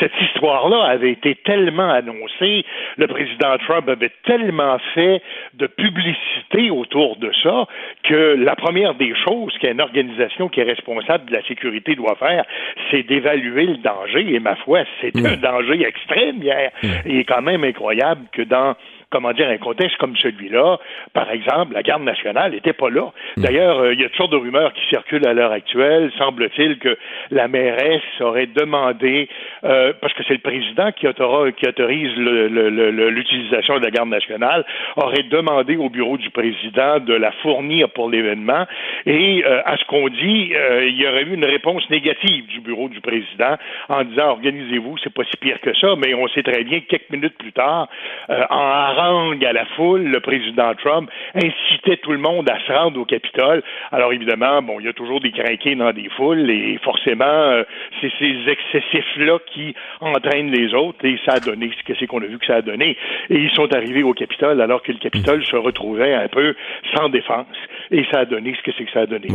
cette 0.00 0.12
histoire-là 0.20 0.84
avait 0.84 1.12
été 1.12 1.34
tellement 1.36 1.90
annoncée, 1.90 2.64
le 2.96 3.06
président 3.06 3.56
Trump 3.66 3.88
avait 3.88 4.12
tellement 4.24 4.78
fait 4.94 5.22
de 5.54 5.66
publicité 5.66 6.70
autour 6.70 7.16
de 7.16 7.30
ça 7.42 7.66
que 8.04 8.36
la 8.38 8.56
première 8.56 8.94
des 8.94 9.14
choses 9.24 9.56
qu'une 9.58 9.80
organisation 9.80 10.48
qui 10.48 10.60
est 10.60 10.64
responsable 10.64 11.26
de 11.26 11.36
la 11.36 11.42
sécurité 11.44 11.94
doit 11.94 12.16
faire, 12.16 12.44
c'est 12.90 13.02
d'évaluer 13.04 13.66
le 13.66 13.76
danger. 13.78 14.34
Et 14.34 14.40
ma 14.40 14.56
foi, 14.56 14.80
c'est 15.00 15.16
un 15.16 15.36
danger 15.36 15.86
extrême 15.86 16.42
hier. 16.42 16.70
Il 17.06 17.18
est 17.18 17.24
quand 17.24 17.42
même 17.42 17.64
incroyable 17.64 18.22
que 18.32 18.42
dans 18.42 18.74
comment 19.12 19.32
dire, 19.32 19.48
un 19.48 19.58
contexte 19.58 19.96
comme 19.98 20.16
celui-là, 20.16 20.78
par 21.12 21.30
exemple, 21.30 21.74
la 21.74 21.82
garde 21.82 22.02
nationale 22.02 22.52
n'était 22.52 22.72
pas 22.72 22.90
là. 22.90 23.12
D'ailleurs, 23.36 23.78
euh, 23.78 23.92
il 23.92 24.00
y 24.00 24.04
a 24.04 24.08
toutes 24.08 24.16
sortes 24.16 24.32
de 24.32 24.36
rumeurs 24.36 24.72
qui 24.72 24.82
circulent 24.88 25.26
à 25.26 25.34
l'heure 25.34 25.52
actuelle. 25.52 26.10
Semble-t-il 26.18 26.78
que 26.78 26.96
la 27.30 27.46
mairesse 27.46 28.02
aurait 28.20 28.46
demandé, 28.46 29.28
euh, 29.64 29.92
parce 30.00 30.12
que 30.14 30.22
c'est 30.26 30.34
le 30.34 30.40
président 30.40 30.90
qui, 30.92 31.06
autorise 31.06 32.16
l'utilisation 32.16 33.78
de 33.78 33.84
la 33.84 33.90
garde 33.90 34.08
nationale, 34.08 34.64
aurait 34.96 35.24
demandé 35.24 35.76
au 35.76 35.90
bureau 35.90 36.16
du 36.16 36.30
président 36.30 36.98
de 36.98 37.14
la 37.14 37.30
fournir 37.42 37.90
pour 37.90 38.10
l'événement. 38.10 38.66
Et 39.06 39.44
euh, 39.44 39.60
à 39.64 39.76
ce 39.76 39.84
qu'on 39.84 40.08
dit, 40.08 40.52
euh, 40.54 40.86
il 40.86 40.96
y 40.96 41.06
aurait 41.06 41.22
eu 41.22 41.34
une 41.34 41.44
réponse 41.44 41.88
négative 41.90 42.46
du 42.46 42.60
bureau 42.60 42.88
du 42.88 43.00
président 43.00 43.56
en 43.88 44.04
disant 44.04 44.30
organisez-vous, 44.30 44.96
c'est 45.02 45.12
pas 45.12 45.24
si 45.24 45.36
pire 45.36 45.60
que 45.60 45.74
ça, 45.74 45.94
mais 45.96 46.14
on 46.14 46.28
sait 46.28 46.42
très 46.42 46.64
bien 46.64 46.80
que 46.80 46.86
quelques 46.86 47.10
minutes 47.10 47.36
plus 47.38 47.52
tard, 47.52 47.88
euh, 48.30 48.42
en 48.50 48.94
à 49.02 49.52
la 49.52 49.64
foule, 49.76 50.04
le 50.04 50.20
président 50.20 50.74
Trump 50.74 51.10
incitait 51.34 51.96
tout 51.98 52.12
le 52.12 52.18
monde 52.18 52.48
à 52.48 52.58
se 52.66 52.72
rendre 52.72 53.00
au 53.00 53.04
Capitole. 53.04 53.62
Alors 53.90 54.12
évidemment, 54.12 54.62
bon, 54.62 54.78
il 54.80 54.86
y 54.86 54.88
a 54.88 54.92
toujours 54.92 55.20
des 55.20 55.32
crinqués 55.32 55.74
dans 55.74 55.92
des 55.92 56.08
foules 56.16 56.50
et 56.50 56.78
forcément, 56.82 57.24
euh, 57.24 57.64
c'est 58.00 58.12
ces 58.18 58.36
excessifs-là 58.48 59.38
qui 59.52 59.74
entraînent 60.00 60.50
les 60.50 60.74
autres 60.74 61.04
et 61.04 61.18
ça 61.24 61.34
a 61.34 61.40
donné 61.40 61.70
ce 61.78 61.84
que 61.84 61.98
c'est 61.98 62.06
qu'on 62.06 62.22
a 62.22 62.26
vu 62.26 62.38
que 62.38 62.46
ça 62.46 62.56
a 62.56 62.62
donné. 62.62 62.96
Et 63.30 63.36
ils 63.36 63.50
sont 63.50 63.72
arrivés 63.74 64.02
au 64.02 64.14
Capitole 64.14 64.60
alors 64.60 64.82
que 64.82 64.92
le 64.92 64.98
Capitole 64.98 65.44
se 65.44 65.56
retrouvait 65.56 66.14
un 66.14 66.28
peu 66.28 66.54
sans 66.94 67.08
défense 67.08 67.46
et 67.90 68.04
ça 68.10 68.20
a 68.20 68.24
donné 68.24 68.54
ce 68.56 68.62
que 68.62 68.76
c'est 68.76 68.84
que 68.84 68.92
ça 68.92 69.00
a 69.00 69.06
donné. 69.06 69.28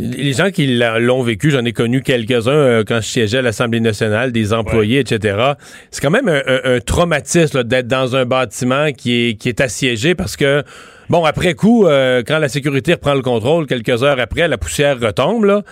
Les 0.00 0.32
gens 0.32 0.50
qui 0.50 0.66
l'ont 0.78 1.22
vécu, 1.22 1.50
j'en 1.50 1.64
ai 1.64 1.72
connu 1.72 2.02
quelques-uns 2.02 2.50
euh, 2.52 2.84
quand 2.86 3.00
je 3.00 3.06
siégeais 3.06 3.38
à 3.38 3.42
l'Assemblée 3.42 3.80
nationale, 3.80 4.32
des 4.32 4.52
employés, 4.52 5.00
etc. 5.00 5.36
C'est 5.90 6.00
quand 6.02 6.10
même 6.10 6.28
un, 6.28 6.40
un- 6.46 6.74
un 6.76 6.80
traumatisme 6.80 7.64
d'être 7.64 7.86
dans 7.88 8.16
un 8.16 8.24
bâtiment 8.24 8.92
qui 8.92 9.28
est, 9.28 9.34
qui 9.34 9.48
est 9.48 9.60
assiégé 9.60 10.14
parce 10.14 10.36
que, 10.36 10.62
bon, 11.10 11.24
après 11.24 11.52
coup, 11.54 11.86
euh, 11.86 12.22
quand 12.26 12.38
la 12.38 12.48
sécurité 12.48 12.94
reprend 12.94 13.12
le 13.12 13.20
contrôle, 13.20 13.66
quelques 13.66 14.02
heures 14.02 14.18
après, 14.18 14.48
la 14.48 14.56
poussière 14.56 14.98
retombe, 14.98 15.44
là. 15.44 15.62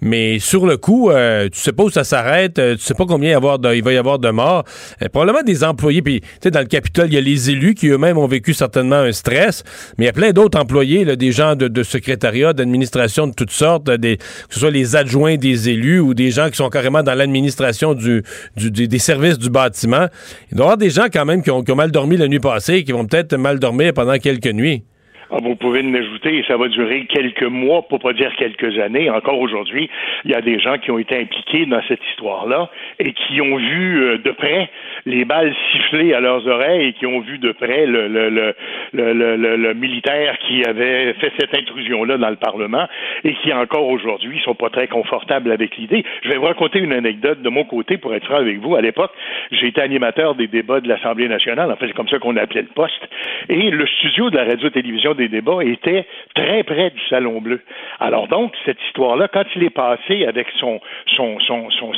Mais 0.00 0.38
sur 0.38 0.66
le 0.66 0.76
coup, 0.76 1.10
euh, 1.10 1.48
tu 1.48 1.58
sais 1.58 1.72
pas 1.72 1.84
où 1.84 1.90
ça 1.90 2.04
s'arrête, 2.04 2.58
euh, 2.58 2.76
tu 2.76 2.82
sais 2.82 2.94
pas 2.94 3.06
combien 3.06 3.36
avoir 3.36 3.58
il 3.74 3.82
va 3.82 3.92
y 3.92 3.96
avoir 3.96 4.18
de 4.18 4.30
morts. 4.30 4.64
Euh, 5.02 5.08
probablement 5.08 5.42
des 5.42 5.64
employés, 5.64 6.02
puis, 6.02 6.20
tu 6.20 6.28
sais, 6.42 6.50
dans 6.50 6.60
le 6.60 6.66
Capitole, 6.66 7.06
il 7.08 7.14
y 7.14 7.18
a 7.18 7.20
les 7.20 7.50
élus 7.50 7.74
qui 7.74 7.88
eux-mêmes 7.88 8.18
ont 8.18 8.26
vécu 8.26 8.54
certainement 8.54 8.96
un 8.96 9.12
stress, 9.12 9.64
mais 9.96 10.04
il 10.04 10.06
y 10.06 10.10
a 10.10 10.12
plein 10.12 10.30
d'autres 10.32 10.58
employés, 10.58 11.04
là, 11.04 11.16
des 11.16 11.32
gens 11.32 11.56
de, 11.56 11.68
de 11.68 11.82
secrétariat, 11.82 12.52
d'administration 12.52 13.26
de 13.26 13.34
toutes 13.34 13.50
sortes, 13.50 13.90
des, 13.90 14.18
que 14.18 14.24
ce 14.50 14.60
soit 14.60 14.70
les 14.70 14.94
adjoints 14.94 15.36
des 15.36 15.68
élus 15.68 16.00
ou 16.00 16.14
des 16.14 16.30
gens 16.30 16.50
qui 16.50 16.56
sont 16.56 16.68
carrément 16.68 17.02
dans 17.02 17.14
l'administration 17.14 17.94
des 18.56 18.98
services 18.98 19.38
du 19.38 19.50
bâtiment. 19.50 20.06
Il 20.50 20.56
doit 20.56 20.64
y 20.64 20.66
avoir 20.66 20.76
des 20.76 20.90
gens 20.90 21.06
quand 21.12 21.24
même 21.24 21.42
qui 21.42 21.50
ont, 21.50 21.62
qui 21.62 21.72
ont 21.72 21.76
mal 21.76 21.90
dormi 21.90 22.16
la 22.16 22.28
nuit 22.28 22.40
passée 22.40 22.74
et 22.74 22.84
qui 22.84 22.92
vont 22.92 23.06
peut-être 23.06 23.36
mal 23.36 23.58
dormir 23.58 23.92
pendant 23.94 24.18
quelques 24.18 24.52
nuits. 24.52 24.84
Ah, 25.30 25.36
vous 25.42 25.56
pouvez 25.56 25.82
l'ajouter 25.82 26.38
et 26.38 26.44
ça 26.44 26.56
va 26.56 26.68
durer 26.68 27.04
quelques 27.06 27.42
mois, 27.42 27.82
pour 27.82 27.98
pas 27.98 28.12
dire 28.14 28.34
quelques 28.36 28.78
années. 28.78 29.10
Encore 29.10 29.38
aujourd'hui, 29.38 29.90
il 30.24 30.30
y 30.30 30.34
a 30.34 30.40
des 30.40 30.58
gens 30.58 30.78
qui 30.78 30.90
ont 30.90 30.98
été 30.98 31.18
impliqués 31.20 31.66
dans 31.66 31.82
cette 31.86 32.00
histoire-là 32.12 32.70
et 32.98 33.12
qui 33.12 33.40
ont 33.42 33.56
vu 33.56 34.00
euh, 34.02 34.18
de 34.18 34.30
près 34.30 34.70
les 35.04 35.24
balles 35.26 35.54
siffler 35.72 36.14
à 36.14 36.20
leurs 36.20 36.46
oreilles 36.46 36.88
et 36.88 36.92
qui 36.94 37.06
ont 37.06 37.20
vu 37.20 37.38
de 37.38 37.52
près 37.52 37.86
le, 37.86 38.08
le- 38.08 38.28
le- 38.30 39.56
le 39.56 39.74
militaire 39.74 40.36
qui 40.46 40.64
avait 40.64 41.12
fait 41.14 41.32
cette 41.38 41.54
intrusion-là 41.54 42.16
dans 42.16 42.30
le 42.30 42.36
Parlement 42.36 42.86
et 43.24 43.34
qui 43.34 43.52
encore 43.52 43.86
aujourd'hui 43.88 44.40
sont 44.44 44.54
pas 44.54 44.70
très 44.70 44.88
confortables 44.88 45.52
avec 45.52 45.76
l'idée. 45.76 46.04
Je 46.22 46.30
vais 46.30 46.36
vous 46.36 46.46
raconter 46.46 46.78
une 46.78 46.92
anecdote 46.92 47.42
de 47.42 47.48
mon 47.50 47.64
côté 47.64 47.98
pour 47.98 48.14
être 48.14 48.24
franc 48.24 48.36
avec 48.36 48.58
vous. 48.60 48.76
À 48.76 48.80
l'époque, 48.80 49.12
j'ai 49.52 49.66
été 49.68 49.80
animateur 49.82 50.34
des 50.34 50.46
débats 50.46 50.80
de 50.80 50.88
l'Assemblée 50.88 51.28
nationale. 51.28 51.70
En 51.70 51.76
fait, 51.76 51.86
c'est 51.88 51.94
comme 51.96 52.08
ça 52.08 52.18
qu'on 52.18 52.36
appelait 52.36 52.62
le 52.62 52.68
poste. 52.68 53.08
Et 53.48 53.70
le 53.70 53.86
studio 53.86 54.30
de 54.30 54.36
la 54.36 54.44
radio-télévision 54.44 55.14
des 55.18 55.28
débats 55.28 55.62
était 55.62 56.06
très 56.34 56.62
près 56.62 56.90
du 56.90 57.00
Salon 57.10 57.40
Bleu. 57.40 57.60
Alors 58.00 58.28
donc, 58.28 58.54
cette 58.64 58.80
histoire-là, 58.86 59.28
quand 59.28 59.44
il 59.54 59.64
est 59.64 59.70
passé 59.70 60.24
avec 60.24 60.46
son, 60.58 60.80
son, 61.16 61.38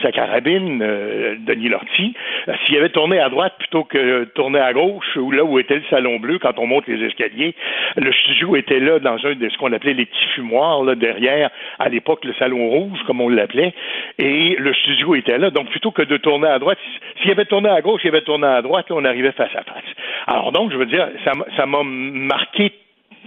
sa 0.02 0.10
carabine, 0.10 0.80
euh, 0.82 1.36
Denis 1.38 1.68
Lortie, 1.68 2.14
euh, 2.48 2.54
s'il 2.64 2.76
avait 2.76 2.88
tourné 2.88 3.20
à 3.20 3.28
droite 3.28 3.54
plutôt 3.58 3.84
que 3.84 4.24
tourner 4.34 4.58
à 4.58 4.72
gauche, 4.72 5.16
ou 5.16 5.30
là 5.30 5.44
où 5.44 5.58
était 5.58 5.76
le 5.76 5.84
Salon 5.90 6.18
Bleu, 6.18 6.38
quand 6.38 6.58
on 6.58 6.66
monte 6.66 6.86
les 6.88 7.04
escaliers, 7.04 7.54
le 7.96 8.12
studio 8.12 8.56
était 8.56 8.80
là 8.80 8.98
dans 8.98 9.24
un 9.24 9.34
de 9.34 9.48
ce 9.48 9.56
qu'on 9.58 9.72
appelait 9.72 9.94
les 9.94 10.06
petits 10.06 10.26
fumoirs, 10.34 10.82
là, 10.82 10.94
derrière, 10.94 11.50
à 11.78 11.88
l'époque, 11.88 12.24
le 12.24 12.34
Salon 12.34 12.68
Rouge, 12.68 12.98
comme 13.06 13.20
on 13.20 13.28
l'appelait, 13.28 13.72
et 14.18 14.56
le 14.58 14.72
studio 14.74 15.14
était 15.14 15.38
là. 15.38 15.50
Donc, 15.50 15.68
plutôt 15.70 15.90
que 15.90 16.02
de 16.02 16.16
tourner 16.16 16.48
à 16.48 16.58
droite, 16.58 16.78
s'il 17.20 17.30
avait 17.30 17.44
tourné 17.44 17.68
à 17.68 17.80
gauche, 17.80 18.00
il 18.04 18.08
avait 18.08 18.22
tourné 18.22 18.46
à 18.46 18.62
droite, 18.62 18.88
là, 18.88 18.96
on 18.98 19.04
arrivait 19.04 19.32
face 19.32 19.54
à 19.54 19.62
face. 19.62 19.84
Alors 20.26 20.52
donc, 20.52 20.72
je 20.72 20.76
veux 20.76 20.86
dire, 20.86 21.08
ça 21.24 21.66
m'a 21.66 21.82
marqué 21.82 22.72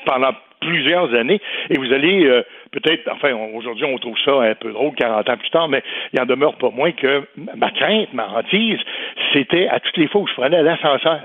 pendant 0.05 0.31
plusieurs 0.61 1.13
années 1.13 1.41
et 1.69 1.77
vous 1.77 1.91
allez 1.91 2.25
euh, 2.25 2.43
peut-être, 2.73 3.09
enfin 3.11 3.33
aujourd'hui 3.53 3.85
on 3.85 3.97
trouve 3.97 4.17
ça 4.25 4.41
un 4.41 4.55
peu 4.55 4.71
drôle 4.71 4.93
40 4.95 5.29
ans 5.29 5.37
plus 5.37 5.49
tard, 5.49 5.69
mais 5.69 5.83
il 6.11 6.19
en 6.19 6.25
demeure 6.25 6.55
pas 6.55 6.69
moins 6.69 6.91
que 6.91 7.23
ma 7.55 7.71
crainte, 7.71 8.13
ma 8.13 8.27
hantise, 8.27 8.79
c'était 9.31 9.67
à 9.67 9.79
toutes 9.79 9.97
les 9.97 10.07
fois 10.07 10.21
où 10.21 10.27
je 10.27 10.33
prenais 10.33 10.61
l'ascenseur. 10.61 11.21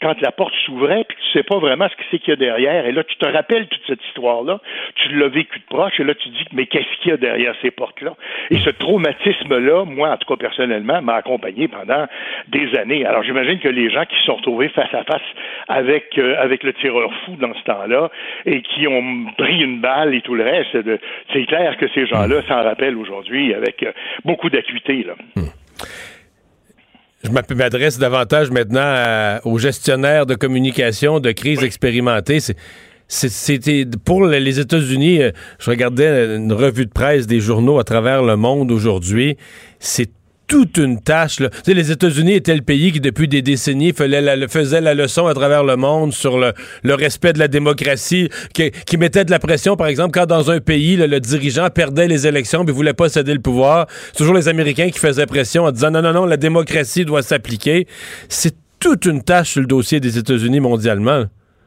quand 0.00 0.20
la 0.20 0.32
porte 0.32 0.52
s'ouvrait, 0.66 1.04
puis 1.08 1.16
tu 1.16 1.38
sais 1.38 1.44
pas 1.44 1.58
vraiment 1.58 1.88
ce 1.88 1.96
que 1.96 2.02
c'est 2.10 2.18
qu'il 2.18 2.30
y 2.30 2.32
a 2.32 2.36
derrière, 2.36 2.86
et 2.86 2.92
là, 2.92 3.04
tu 3.04 3.16
te 3.16 3.26
rappelles 3.26 3.68
toute 3.68 3.82
cette 3.86 4.04
histoire-là, 4.08 4.60
tu 4.96 5.16
l'as 5.16 5.28
vécu 5.28 5.60
de 5.60 5.64
proche, 5.64 5.98
et 6.00 6.04
là, 6.04 6.14
tu 6.14 6.28
te 6.28 6.34
dis, 6.34 6.44
mais 6.52 6.66
qu'est-ce 6.66 7.00
qu'il 7.00 7.10
y 7.10 7.14
a 7.14 7.16
derrière 7.16 7.54
ces 7.62 7.70
portes-là? 7.70 8.14
Et 8.50 8.58
ce 8.58 8.70
traumatisme-là, 8.70 9.84
moi, 9.84 10.10
en 10.10 10.16
tout 10.16 10.28
cas, 10.28 10.36
personnellement, 10.36 11.00
m'a 11.02 11.14
accompagné 11.14 11.68
pendant 11.68 12.06
des 12.48 12.76
années. 12.76 13.06
Alors, 13.06 13.22
j'imagine 13.22 13.60
que 13.60 13.68
les 13.68 13.90
gens 13.90 14.04
qui 14.04 14.16
se 14.16 14.24
sont 14.24 14.36
retrouvés 14.36 14.68
face 14.70 14.92
à 14.92 15.04
face 15.04 15.22
avec, 15.68 16.18
euh, 16.18 16.34
avec 16.38 16.64
le 16.64 16.72
tireur 16.72 17.12
fou 17.24 17.36
dans 17.36 17.54
ce 17.54 17.62
temps-là, 17.62 18.10
et 18.44 18.62
qui 18.62 18.88
ont 18.88 19.26
pris 19.38 19.62
une 19.62 19.80
balle 19.80 20.14
et 20.14 20.20
tout 20.20 20.34
le 20.34 20.42
reste, 20.42 20.76
c'est 21.32 21.44
clair 21.46 21.76
que 21.78 21.86
ces 21.94 22.06
gens-là 22.06 22.42
s'en 22.48 22.62
rappellent 22.62 22.96
aujourd'hui 22.96 23.54
avec 23.54 23.82
euh, 23.82 23.92
beaucoup 24.24 24.50
d'acuité, 24.50 25.04
là. 25.04 25.14
Je 27.24 27.30
m'adresse 27.30 28.00
davantage 28.00 28.50
maintenant 28.50 29.38
aux 29.44 29.56
gestionnaires 29.56 30.26
de 30.26 30.34
communication 30.34 31.20
de 31.20 31.30
crise 31.30 31.62
expérimentée. 31.62 32.40
C'était 33.06 33.84
pour 34.04 34.24
les 34.24 34.58
États-Unis. 34.58 35.22
Euh, 35.22 35.30
je 35.60 35.70
regardais 35.70 36.36
une 36.36 36.52
revue 36.52 36.86
de 36.86 36.90
presse 36.90 37.26
des 37.26 37.40
journaux 37.40 37.78
à 37.78 37.84
travers 37.84 38.22
le 38.22 38.36
monde 38.36 38.72
aujourd'hui. 38.72 39.36
C'est 39.78 40.10
toute 40.52 40.76
une 40.76 41.00
tâche. 41.00 41.40
Là. 41.40 41.48
Tu 41.48 41.56
sais, 41.64 41.74
les 41.74 41.90
États-Unis 41.90 42.34
étaient 42.34 42.54
le 42.54 42.60
pays 42.60 42.92
qui, 42.92 43.00
depuis 43.00 43.26
des 43.26 43.40
décennies, 43.40 43.94
faisait 43.94 44.82
la, 44.82 44.94
leçon 44.94 45.26
à 45.26 45.32
travers 45.32 45.64
le 45.64 45.76
monde 45.76 46.12
sur 46.12 46.38
le, 46.38 46.52
respect 46.94 47.32
de 47.32 47.38
la 47.38 47.48
démocratie, 47.48 48.28
qui, 48.52 48.98
mettait 48.98 49.24
de 49.24 49.30
la 49.30 49.38
pression, 49.38 49.76
par 49.76 49.86
exemple, 49.86 50.10
quand 50.12 50.26
dans 50.26 50.50
un 50.50 50.60
pays, 50.60 50.96
le 50.96 51.20
dirigeant 51.20 51.70
perdait 51.70 52.06
les 52.06 52.26
élections 52.26 52.64
mais 52.64 52.72
voulait 52.72 52.92
pas 52.92 53.08
céder 53.08 53.32
le 53.32 53.40
pouvoir. 53.40 53.86
C'est 54.08 54.18
toujours 54.18 54.34
les 54.34 54.48
Américains 54.48 54.90
qui 54.90 54.98
faisaient 54.98 55.24
pression 55.24 55.64
en 55.64 55.72
disant 55.72 55.90
non, 55.90 56.02
non, 56.02 56.12
non, 56.12 56.26
la 56.26 56.36
démocratie 56.36 57.06
doit 57.06 57.22
s'appliquer. 57.22 57.86
C'est 58.28 58.54
toute 58.78 59.06
une 59.06 59.22
tâche 59.22 59.52
sur 59.52 59.62
le 59.62 59.66
dossier 59.66 60.00
des 60.00 60.18
États-Unis 60.18 60.60
mondialement. 60.60 61.24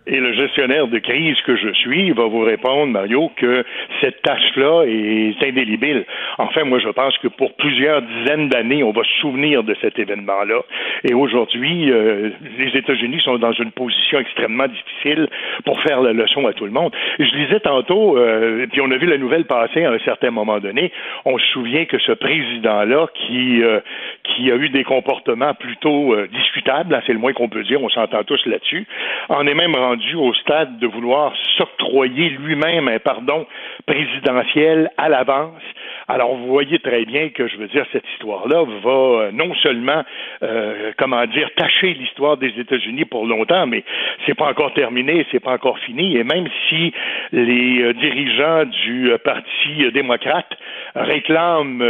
Et 0.08 0.20
le 0.20 0.34
gestionnaire 0.34 0.88
de 0.88 1.00
crise 1.00 1.36
que 1.48 1.56
je 1.56 1.74
suis 1.74 2.12
va 2.12 2.26
vous 2.26 2.42
répondre, 2.42 2.92
Mario, 2.92 3.32
que 3.38 3.64
cette 4.02 4.22
tâche-là 4.22 4.84
est 4.86 5.44
indélébile. 5.44 6.06
Enfin, 6.38 6.64
moi, 6.64 6.78
je 6.78 6.90
pense 6.90 7.18
que 7.18 7.28
pour 7.28 7.56
plusieurs 7.56 8.04
dizaines 8.04 8.50
d'années, 8.50 8.84
on 8.84 8.92
va 8.92 9.04
se 9.04 9.22
souvenir 9.22 9.64
de 9.64 9.76
cet 9.82 9.98
événement-là. 9.98 10.62
Et 11.06 11.16
aujourd'hui, 11.16 11.92
euh, 11.92 12.30
les 12.56 12.78
États-Unis 12.78 13.20
sont 13.22 13.40
dans 13.40 13.54
une 13.54 13.72
position 13.72 14.20
extrêmement 14.20 14.68
difficile 14.68 15.28
pour 15.66 15.82
faire 15.82 16.02
la 16.02 16.14
leçon 16.14 16.46
à 16.46 16.54
tout 16.54 16.66
le 16.66 16.72
monde. 16.72 16.94
Je 17.18 17.44
disais 17.44 17.60
tantôt, 17.62 18.16
euh, 18.16 18.68
puis 18.72 18.82
on 18.82 18.92
a 18.92 18.98
vu 18.98 19.08
la 19.08 19.18
nouvelle 19.18 19.46
passer 19.46 19.86
à 19.86 19.92
un 19.92 20.00
certain 20.00 20.30
moment 20.30 20.60
donné, 20.60 20.92
on 21.26 21.40
se 21.40 21.46
souvient 21.48 21.86
que 21.86 21.98
ce 21.98 22.12
président-là, 22.12 23.08
qui, 23.16 23.64
euh, 23.64 23.80
qui 24.24 24.52
a 24.52 24.56
eu 24.56 24.70
des 24.70 24.84
comportements 24.84 25.56
plutôt 25.56 26.16
discutables, 26.28 26.94
hein, 26.94 27.02
c'est 27.08 27.14
le 27.14 27.20
moins 27.20 27.34
qu'on 27.34 27.50
peut 27.50 27.64
dire, 27.64 27.82
on 27.82 27.90
s'entend 27.90 28.24
tous 28.24 28.46
là-dessus, 28.46 28.86
en 29.30 29.48
est 29.48 29.56
même 29.56 29.74
rendu 29.76 29.95
au 30.16 30.34
stade 30.34 30.80
de 30.80 30.88
vouloir 30.88 31.34
s'octroyer 31.58 32.30
lui-même 32.30 32.88
un 32.88 33.00
pardon 33.00 33.46
présidentiel 33.86 34.90
à 34.98 35.10
l'avance. 35.10 35.62
Alors, 36.08 36.36
vous 36.36 36.48
voyez 36.48 36.78
très 36.80 37.04
bien 37.06 37.30
que, 37.30 37.48
je 37.48 37.58
veux 37.58 37.68
dire, 37.68 37.86
cette 37.92 38.06
histoire-là 38.14 38.64
va 38.84 38.92
euh, 38.92 39.32
non 39.32 39.54
seulement, 39.56 40.04
euh, 40.44 40.92
comment 40.98 41.26
dire, 41.26 41.50
tâcher 41.56 41.96
l'histoire 41.96 42.38
des 42.38 42.54
États-Unis 42.60 43.06
pour 43.06 43.26
longtemps, 43.26 43.66
mais 43.66 43.84
c'est 44.26 44.36
pas 44.36 44.48
encore 44.50 44.74
terminé, 44.74 45.26
c'est 45.32 45.40
pas 45.40 45.54
encore 45.54 45.80
fini. 45.80 46.16
Et 46.16 46.24
même 46.24 46.48
si 46.70 46.94
les 47.32 47.82
euh, 47.82 47.94
dirigeants 47.94 48.66
du 48.66 49.12
Parti 49.24 49.92
démocrate 49.94 50.50
réclament, 50.96 51.82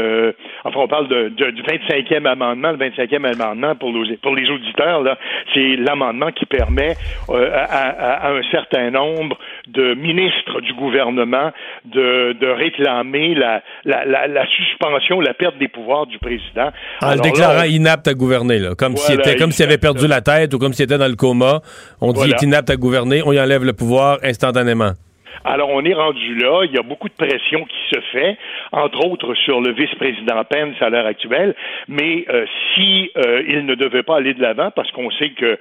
enfin, 0.63 0.79
on 0.79 0.87
parle 0.87 1.07
de, 1.07 1.29
du 1.29 1.61
25e 1.63 2.25
amendement, 2.25 2.71
le 2.71 2.77
25e 2.77 3.25
amendement 3.25 3.75
pour 3.75 3.93
pour 4.21 4.35
les 4.35 4.49
auditeurs, 4.49 5.01
là, 5.01 5.17
c'est 5.53 5.75
l'amendement 5.75 6.31
qui 6.31 6.45
permet 6.45 6.93
à, 7.29 7.94
à, 7.97 8.29
un 8.29 8.41
certain 8.51 8.91
nombre 8.91 9.37
de 9.67 9.93
ministres 9.95 10.61
du 10.61 10.73
gouvernement 10.73 11.51
de, 11.85 12.33
de 12.33 12.47
réclamer 12.47 13.35
la, 13.35 13.61
la, 13.83 14.27
la, 14.27 14.45
suspension, 14.47 15.19
la 15.21 15.33
perte 15.33 15.57
des 15.57 15.67
pouvoirs 15.67 16.05
du 16.07 16.19
président. 16.19 16.71
En 17.01 17.15
le 17.15 17.21
déclarant 17.21 17.63
inapte 17.63 18.07
à 18.07 18.13
gouverner, 18.13 18.59
là, 18.59 18.75
comme 18.75 18.97
s'il 18.97 19.19
était, 19.19 19.35
comme 19.35 19.51
s'il 19.51 19.65
avait 19.65 19.77
perdu 19.77 20.07
la 20.07 20.21
tête 20.21 20.53
ou 20.53 20.59
comme 20.59 20.73
s'il 20.73 20.85
était 20.85 20.97
dans 20.97 21.07
le 21.07 21.15
coma. 21.15 21.61
On 22.01 22.11
dit 22.13 22.21
qu'il 22.21 22.31
est 22.31 22.41
inapte 22.43 22.69
à 22.69 22.75
gouverner, 22.75 23.21
on 23.25 23.31
y 23.31 23.39
enlève 23.39 23.63
le 23.63 23.73
pouvoir 23.73 24.19
instantanément. 24.23 24.93
Alors, 25.43 25.69
on 25.69 25.83
est 25.83 25.93
rendu 25.93 26.35
là. 26.35 26.63
Il 26.65 26.71
y 26.71 26.77
a 26.77 26.83
beaucoup 26.83 27.09
de 27.09 27.13
pression 27.13 27.65
qui 27.65 27.95
se 27.95 27.99
fait, 28.11 28.37
entre 28.71 29.05
autres 29.05 29.33
sur 29.35 29.61
le 29.61 29.73
vice-président 29.73 30.43
Pence 30.49 30.75
à 30.81 30.89
l'heure 30.89 31.05
actuelle. 31.05 31.55
Mais 31.87 32.25
euh, 32.29 32.45
si 32.73 33.11
euh, 33.17 33.43
il 33.47 33.65
ne 33.65 33.75
devait 33.75 34.03
pas 34.03 34.17
aller 34.17 34.33
de 34.33 34.41
l'avant, 34.41 34.71
parce 34.71 34.91
qu'on 34.91 35.11
sait 35.11 35.31
que 35.31 35.57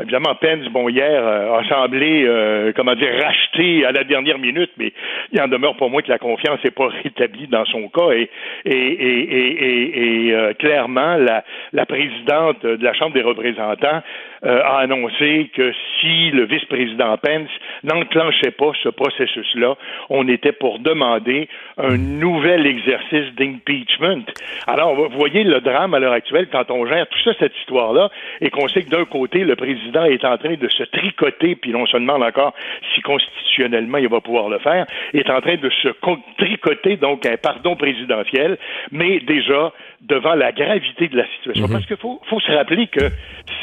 Évidemment, 0.00 0.36
Pence, 0.36 0.68
bon, 0.70 0.88
hier, 0.88 1.20
euh, 1.26 1.58
a 1.58 1.68
semblé, 1.68 2.24
euh, 2.24 2.72
comment 2.76 2.94
dire, 2.94 3.20
racheter 3.20 3.84
à 3.84 3.90
la 3.90 4.04
dernière 4.04 4.38
minute, 4.38 4.70
mais 4.78 4.92
il 5.32 5.40
en 5.40 5.48
demeure 5.48 5.74
pour 5.76 5.90
moi 5.90 6.02
que 6.02 6.08
la 6.10 6.18
confiance 6.18 6.62
n'est 6.62 6.70
pas 6.70 6.88
rétablie 7.02 7.48
dans 7.48 7.64
son 7.64 7.88
cas. 7.88 8.12
Et, 8.12 8.30
et, 8.64 8.72
et, 8.74 10.28
et 10.28 10.34
euh, 10.34 10.52
clairement, 10.54 11.16
la, 11.16 11.42
la 11.72 11.84
présidente 11.84 12.64
de 12.64 12.84
la 12.84 12.94
Chambre 12.94 13.14
des 13.14 13.22
représentants 13.22 14.02
a 14.40 14.78
annoncé 14.78 15.50
que 15.52 15.72
si 16.00 16.30
le 16.30 16.44
vice-président 16.44 17.16
Pence 17.16 17.50
n'enclenchait 17.82 18.52
pas 18.52 18.70
ce 18.84 18.88
processus-là, 19.18 19.76
on 20.10 20.28
était 20.28 20.52
pour 20.52 20.78
demander 20.78 21.48
un 21.76 21.96
nouvel 21.96 22.66
exercice 22.66 23.34
d'impeachment. 23.36 24.24
Alors, 24.66 24.94
vous 24.94 25.16
voyez 25.16 25.44
le 25.44 25.60
drame 25.60 25.94
à 25.94 25.98
l'heure 25.98 26.12
actuelle 26.12 26.48
quand 26.50 26.70
on 26.70 26.86
gère 26.86 27.06
tout 27.08 27.18
ça, 27.24 27.32
cette 27.38 27.56
histoire-là, 27.58 28.10
et 28.40 28.50
qu'on 28.50 28.68
sait 28.68 28.82
que 28.82 28.90
d'un 28.90 29.04
côté, 29.04 29.44
le 29.44 29.56
président 29.56 30.04
est 30.04 30.24
en 30.24 30.36
train 30.38 30.54
de 30.54 30.68
se 30.68 30.84
tricoter, 30.84 31.56
puis 31.56 31.74
on 31.74 31.86
se 31.86 31.96
demande 31.96 32.22
encore 32.22 32.54
si 32.94 33.00
constitutionnellement 33.02 33.98
il 33.98 34.08
va 34.08 34.20
pouvoir 34.20 34.48
le 34.48 34.58
faire, 34.58 34.86
est 35.14 35.30
en 35.30 35.40
train 35.40 35.56
de 35.56 35.70
se 35.70 35.88
tricoter 36.38 36.96
donc 36.96 37.26
un 37.26 37.36
pardon 37.36 37.76
présidentiel, 37.76 38.58
mais 38.92 39.20
déjà 39.20 39.72
devant 40.00 40.34
la 40.34 40.52
gravité 40.52 41.08
de 41.08 41.16
la 41.16 41.26
situation. 41.36 41.66
Mhm. 41.66 41.72
Parce 41.72 41.86
qu'il 41.86 41.96
faut, 41.96 42.20
faut 42.28 42.40
se 42.40 42.52
rappeler 42.52 42.86
que 42.86 43.10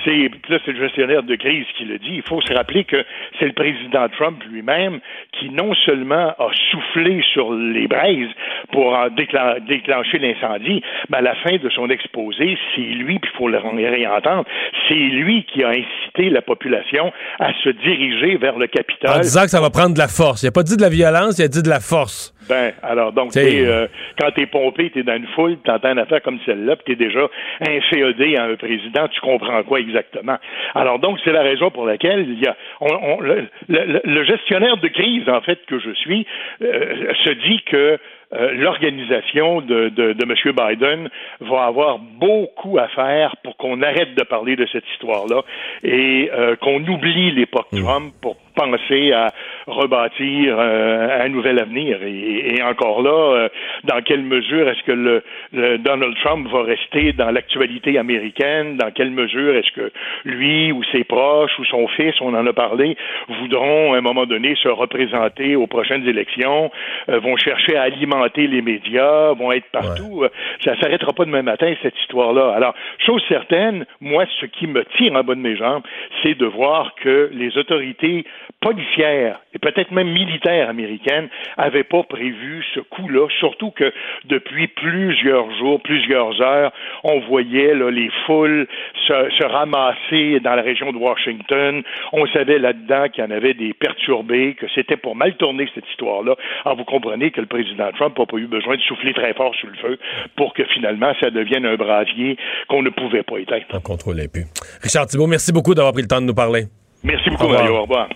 c'est, 0.03 0.29
là 0.49 0.59
c'est 0.65 0.73
le 0.73 0.79
gestionnaire 0.79 1.23
de 1.23 1.35
crise 1.35 1.65
qui 1.77 1.85
le 1.85 1.97
dit, 1.97 2.15
il 2.15 2.21
faut 2.23 2.41
se 2.41 2.53
rappeler 2.53 2.83
que 2.83 3.05
c'est 3.39 3.45
le 3.45 3.53
président 3.53 4.07
Trump 4.09 4.43
lui-même 4.49 4.99
qui 5.31 5.44
non 5.49 5.73
seulement 5.85 6.33
a 6.37 6.49
soufflé 6.71 7.21
sur 7.33 7.53
les 7.53 7.87
braises 7.87 8.29
pour 8.71 8.95
déclencher 9.15 10.19
l'incendie, 10.19 10.81
mais 11.09 11.17
à 11.17 11.21
la 11.21 11.35
fin 11.35 11.57
de 11.57 11.69
son 11.69 11.89
exposé, 11.89 12.57
c'est 12.75 12.81
lui, 12.81 13.19
puis 13.19 13.31
il 13.33 13.37
faut 13.37 13.47
le 13.47 13.57
réentendre, 13.57 14.45
c'est 14.87 14.93
lui 14.93 15.45
qui 15.45 15.63
a 15.63 15.69
incité 15.69 16.29
la 16.29 16.41
population 16.41 17.11
à 17.39 17.53
se 17.63 17.69
diriger 17.69 18.37
vers 18.37 18.57
le 18.57 18.67
Capitole. 18.67 19.09
En 19.09 19.19
disant 19.19 19.43
que 19.43 19.49
ça 19.49 19.61
va 19.61 19.69
prendre 19.69 19.93
de 19.93 19.99
la 19.99 20.07
force. 20.07 20.43
Il 20.43 20.47
n'a 20.47 20.51
pas 20.51 20.63
dit 20.63 20.77
de 20.77 20.81
la 20.81 20.89
violence, 20.89 21.39
il 21.39 21.43
a 21.43 21.47
dit 21.47 21.63
de 21.63 21.69
la 21.69 21.79
force. 21.79 22.34
Ben, 22.47 22.73
alors, 22.83 23.11
donc, 23.11 23.35
es, 23.35 23.65
euh, 23.65 23.87
quand 24.19 24.31
t'es 24.31 24.45
pompé, 24.45 24.89
t'es 24.89 25.03
dans 25.03 25.15
une 25.15 25.27
foule, 25.27 25.57
t'entends 25.63 25.91
une 25.91 25.99
affaire 25.99 26.21
comme 26.21 26.39
celle-là, 26.45 26.75
puis 26.75 26.95
t'es 26.95 27.05
déjà 27.05 27.27
inféodé 27.67 28.37
à 28.37 28.43
un 28.43 28.55
président, 28.55 29.07
tu 29.07 29.19
comprends 29.21 29.63
quoi 29.63 29.79
exactement? 29.79 30.37
Alors, 30.73 30.99
donc, 30.99 31.19
c'est 31.23 31.31
la 31.31 31.43
raison 31.43 31.71
pour 31.71 31.85
laquelle 31.85 32.25
il 32.27 32.39
y 32.39 32.47
a, 32.47 32.55
on, 32.81 33.19
le, 33.21 34.23
gestionnaire 34.23 34.77
de 34.77 34.87
crise, 34.87 35.27
en 35.29 35.41
fait, 35.41 35.65
que 35.65 35.79
je 35.79 35.91
suis, 35.91 36.25
euh, 36.61 37.13
se 37.23 37.31
dit 37.31 37.61
que 37.65 37.97
euh, 38.33 38.53
l'organisation 38.53 39.61
de, 39.61 39.89
de, 39.89 40.13
de, 40.13 40.23
M. 40.23 40.53
Biden 40.55 41.09
va 41.41 41.65
avoir 41.65 41.99
beaucoup 41.99 42.77
à 42.79 42.87
faire 42.87 43.35
pour 43.43 43.55
qu'on 43.55 43.81
arrête 43.83 44.15
de 44.15 44.23
parler 44.23 44.55
de 44.55 44.65
cette 44.71 44.83
histoire-là 44.93 45.43
et 45.83 46.31
euh, 46.33 46.55
qu'on 46.55 46.83
oublie 46.87 47.31
l'époque 47.31 47.67
mm. 47.71 47.83
Trump 47.83 48.13
pour 48.21 48.35
penser 48.55 49.11
à 49.11 49.31
rebâtir 49.67 50.55
euh, 50.59 51.25
un 51.25 51.29
nouvel 51.29 51.59
avenir. 51.59 51.99
Et, 52.03 52.61
encore 52.63 53.01
là, 53.01 53.49
dans 53.83 54.01
quelle 54.01 54.23
mesure 54.23 54.67
est-ce 54.69 54.83
que 54.83 54.91
le, 54.91 55.77
Donald 55.77 56.15
Trump 56.23 56.47
va 56.49 56.63
rester 56.63 57.13
dans 57.13 57.31
l'actualité 57.31 57.97
américaine? 57.97 58.77
Dans 58.77 58.91
quelle 58.91 59.11
mesure 59.11 59.55
est-ce 59.55 59.71
que 59.71 59.91
lui 60.23 60.71
ou 60.71 60.83
ses 60.91 61.03
proches 61.03 61.57
ou 61.59 61.65
son 61.65 61.87
fils, 61.89 62.15
on 62.21 62.33
en 62.33 62.45
a 62.45 62.53
parlé, 62.53 62.97
voudront 63.39 63.93
à 63.93 63.97
un 63.97 64.01
moment 64.01 64.25
donné 64.25 64.55
se 64.55 64.69
représenter 64.69 65.55
aux 65.55 65.67
prochaines 65.67 66.07
élections, 66.07 66.71
vont 67.07 67.37
chercher 67.37 67.77
à 67.77 67.83
alimenter 67.83 68.47
les 68.47 68.61
médias, 68.61 69.33
vont 69.33 69.51
être 69.51 69.69
partout? 69.71 70.23
Euh, 70.23 70.29
ça 70.63 70.77
s'arrêtera 70.79 71.13
pas 71.13 71.25
demain 71.25 71.41
matin, 71.41 71.73
cette 71.81 71.97
histoire-là. 72.01 72.53
Alors, 72.55 72.73
chose 73.05 73.23
certaine, 73.27 73.85
moi, 74.01 74.25
ce 74.39 74.45
qui 74.45 74.67
me 74.67 74.83
tire 74.97 75.13
en 75.15 75.23
bas 75.23 75.35
de 75.35 75.39
mes 75.39 75.55
jambes, 75.55 75.83
c'est 76.23 76.35
de 76.35 76.45
voir 76.45 76.95
que 76.95 77.29
les 77.33 77.57
autorités 77.57 78.25
policières 78.61 79.39
et 79.55 79.59
peut-être 79.59 79.91
même 79.91 80.11
militaire 80.11 80.69
américaine 80.69 81.29
n'avait 81.57 81.83
pas 81.83 82.03
prévu 82.03 82.63
ce 82.73 82.81
coup-là, 82.81 83.27
surtout 83.39 83.71
que 83.71 83.91
depuis 84.25 84.67
plusieurs 84.67 85.49
jours, 85.57 85.81
plusieurs 85.81 86.41
heures, 86.41 86.71
on 87.03 87.21
voyait 87.21 87.73
là, 87.73 87.89
les 87.89 88.09
foules 88.25 88.67
se, 89.07 89.13
se 89.37 89.45
ramasser 89.45 90.39
dans 90.41 90.55
la 90.55 90.61
région 90.61 90.91
de 90.91 90.97
Washington. 90.97 91.83
On 92.11 92.27
savait 92.27 92.59
là-dedans 92.59 93.07
qu'il 93.09 93.23
y 93.23 93.27
en 93.27 93.31
avait 93.31 93.53
des 93.53 93.73
perturbés, 93.73 94.55
que 94.55 94.65
c'était 94.75 94.97
pour 94.97 95.15
mal 95.15 95.35
tourner 95.37 95.67
cette 95.73 95.87
histoire-là. 95.89 96.35
Alors, 96.65 96.77
vous 96.77 96.85
comprenez 96.85 97.31
que 97.31 97.41
le 97.41 97.47
président 97.47 97.91
Trump 97.93 98.17
n'a 98.19 98.25
pas 98.25 98.37
eu 98.37 98.47
besoin 98.47 98.75
de 98.75 98.81
souffler 98.81 99.13
très 99.13 99.33
fort 99.33 99.55
sur 99.55 99.69
le 99.69 99.75
feu 99.77 99.97
pour 100.35 100.53
que 100.53 100.63
finalement 100.65 101.13
ça 101.19 101.29
devienne 101.29 101.65
un 101.65 101.75
bravier 101.75 102.37
qu'on 102.67 102.81
ne 102.81 102.89
pouvait 102.89 103.23
pas 103.23 103.37
éteindre. 103.37 103.65
On 103.73 103.79
contrôlait 103.79 104.27
plus. 104.27 104.45
Richard 104.81 105.07
Thibault, 105.07 105.27
merci 105.27 105.51
beaucoup 105.51 105.73
d'avoir 105.73 105.93
pris 105.93 106.01
le 106.01 106.07
temps 106.07 106.21
de 106.21 106.25
nous 106.25 106.33
parler. 106.33 106.65
Merci 107.03 107.29
beaucoup, 107.29 107.43
Au 107.43 107.47
revoir. 107.47 107.63
Mario. 107.63 107.77
Au 107.77 107.81
revoir. 107.83 108.09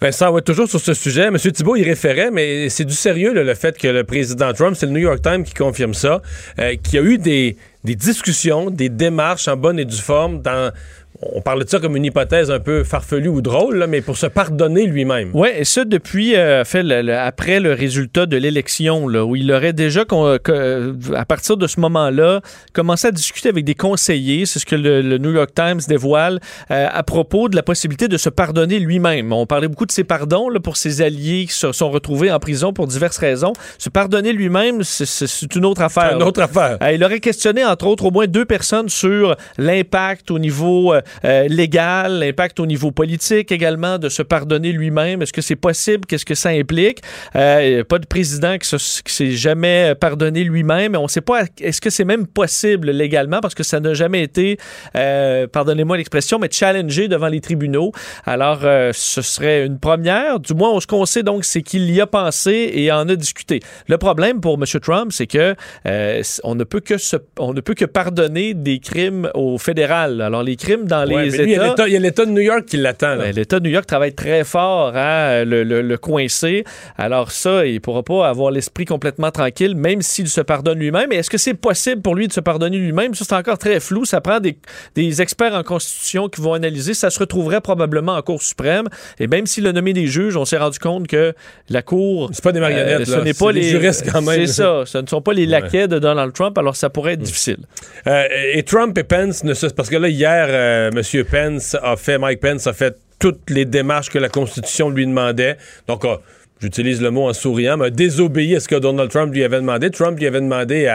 Vincent, 0.00 0.30
ouais, 0.30 0.42
toujours 0.42 0.68
sur 0.68 0.78
ce 0.78 0.92
sujet, 0.92 1.22
M. 1.28 1.38
Thibault 1.38 1.76
y 1.76 1.82
référait, 1.82 2.30
mais 2.30 2.68
c'est 2.68 2.84
du 2.84 2.92
sérieux 2.92 3.32
le 3.32 3.54
fait 3.54 3.78
que 3.78 3.88
le 3.88 4.04
président 4.04 4.52
Trump, 4.52 4.76
c'est 4.78 4.84
le 4.84 4.92
New 4.92 5.00
York 5.00 5.22
Times 5.22 5.42
qui 5.42 5.54
confirme 5.54 5.94
ça, 5.94 6.20
euh, 6.58 6.76
qu'il 6.76 6.94
y 6.94 6.98
a 6.98 7.02
eu 7.02 7.16
des 7.16 7.56
discussions, 7.82 8.70
des 8.70 8.90
démarches 8.90 9.48
en 9.48 9.56
bonne 9.56 9.78
et 9.78 9.84
due 9.84 9.96
forme 9.96 10.42
dans... 10.42 10.70
On 11.22 11.40
parle 11.40 11.64
de 11.64 11.68
ça 11.68 11.78
comme 11.78 11.96
une 11.96 12.04
hypothèse 12.04 12.50
un 12.50 12.58
peu 12.60 12.84
farfelue 12.84 13.28
ou 13.28 13.40
drôle, 13.40 13.76
là, 13.76 13.86
mais 13.86 14.00
pour 14.00 14.16
se 14.16 14.26
pardonner 14.26 14.86
lui-même. 14.86 15.30
Oui, 15.34 15.48
et 15.56 15.64
ça 15.64 15.84
depuis, 15.84 16.36
euh, 16.36 16.64
fait, 16.64 16.82
le- 16.82 17.02
le- 17.02 17.16
après 17.18 17.60
le 17.60 17.72
résultat 17.72 18.26
de 18.26 18.36
l'élection, 18.36 19.04
où 19.04 19.36
il 19.36 19.50
aurait 19.52 19.72
déjà, 19.72 20.04
que- 20.04 20.40
euh, 20.50 20.92
à 21.14 21.24
partir 21.24 21.56
de 21.56 21.66
ce 21.66 21.80
moment-là, 21.80 22.40
commencé 22.72 23.08
à 23.08 23.10
discuter 23.12 23.48
avec 23.48 23.64
des 23.64 23.74
conseillers, 23.74 24.46
c'est 24.46 24.58
ce 24.58 24.66
que 24.66 24.76
le, 24.76 25.00
le 25.02 25.18
New 25.18 25.32
York 25.32 25.50
Times 25.54 25.80
dévoile, 25.88 26.40
euh, 26.70 26.86
à 26.90 27.02
propos 27.02 27.48
de 27.48 27.56
la 27.56 27.62
possibilité 27.62 28.08
de 28.08 28.16
se 28.16 28.28
pardonner 28.28 28.78
lui-même. 28.78 29.32
On 29.32 29.46
parlait 29.46 29.68
beaucoup 29.68 29.86
de 29.86 29.92
ses 29.92 30.04
pardons 30.04 30.48
là, 30.48 30.60
pour 30.60 30.76
ses 30.76 31.02
alliés 31.02 31.46
qui 31.46 31.54
se 31.54 31.72
sont 31.72 31.90
retrouvés 31.90 32.30
en 32.30 32.38
prison 32.38 32.72
pour 32.72 32.86
diverses 32.86 33.18
raisons. 33.18 33.52
Se 33.78 33.88
pardonner 33.88 34.32
lui-même, 34.32 34.82
c'est- 34.82 35.54
une 35.56 35.64
autre 35.64 35.82
affaire. 35.82 36.16
Une 36.16 36.22
autre 36.22 36.42
affaire. 36.42 36.78
Euh, 36.82 36.92
il 36.92 37.02
aurait 37.04 37.20
questionné, 37.20 37.64
entre 37.64 37.86
autres, 37.86 38.04
au 38.04 38.10
moins 38.10 38.26
deux 38.26 38.44
personnes 38.44 38.88
sur 38.88 39.36
l'impact 39.58 40.30
au 40.30 40.38
niveau 40.38 40.94
euh, 41.24 41.48
légal, 41.48 42.18
l'impact 42.20 42.60
au 42.60 42.66
niveau 42.66 42.90
politique 42.90 43.52
également, 43.52 43.98
de 43.98 44.08
se 44.08 44.22
pardonner 44.22 44.72
lui-même. 44.72 45.22
Est-ce 45.22 45.32
que 45.32 45.42
c'est 45.42 45.56
possible? 45.56 46.06
Qu'est-ce 46.06 46.24
que 46.24 46.34
ça 46.34 46.50
implique? 46.50 47.00
Euh, 47.34 47.84
pas 47.84 47.98
de 47.98 48.06
président 48.06 48.56
qui, 48.58 48.68
se- 48.68 49.02
qui 49.02 49.12
s'est 49.12 49.32
jamais 49.32 49.94
pardonné 50.00 50.44
lui-même. 50.44 50.96
On 50.96 51.04
ne 51.04 51.08
sait 51.08 51.20
pas, 51.20 51.42
est-ce 51.60 51.80
que 51.80 51.90
c'est 51.90 52.04
même 52.04 52.26
possible 52.26 52.90
légalement? 52.90 53.40
Parce 53.40 53.54
que 53.54 53.62
ça 53.62 53.80
n'a 53.80 53.94
jamais 53.94 54.22
été, 54.22 54.58
euh, 54.96 55.46
pardonnez-moi 55.46 55.96
l'expression, 55.96 56.38
mais 56.38 56.48
challengé 56.50 57.08
devant 57.08 57.28
les 57.28 57.40
tribunaux. 57.40 57.92
Alors, 58.24 58.60
euh, 58.64 58.90
ce 58.94 59.22
serait 59.22 59.66
une 59.66 59.78
première. 59.78 60.40
Du 60.40 60.54
moins, 60.54 60.78
ce 60.80 60.86
qu'on 60.86 61.06
sait 61.06 61.22
donc, 61.22 61.44
c'est 61.44 61.62
qu'il 61.62 61.90
y 61.90 62.00
a 62.00 62.06
pensé 62.06 62.70
et 62.74 62.90
en 62.92 63.08
a 63.08 63.16
discuté. 63.16 63.60
Le 63.88 63.98
problème 63.98 64.40
pour 64.40 64.54
M. 64.54 64.64
Trump, 64.80 65.12
c'est 65.12 65.26
que 65.26 65.54
on 66.44 66.54
ne 66.54 66.64
peut 66.64 66.80
que 66.80 66.94
on 67.38 67.52
ne 67.52 67.60
peut 67.60 67.74
que 67.74 67.84
pardonner 67.84 68.54
des 68.54 68.78
crimes 68.78 69.30
au 69.34 69.58
fédéral. 69.58 70.20
Alors, 70.20 70.42
les 70.42 70.56
crimes 70.56 70.86
dans 70.86 70.95
Ouais, 71.04 71.24
les 71.26 71.30
mais 71.30 71.36
lui, 71.38 71.44
il 71.44 71.50
y 71.50 71.54
a 71.54 71.56
États. 71.56 71.68
l'État- 71.68 71.88
il 71.88 71.92
y 71.92 71.96
a 71.96 72.00
l'État 72.00 72.24
de 72.24 72.30
New 72.30 72.40
York 72.40 72.64
qui 72.66 72.76
l'attend. 72.76 73.16
Ben, 73.16 73.34
L'État 73.34 73.58
de 73.60 73.64
New 73.64 73.70
York 73.72 73.86
travaille 73.86 74.14
très 74.14 74.44
fort 74.44 74.92
à 74.96 75.44
le, 75.44 75.64
le- 75.64 75.82
le 75.82 75.96
coincer. 75.98 76.64
Alors 76.96 77.30
ça, 77.30 77.66
il 77.66 77.74
ne 77.74 77.78
pourra 77.80 78.02
pas 78.02 78.28
avoir 78.28 78.50
l'esprit 78.50 78.84
complètement 78.84 79.30
tranquille, 79.30 79.74
même 79.76 80.02
s'il 80.02 80.28
se 80.28 80.40
pardonne 80.40 80.78
lui-même. 80.78 81.12
Est-ce 81.12 81.30
que 81.30 81.38
c'est 81.38 81.54
possible 81.54 82.02
pour 82.02 82.14
lui 82.14 82.28
de 82.28 82.32
se 82.32 82.40
pardonner 82.40 82.78
lui-même? 82.78 83.14
Ça, 83.14 83.24
c'est 83.28 83.34
encore 83.34 83.58
très 83.58 83.80
flou. 83.80 84.04
Ça 84.04 84.20
prend 84.20 84.40
des, 84.40 84.56
des 84.94 85.22
experts 85.22 85.54
en 85.54 85.62
constitution 85.62 86.28
qui 86.28 86.40
vont 86.40 86.54
analyser. 86.54 86.94
Ça 86.94 87.10
se 87.10 87.18
retrouverait 87.18 87.60
probablement 87.60 88.14
en 88.14 88.22
Cour 88.22 88.42
suprême. 88.42 88.86
Et 89.18 89.26
même 89.26 89.46
s'il 89.46 89.66
a 89.66 89.72
nommé 89.72 89.92
des 89.92 90.06
juges, 90.06 90.36
on 90.36 90.44
s'est 90.44 90.56
rendu 90.58 90.78
compte 90.78 91.06
que 91.06 91.34
la 91.68 91.82
Cour... 91.82 92.30
C'est 92.32 92.42
pas 92.44 92.52
des 92.52 92.60
marionnettes, 92.60 93.08
euh, 93.08 93.16
ce 93.18 93.24
n'est 93.24 93.34
pas 93.34 93.52
les 93.52 93.62
juristes 93.62 94.04
quand 94.10 94.22
même. 94.22 94.46
C'est 94.46 94.52
ça. 94.52 94.82
Ce 94.86 94.98
ne 94.98 95.06
sont 95.06 95.20
pas 95.22 95.32
les 95.32 95.46
laquais 95.46 95.88
de 95.88 95.98
Donald 95.98 96.32
Trump. 96.32 96.56
Alors 96.58 96.76
ça 96.76 96.90
pourrait 96.90 97.14
être 97.14 97.20
difficile. 97.22 97.58
Euh, 98.06 98.24
et 98.54 98.62
Trump 98.62 98.96
et 98.98 99.04
Pence 99.04 99.44
ne 99.44 99.54
se... 99.54 99.66
Parce 99.66 99.88
que 99.90 99.96
là, 99.96 100.08
hier, 100.08 100.46
euh, 100.48 100.85
M. 100.88 101.24
Pence 101.24 101.76
a 101.82 101.96
fait, 101.96 102.18
Mike 102.18 102.40
Pence 102.40 102.66
a 102.66 102.72
fait 102.72 102.96
toutes 103.18 103.50
les 103.50 103.64
démarches 103.64 104.10
que 104.10 104.18
la 104.18 104.28
Constitution 104.28 104.90
lui 104.90 105.06
demandait. 105.06 105.56
Donc, 105.88 106.04
euh, 106.04 106.16
j'utilise 106.60 107.02
le 107.02 107.10
mot 107.10 107.28
en 107.28 107.32
souriant, 107.32 107.76
mais 107.76 107.86
a 107.86 107.90
désobéi 107.90 108.56
à 108.56 108.60
ce 108.60 108.68
que 108.68 108.76
Donald 108.76 109.10
Trump 109.10 109.32
lui 109.32 109.44
avait 109.44 109.60
demandé. 109.60 109.90
Trump 109.90 110.18
lui 110.18 110.26
avait 110.26 110.40
demandé 110.40 110.90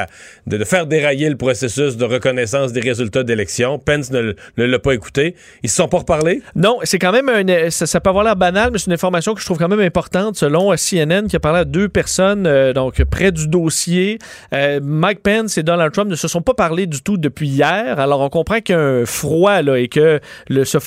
de, 0.47 0.63
faire 0.63 0.85
dérailler 0.85 1.29
le 1.29 1.38
processus 1.38 1.97
de 1.97 2.05
reconnaissance 2.05 2.73
des 2.73 2.81
résultats 2.81 3.23
d'élection. 3.23 3.79
Pence 3.79 4.11
ne, 4.11 4.33
l'a 4.57 4.79
pas 4.79 4.93
écouté. 4.93 5.35
Ils 5.63 5.69
se 5.69 5.75
sont 5.75 5.88
pas 5.88 5.99
reparlé? 5.99 6.41
Non, 6.55 6.79
c'est 6.83 6.99
quand 6.99 7.11
même 7.11 7.29
un. 7.29 7.69
Ça, 7.69 7.85
ça 7.85 7.99
peut 7.99 8.09
avoir 8.09 8.23
l'air 8.23 8.35
banal, 8.35 8.69
mais 8.71 8.77
c'est 8.77 8.88
une 8.88 8.93
information 8.93 9.33
que 9.33 9.41
je 9.41 9.45
trouve 9.45 9.57
quand 9.57 9.69
même 9.69 9.79
importante 9.79 10.35
selon 10.35 10.71
euh, 10.71 10.75
CNN 10.75 11.27
qui 11.27 11.35
a 11.35 11.39
parlé 11.39 11.59
à 11.59 11.65
deux 11.65 11.89
personnes 11.89 12.47
euh, 12.47 12.73
donc 12.73 13.03
près 13.05 13.31
du 13.31 13.47
dossier. 13.47 14.19
Euh, 14.53 14.79
Mike 14.81 15.21
Pence 15.21 15.57
et 15.57 15.63
Donald 15.63 15.91
Trump 15.91 16.09
ne 16.09 16.15
se 16.15 16.27
sont 16.27 16.41
pas 16.41 16.53
parlé 16.53 16.88
du 16.88 17.01
tout 17.01 17.17
depuis 17.17 17.47
hier. 17.47 17.99
Alors 17.99 18.21
on 18.21 18.29
comprend 18.29 18.59
qu'il 18.59 18.75
y 18.75 18.77
a 18.77 18.81
un 18.81 19.05
froid 19.05 19.61
là, 19.61 19.77
et 19.77 19.88
que 19.88 20.19
ce 20.49 20.77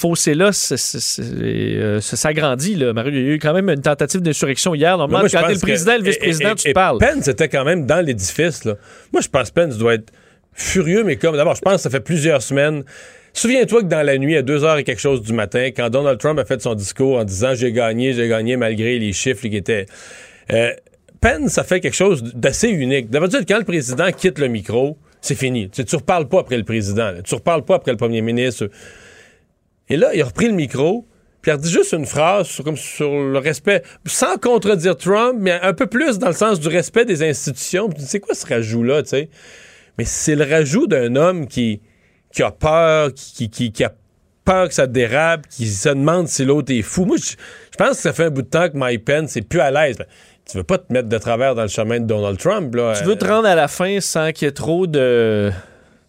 euh, 1.20 2.01
ça 2.01 2.16
s'agrandit. 2.16 2.74
Là. 2.76 2.92
Mario, 2.92 3.12
il 3.12 3.24
y 3.24 3.30
a 3.30 3.34
eu 3.34 3.38
quand 3.38 3.55
même 3.55 3.68
une 3.68 3.80
tentative 3.80 4.20
d'insurrection 4.20 4.64
hier. 4.73 4.97
Normalement, 4.97 5.20
Moi, 5.20 5.28
quand 5.28 5.47
t'es 5.49 5.55
le 5.55 5.61
président 5.61 5.93
et 5.95 5.99
le 5.99 6.05
vice-président, 6.05 6.55
tu 6.55 6.69
et- 6.70 6.73
parles. 6.73 6.99
Pence 6.99 7.28
était 7.28 7.49
quand 7.49 7.65
même 7.65 7.85
dans 7.85 8.01
l'édifice. 8.05 8.65
là. 8.65 8.74
Moi, 9.12 9.20
je 9.20 9.28
pense 9.28 9.51
que 9.51 9.55
Pence 9.61 9.77
doit 9.77 9.95
être 9.95 10.12
furieux, 10.55 11.05
mais 11.05 11.16
comme. 11.16 11.36
D'abord, 11.36 11.57
je 11.57 11.61
pense 11.61 11.74
que 11.74 11.81
ça 11.82 11.91
fait 11.91 12.01
plusieurs 12.01 12.41
semaines. 12.41 12.85
Souviens-toi 13.32 13.81
que 13.82 13.86
dans 13.89 14.07
la 14.07 14.16
nuit, 14.16 14.36
à 14.36 14.43
2 14.43 14.62
heures 14.62 14.78
et 14.78 14.85
quelque 14.85 15.01
chose 15.01 15.20
du 15.20 15.32
matin, 15.32 15.70
quand 15.77 15.91
Donald 15.91 16.19
Trump 16.20 16.39
a 16.39 16.45
fait 16.45 16.62
son 16.62 16.74
discours 16.77 17.19
en 17.19 17.24
disant 17.24 17.53
j'ai 17.55 17.73
gagné, 17.73 18.12
j'ai 18.12 18.28
gagné 18.28 18.57
malgré 18.57 18.99
les 19.01 19.12
chiffres 19.12 19.43
qui 19.49 19.57
étaient. 19.57 19.86
Euh, 20.53 20.70
Pence 21.20 21.59
a 21.59 21.65
fait 21.65 21.81
quelque 21.81 21.97
chose 21.97 22.23
d'assez 22.23 22.69
unique. 22.69 23.11
D'habitude, 23.11 23.45
quand 23.49 23.59
le 23.59 23.65
président 23.65 24.11
quitte 24.12 24.39
le 24.39 24.47
micro, 24.47 24.97
c'est 25.20 25.35
fini. 25.35 25.69
Tu, 25.70 25.85
tu 25.85 25.97
reparles 25.97 26.28
pas 26.28 26.41
après 26.41 26.57
le 26.59 26.65
président. 26.65 27.11
là. 27.11 27.23
Tu 27.23 27.35
reparles 27.35 27.65
pas 27.65 27.77
après 27.77 27.91
le 27.93 27.97
premier 27.97 28.20
ministre. 28.20 28.69
Et 29.89 29.97
là, 29.97 30.11
il 30.15 30.23
a 30.23 30.27
repris 30.27 30.47
le 30.47 30.53
micro, 30.53 31.07
puis 31.44 31.50
a 31.50 31.58
dit 31.58 31.70
juste 31.70 31.92
une 31.92 32.06
phrase 32.06 32.46
sur, 32.46 33.10
le 33.10 33.36
respect, 33.36 33.82
sans 34.06 34.38
contredire 34.38 34.96
Trump, 34.96 35.36
mais 35.38 35.52
un 35.60 35.74
peu 35.74 35.86
plus 35.86 36.18
dans 36.18 36.28
le 36.28 36.32
sens 36.32 36.58
du 36.58 36.68
respect 36.68 37.04
des 37.04 37.22
institutions. 37.22 37.90
Puis, 37.90 38.02
C'est 38.02 38.18
quoi 38.18 38.34
ce 38.34 38.46
rajout-là, 38.46 39.02
tu 39.02 39.10
sais? 39.10 39.28
Mais 39.98 40.06
c'est 40.06 40.36
le 40.36 40.44
rajout 40.44 40.86
d'un 40.86 41.16
homme 41.16 41.46
qui, 41.46 41.82
qui 42.32 42.42
a 42.42 42.50
peur, 42.50 43.10
qui, 43.12 43.50
qui, 43.50 43.84
a 43.84 43.92
peur 44.46 44.68
que 44.68 44.74
ça 44.74 44.86
dérape, 44.86 45.46
qui 45.48 45.66
se 45.66 45.90
demande 45.90 46.28
si 46.28 46.46
l'autre 46.46 46.72
est 46.72 46.80
fou. 46.80 47.04
Moi, 47.04 47.18
je, 47.18 47.32
je 47.32 47.76
pense 47.76 47.90
que 47.90 48.02
ça 48.02 48.14
fait 48.14 48.24
un 48.24 48.30
bout 48.30 48.40
de 48.40 48.48
temps 48.48 48.70
que 48.70 48.78
Mike 48.78 49.04
Pence 49.04 49.36
est 49.36 49.46
plus 49.46 49.60
à 49.60 49.70
l'aise. 49.70 49.98
Tu 50.50 50.56
veux 50.56 50.64
pas 50.64 50.78
te 50.78 50.90
mettre 50.90 51.10
de 51.10 51.18
travers 51.18 51.54
dans 51.54 51.62
le 51.62 51.68
chemin 51.68 52.00
de 52.00 52.06
Donald 52.06 52.38
Trump, 52.38 52.74
là. 52.74 52.94
Tu 52.98 53.04
veux 53.04 53.16
te 53.16 53.26
rendre 53.26 53.48
à 53.48 53.54
la 53.54 53.68
fin 53.68 54.00
sans 54.00 54.32
qu'il 54.32 54.46
y 54.46 54.48
ait 54.48 54.52
trop 54.52 54.86
de. 54.86 55.52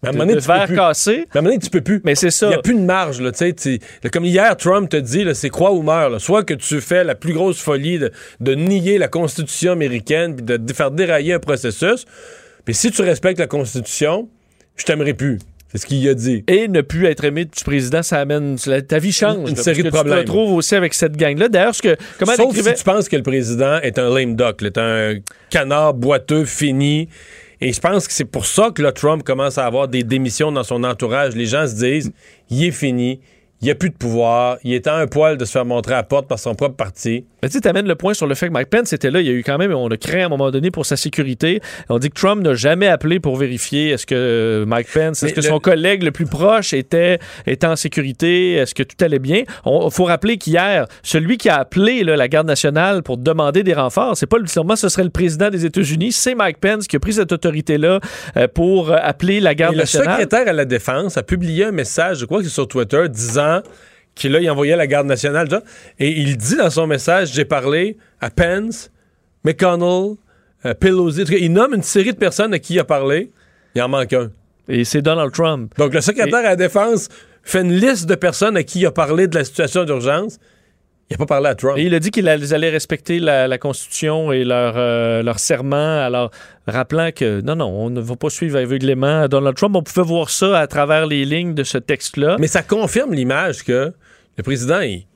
Mais 0.02 0.08
à 0.08 0.10
un 0.10 0.12
moment 0.12 0.24
donné, 0.26 0.34
de 0.36 0.40
tu 0.40 0.46
peux 0.46 0.66
plus. 0.66 0.76
cassé. 0.76 1.10
Mais 1.16 1.16
à 1.18 1.38
un 1.38 1.42
moment 1.42 1.48
donné, 1.54 1.58
tu 1.64 1.70
peux 1.70 1.80
plus. 1.80 2.00
Mais 2.04 2.14
c'est 2.14 2.30
ça. 2.30 2.46
Il 2.46 2.50
n'y 2.50 2.54
a 2.56 2.58
plus 2.62 2.74
de 2.74 2.80
marge, 2.80 3.20
là, 3.20 3.32
tu 3.32 3.38
sais. 3.38 3.52
tu- 3.54 3.78
là, 4.02 4.10
Comme 4.10 4.24
hier, 4.24 4.56
Trump 4.56 4.88
te 4.90 4.96
dit, 4.96 5.24
c'est 5.34 5.48
croix 5.50 5.72
ou 5.72 5.82
meurt. 5.82 6.12
là. 6.12 6.18
Soit 6.18 6.44
que 6.44 6.54
tu 6.54 6.80
fais 6.80 7.02
la 7.04 7.14
plus 7.14 7.32
grosse 7.32 7.60
folie 7.60 7.98
de, 7.98 8.10
de 8.40 8.54
nier 8.54 8.98
la 8.98 9.08
Constitution 9.08 9.72
américaine 9.72 10.36
puis 10.36 10.44
de, 10.44 10.72
faire 10.72 10.90
dérailler 10.90 11.32
un 11.32 11.38
processus. 11.38 12.04
Puis 12.64 12.74
si 12.74 12.90
tu 12.90 13.02
respectes 13.02 13.38
la 13.38 13.46
Constitution, 13.46 14.28
je 14.76 14.84
t'aimerais 14.84 15.14
plus. 15.14 15.38
C'est 15.72 15.78
ce 15.78 15.86
qu'il 15.86 16.08
a 16.08 16.14
dit. 16.14 16.44
Et 16.46 16.68
ne 16.68 16.80
plus 16.80 17.06
être 17.06 17.24
aimé 17.24 17.44
du 17.44 17.64
président, 17.64 18.02
ça 18.02 18.18
amène. 18.20 18.56
Ta 18.86 18.98
vie 18.98 19.12
change. 19.12 19.50
Une 19.50 19.56
là, 19.56 19.62
série 19.62 19.82
de 19.82 19.90
problèmes. 19.90 20.18
Tu 20.20 20.24
te 20.26 20.30
retrouves 20.30 20.54
aussi 20.54 20.74
avec 20.76 20.94
cette 20.94 21.16
gang-là. 21.16 21.48
D'ailleurs, 21.48 21.74
ce 21.74 21.82
que. 21.82 21.96
Comment 22.18 22.34
Sauf 22.34 22.54
si 22.56 22.74
tu 22.74 22.84
penses 22.84 23.08
que 23.08 23.16
le 23.16 23.22
président 23.22 23.78
est 23.80 23.98
un 23.98 24.08
lame 24.14 24.36
duck, 24.36 24.60
là, 24.62 24.68
est 24.68 24.78
un 24.78 25.14
canard 25.50 25.94
boiteux, 25.94 26.44
fini. 26.44 27.08
Et 27.60 27.72
je 27.72 27.80
pense 27.80 28.06
que 28.06 28.12
c'est 28.12 28.26
pour 28.26 28.46
ça 28.46 28.70
que 28.70 28.82
là, 28.82 28.92
Trump 28.92 29.22
commence 29.22 29.56
à 29.58 29.66
avoir 29.66 29.88
des 29.88 30.02
démissions 30.02 30.52
dans 30.52 30.64
son 30.64 30.84
entourage. 30.84 31.34
Les 31.34 31.46
gens 31.46 31.66
se 31.66 31.74
disent, 31.74 32.12
il 32.50 32.64
est 32.64 32.70
fini, 32.70 33.20
il 33.62 33.64
n'y 33.66 33.70
a 33.70 33.74
plus 33.74 33.88
de 33.90 33.96
pouvoir, 33.96 34.58
il 34.64 34.74
est 34.74 34.86
à 34.86 34.94
un 34.96 35.06
poil 35.06 35.38
de 35.38 35.44
se 35.44 35.52
faire 35.52 35.64
montrer 35.64 35.94
à 35.94 35.98
la 35.98 36.02
porte 36.02 36.28
par 36.28 36.38
son 36.38 36.54
propre 36.54 36.76
parti. 36.76 37.24
Mais 37.42 37.48
tu 37.48 37.54
sais, 37.54 37.60
t'amènes 37.60 37.86
le 37.88 37.94
point 37.94 38.12
sur 38.12 38.26
le 38.26 38.34
fait 38.34 38.48
que 38.48 38.52
Mike 38.52 38.68
Pence 38.70 38.92
était 38.92 39.10
là. 39.10 39.20
Il 39.20 39.26
y 39.26 39.30
a 39.30 39.32
eu 39.32 39.42
quand 39.42 39.56
même, 39.58 39.72
on 39.72 39.88
a 39.88 39.96
créé 39.96 40.22
à 40.22 40.26
un 40.26 40.28
moment 40.28 40.50
donné 40.50 40.70
pour 40.70 40.84
sa 40.84 40.96
sécurité. 40.96 41.60
On 41.88 41.98
dit 41.98 42.10
que 42.10 42.14
Trump 42.20 42.42
n'a 42.42 42.54
jamais 42.54 42.86
appelé 42.88 43.18
pour 43.20 43.36
vérifier 43.36 43.90
est-ce 43.90 44.04
que 44.04 44.14
euh, 44.14 44.66
Mike 44.66 44.88
Pence, 44.92 45.22
est-ce 45.22 45.32
que 45.32 45.40
le- 45.40 45.46
son 45.46 45.58
collègue 45.58 46.02
le 46.02 46.10
plus 46.10 46.26
proche 46.26 46.72
était, 46.74 47.18
était 47.46 47.66
en 47.66 47.76
sécurité, 47.76 48.54
est-ce 48.54 48.74
que 48.74 48.82
tout 48.82 49.02
allait 49.02 49.18
bien? 49.18 49.42
Il 49.64 49.88
faut 49.90 50.04
rappeler 50.04 50.36
qu'hier, 50.38 50.86
celui 51.02 51.38
qui 51.38 51.48
a 51.48 51.56
appelé 51.56 52.04
là, 52.04 52.16
la 52.16 52.28
garde 52.28 52.46
nationale 52.46 53.02
pour 53.02 53.16
demander 53.16 53.62
des 53.62 53.74
renforts, 53.74 54.16
c'est 54.16 54.26
pas 54.26 54.38
le- 54.38 54.46
sûrement 54.46 54.76
ce 54.76 54.88
serait 54.88 55.04
le 55.04 55.10
président 55.10 55.48
des 55.50 55.64
États-Unis, 55.64 56.12
c'est 56.12 56.34
Mike 56.34 56.58
Pence 56.58 56.86
qui 56.86 56.96
a 56.96 57.00
pris 57.00 57.14
cette 57.14 57.32
autorité-là 57.32 58.00
euh, 58.36 58.48
pour 58.48 58.90
euh, 58.90 58.96
appeler 59.00 59.40
la 59.40 59.54
garde 59.54 59.72
Et 59.74 59.76
le 59.76 59.82
nationale. 59.82 60.10
secrétaire 60.20 60.48
à 60.48 60.52
la 60.52 60.64
Défense 60.64 61.16
a 61.16 61.22
publié 61.22 61.64
un 61.64 61.72
message, 61.72 62.18
je 62.18 62.24
crois 62.26 62.38
que 62.38 62.44
c'est 62.44 62.50
sur 62.52 62.68
Twitter, 62.68 63.08
disant 63.08 63.45
qu'il 64.14 64.34
a 64.34 64.40
il 64.40 64.50
envoyait 64.50 64.76
la 64.76 64.86
garde 64.86 65.06
nationale. 65.06 65.48
genre, 65.48 65.62
Et 65.98 66.10
il 66.10 66.36
dit 66.36 66.56
dans 66.56 66.70
son 66.70 66.86
message, 66.86 67.32
j'ai 67.32 67.44
parlé 67.44 67.96
à 68.20 68.30
Pence, 68.30 68.90
McConnell, 69.44 70.16
euh, 70.64 70.74
Pelosi. 70.74 71.24
Cas, 71.24 71.36
il 71.38 71.52
nomme 71.52 71.74
une 71.74 71.82
série 71.82 72.12
de 72.12 72.18
personnes 72.18 72.52
à 72.54 72.58
qui 72.58 72.74
il 72.74 72.80
a 72.80 72.84
parlé. 72.84 73.30
Il 73.74 73.82
en 73.82 73.88
manque 73.88 74.12
un. 74.12 74.30
Et 74.68 74.84
c'est 74.84 75.02
Donald 75.02 75.32
Trump. 75.32 75.72
Donc, 75.78 75.94
le 75.94 76.00
secrétaire 76.00 76.40
à 76.40 76.42
la 76.42 76.56
Défense 76.56 77.08
fait 77.42 77.60
une 77.60 77.72
liste 77.72 78.06
de 78.06 78.16
personnes 78.16 78.56
à 78.56 78.64
qui 78.64 78.80
il 78.80 78.86
a 78.86 78.90
parlé 78.90 79.28
de 79.28 79.36
la 79.36 79.44
situation 79.44 79.84
d'urgence. 79.84 80.38
Il 81.08 81.14
n'a 81.14 81.18
pas 81.18 81.26
parlé 81.26 81.48
à 81.48 81.54
Trump. 81.54 81.78
Et 81.78 81.82
il 81.84 81.94
a 81.94 82.00
dit 82.00 82.10
qu'ils 82.10 82.28
allaient 82.28 82.70
respecter 82.70 83.20
la, 83.20 83.46
la 83.46 83.58
Constitution 83.58 84.32
et 84.32 84.42
leur, 84.42 84.74
euh, 84.76 85.22
leur 85.22 85.38
serment, 85.38 86.00
alors 86.04 86.32
rappelant 86.66 87.10
que 87.12 87.40
non, 87.42 87.54
non, 87.54 87.66
on 87.68 87.90
ne 87.90 88.00
va 88.00 88.16
pas 88.16 88.28
suivre 88.28 88.58
aveuglément 88.58 89.28
Donald 89.28 89.56
Trump. 89.56 89.76
On 89.76 89.82
pouvait 89.84 90.04
voir 90.06 90.30
ça 90.30 90.58
à 90.58 90.66
travers 90.66 91.06
les 91.06 91.24
lignes 91.24 91.54
de 91.54 91.62
ce 91.62 91.78
texte-là. 91.78 92.36
Mais 92.40 92.48
ça 92.48 92.62
confirme 92.64 93.14
l'image 93.14 93.62
que 93.62 93.92
le 94.36 94.42
président, 94.42 94.80
il- 94.80 95.06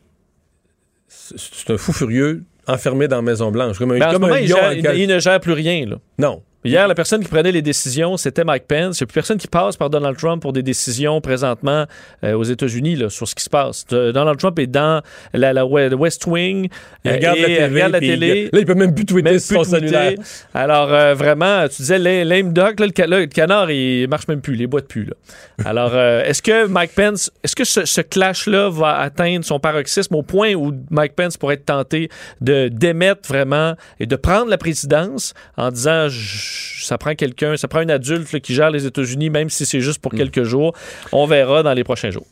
c'est 1.09 1.71
un 1.71 1.77
fou 1.77 1.93
furieux 1.93 2.45
enfermé 2.69 3.09
dans 3.09 3.17
la 3.17 3.23
Maison-Blanche. 3.23 3.79
Comme 3.79 3.91
un, 3.93 3.99
Ben, 3.99 4.13
comme 4.13 4.23
moment, 4.23 4.35
un 4.35 4.39
il, 4.39 4.47
gère- 4.49 4.95
il 4.95 5.09
ne 5.09 5.19
gère 5.19 5.41
plus 5.41 5.53
rien. 5.55 5.87
Là. 5.87 5.97
Non. 6.19 6.43
Hier, 6.63 6.87
la 6.87 6.95
personne 6.95 7.23
qui 7.23 7.29
prenait 7.31 7.53
les 7.53 7.63
décisions, 7.63 8.19
c'était 8.19 8.45
Mike 8.45 8.65
Pence. 8.69 9.01
Il 9.01 9.03
n'y 9.03 9.05
a 9.05 9.07
plus 9.07 9.15
personne 9.15 9.39
qui 9.39 9.47
passe 9.47 9.79
par 9.79 9.89
Donald 9.89 10.17
Trump 10.19 10.43
pour 10.43 10.53
des 10.53 10.63
décisions 10.63 11.19
présentement 11.23 11.87
euh, 12.23 12.35
aux 12.35 12.43
États-Unis 12.45 13.03
sur 13.09 13.27
ce 13.27 13.35
qui 13.35 13.43
se 13.45 13.49
passe. 13.49 13.87
De- 13.87 14.13
Donald 14.13 14.39
Trump 14.39 14.59
est 14.59 14.67
dans 14.67 15.01
la, 15.33 15.55
la 15.55 15.65
we- 15.65 15.91
West 15.95 16.27
Wing. 16.27 16.69
Il 17.05 17.11
euh, 17.11 17.15
regarde 17.15 17.39
et 17.39 17.41
la 17.41 17.47
télé. 17.47 17.65
regarde 17.67 17.93
la 17.93 17.99
puis 17.99 18.09
il- 18.09 18.13
télé. 18.21 18.51
Là, 18.53 18.59
il 18.59 18.67
peut 18.67 18.75
même 18.75 18.95
plus 18.95 19.07
tweeter 19.07 19.31
Même 19.31 19.39
sur 19.39 19.65
son 19.65 19.71
plus 19.73 19.81
tweeter. 19.81 19.97
cellulaire. 19.97 20.19
Alors, 20.53 20.93
euh, 20.93 21.15
vraiment, 21.15 21.67
tu 21.69 21.77
disais 21.81 21.99
la- 21.99 22.25
lame 22.27 22.53
duck, 22.53 22.79
là, 22.79 22.87
le, 22.87 22.93
ca- 22.95 23.07
là, 23.07 23.21
le 23.21 23.27
canard, 23.27 23.71
il 23.71 24.07
marche 24.09 24.29
même 24.29 24.43
plus, 24.43 24.55
les 24.55 24.67
boîtes 24.67 24.87
plus. 24.87 25.07
Là. 25.07 25.15
Alors, 25.65 25.93
euh, 25.95 26.23
est-ce 26.25 26.43
que 26.43 26.67
Mike 26.67 26.93
Pence, 26.95 27.31
est-ce 27.43 27.57
que 27.57 27.65
ce, 27.65 27.87
ce 27.87 28.03
clash-là 28.03 28.69
va 28.69 28.99
atteindre 28.99 29.47
son 29.47 29.61
paroxysme 29.61 30.15
au 30.15 30.23
point 30.23 30.53
où 30.53 30.73
Mike 30.91 31.15
Pence 31.17 31.39
pourrait 31.39 31.55
être 31.55 31.65
tenté 31.65 32.11
de 32.43 32.69
démettre 32.69 33.27
vraiment 33.29 33.77
et 33.99 34.05
de 34.05 34.17
prendre 34.17 34.51
la 34.51 34.59
présidence 34.59 35.33
en 35.57 35.71
disant 35.71 36.09
je- 36.11 36.50
ça 36.83 36.99
prend 36.99 37.15
quelqu'un, 37.15 37.57
ça 37.57 37.69
prend 37.69 37.81
un 37.81 37.89
adulte 37.89 38.33
là, 38.33 38.41
qui 38.41 38.55
gère 38.55 38.71
les 38.71 38.87
États-Unis, 38.87 39.31
même 39.31 39.51
si 39.51 39.67
c'est 39.67 39.81
juste 39.81 40.01
pour 40.01 40.13
quelques 40.13 40.43
jours. 40.45 40.75
On 41.13 41.27
verra 41.27 41.63
dans 41.63 41.73
les 41.75 41.85
prochains 41.85 42.11
jours. 42.11 42.27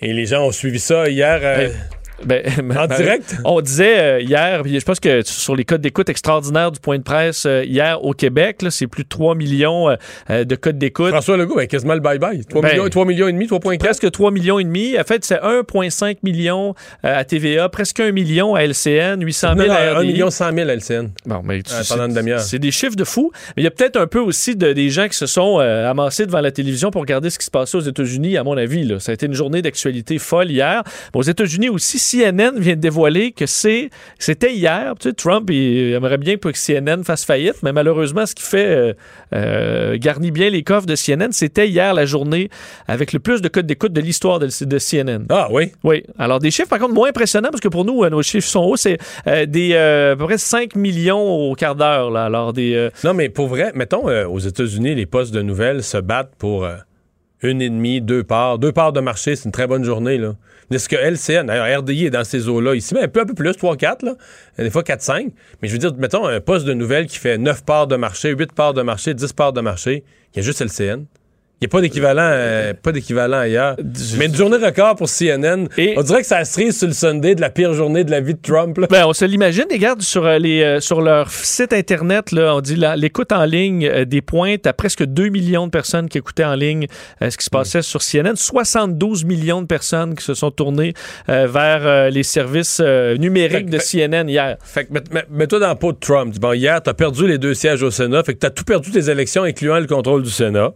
Et 0.00 0.12
les 0.12 0.26
gens 0.26 0.46
ont 0.46 0.52
suivi 0.52 0.78
ça 0.78 1.08
hier. 1.08 1.40
euh, 1.42 1.68
Ben, 2.24 2.42
En 2.76 2.86
direct? 2.96 3.36
On 3.44 3.60
disait 3.60 3.98
euh, 3.98 4.20
hier, 4.20 4.62
je 4.66 4.84
pense 4.84 5.00
que 5.00 5.22
sur 5.24 5.54
les 5.54 5.64
codes 5.64 5.80
d'écoute 5.80 6.08
extraordinaires 6.08 6.72
du 6.72 6.80
point 6.80 6.98
de 6.98 7.02
presse 7.02 7.44
euh, 7.46 7.62
hier 7.64 8.02
au 8.04 8.12
Québec, 8.12 8.62
c'est 8.70 8.86
plus 8.86 9.04
de 9.04 9.08
3 9.08 9.34
millions 9.34 9.88
euh, 10.30 10.44
de 10.44 10.54
codes 10.56 10.78
d'écoute. 10.78 11.10
François 11.10 11.36
Legault, 11.36 11.56
ben, 11.56 11.66
quasiment 11.66 11.94
le 11.94 12.00
bye-bye. 12.00 12.44
3, 12.46 12.62
Ben, 12.62 12.72
millions, 12.72 12.88
3 12.88 13.04
millions 13.04 13.28
et 13.28 13.32
demi, 13.32 13.46
3,4. 13.46 13.78
Presque 13.78 14.10
3 14.10 14.30
millions 14.30 14.58
et 14.58 14.64
demi. 14.64 14.98
En 14.98 15.04
fait, 15.04 15.24
c'est 15.24 15.36
1,5 15.36 16.16
million 16.22 16.74
à 17.02 17.24
TVA, 17.24 17.68
presque 17.68 18.00
1 18.00 18.12
million 18.12 18.54
à 18.54 18.62
LCN, 18.64 19.22
800 19.22 19.48
000 19.56 19.68
Non, 19.68 19.74
non, 19.74 19.78
à 19.78 19.82
1 19.92 19.94
RDI. 19.98 20.06
million 20.06 20.30
100 20.30 20.52
000 20.54 20.68
à 20.68 20.72
LCN. 20.74 21.08
Bon, 21.26 21.42
mais 21.44 21.62
tu- 21.62 21.72
Euh. 21.72 22.38
C'est 22.38 22.58
des 22.58 22.70
chiffres 22.70 22.96
de 22.96 23.04
fou. 23.04 23.30
Mais 23.56 23.62
il 23.62 23.64
y 23.64 23.68
a 23.68 23.70
peut-être 23.70 23.96
un 23.96 24.06
peu 24.06 24.20
aussi 24.20 24.56
de, 24.56 24.72
des 24.72 24.88
gens 24.90 25.08
qui 25.08 25.16
se 25.16 25.26
sont 25.26 25.58
euh, 25.60 25.90
amassés 25.90 26.26
devant 26.26 26.40
la 26.40 26.50
télévision 26.50 26.90
pour 26.90 27.00
regarder 27.02 27.30
ce 27.30 27.38
qui 27.38 27.44
se 27.44 27.50
passait 27.50 27.76
aux 27.76 27.80
États-Unis, 27.82 28.36
à 28.36 28.44
mon 28.44 28.56
avis. 28.56 28.84
Là. 28.84 29.00
Ça 29.00 29.12
a 29.12 29.14
été 29.14 29.26
une 29.26 29.34
journée 29.34 29.62
d'actualité 29.62 30.18
folle 30.18 30.50
hier. 30.50 30.82
Mais 31.14 31.18
aux 31.20 31.22
États-Unis 31.22 31.68
aussi, 31.68 31.98
CNN 32.10 32.52
vient 32.58 32.76
de 32.76 32.80
dévoiler 32.80 33.32
que 33.32 33.46
c'est, 33.46 33.90
c'était 34.18 34.52
hier. 34.52 34.94
Tu 34.98 35.08
sais, 35.08 35.14
Trump 35.14 35.50
il 35.50 35.92
aimerait 35.94 36.18
bien 36.18 36.36
que 36.36 36.52
CNN 36.52 37.02
fasse 37.04 37.24
faillite, 37.24 37.62
mais 37.62 37.72
malheureusement, 37.72 38.26
ce 38.26 38.34
qui 38.34 38.42
fait 38.42 38.66
euh, 38.66 38.92
euh, 39.34 39.96
garnit 39.98 40.30
bien 40.30 40.50
les 40.50 40.62
coffres 40.62 40.86
de 40.86 40.94
CNN, 40.94 41.32
c'était 41.32 41.68
hier 41.68 41.94
la 41.94 42.06
journée 42.06 42.48
avec 42.86 43.12
le 43.12 43.18
plus 43.18 43.42
de 43.42 43.48
codes 43.48 43.66
d'écoute 43.66 43.92
de 43.92 44.00
l'histoire 44.00 44.38
de, 44.38 44.46
de 44.46 44.78
CNN. 44.78 45.26
Ah 45.30 45.48
oui? 45.50 45.72
Oui. 45.82 46.04
Alors, 46.18 46.38
des 46.38 46.50
chiffres, 46.50 46.68
par 46.68 46.78
contre, 46.78 46.94
moins 46.94 47.08
impressionnants, 47.08 47.50
parce 47.50 47.60
que 47.60 47.68
pour 47.68 47.84
nous, 47.84 48.04
euh, 48.04 48.10
nos 48.10 48.22
chiffres 48.22 48.48
sont 48.48 48.60
hauts. 48.60 48.76
C'est 48.76 48.98
euh, 49.26 49.46
des, 49.46 49.74
à 49.74 50.16
peu 50.16 50.24
près 50.24 50.38
5 50.38 50.76
millions 50.76 51.50
au 51.50 51.54
quart 51.54 51.74
d'heure. 51.74 52.10
Là. 52.10 52.24
Alors, 52.24 52.52
des... 52.52 52.88
Non, 53.04 53.14
mais 53.14 53.28
pour 53.28 53.48
vrai, 53.48 53.72
mettons, 53.74 54.06
aux 54.06 54.38
États-Unis, 54.38 54.94
les 54.94 55.06
postes 55.06 55.34
de 55.34 55.42
nouvelles 55.42 55.82
se 55.82 55.98
battent 55.98 56.34
pour 56.38 56.66
une 57.42 57.62
et 57.62 57.68
demie, 57.68 58.00
deux 58.00 58.24
parts. 58.24 58.58
Deux 58.58 58.72
parts 58.72 58.92
de 58.92 59.00
marché, 59.00 59.36
c'est 59.36 59.44
une 59.44 59.52
très 59.52 59.66
bonne 59.66 59.84
journée, 59.84 60.18
là. 60.18 60.34
Est-ce 60.70 60.88
que 60.88 60.96
LCN, 60.96 61.46
d'ailleurs, 61.46 61.80
RDI 61.80 62.06
est 62.06 62.10
dans 62.10 62.24
ces 62.24 62.48
eaux-là 62.48 62.74
ici, 62.74 62.94
mais 62.94 63.02
un 63.02 63.08
peu, 63.08 63.20
un 63.20 63.26
peu 63.26 63.34
plus, 63.34 63.50
3-4, 63.50 64.04
là. 64.04 64.14
Des 64.58 64.70
fois 64.70 64.82
4-5. 64.82 65.30
Mais 65.62 65.68
je 65.68 65.72
veux 65.72 65.78
dire, 65.78 65.94
mettons, 65.96 66.26
un 66.26 66.40
poste 66.40 66.66
de 66.66 66.72
nouvelles 66.72 67.06
qui 67.06 67.18
fait 67.18 67.38
9 67.38 67.64
parts 67.64 67.86
de 67.86 67.96
marché, 67.96 68.30
8 68.30 68.52
parts 68.52 68.74
de 68.74 68.82
marché, 68.82 69.14
10 69.14 69.32
parts 69.32 69.52
de 69.52 69.60
marché, 69.60 70.04
il 70.34 70.38
y 70.38 70.40
a 70.40 70.42
juste 70.42 70.60
LCN. 70.60 71.06
Il 71.58 71.64
n'y 71.64 71.68
a 71.68 71.70
pas 71.70 71.80
d'équivalent, 71.80 72.28
euh, 72.32 72.74
pas 72.74 72.92
d'équivalent 72.92 73.38
ailleurs. 73.38 73.76
Mais 74.18 74.26
une 74.26 74.34
journée 74.34 74.58
record 74.58 74.94
pour 74.94 75.08
CNN. 75.08 75.68
On 75.96 76.02
dirait 76.02 76.20
que 76.20 76.26
ça 76.26 76.44
cerise 76.44 76.76
sur 76.76 76.86
le 76.86 76.92
Sunday 76.92 77.34
de 77.34 77.40
la 77.40 77.48
pire 77.48 77.72
journée 77.72 78.04
de 78.04 78.10
la 78.10 78.20
vie 78.20 78.34
de 78.34 78.40
Trump. 78.42 78.76
là. 78.76 78.86
Ben, 78.90 79.06
on 79.06 79.14
se 79.14 79.24
l'imagine, 79.24 79.64
regarde 79.72 80.02
sur, 80.02 80.26
euh, 80.26 80.38
les, 80.38 80.62
euh, 80.62 80.80
sur 80.80 81.00
leur 81.00 81.30
site 81.30 81.72
Internet, 81.72 82.30
là, 82.32 82.54
on 82.56 82.60
dit 82.60 82.76
l'écoute 82.98 83.32
en 83.32 83.46
ligne 83.46 83.86
euh, 83.86 84.04
des 84.04 84.20
pointes 84.20 84.66
à 84.66 84.74
presque 84.74 85.02
2 85.04 85.30
millions 85.30 85.64
de 85.64 85.70
personnes 85.70 86.10
qui 86.10 86.18
écoutaient 86.18 86.44
en 86.44 86.56
ligne 86.56 86.88
euh, 87.22 87.30
ce 87.30 87.38
qui 87.38 87.44
se 87.46 87.50
passait 87.50 87.80
sur 87.80 88.02
CNN. 88.02 88.36
72 88.36 89.24
millions 89.24 89.62
de 89.62 89.66
personnes 89.66 90.14
qui 90.14 90.24
se 90.24 90.34
sont 90.34 90.50
tournées 90.50 90.92
vers 91.26 92.10
les 92.10 92.22
services 92.22 92.80
numériques 93.18 93.70
de 93.70 93.78
CNN 93.78 94.28
hier. 94.28 94.58
Fait 94.62 94.84
que 94.84 94.92
mets- 94.92 95.00
mets- 95.10 95.24
mets-toi 95.30 95.58
dans 95.60 95.68
la 95.68 95.74
peau 95.74 95.92
de 95.92 95.98
Trump. 95.98 96.34
Bon, 96.38 96.52
hier, 96.52 96.82
t'as 96.82 96.92
perdu 96.92 97.26
les 97.26 97.38
deux 97.38 97.54
sièges 97.54 97.82
au 97.82 97.90
Sénat, 97.90 98.22
fait 98.24 98.34
que 98.34 98.40
t'as 98.40 98.50
tout 98.50 98.64
perdu 98.64 98.90
tes 98.90 99.08
élections, 99.10 99.42
incluant 99.44 99.78
le 99.80 99.86
contrôle 99.86 100.22
du 100.22 100.30
Sénat. 100.30 100.72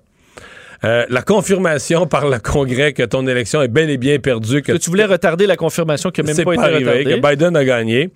Euh, 0.83 1.05
la 1.11 1.21
confirmation 1.21 2.07
par 2.07 2.27
le 2.27 2.39
Congrès 2.39 2.95
que 2.95 3.03
ton 3.03 3.27
élection 3.27 3.61
est 3.61 3.69
bel 3.69 3.91
et 3.91 3.99
bien 3.99 4.19
perdue. 4.19 4.63
Que 4.63 4.73
Que 4.73 4.77
tu 4.79 4.89
voulais 4.89 5.05
retarder 5.05 5.47
la 5.47 5.57
confirmation 5.57 6.11
qui 6.11 6.23
n'a 6.23 6.29
même 6.33 6.37
pas, 6.37 6.45
pas, 6.45 6.55
été 6.55 6.63
arrivé, 6.63 6.91
retardée? 6.91 7.21
que 7.21 7.29
Biden 7.31 7.57
a 7.57 7.65
gagné. 7.67 8.11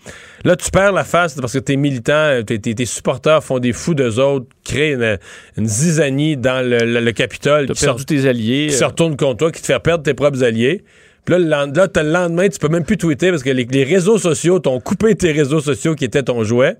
Là, 0.44 0.56
tu 0.56 0.70
perds 0.70 0.92
la 0.92 1.04
face 1.04 1.34
parce 1.34 1.52
que 1.52 1.58
tes 1.58 1.76
militants, 1.76 2.42
tes, 2.46 2.58
tes- 2.58 2.74
tes 2.74 2.86
supporters 2.86 3.44
font 3.44 3.58
des 3.58 3.74
fous 3.74 3.94
d'eux 3.94 4.18
autres, 4.18 4.46
créent 4.64 4.92
une, 4.94 5.18
une 5.58 5.66
zizanie 5.68 6.38
dans 6.38 6.66
le, 6.66 6.78
le- 6.78 7.00
le 7.00 7.12
Capitole. 7.12 7.66
Qui 7.70 7.84
perdu 7.84 8.06
tes 8.06 8.26
alliés. 8.26 8.68
Qui 8.70 8.74
euh. 8.74 8.78
se 8.78 8.84
retournent 8.84 9.16
contre 9.16 9.36
toi, 9.38 9.52
qui 9.52 9.60
te 9.60 9.66
fait 9.66 9.78
perdre 9.80 10.02
tes 10.02 10.14
propres 10.14 10.42
alliés. 10.42 10.84
Puis 11.26 11.34
là, 11.34 11.38
le, 11.38 11.46
là, 11.48 12.02
lendemain, 12.02 12.48
tu 12.48 12.58
peux 12.58 12.68
même 12.68 12.84
plus 12.84 12.96
tweeter 12.96 13.30
parce 13.30 13.42
que 13.42 13.50
les, 13.50 13.66
les 13.70 13.84
réseaux 13.84 14.16
sociaux 14.18 14.58
t'ont 14.58 14.80
coupé 14.80 15.14
tes 15.14 15.32
réseaux 15.32 15.60
sociaux 15.60 15.94
qui 15.94 16.04
étaient 16.06 16.22
ton 16.22 16.44
jouet. 16.44 16.76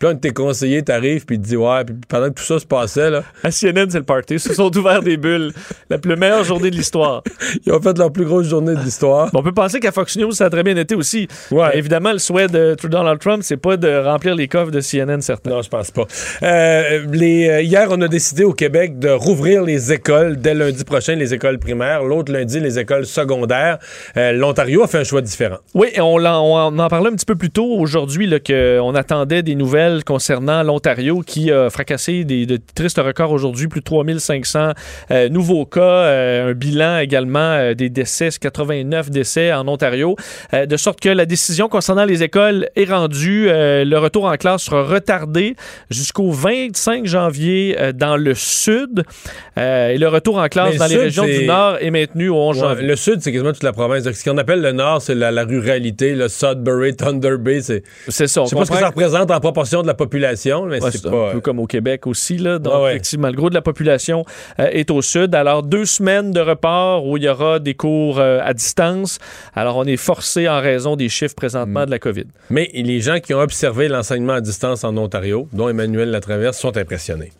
Puis 0.00 0.06
là, 0.06 0.12
un 0.12 0.14
de 0.14 0.20
tes 0.20 0.30
conseillers 0.30 0.82
t'arrive 0.82 1.26
puis 1.26 1.38
te 1.38 1.46
dit 1.46 1.56
Ouais, 1.56 1.84
puis 1.84 1.94
pendant 2.08 2.28
que 2.30 2.34
tout 2.34 2.42
ça 2.42 2.58
se 2.58 2.64
passait, 2.64 3.10
là, 3.10 3.22
À 3.44 3.50
CNN, 3.50 3.90
c'est 3.90 3.98
le 3.98 4.04
party. 4.04 4.34
Ils 4.34 4.40
se 4.40 4.54
sont 4.54 4.74
ouverts 4.74 5.02
des 5.02 5.18
bulles. 5.18 5.52
La 5.90 5.98
plus 5.98 6.16
meilleure 6.16 6.42
journée 6.42 6.70
de 6.70 6.76
l'histoire. 6.76 7.22
ils 7.66 7.70
ont 7.70 7.82
fait 7.82 7.98
leur 7.98 8.10
plus 8.10 8.24
grosse 8.24 8.48
journée 8.48 8.74
de 8.74 8.80
l'histoire. 8.80 9.28
On 9.34 9.42
peut 9.42 9.52
penser 9.52 9.78
qu'à 9.78 9.92
Fox 9.92 10.16
News, 10.16 10.32
ça 10.32 10.46
a 10.46 10.50
très 10.50 10.62
bien 10.62 10.74
été 10.78 10.94
aussi. 10.94 11.28
Ouais. 11.50 11.76
Évidemment, 11.76 12.12
le 12.12 12.18
souhait 12.18 12.48
de 12.48 12.74
Donald 12.82 13.20
Trump, 13.20 13.42
c'est 13.42 13.58
pas 13.58 13.76
de 13.76 13.94
remplir 14.02 14.34
les 14.34 14.48
coffres 14.48 14.70
de 14.70 14.80
CNN, 14.80 15.20
certainement. 15.20 15.58
Non, 15.58 15.62
je 15.62 15.68
pense 15.68 15.90
pas. 15.90 16.06
Euh, 16.42 17.04
les, 17.12 17.50
euh, 17.50 17.60
hier, 17.60 17.88
on 17.90 18.00
a 18.00 18.08
décidé 18.08 18.44
au 18.44 18.54
Québec 18.54 18.98
de 18.98 19.10
rouvrir 19.10 19.64
les 19.64 19.92
écoles 19.92 20.36
dès 20.36 20.54
lundi 20.54 20.82
prochain, 20.84 21.14
les 21.14 21.34
écoles 21.34 21.58
primaires. 21.58 22.04
L'autre 22.04 22.32
lundi, 22.32 22.58
les 22.58 22.78
écoles 22.78 23.04
secondaires. 23.04 23.78
Euh, 24.16 24.32
L'Ontario 24.32 24.82
a 24.82 24.86
fait 24.86 24.98
un 24.98 25.04
choix 25.04 25.20
différent. 25.20 25.58
Oui, 25.74 25.88
on, 25.98 26.24
en 26.24 26.88
parlait 26.88 27.10
un 27.10 27.14
petit 27.14 27.26
peu 27.26 27.36
plus 27.36 27.50
tôt 27.50 27.76
aujourd'hui 27.78 28.30
qu'on 28.40 28.94
attendait 28.94 29.42
des 29.42 29.54
nouvelles 29.54 29.89
concernant 30.04 30.62
l'Ontario 30.62 31.20
qui 31.20 31.50
a 31.50 31.70
fracassé 31.70 32.24
des, 32.24 32.46
de 32.46 32.58
tristes 32.74 32.98
records 32.98 33.32
aujourd'hui, 33.32 33.68
plus 33.68 33.80
de 33.80 33.84
3500 33.84 34.72
euh, 35.10 35.28
nouveaux 35.28 35.66
cas, 35.66 35.80
euh, 35.80 36.50
un 36.50 36.52
bilan 36.52 36.98
également 36.98 37.38
euh, 37.38 37.74
des 37.74 37.88
décès, 37.88 38.30
c'est 38.30 38.38
89 38.38 39.10
décès 39.10 39.52
en 39.52 39.66
Ontario, 39.68 40.16
de 40.52 40.76
sorte 40.76 41.00
que 41.00 41.08
la 41.08 41.26
décision 41.26 41.68
concernant 41.68 42.04
les 42.04 42.22
écoles 42.22 42.68
est 42.76 42.84
rendue. 42.84 43.48
Le 43.48 43.96
retour 43.96 44.24
en 44.24 44.36
classe 44.36 44.62
sera 44.62 44.82
retardé 44.82 45.56
jusqu'au 45.90 46.30
25 46.30 47.06
janvier 47.06 47.76
dans 47.94 48.16
le 48.16 48.34
sud 48.34 49.04
et 49.56 49.98
le 49.98 50.08
retour 50.08 50.38
en 50.38 50.48
classe 50.48 50.76
dans 50.76 50.86
le 50.86 50.90
les 50.90 50.96
régions 50.96 51.24
du 51.24 51.46
nord 51.46 51.76
est 51.80 51.90
maintenu 51.90 52.28
au 52.28 52.36
11 52.36 52.56
Ouais, 52.56 52.68
janvier. 52.68 52.86
le 52.86 52.96
sud, 52.96 53.20
c'est 53.20 53.32
quasiment 53.32 53.52
toute 53.52 53.62
la 53.62 53.72
province. 53.72 54.04
Donc, 54.04 54.14
ce 54.14 54.28
qu'on 54.28 54.38
appelle 54.38 54.60
le 54.60 54.72
nord, 54.72 55.00
c'est 55.02 55.14
la, 55.14 55.30
la 55.30 55.44
ruralité, 55.44 56.14
le 56.14 56.28
Sudbury, 56.28 56.96
Thunder 56.96 57.36
Bay. 57.38 57.60
C'est 57.60 58.26
ça. 58.26 58.42
on 58.42 58.44
je 58.44 58.50
sais 58.50 58.56
pas 58.56 58.64
ce 58.64 58.70
que 58.70 58.78
ça 58.78 58.88
représente 58.88 59.30
en 59.30 59.40
proportion 59.40 59.79
de 59.82 59.86
la 59.86 59.94
population, 59.94 60.66
mais 60.66 60.82
Ouais, 60.82 60.90
c'est 60.90 61.02
pas. 61.02 61.30
un 61.30 61.32
peu 61.32 61.40
comme 61.40 61.58
au 61.58 61.66
Québec 61.66 62.06
aussi. 62.06 62.36
Là. 62.38 62.58
Donc, 62.58 62.82
ouais. 62.84 62.90
effectivement, 62.90 63.28
le 63.28 63.34
gros 63.34 63.50
de 63.50 63.54
la 63.54 63.62
population 63.62 64.24
euh, 64.58 64.68
est 64.70 64.90
au 64.90 65.02
sud. 65.02 65.34
Alors, 65.34 65.62
deux 65.62 65.84
semaines 65.84 66.30
de 66.32 66.40
report 66.40 67.06
où 67.06 67.16
il 67.16 67.24
y 67.24 67.28
aura 67.28 67.58
des 67.58 67.74
cours 67.74 68.18
euh, 68.18 68.40
à 68.42 68.54
distance. 68.54 69.18
Alors, 69.54 69.76
on 69.76 69.84
est 69.84 69.96
forcé 69.96 70.48
en 70.48 70.60
raison 70.60 70.96
des 70.96 71.08
chiffres 71.08 71.30
Mm. 71.30 71.34
présentement 71.34 71.86
de 71.86 71.90
la 71.90 71.98
COVID. 71.98 72.24
Mais 72.50 72.70
les 72.74 73.00
gens 73.00 73.20
qui 73.20 73.34
ont 73.34 73.40
observé 73.40 73.88
l'enseignement 73.88 74.32
à 74.34 74.40
distance 74.40 74.84
en 74.84 74.96
Ontario, 74.96 75.48
dont 75.52 75.68
Emmanuel 75.68 76.10
Latraverse, 76.10 76.58
sont 76.58 76.76
impressionnés. 76.76 77.32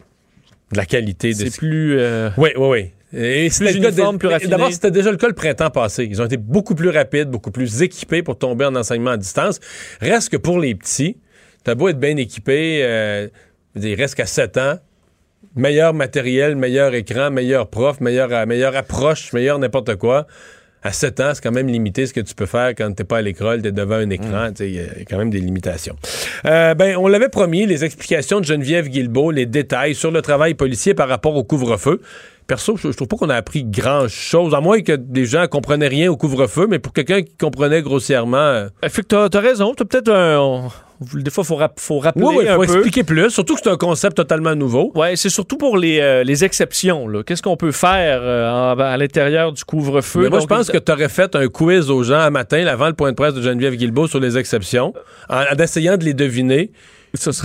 De 0.72 0.76
la 0.76 0.86
qualité 0.86 1.34
des. 1.34 1.50
C'est 1.50 1.58
plus... 1.58 1.98
euh, 1.98 2.30
Oui, 2.36 2.50
oui, 2.56 2.68
oui. 2.68 2.90
Et 3.12 3.50
c'était 3.50 3.72
le 3.72 3.80
cas. 3.80 4.46
D'abord, 4.46 4.70
c'était 4.72 4.92
déjà 4.92 5.10
le 5.10 5.16
cas 5.16 5.26
le 5.26 5.34
printemps 5.34 5.70
passé. 5.70 6.06
Ils 6.08 6.22
ont 6.22 6.26
été 6.26 6.36
beaucoup 6.36 6.76
plus 6.76 6.90
rapides, 6.90 7.28
beaucoup 7.28 7.50
plus 7.50 7.82
équipés 7.82 8.22
pour 8.22 8.38
tomber 8.38 8.64
en 8.64 8.76
enseignement 8.76 9.10
à 9.10 9.16
distance. 9.16 9.58
Reste 10.00 10.28
que 10.28 10.36
pour 10.36 10.60
les 10.60 10.76
petits, 10.76 11.16
t'as 11.64 11.74
beau 11.74 11.88
être 11.88 11.98
bien 12.00 12.16
équipé, 12.16 12.80
euh, 12.82 13.28
il 13.76 13.94
reste 13.94 14.14
qu'à 14.14 14.26
7 14.26 14.56
ans. 14.56 14.74
Meilleur 15.56 15.94
matériel, 15.94 16.54
meilleur 16.54 16.94
écran, 16.94 17.30
meilleur 17.30 17.68
prof, 17.68 18.00
meilleure, 18.00 18.32
euh, 18.32 18.46
meilleure 18.46 18.76
approche, 18.76 19.32
meilleur 19.32 19.58
n'importe 19.58 19.96
quoi. 19.96 20.26
à 20.82 20.92
7 20.92 21.20
ans, 21.20 21.30
c'est 21.34 21.42
quand 21.42 21.50
même 21.52 21.66
limité 21.66 22.06
ce 22.06 22.14
que 22.14 22.20
tu 22.20 22.34
peux 22.34 22.46
faire 22.46 22.70
quand 22.70 22.90
t'es 22.94 23.04
pas 23.04 23.18
à 23.18 23.22
l'école, 23.22 23.60
t'es 23.60 23.72
devant 23.72 23.96
un 23.96 24.08
écran. 24.10 24.48
Sais, 24.54 24.68
Il 24.70 24.74
y 24.76 24.80
a 24.80 25.04
quand 25.08 25.18
même 25.18 25.28
des 25.30 25.40
limitations. 25.40 25.96
Euh, 26.46 26.74
ben, 26.74 26.96
on 26.96 27.06
l'avait 27.08 27.28
promis, 27.28 27.66
les 27.66 27.84
explications 27.84 28.40
de 28.40 28.44
Geneviève 28.46 28.88
Guilbeault, 28.88 29.30
les 29.30 29.44
détails 29.46 29.94
sur 29.94 30.10
le 30.10 30.22
travail 30.22 30.54
policier 30.54 30.94
par 30.94 31.08
rapport 31.08 31.36
au 31.36 31.44
couvre-feu. 31.44 32.00
Perso, 32.46 32.76
je, 32.76 32.88
trouve 32.88 33.08
pas 33.08 33.16
qu'on 33.16 33.28
a 33.28 33.36
appris 33.36 33.64
grand-chose, 33.64 34.54
à 34.54 34.60
moins 34.60 34.80
que 34.80 34.92
des 34.92 35.26
gens 35.26 35.46
comprenaient 35.48 35.88
rien 35.88 36.10
au 36.10 36.16
couvre-feu, 36.16 36.66
mais 36.68 36.78
pour 36.78 36.92
quelqu'un 36.94 37.22
qui 37.22 37.36
comprenait 37.36 37.82
grossièrement... 37.82 38.38
euh, 38.38 38.68
Fait 38.88 39.02
que 39.02 39.06
t'as 39.08 39.28
as 39.38 39.40
raison. 39.40 39.74
T'as 39.74 39.84
peut-être 39.84 40.10
un. 40.10 40.38
on- 40.38 40.70
Des 41.14 41.30
fois, 41.30 41.44
il 41.44 41.46
faut, 41.46 41.56
rap- 41.56 41.80
faut 41.80 41.98
rappeler 41.98 42.24
Oui, 42.24 42.34
oui, 42.40 42.48
un 42.48 42.56
faut 42.56 42.64
peu. 42.66 42.72
expliquer 42.74 43.04
plus, 43.04 43.30
surtout 43.30 43.54
que 43.54 43.60
c'est 43.64 43.70
un 43.70 43.76
concept 43.78 44.16
totalement 44.16 44.54
nouveau. 44.54 44.92
Ouais, 44.94 45.16
c'est 45.16 45.30
surtout 45.30 45.56
pour 45.56 45.78
les, 45.78 45.98
euh, 46.00 46.24
les 46.24 46.44
exceptions. 46.44 47.06
Qu'est-ce 47.26 47.42
qu'on 47.42 47.56
peut 47.56 47.72
faire 47.72 48.18
euh, 48.22 48.74
à 48.76 48.96
l'intérieur 48.98 49.52
du 49.52 49.64
couvre-feu? 49.64 50.28
Moi, 50.28 50.40
je 50.40 50.46
pense 50.46 50.70
que 50.70 50.76
tu 50.78 50.92
aurais 50.92 51.08
fait 51.08 51.34
un 51.36 51.48
quiz 51.48 51.88
aux 51.90 52.02
gens 52.02 52.18
un 52.18 52.30
matin, 52.30 52.66
avant 52.66 52.88
le 52.88 52.92
point 52.94 53.10
de 53.12 53.16
presse 53.16 53.32
de 53.34 53.40
Geneviève 53.40 53.76
Guilbeault 53.76 54.08
sur 54.08 54.20
les 54.20 54.36
exceptions, 54.36 54.92
en, 55.30 55.36
en 55.52 55.56
essayant 55.62 55.96
de 55.96 56.04
les 56.04 56.12
deviner. 56.14 56.70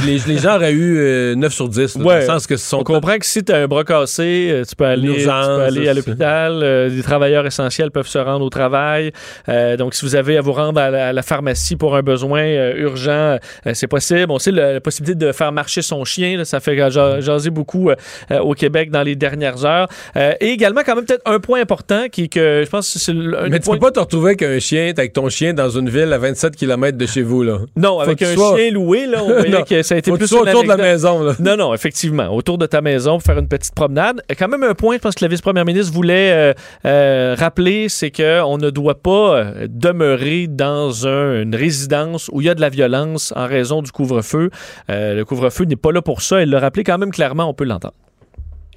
Les, 0.05 0.19
les 0.27 0.37
gens 0.37 0.55
auraient 0.55 0.71
eu 0.71 0.97
euh, 0.99 1.35
9 1.35 1.53
sur 1.53 1.69
10, 1.69 1.97
là, 1.97 2.03
dans 2.03 2.09
Ouais. 2.09 2.19
le 2.21 2.25
sens 2.25 2.45
que 2.47 2.55
ce 2.57 2.67
sont 2.69 2.79
On 2.79 2.83
comprend 2.83 3.17
que 3.17 3.25
si 3.25 3.43
tu 3.43 3.51
as 3.51 3.57
un 3.57 3.67
bras 3.67 3.83
cassé, 3.83 4.49
euh, 4.51 4.63
tu 4.67 4.75
peux 4.75 4.85
aller, 4.85 5.01
tu 5.07 5.13
peux 5.15 5.19
urgence, 5.21 5.59
aller 5.61 5.87
à 5.89 5.93
l'hôpital. 5.93 6.59
euh, 6.63 6.89
des 6.89 7.01
travailleurs 7.01 7.45
essentiels 7.45 7.91
peuvent 7.91 8.07
se 8.07 8.17
rendre 8.19 8.45
au 8.45 8.49
travail. 8.49 9.11
Euh, 9.49 9.75
donc, 9.77 9.93
si 9.95 10.05
vous 10.05 10.15
avez 10.15 10.37
à 10.37 10.41
vous 10.41 10.53
rendre 10.53 10.79
à 10.79 10.89
la, 10.91 11.07
à 11.09 11.13
la 11.13 11.21
pharmacie 11.23 11.75
pour 11.75 11.95
un 11.95 12.01
besoin 12.03 12.41
euh, 12.41 12.73
urgent, 12.77 13.37
euh, 13.65 13.71
c'est 13.73 13.87
possible. 13.87 14.27
On 14.29 14.39
sait 14.39 14.51
la 14.51 14.79
possibilité 14.81 15.25
de 15.25 15.31
faire 15.31 15.51
marcher 15.51 15.81
son 15.81 16.03
chien. 16.05 16.37
là, 16.37 16.45
ça 16.45 16.59
fait 16.59 16.77
ja- 16.91 17.19
jaser 17.19 17.49
beaucoup 17.49 17.89
euh, 17.89 17.95
euh, 18.31 18.39
au 18.39 18.53
Québec 18.53 18.91
dans 18.91 19.03
les 19.03 19.15
dernières 19.15 19.65
heures. 19.65 19.87
Euh, 20.15 20.33
et 20.41 20.49
également, 20.49 20.81
quand 20.85 20.95
même, 20.95 21.05
peut-être 21.05 21.23
un 21.25 21.39
point 21.39 21.61
important 21.61 22.05
qui 22.11 22.23
est 22.25 22.27
que 22.27 22.61
je 22.63 22.69
pense 22.69 22.93
que 22.93 22.99
c'est 22.99 23.11
un 23.11 23.49
Mais 23.49 23.59
tu 23.59 23.69
peux 23.71 23.79
pas 23.79 23.91
te 23.91 23.99
retrouver 23.99 24.31
avec 24.31 24.43
un 24.43 24.59
chien, 24.59 24.91
avec 24.95 25.13
ton 25.13 25.29
chien 25.29 25.53
dans 25.53 25.69
une 25.69 25.89
ville 25.89 26.11
à 26.13 26.17
27 26.17 26.55
km 26.55 26.97
de 26.97 27.05
chez 27.05 27.21
vous, 27.23 27.43
là. 27.43 27.59
Non, 27.75 27.95
Faut 27.95 28.01
avec 28.01 28.21
un 28.21 28.35
chien 28.35 28.71
loué, 28.71 29.07
là, 29.07 29.23
on 29.23 29.54
que 29.63 29.81
ça 29.83 29.95
a 29.95 29.97
été 29.97 30.11
Faut 30.11 30.17
plus 30.17 30.31
autour 30.33 30.63
de 30.63 30.67
la 30.67 30.77
maison, 30.77 31.23
là. 31.23 31.33
Non, 31.39 31.55
non, 31.57 31.73
effectivement, 31.73 32.27
autour 32.35 32.57
de 32.57 32.65
ta 32.65 32.81
maison 32.81 33.13
pour 33.13 33.23
faire 33.23 33.37
une 33.39 33.47
petite 33.47 33.73
promenade. 33.75 34.21
Quand 34.37 34.47
même 34.47 34.63
un 34.63 34.73
point, 34.73 34.95
je 34.95 34.99
pense 35.01 35.15
que 35.15 35.23
la 35.23 35.29
vice-première 35.29 35.65
ministre 35.65 35.93
voulait 35.93 36.31
euh, 36.31 36.53
euh, 36.85 37.35
rappeler, 37.37 37.89
c'est 37.89 38.11
qu'on 38.11 38.57
ne 38.57 38.69
doit 38.69 39.01
pas 39.01 39.37
euh, 39.37 39.67
demeurer 39.69 40.47
dans 40.47 41.07
un- 41.07 41.41
une 41.41 41.55
résidence 41.55 42.29
où 42.33 42.41
il 42.41 42.47
y 42.47 42.49
a 42.49 42.55
de 42.55 42.61
la 42.61 42.69
violence 42.69 43.33
en 43.35 43.47
raison 43.47 43.81
du 43.81 43.91
couvre-feu. 43.91 44.49
Euh, 44.89 45.13
le 45.13 45.25
couvre-feu 45.25 45.65
n'est 45.65 45.75
pas 45.75 45.91
là 45.91 46.01
pour 46.01 46.21
ça. 46.21 46.41
Elle 46.41 46.49
l'a 46.49 46.59
rappelé 46.59 46.83
quand 46.83 46.97
même 46.97 47.11
clairement, 47.11 47.49
on 47.49 47.53
peut 47.53 47.63
l'entendre. 47.65 47.93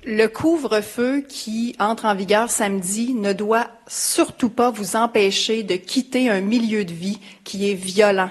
Le 0.07 0.27
couvre-feu 0.27 1.23
qui 1.29 1.75
entre 1.79 2.07
en 2.07 2.15
vigueur 2.15 2.49
samedi 2.51 3.13
ne 3.15 3.33
doit 3.35 3.67
surtout 3.89 4.49
pas 4.49 4.71
vous 4.71 4.97
empêcher 4.97 5.65
de 5.65 5.75
quitter 5.75 6.31
un 6.31 6.41
milieu 6.41 6.85
de 6.85 6.93
vie 6.93 7.19
qui 7.45 7.71
est 7.71 7.75
violent 7.75 8.31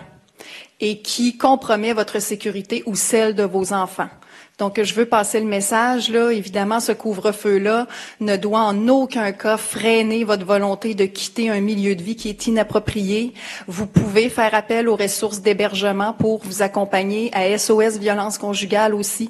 et 0.79 0.99
qui 1.01 1.37
compromet 1.37 1.93
votre 1.93 2.19
sécurité 2.19 2.83
ou 2.85 2.95
celle 2.95 3.35
de 3.35 3.43
vos 3.43 3.73
enfants. 3.73 4.09
Donc, 4.57 4.81
je 4.81 4.93
veux 4.95 5.05
passer 5.05 5.39
le 5.39 5.45
message, 5.45 6.09
là. 6.09 6.31
Évidemment, 6.31 6.79
ce 6.79 6.91
couvre-feu-là 6.91 7.87
ne 8.19 8.37
doit 8.37 8.61
en 8.61 8.87
aucun 8.87 9.31
cas 9.31 9.57
freiner 9.57 10.23
votre 10.23 10.45
volonté 10.45 10.95
de 10.95 11.05
quitter 11.05 11.51
un 11.51 11.61
milieu 11.61 11.95
de 11.95 12.01
vie 12.01 12.15
qui 12.15 12.29
est 12.29 12.47
inapproprié. 12.47 13.33
Vous 13.67 13.85
pouvez 13.85 14.29
faire 14.29 14.55
appel 14.55 14.89
aux 14.89 14.95
ressources 14.95 15.41
d'hébergement 15.41 16.13
pour 16.13 16.39
vous 16.43 16.63
accompagner 16.63 17.29
à 17.33 17.55
SOS 17.55 17.99
Violence 17.99 18.39
Conjugale 18.39 18.95
aussi. 18.95 19.29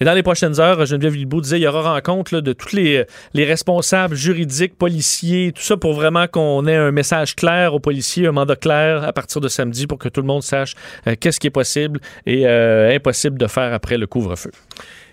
Et 0.00 0.04
dans 0.04 0.14
les 0.14 0.22
prochaines 0.22 0.60
heures, 0.60 0.84
Geneviève 0.86 1.14
Guilbeault 1.14 1.40
disait 1.40 1.58
il 1.58 1.62
y 1.62 1.66
aura 1.66 1.94
rencontre 1.94 2.34
là, 2.34 2.40
de 2.40 2.52
tous 2.52 2.74
les, 2.74 3.04
les 3.34 3.44
responsables 3.44 4.14
juridiques, 4.14 4.76
policiers, 4.76 5.52
tout 5.52 5.62
ça 5.62 5.76
pour 5.76 5.94
vraiment 5.94 6.26
qu'on 6.26 6.66
ait 6.66 6.76
un 6.76 6.90
message 6.90 7.34
clair 7.34 7.74
aux 7.74 7.80
policiers, 7.80 8.26
un 8.26 8.32
mandat 8.32 8.56
clair 8.56 9.04
à 9.04 9.12
partir 9.12 9.40
de 9.40 9.48
samedi 9.48 9.86
pour 9.86 9.98
que 9.98 10.08
tout 10.08 10.20
le 10.20 10.26
monde 10.26 10.42
sache 10.42 10.74
euh, 11.06 11.14
qu'est-ce 11.18 11.40
qui 11.40 11.46
est 11.46 11.50
possible 11.50 12.00
et 12.26 12.46
euh, 12.46 12.94
impossible 12.94 13.38
de 13.38 13.46
faire 13.46 13.72
après 13.72 13.98
le 13.98 14.06
couvre-feu. 14.06 14.50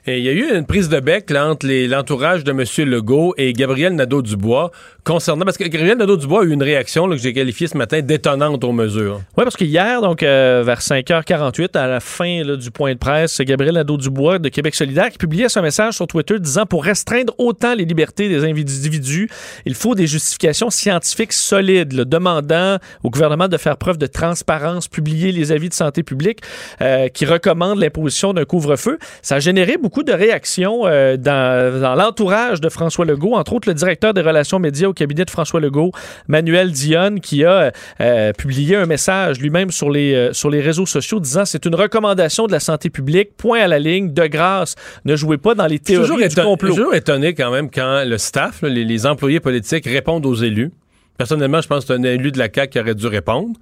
Il 0.08 0.20
y 0.20 0.30
a 0.30 0.34
eu 0.34 0.56
une 0.56 0.68
prise 0.68 0.88
de 0.88 1.00
bec 1.00 1.32
là, 1.32 1.48
entre 1.48 1.66
l'entourage 1.66 2.44
de 2.44 2.52
M. 2.52 2.88
Legault 2.88 3.34
et 3.38 3.54
Gabriel 3.54 3.96
Nadeau-Dubois 3.96 4.70
concernant... 5.04 5.46
Parce 5.46 5.58
que 5.58 5.64
Gabriel 5.64 5.98
Nadeau-Dubois 5.98 6.42
a 6.42 6.46
eu 6.46 6.52
une 6.52 6.62
réaction 6.62 7.08
là, 7.08 7.16
que 7.16 7.22
j'ai 7.24 7.34
qualifiée 7.34 7.66
ce 7.66 7.76
matin 7.76 8.02
d'étonnante 8.02 8.64
aux 8.64 8.72
mesures. 8.72 9.22
Oui, 9.36 9.44
parce 9.44 9.58
que 9.58 9.64
hier, 9.64 10.02
donc 10.02 10.22
euh, 10.22 10.62
vers 10.64 10.82
5h48, 10.82 11.76
à 11.76 11.88
la 11.88 12.00
fin 12.00 12.44
là, 12.44 12.56
du 12.56 12.70
point 12.70 12.94
de 12.94 13.00
presse, 13.00 13.42
Gabriel 13.42 13.74
Nadeau-Dubois 13.74 14.38
de 14.38 14.50
Québec 14.50 14.76
solidaire 14.76 15.10
qui 15.10 15.18
publiait 15.18 15.50
son 15.50 15.64
message 15.64 15.96
sur 15.96 16.06
Twitter 16.06 16.38
disant 16.40 16.68
pour 16.68 16.84
restreindre 16.84 17.34
autant 17.40 17.74
les 17.74 17.86
libertés 17.86 18.30
des 18.30 18.44
individus, 18.44 19.28
il 19.66 19.74
faut 19.74 19.96
des 19.96 20.06
justifications 20.06 20.70
scientifiques 20.70 21.34
solides, 21.34 21.94
là, 21.94 22.06
demandant 22.06 22.78
au 23.02 23.10
gouvernement 23.10 23.48
de 23.48 23.58
faire 23.58 23.78
preuve 23.78 23.98
de 23.98 24.06
transparence, 24.06 24.88
publier 24.88 25.32
les 25.32 25.52
avis 25.52 25.70
de 25.70 25.74
santé 25.74 26.04
publique 26.04 26.42
euh, 26.82 27.08
qui 27.08 27.26
recommandent 27.26 27.80
l'imposition 27.80 28.34
d'un 28.34 28.46
couvre-feu. 28.46 29.00
Ça 29.24 29.38
a 29.38 29.40
généré 29.40 29.78
beaucoup 29.78 29.95
de 30.04 30.14
réactions 30.14 30.86
euh, 30.86 31.18
dans, 31.18 31.82
dans 31.82 31.96
l'entourage 31.96 32.62
de 32.62 32.70
François 32.70 33.06
Legault, 33.06 33.34
entre 33.34 33.54
autres 33.54 33.68
le 33.68 33.74
directeur 33.74 34.14
des 34.14 34.22
relations 34.22 34.60
médias 34.60 34.88
au 34.88 34.94
cabinet 34.94 35.26
de 35.26 35.30
François 35.30 35.60
Legault, 35.60 35.92
Manuel 36.28 36.72
Dionne, 36.72 37.20
qui 37.20 37.44
a 37.44 37.72
euh, 38.02 38.34
publié 38.34 38.76
un 38.76 38.86
message 38.86 39.40
lui-même 39.40 39.72
sur 39.72 39.90
les, 39.90 40.14
euh, 40.14 40.34
sur 40.34 40.50
les 40.50 40.62
réseaux 40.62 40.86
sociaux 40.86 41.20
disant 41.20 41.46
c'est 41.46 41.66
une 41.66 41.76
recommandation 41.76 42.48
de 42.48 42.52
la 42.52 42.60
santé 42.60 42.90
publique, 42.90 43.36
point 43.38 43.62
à 43.62 43.68
la 43.68 43.80
ligne, 43.80 44.14
de 44.14 44.28
grâce, 44.28 44.76
ne 45.06 45.16
jouez 45.16 45.38
pas 45.38 45.56
dans 45.56 45.68
les 45.68 45.80
suis 45.84 45.96
toujours, 45.96 46.18
théories 46.18 46.30
du 46.30 46.58
toujours 46.68 46.96
étonné 46.96 47.34
quand 47.34 47.52
même 47.52 47.70
quand 47.70 48.04
le 48.06 48.18
staff, 48.18 48.62
là, 48.62 48.70
les, 48.70 48.84
les 48.84 49.06
employés 49.06 49.40
politiques 49.40 49.86
répondent 49.86 50.26
aux 50.26 50.36
élus. 50.36 50.72
Personnellement, 51.18 51.62
je 51.62 51.68
pense 51.68 51.86
que 51.86 51.94
c'est 51.94 52.00
un 52.00 52.04
élu 52.04 52.32
de 52.32 52.38
la 52.38 52.50
CAQ 52.54 52.72
qui 52.72 52.80
aurait 52.80 52.96
dû 52.96 53.08
répondre. 53.08 53.58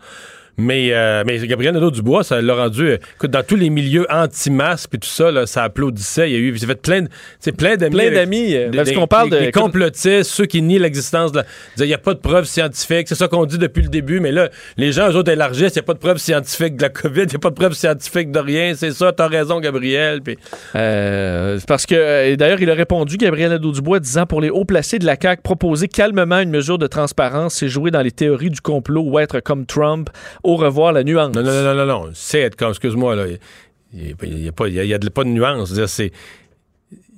Mais, 0.57 0.89
euh, 0.93 1.23
mais 1.25 1.39
Gabriel 1.47 1.73
Nadeau-Dubois, 1.73 2.23
ça 2.23 2.39
l'a 2.41 2.53
rendu... 2.53 2.83
euh, 2.83 2.97
écoute, 3.15 3.31
dans 3.31 3.41
tous 3.41 3.55
les 3.55 3.71
milieux 3.71 4.05
anti-masques 4.11 4.93
et 4.93 4.97
tout 4.99 5.09
ça, 5.09 5.31
là, 5.31 5.47
ça 5.47 5.63
applaudissait. 5.63 6.29
Il 6.29 6.33
y 6.33 6.35
a 6.35 6.39
eu... 6.39 6.55
J'ai 6.55 6.67
fait 6.67 6.75
plein, 6.75 7.01
de- 7.01 7.09
plein 7.57 7.75
d'amis... 7.75 7.95
Plein 7.95 8.03
avec- 8.05 8.13
d'amis, 8.13 8.55
euh, 8.55 8.71
parce 8.71 8.91
qu'on 8.91 9.07
parle 9.07 9.31
de- 9.31 9.39
des 9.39 9.51
complotistes, 9.51 10.29
ceux 10.29 10.45
qui 10.45 10.61
nient 10.61 10.77
l'existence 10.77 11.31
de... 11.31 11.41
Il 11.79 11.85
n'y 11.85 11.93
a 11.93 11.97
pas 11.97 12.13
de 12.13 12.19
preuves 12.19 12.45
scientifiques. 12.45 13.07
C'est 13.07 13.15
ça 13.15 13.27
qu'on 13.27 13.45
dit 13.45 13.57
depuis 13.57 13.81
le 13.81 13.89
début. 13.89 14.19
Mais 14.19 14.31
là, 14.31 14.49
les 14.77 14.91
gens, 14.91 15.09
eux 15.09 15.15
autres, 15.15 15.31
élargissent. 15.31 15.71
Il 15.71 15.79
n'y 15.79 15.79
a 15.79 15.83
pas 15.83 15.95
de 15.95 15.99
preuves 15.99 16.19
scientifiques 16.19 16.75
de 16.77 16.83
la 16.83 16.89
COVID. 16.89 17.23
Il 17.23 17.29
n'y 17.29 17.35
a 17.35 17.39
pas 17.39 17.49
de 17.49 17.55
preuves 17.55 17.73
scientifiques 17.73 18.31
de 18.31 18.39
rien. 18.39 18.73
C'est 18.75 18.91
ça, 18.91 19.11
t'as 19.11 19.27
raison, 19.27 19.59
Gabriel. 19.59 20.21
Puis... 20.21 20.37
Euh, 20.75 21.59
parce 21.67 21.85
que, 21.87 21.95
euh, 21.95 22.35
d'ailleurs, 22.35 22.61
il 22.61 22.69
a 22.69 22.75
répondu, 22.75 23.17
Gabriel 23.17 23.49
Nadeau-Dubois, 23.49 23.99
disant 23.99 24.25
pour 24.27 24.39
les 24.41 24.49
hauts 24.51 24.65
placés 24.65 24.99
de 24.99 25.05
la 25.05 25.15
CAQ, 25.19 25.41
proposer 25.41 25.87
calmement 25.87 26.39
une 26.39 26.51
mesure 26.51 26.77
de 26.77 26.85
transparence, 26.87 27.55
c'est 27.55 27.69
jouer 27.69 27.89
dans 27.89 28.01
les 28.01 28.11
théories 28.11 28.49
du 28.51 28.61
complot 28.61 29.03
ou 29.03 29.17
être 29.17 29.39
comme 29.39 29.65
Trump. 29.65 30.09
Au 30.43 30.55
revoir, 30.57 30.91
la 30.91 31.03
nuance. 31.03 31.33
Non, 31.35 31.41
non, 31.43 31.63
non, 31.63 31.73
non, 31.73 31.85
non. 31.85 32.09
C'est 32.13 32.41
être 32.41 32.57
excuse-moi, 32.69 33.15
là. 33.15 33.25
Il 33.93 34.05
n'y 34.05 34.11
a, 34.11 34.51
pas- 34.51 34.65
de- 35.23 35.29
nuance. 35.29 35.73
C'est. 35.87 36.11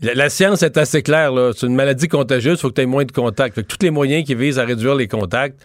La, 0.01 0.29
science 0.29 0.61
est 0.61 0.77
assez 0.77 1.01
claire. 1.01 1.31
C'est 1.55 1.65
une 1.65 1.75
maladie 1.75 2.07
contagieuse, 2.07 2.59
il 2.59 2.61
faut 2.61 2.69
que 2.69 2.75
tu 2.75 2.81
aies 2.81 2.85
moins 2.85 3.05
de 3.05 3.11
contacts. 3.11 3.65
Tous 3.65 3.77
les 3.81 3.89
moyens 3.91 4.25
qui 4.25 4.35
visent 4.35 4.59
à 4.59 4.65
réduire 4.65 4.93
les 4.95 5.07
contacts, 5.07 5.59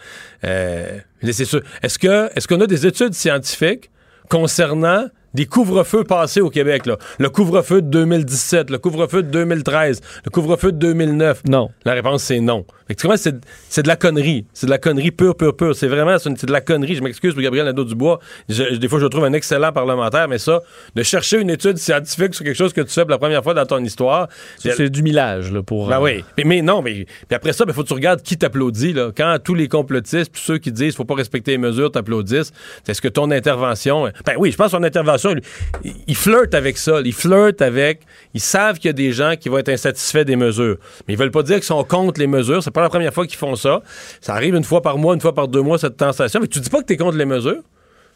euh, 0.45 0.99
c'est 1.23 1.45
sûr. 1.45 1.63
Est-ce 1.83 2.49
qu'on 2.49 2.61
a 2.61 2.67
des 2.67 2.87
études 2.87 3.13
scientifiques 3.13 3.91
concernant 4.29 5.09
des 5.35 5.47
couvre-feux 5.47 6.05
passés 6.05 6.41
au 6.41 6.51
Québec, 6.51 6.87
là? 6.87 6.97
Le 7.19 7.29
couvre-feu 7.29 7.83
de 7.83 7.89
2017, 7.89 8.71
le 8.71 8.79
couvre-feu 8.79 9.23
de 9.23 9.31
2013, 9.31 10.01
le 10.25 10.31
couvre-feu 10.31 10.73
de 10.73 10.79
2009. 10.79 11.43
Non. 11.49 11.71
La 11.85 11.93
réponse, 11.93 12.23
c'est 12.25 12.41
non. 12.41 12.65
Fait 12.89 12.95
que 12.95 13.01
tu 13.01 13.07
comprends, 13.07 13.23
c'est, 13.69 13.83
de 13.83 13.89
la 13.89 13.97
connerie. 13.97 14.47
C'est 14.53 14.67
de 14.67 14.71
la 14.71 14.79
connerie 14.79 15.13
pure, 15.13 15.37
pure, 15.37 15.57
pure. 15.57 15.77
C'est 15.77 15.87
vraiment, 15.87 16.19
c'est, 16.19 16.45
de 16.45 16.53
la 16.53 16.61
connerie. 16.61 16.97
Je 16.97 17.03
m'excuse 17.03 17.35
pour 17.35 17.43
Gabriel 17.43 17.67
Nadeau-Dubois. 17.67 18.19
Des 18.49 18.89
fois, 18.89 18.99
je 18.99 19.07
trouve 19.07 19.25
un 19.25 19.33
excellent 19.33 19.73
parlementaire, 19.73 20.27
mais 20.27 20.39
ça, 20.39 20.61
de 20.97 21.03
chercher 21.05 21.41
une 21.41 21.51
étude 21.51 21.79
scientifique 21.79 22.35
sur 22.35 22.45
quelque 22.45 22.57
chose 22.57 22.73
que 22.73 22.81
tu 22.81 22.93
fais 22.93 23.03
pour 23.03 23.11
la 23.11 23.19
première 23.19 23.45
fois 23.45 23.55
dans 23.55 23.67
ton 23.67 23.83
histoire. 23.85 24.29
C'est 24.59 24.91
du 24.91 25.03
millage, 25.03 25.53
là, 25.53 25.63
pour. 25.63 25.89
Ben 25.89 25.99
euh, 25.99 26.03
oui. 26.03 26.25
Mais, 26.39 26.45
mais 26.45 26.63
non, 26.63 26.83
mais 26.83 27.05
puis 27.05 27.37
après 27.37 27.53
ça, 27.53 27.65
il 27.67 27.73
faut 27.73 27.83
que 27.83 27.89
tu 27.89 27.95
regardes 27.95 28.23
qui 28.23 28.37
t'applaudit. 28.37 28.93
Là. 28.93 29.11
Quand 29.17 29.37
tous 29.43 29.55
les 29.55 29.69
complotistes, 29.69 30.33
puis 30.33 30.43
ceux 30.45 30.59
qui 30.59 30.73
disent 30.73 30.89
qu'il 30.89 30.97
faut 30.97 31.05
pas 31.05 31.15
respecter 31.15 31.53
les 31.53 31.59
mesures, 31.59 31.91
t'applaudissent, 31.93 32.53
est-ce 32.89 33.01
que 33.01 33.09
ton 33.09 33.31
intervention. 33.31 34.11
Ben 34.27 34.35
oui, 34.39 34.51
je 34.51 34.57
pense 34.57 34.67
que 34.67 34.77
son 34.79 34.83
intervention, 34.83 35.20
lui, 35.29 35.43
il- 35.85 35.95
il 36.09 36.17
flirte 36.17 36.55
avec 36.55 36.79
ça. 36.79 37.01
Il 37.05 37.13
flirte 37.13 37.63
avec. 37.63 38.01
Ils 38.35 38.41
savent 38.41 38.77
qu'il 38.79 38.87
y 38.87 38.91
a 38.91 38.93
des 38.95 39.13
gens 39.13 39.35
qui 39.39 39.49
vont 39.49 39.59
être 39.59 39.69
insatisfaits 39.69 40.25
des 40.25 40.37
mesures. 40.37 40.77
Mais 41.07 41.15
ils 41.15 41.17
veulent 41.19 41.31
pas 41.31 41.43
dire 41.43 41.57
qu'ils 41.57 41.65
sont 41.65 41.85
contre 41.85 42.19
les 42.19 42.27
mesures. 42.27 42.63
C'est 42.63 42.71
pas 42.71 42.83
la 42.83 42.89
première 42.89 43.13
fois 43.15 43.27
qu'ils 43.27 43.39
font 43.39 43.55
ça. 43.57 43.83
Ça 44.21 44.35
arrive 44.35 44.55
une 44.55 44.65
fois 44.65 44.83
par 44.83 44.99
mois, 44.99 45.15
une 45.15 45.21
fois 45.21 45.35
par 45.35 45.47
deux 45.49 45.63
mois, 45.63 45.79
cette 45.79 45.97
tentation. 45.97 46.41
Mais 46.41 46.49
tu 46.49 46.59
dis 46.61 46.71
pas 46.71 46.81
que 46.81 46.87
tu 46.87 46.95
es 46.95 46.97
contre 46.97 47.17
les 47.19 47.27
mesures. 47.27 47.63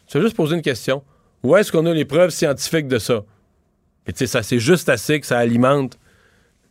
Tu 0.07 0.19
veux 0.19 0.25
juste 0.25 0.37
poser 0.37 0.57
une 0.57 0.63
question. 0.63 1.03
Où 1.43 1.57
est-ce 1.57 1.71
qu'on 1.71 1.85
a 1.87 1.93
les 1.93 2.05
preuves 2.05 2.31
scientifiques 2.31 2.89
de 2.89 2.99
ça? 2.99 3.23
Et 4.07 4.13
tu 4.13 4.19
sais, 4.19 4.27
ça, 4.27 4.43
c'est 4.43 4.59
juste 4.59 4.89
assez 4.89 5.21
que 5.21 5.27
ça 5.27 5.39
alimente 5.39 5.99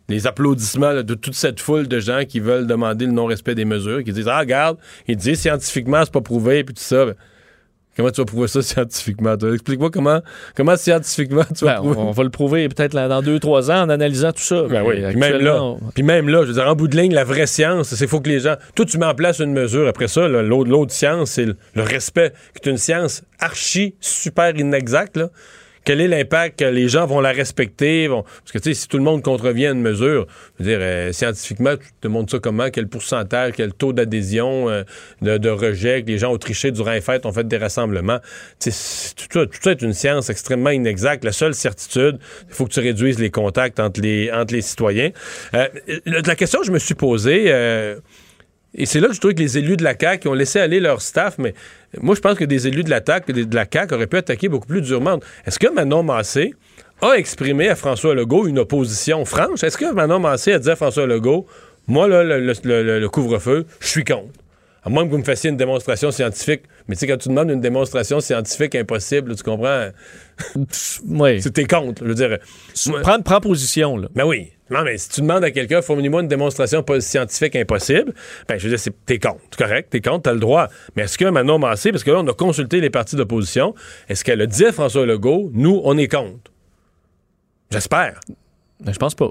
les 0.10 0.28
applaudissements 0.28 1.02
de 1.02 1.14
toute 1.14 1.34
cette 1.34 1.60
foule 1.62 1.88
de 1.88 2.00
gens 2.00 2.26
qui 2.28 2.40
veulent 2.40 2.68
demander 2.68 3.06
le 3.06 3.12
non-respect 3.14 3.56
des 3.56 3.66
mesures, 3.66 4.04
qui 4.04 4.12
disent 4.12 4.28
Ah, 4.28 4.40
regarde, 4.40 4.78
ils 5.08 5.16
disent 5.16 5.40
scientifiquement, 5.40 6.02
c'est 6.04 6.12
pas 6.14 6.22
prouvé, 6.22 6.64
puis 6.64 6.74
tout 6.76 6.84
ça. 6.84 7.06
Comment 7.96 8.10
tu 8.12 8.22
vas 8.22 8.26
prouver 8.26 8.48
ça 8.48 8.62
scientifiquement? 8.64 9.36
Explique-moi 9.36 9.90
comment, 9.92 10.22
comment 10.56 10.76
scientifiquement 10.76 11.44
tu 11.56 11.66
vas 11.66 11.76
Ben, 11.76 11.80
prouver. 11.82 11.96
on, 12.00 12.12
va 12.12 12.24
le 12.24 12.30
prouver 12.30 12.70
peut-être 12.70 12.94
dans 12.94 13.22
deux, 13.22 13.40
trois 13.40 13.70
ans 13.72 13.84
en 13.84 13.90
analysant 13.90 14.32
tout 14.32 14.42
ça. 14.42 14.64
Ben 14.70 14.84
oui, 14.84 15.02
puis 15.10 15.16
même 15.18 15.38
là, 15.42 15.62
on- 15.64 15.80
puis 15.94 16.04
même 16.04 16.28
là, 16.30 16.42
je 16.44 16.48
veux 16.48 16.54
dire, 16.54 16.68
en 16.68 16.76
bout 16.76 16.88
de 16.88 16.98
ligne, 16.98 17.14
la 17.14 17.24
vraie 17.24 17.48
science, 17.48 17.94
c'est 17.94 18.08
faut 18.08 18.20
que 18.22 18.30
les 18.30 18.40
gens. 18.40 18.56
Toi, 18.76 18.86
tu 18.86 18.98
mets 18.98 19.06
en 19.06 19.16
place 19.16 19.40
une 19.40 19.54
mesure. 19.54 19.88
Après 19.88 20.08
ça, 20.08 20.28
l'autre, 20.28 20.70
l'autre 20.70 20.92
science, 20.92 21.32
c'est 21.32 21.46
le, 21.46 21.56
le 21.76 21.84
respect, 21.84 22.34
qui 22.60 22.68
est 22.68 22.72
une 22.72 22.78
science 22.78 23.24
archi 23.40 23.96
super 24.00 24.56
inexacte. 24.58 25.18
Là. 25.18 25.30
Quel 25.86 26.00
est 26.00 26.08
l'impact 26.08 26.60
que 26.60 26.66
les 26.66 26.88
gens 26.88 27.06
vont 27.06 27.20
la 27.20 27.32
respecter? 27.32 28.08
Parce 28.08 28.52
que, 28.52 28.58
tu 28.58 28.70
sais, 28.70 28.74
si 28.74 28.88
tout 28.88 28.98
le 28.98 29.04
monde 29.04 29.22
contrevient 29.22 29.68
à 29.68 29.72
une 29.72 29.82
mesure, 29.82 30.28
je 30.58 30.64
veux 30.64 30.70
dire, 30.70 30.80
euh, 30.82 31.12
scientifiquement, 31.12 31.76
tu 31.76 31.88
te 32.00 32.08
montres 32.08 32.32
ça 32.32 32.40
comment? 32.40 32.70
Quel 32.70 32.88
pourcentage, 32.88 33.54
quel 33.56 33.74
taux 33.74 33.92
d'adhésion, 33.92 34.70
euh, 34.70 34.84
de, 35.22 35.38
de 35.38 35.50
rejet, 35.50 36.04
que 36.04 36.08
les 36.08 36.18
gens 36.18 36.34
ont 36.34 36.38
triché 36.38 36.72
durant 36.72 36.92
les 36.92 37.02
fêtes, 37.02 37.26
ont 37.26 37.34
fait 37.34 37.48
des 37.48 37.58
rassemblements. 37.58 38.20
Tu 38.60 38.72
sais, 38.72 39.14
tout, 39.16 39.40
ça, 39.40 39.46
tout 39.46 39.60
ça 39.62 39.72
est 39.72 39.82
une 39.82 39.94
science 39.94 40.30
extrêmement 40.30 40.70
inexacte. 40.70 41.24
La 41.26 41.32
seule 41.34 41.54
certitude, 41.54 42.18
il 42.48 42.54
faut 42.54 42.66
que 42.66 42.74
tu 42.74 42.80
réduises 42.80 43.20
les 43.20 43.30
contacts 43.30 43.80
entre 43.80 44.00
les, 44.02 44.32
entre 44.32 44.54
les 44.54 44.62
citoyens. 44.62 45.12
Euh, 45.54 45.68
la 46.06 46.36
question 46.36 46.60
que 46.60 46.66
je 46.66 46.72
me 46.72 46.80
suis 46.80 46.96
posée, 46.96 47.46
euh, 47.48 47.98
et 48.76 48.86
c'est 48.86 49.00
là 49.00 49.08
que 49.08 49.14
je 49.14 49.20
trouve 49.20 49.34
que 49.34 49.40
les 49.40 49.58
élus 49.58 49.78
de 49.78 49.84
la 49.84 49.94
CAQ 50.00 50.28
ont 50.30 50.34
laissé 50.34 50.60
aller 50.60 50.80
leur 50.80 51.02
staff, 51.02 51.38
mais 51.38 51.54
moi, 52.02 52.16
je 52.16 52.22
pense 52.22 52.38
que 52.38 52.44
des 52.46 52.68
élus 52.68 52.84
de 52.84 52.90
la, 52.90 53.00
de 53.02 53.56
la 53.56 53.66
CAQ 53.72 53.94
auraient 53.94 54.08
pu 54.08 54.18
attaquer 54.18 54.50
beaucoup 54.50 54.68
plus 54.68 54.82
durement. 54.82 55.20
Est-ce 55.46 55.60
que 55.60 55.72
Manon 55.72 56.04
Massé 56.04 56.54
a 57.02 57.14
exprimé 57.14 57.70
à 57.70 57.76
François 57.76 58.16
Legault 58.16 58.48
une 58.48 58.60
opposition 58.60 59.26
franche? 59.26 59.64
Est-ce 59.64 59.78
que 59.78 59.92
Manon 59.94 60.20
Massé 60.20 60.54
a 60.54 60.60
dit 60.60 60.70
à 60.70 60.76
François 60.76 61.06
Legault, 61.06 61.46
moi, 61.88 62.08
là, 62.08 62.24
le- 62.24 62.40
le 63.00 63.10
couvre-feu, 63.10 63.66
je 63.80 63.88
suis 63.88 64.04
contre? 64.04 64.30
À 64.86 64.90
moins 64.90 65.06
que 65.06 65.12
vous 65.12 65.18
me 65.18 65.24
fassiez 65.24 65.50
une 65.50 65.56
démonstration 65.56 66.12
scientifique. 66.12 66.64
Mais 66.88 66.96
tu 66.96 67.00
sais, 67.02 67.08
quand 67.08 67.18
tu 67.18 67.30
demandes 67.30 67.50
une 67.50 67.62
démonstration 67.62 68.20
scientifique 68.20 68.76
impossible, 68.76 69.34
tu 69.36 69.42
comprends? 69.44 69.88
Oui. 71.08 71.42
C'était 71.42 71.66
contre. 71.66 72.04
Je 72.04 72.10
veux 72.10 72.16
dire. 72.16 72.38
Prends, 73.02 73.22
prends 73.22 73.40
position, 73.42 73.98
là. 73.98 74.08
Ben 74.16 74.26
oui. 74.26 74.52
Non, 74.70 74.84
mais 74.84 74.98
si 74.98 75.10
tu 75.10 75.22
demandes 75.22 75.44
à 75.44 75.52
quelqu'un, 75.52 75.82
fournis-moi 75.82 76.22
une 76.22 76.28
démonstration 76.28 76.84
scientifique 77.00 77.56
impossible, 77.56 78.14
ben 78.48 78.58
je 78.58 78.64
veux 78.64 78.70
dire, 78.70 78.80
c'est- 78.80 78.94
t'es 79.06 79.20
contre. 79.20 79.42
Correct, 79.58 79.90
t'es 79.92 80.02
contre, 80.02 80.24
t'as 80.24 80.34
le 80.34 80.40
droit. 80.40 80.68
Mais 80.96 81.04
est-ce 81.04 81.18
que 81.18 81.26
Manon 81.26 81.60
Massé, 81.60 81.92
parce 81.92 82.04
que 82.04 82.10
là, 82.12 82.20
on 82.22 82.28
a 82.28 82.34
consulté 82.34 82.80
les 82.82 82.90
partis 82.90 83.16
d'opposition, 83.16 83.76
est-ce 84.10 84.24
qu'elle 84.24 84.42
a 84.42 84.48
dit 84.48 84.66
à 84.66 84.72
François 84.72 85.06
Legault, 85.06 85.52
nous, 85.54 85.80
on 85.84 85.98
est 85.98 86.08
contre? 86.08 86.52
J'espère. 87.72 88.20
Ben, 88.80 88.94
je 88.94 88.98
pense 89.00 89.14
pas. 89.16 89.30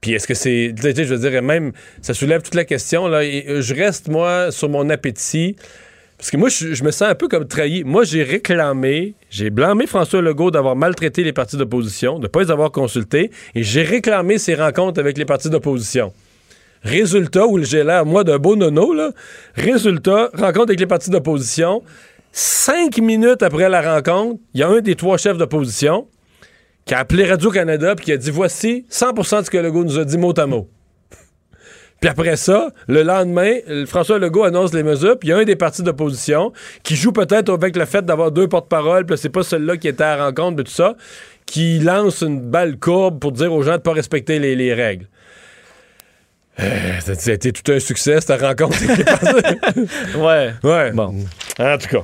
Puis 0.00 0.12
est-ce 0.12 0.26
que 0.26 0.34
c'est. 0.34 0.74
Je 0.76 1.14
veux 1.14 1.30
dire, 1.30 1.42
même, 1.42 1.72
ça 2.02 2.14
soulève 2.14 2.42
toute 2.42 2.54
la 2.54 2.64
question. 2.64 3.08
Là, 3.08 3.18
euh, 3.22 3.60
je 3.62 3.74
reste, 3.74 4.08
moi, 4.08 4.52
sur 4.52 4.68
mon 4.68 4.88
appétit. 4.90 5.56
Parce 6.18 6.30
que 6.30 6.36
moi, 6.38 6.48
je, 6.48 6.82
me 6.82 6.90
sens 6.90 7.08
un 7.08 7.14
peu 7.14 7.28
comme 7.28 7.46
trahi. 7.46 7.84
Moi, 7.84 8.04
j'ai 8.04 8.22
réclamé, 8.22 9.14
j'ai 9.28 9.50
blâmé 9.50 9.86
François 9.86 10.22
Legault 10.22 10.50
d'avoir 10.50 10.74
maltraité 10.74 11.22
les 11.22 11.32
partis 11.32 11.56
d'opposition, 11.56 12.18
de 12.18 12.22
ne 12.22 12.28
pas 12.28 12.42
les 12.42 12.50
avoir 12.50 12.72
consultés, 12.72 13.30
et 13.54 13.62
j'ai 13.62 13.82
réclamé 13.82 14.38
ses 14.38 14.54
rencontres 14.54 14.98
avec 14.98 15.18
les 15.18 15.26
partis 15.26 15.50
d'opposition. 15.50 16.12
Résultat, 16.82 17.46
où 17.46 17.62
j'ai 17.62 17.84
l'air, 17.84 18.06
moi, 18.06 18.24
d'un 18.24 18.38
beau 18.38 18.56
nono, 18.56 18.94
là. 18.94 19.10
Résultat, 19.54 20.30
rencontre 20.32 20.68
avec 20.68 20.80
les 20.80 20.86
partis 20.86 21.10
d'opposition. 21.10 21.82
Cinq 22.32 22.98
minutes 22.98 23.42
après 23.42 23.68
la 23.68 23.94
rencontre, 23.94 24.40
il 24.54 24.60
y 24.60 24.62
a 24.62 24.68
un 24.68 24.80
des 24.80 24.94
trois 24.94 25.18
chefs 25.18 25.38
d'opposition 25.38 26.06
qui 26.84 26.94
a 26.94 27.00
appelé 27.00 27.24
Radio-Canada 27.24 27.94
puis 27.96 28.06
qui 28.06 28.12
a 28.12 28.16
dit 28.16 28.30
voici 28.30 28.86
100% 28.90 29.40
de 29.40 29.44
ce 29.46 29.50
que 29.50 29.58
Legault 29.58 29.84
nous 29.84 29.98
a 29.98 30.04
dit 30.04 30.18
mot 30.18 30.38
à 30.38 30.46
mot. 30.46 30.68
Puis 32.00 32.10
après 32.10 32.36
ça, 32.36 32.68
le 32.88 33.02
lendemain, 33.02 33.54
le- 33.66 33.86
François 33.86 34.18
Legault 34.18 34.44
annonce 34.44 34.74
les 34.74 34.82
mesures, 34.82 35.18
puis 35.18 35.28
il 35.28 35.32
y 35.32 35.34
a 35.34 35.38
un 35.38 35.44
des 35.44 35.56
partis 35.56 35.82
d'opposition 35.82 36.52
qui 36.82 36.94
joue 36.94 37.12
peut-être 37.12 37.50
avec 37.52 37.74
le 37.76 37.84
fait 37.86 38.04
d'avoir 38.04 38.30
deux 38.30 38.48
porte-paroles, 38.48 39.06
puis 39.06 39.16
c'est 39.16 39.30
pas 39.30 39.42
celui-là 39.42 39.76
qui 39.78 39.88
était 39.88 40.04
à 40.04 40.16
la 40.16 40.24
rencontre, 40.26 40.56
de 40.56 40.62
tout 40.62 40.70
ça, 40.72 40.94
qui 41.46 41.78
lance 41.78 42.20
une 42.22 42.40
balle 42.40 42.76
courbe 42.78 43.18
pour 43.18 43.32
dire 43.32 43.52
aux 43.52 43.62
gens 43.62 43.72
de 43.76 43.82
pas 43.82 43.92
respecter 43.92 44.38
les, 44.38 44.54
les 44.56 44.74
règles. 44.74 45.06
Euh, 46.58 47.00
ça 47.04 47.14
ça 47.14 47.30
a 47.30 47.34
été 47.34 47.52
tout 47.52 47.70
un 47.70 47.78
succès, 47.78 48.18
cette 48.20 48.40
rencontre. 48.40 48.78
ouais. 50.18 50.52
Ouais. 50.62 50.92
Bon. 50.92 51.14
En 51.58 51.78
tout 51.78 51.88
cas, 51.88 52.02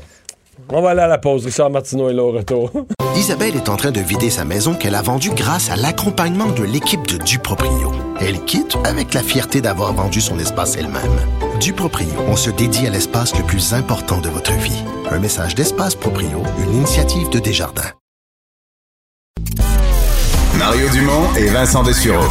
on 0.69 0.83
va 0.83 0.91
aller 0.91 1.01
à 1.01 1.07
la 1.07 1.19
pause. 1.19 1.45
Richard 1.47 1.71
Martineau 1.71 2.09
est 2.11 2.15
là 2.15 2.23
au 2.23 2.33
retour. 2.33 2.71
Isabelle 3.17 3.57
est 3.57 3.69
en 3.69 3.77
train 3.77 3.91
de 3.93 4.01
vider 4.01 4.31
sa 4.31 4.45
maison 4.45 4.75
qu'elle 4.75 4.95
a 4.95 5.03
vendue 5.03 5.31
grâce 5.35 5.71
à 5.71 5.77
l'accompagnement 5.77 6.49
de 6.51 6.65
l'équipe 6.65 7.07
de 7.07 7.17
Duproprio. 7.23 7.93
Elle 8.25 8.45
quitte 8.45 8.77
avec 8.85 9.15
la 9.15 9.23
fierté 9.23 9.61
d'avoir 9.61 9.93
vendu 9.95 10.21
son 10.21 10.39
espace 10.39 10.77
elle-même. 10.77 11.19
Duproprio, 11.59 12.15
on 12.29 12.37
se 12.37 12.51
dédie 12.51 12.87
à 12.87 12.91
l'espace 12.91 13.37
le 13.37 13.43
plus 13.43 13.75
important 13.75 14.21
de 14.21 14.29
votre 14.29 14.53
vie. 14.53 14.85
Un 15.11 15.19
message 15.19 15.57
d'Espace 15.57 15.97
Proprio, 15.97 16.45
une 16.59 16.77
initiative 16.77 17.29
de 17.31 17.41
Desjardins. 17.41 17.91
Mario 20.57 20.89
Dumont 20.91 21.35
et 21.37 21.49
Vincent 21.49 21.83
Dessureau. 21.83 22.29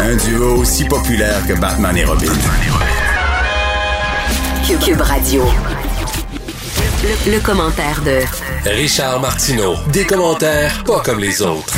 Un 0.00 0.16
duo 0.16 0.56
aussi 0.56 0.86
populaire 0.86 1.46
que 1.46 1.52
Batman 1.52 1.94
et 1.94 2.04
Robin. 2.04 2.32
Cube 4.82 5.00
Radio. 5.02 5.44
Le, 7.02 7.32
le 7.32 7.40
commentaire 7.40 8.00
de 8.02 8.20
Richard 8.70 9.20
Martineau. 9.20 9.74
Des 9.92 10.06
commentaires 10.06 10.82
pas 10.84 11.00
comme 11.00 11.20
les 11.20 11.42
autres. 11.42 11.74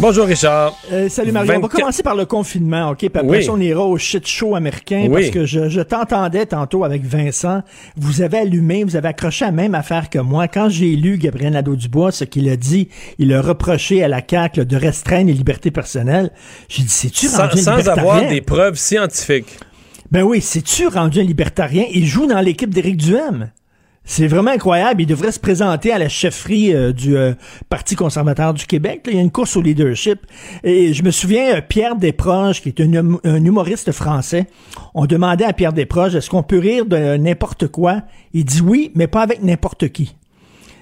Bonjour 0.00 0.26
Richard. 0.26 0.74
Euh, 0.92 1.10
salut 1.10 1.30
Mario. 1.30 1.50
On 1.50 1.54
va 1.56 1.60
24 1.60 1.76
commencer 1.80 2.02
par 2.02 2.14
le 2.16 2.24
confinement, 2.24 2.88
OK? 2.90 2.98
Puis 3.00 3.10
après 3.14 3.26
Oui. 3.38 3.44
ça, 3.44 3.52
on 3.52 3.60
ira 3.60 3.84
au 3.84 3.98
shit 3.98 4.26
show 4.26 4.54
américain 4.56 5.06
Oui. 5.10 5.20
parce 5.24 5.30
que 5.30 5.44
je, 5.44 5.68
je 5.68 5.80
t'entendais 5.82 6.46
tantôt 6.46 6.84
avec 6.84 7.04
Vincent. 7.04 7.62
Vous 7.96 8.22
avez 8.22 8.38
allumé, 8.38 8.82
vous 8.82 8.96
avez 8.96 9.08
accroché 9.08 9.44
la 9.44 9.52
même 9.52 9.74
affaire 9.74 10.08
que 10.08 10.18
moi. 10.18 10.48
Quand 10.48 10.70
j'ai 10.70 10.96
lu 10.96 11.18
Gabriel 11.18 11.52
Nadeau-Dubois, 11.52 12.12
ce 12.12 12.24
qu'il 12.24 12.48
a 12.48 12.56
dit, 12.56 12.88
il 13.18 13.32
a 13.34 13.42
reproché 13.42 14.02
à 14.02 14.08
la 14.08 14.22
CAQ 14.26 14.60
là, 14.60 14.64
de 14.64 14.76
restreindre 14.76 15.26
les 15.26 15.34
libertés 15.34 15.70
personnelles. 15.70 16.30
J'ai 16.68 16.82
dit, 16.82 16.88
c'est-tu 16.88 17.26
Sans, 17.26 17.50
sans 17.54 17.86
avoir 17.88 18.26
des 18.26 18.40
preuves 18.40 18.76
scientifiques. 18.76 19.58
Ben 20.10 20.22
oui, 20.22 20.40
c'est-tu 20.40 20.86
rendu 20.88 21.20
un 21.20 21.24
libertarien? 21.24 21.84
Il 21.92 22.06
joue 22.06 22.26
dans 22.26 22.40
l'équipe 22.40 22.72
d'Éric 22.72 22.96
Duhem. 22.96 23.50
C'est 24.12 24.26
vraiment 24.26 24.50
incroyable. 24.50 25.02
Il 25.02 25.06
devrait 25.06 25.30
se 25.30 25.38
présenter 25.38 25.92
à 25.92 25.98
la 25.98 26.08
chefferie 26.08 26.74
euh, 26.74 26.92
du 26.92 27.16
euh, 27.16 27.32
Parti 27.68 27.94
conservateur 27.94 28.52
du 28.52 28.66
Québec. 28.66 29.02
là. 29.06 29.12
Il 29.12 29.16
y 29.16 29.20
a 29.20 29.22
une 29.22 29.30
course 29.30 29.56
au 29.56 29.62
leadership. 29.62 30.18
Et 30.64 30.92
je 30.92 31.04
me 31.04 31.12
souviens, 31.12 31.54
euh, 31.54 31.60
Pierre 31.60 31.94
Desproges, 31.94 32.60
qui 32.60 32.70
est 32.70 32.80
un, 32.80 32.92
hum- 32.92 33.20
un 33.22 33.44
humoriste 33.44 33.92
français, 33.92 34.48
on 34.94 35.06
demandait 35.06 35.44
à 35.44 35.52
Pierre 35.52 35.72
Desproges, 35.72 36.16
est-ce 36.16 36.28
qu'on 36.28 36.42
peut 36.42 36.58
rire 36.58 36.86
de 36.86 37.18
n'importe 37.18 37.68
quoi? 37.68 38.02
Il 38.32 38.44
dit 38.44 38.60
oui, 38.60 38.90
mais 38.96 39.06
pas 39.06 39.22
avec 39.22 39.44
n'importe 39.44 39.90
qui. 39.90 40.16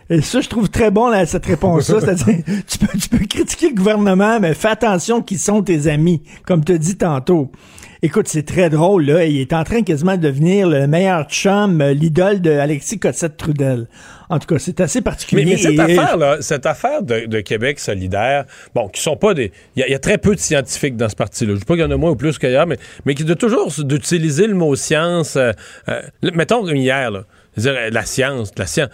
Et 0.09 0.23
ça, 0.23 0.41
je 0.41 0.49
trouve 0.49 0.71
très 0.71 0.91
bon 0.91 1.09
là, 1.09 1.27
cette 1.27 1.45
réponse-là. 1.45 2.01
C'est-à-dire, 2.01 2.43
tu 2.67 2.79
peux, 2.79 2.99
tu 2.99 3.09
peux 3.11 3.27
critiquer 3.27 3.69
le 3.69 3.75
gouvernement, 3.75 4.41
mais 4.41 4.55
fais 4.55 4.69
attention 4.69 5.21
qui 5.21 5.37
sont 5.37 5.63
tes 5.63 5.87
amis, 5.87 6.23
comme 6.47 6.65
tu 6.65 6.73
as 6.73 6.79
dit 6.79 6.97
tantôt. 6.97 7.53
Écoute, 8.01 8.29
c'est 8.29 8.45
très 8.47 8.71
drôle, 8.71 9.07
là. 9.07 9.25
Il 9.25 9.41
est 9.41 9.53
en 9.53 9.65
train 9.65 9.83
quasiment 9.83 10.17
de 10.17 10.23
devenir 10.23 10.69
le 10.69 10.87
meilleur 10.87 11.25
chum, 11.29 11.81
euh, 11.81 11.93
l'idole 11.93 12.41
de 12.41 12.53
Alexis 12.53 12.99
Cossette-Trudel. 13.01 13.89
En 14.29 14.39
tout 14.39 14.47
cas, 14.47 14.59
c'est 14.61 14.81
assez 14.81 15.01
particulier. 15.01 15.45
mais 15.45 15.57
cette 15.57 15.73
Et- 15.75 15.81
affaire-là, 15.81 16.37
cette 16.41 16.67
affaire 16.67 17.03
de, 17.03 17.27
de 17.27 17.41
Québec 17.41 17.81
solidaire, 17.81 18.45
bon, 18.75 18.89
qui 18.89 19.01
sont 19.03 19.17
pas 19.17 19.35
des. 19.35 19.51
Il 19.75 19.81
y, 19.81 19.83
a- 19.83 19.89
il 19.89 19.93
y 19.93 19.95
a 19.95 19.99
très 19.99 20.19
peu 20.19 20.35
de 20.35 20.41
scientifiques 20.41 20.97
dans 20.97 21.09
ce 21.09 21.17
parti-là. 21.17 21.55
Je 21.55 21.59
dis 21.59 21.65
pas 21.65 21.75
qu'il 21.75 21.83
y 21.83 21.87
en 21.87 21.91
a 21.91 21.97
moins 21.97 22.11
ou 22.11 22.17
plus 22.17 22.39
qu'ailleurs, 22.39 22.67
mais, 22.67 22.77
mais 23.05 23.15
qui 23.15 23.25
de 23.25 23.35
toujours 23.35 23.73
d'utiliser 23.79 24.47
le 24.47 24.55
mot 24.55 24.77
science. 24.77 25.35
euh, 25.37 25.53
euh, 25.89 26.01
mettons 26.35 26.69
hier, 26.69 27.11
là, 27.11 27.25
dire, 27.57 27.75
la 27.91 28.03
science, 28.05 28.53
la 28.57 28.67
science. 28.67 28.91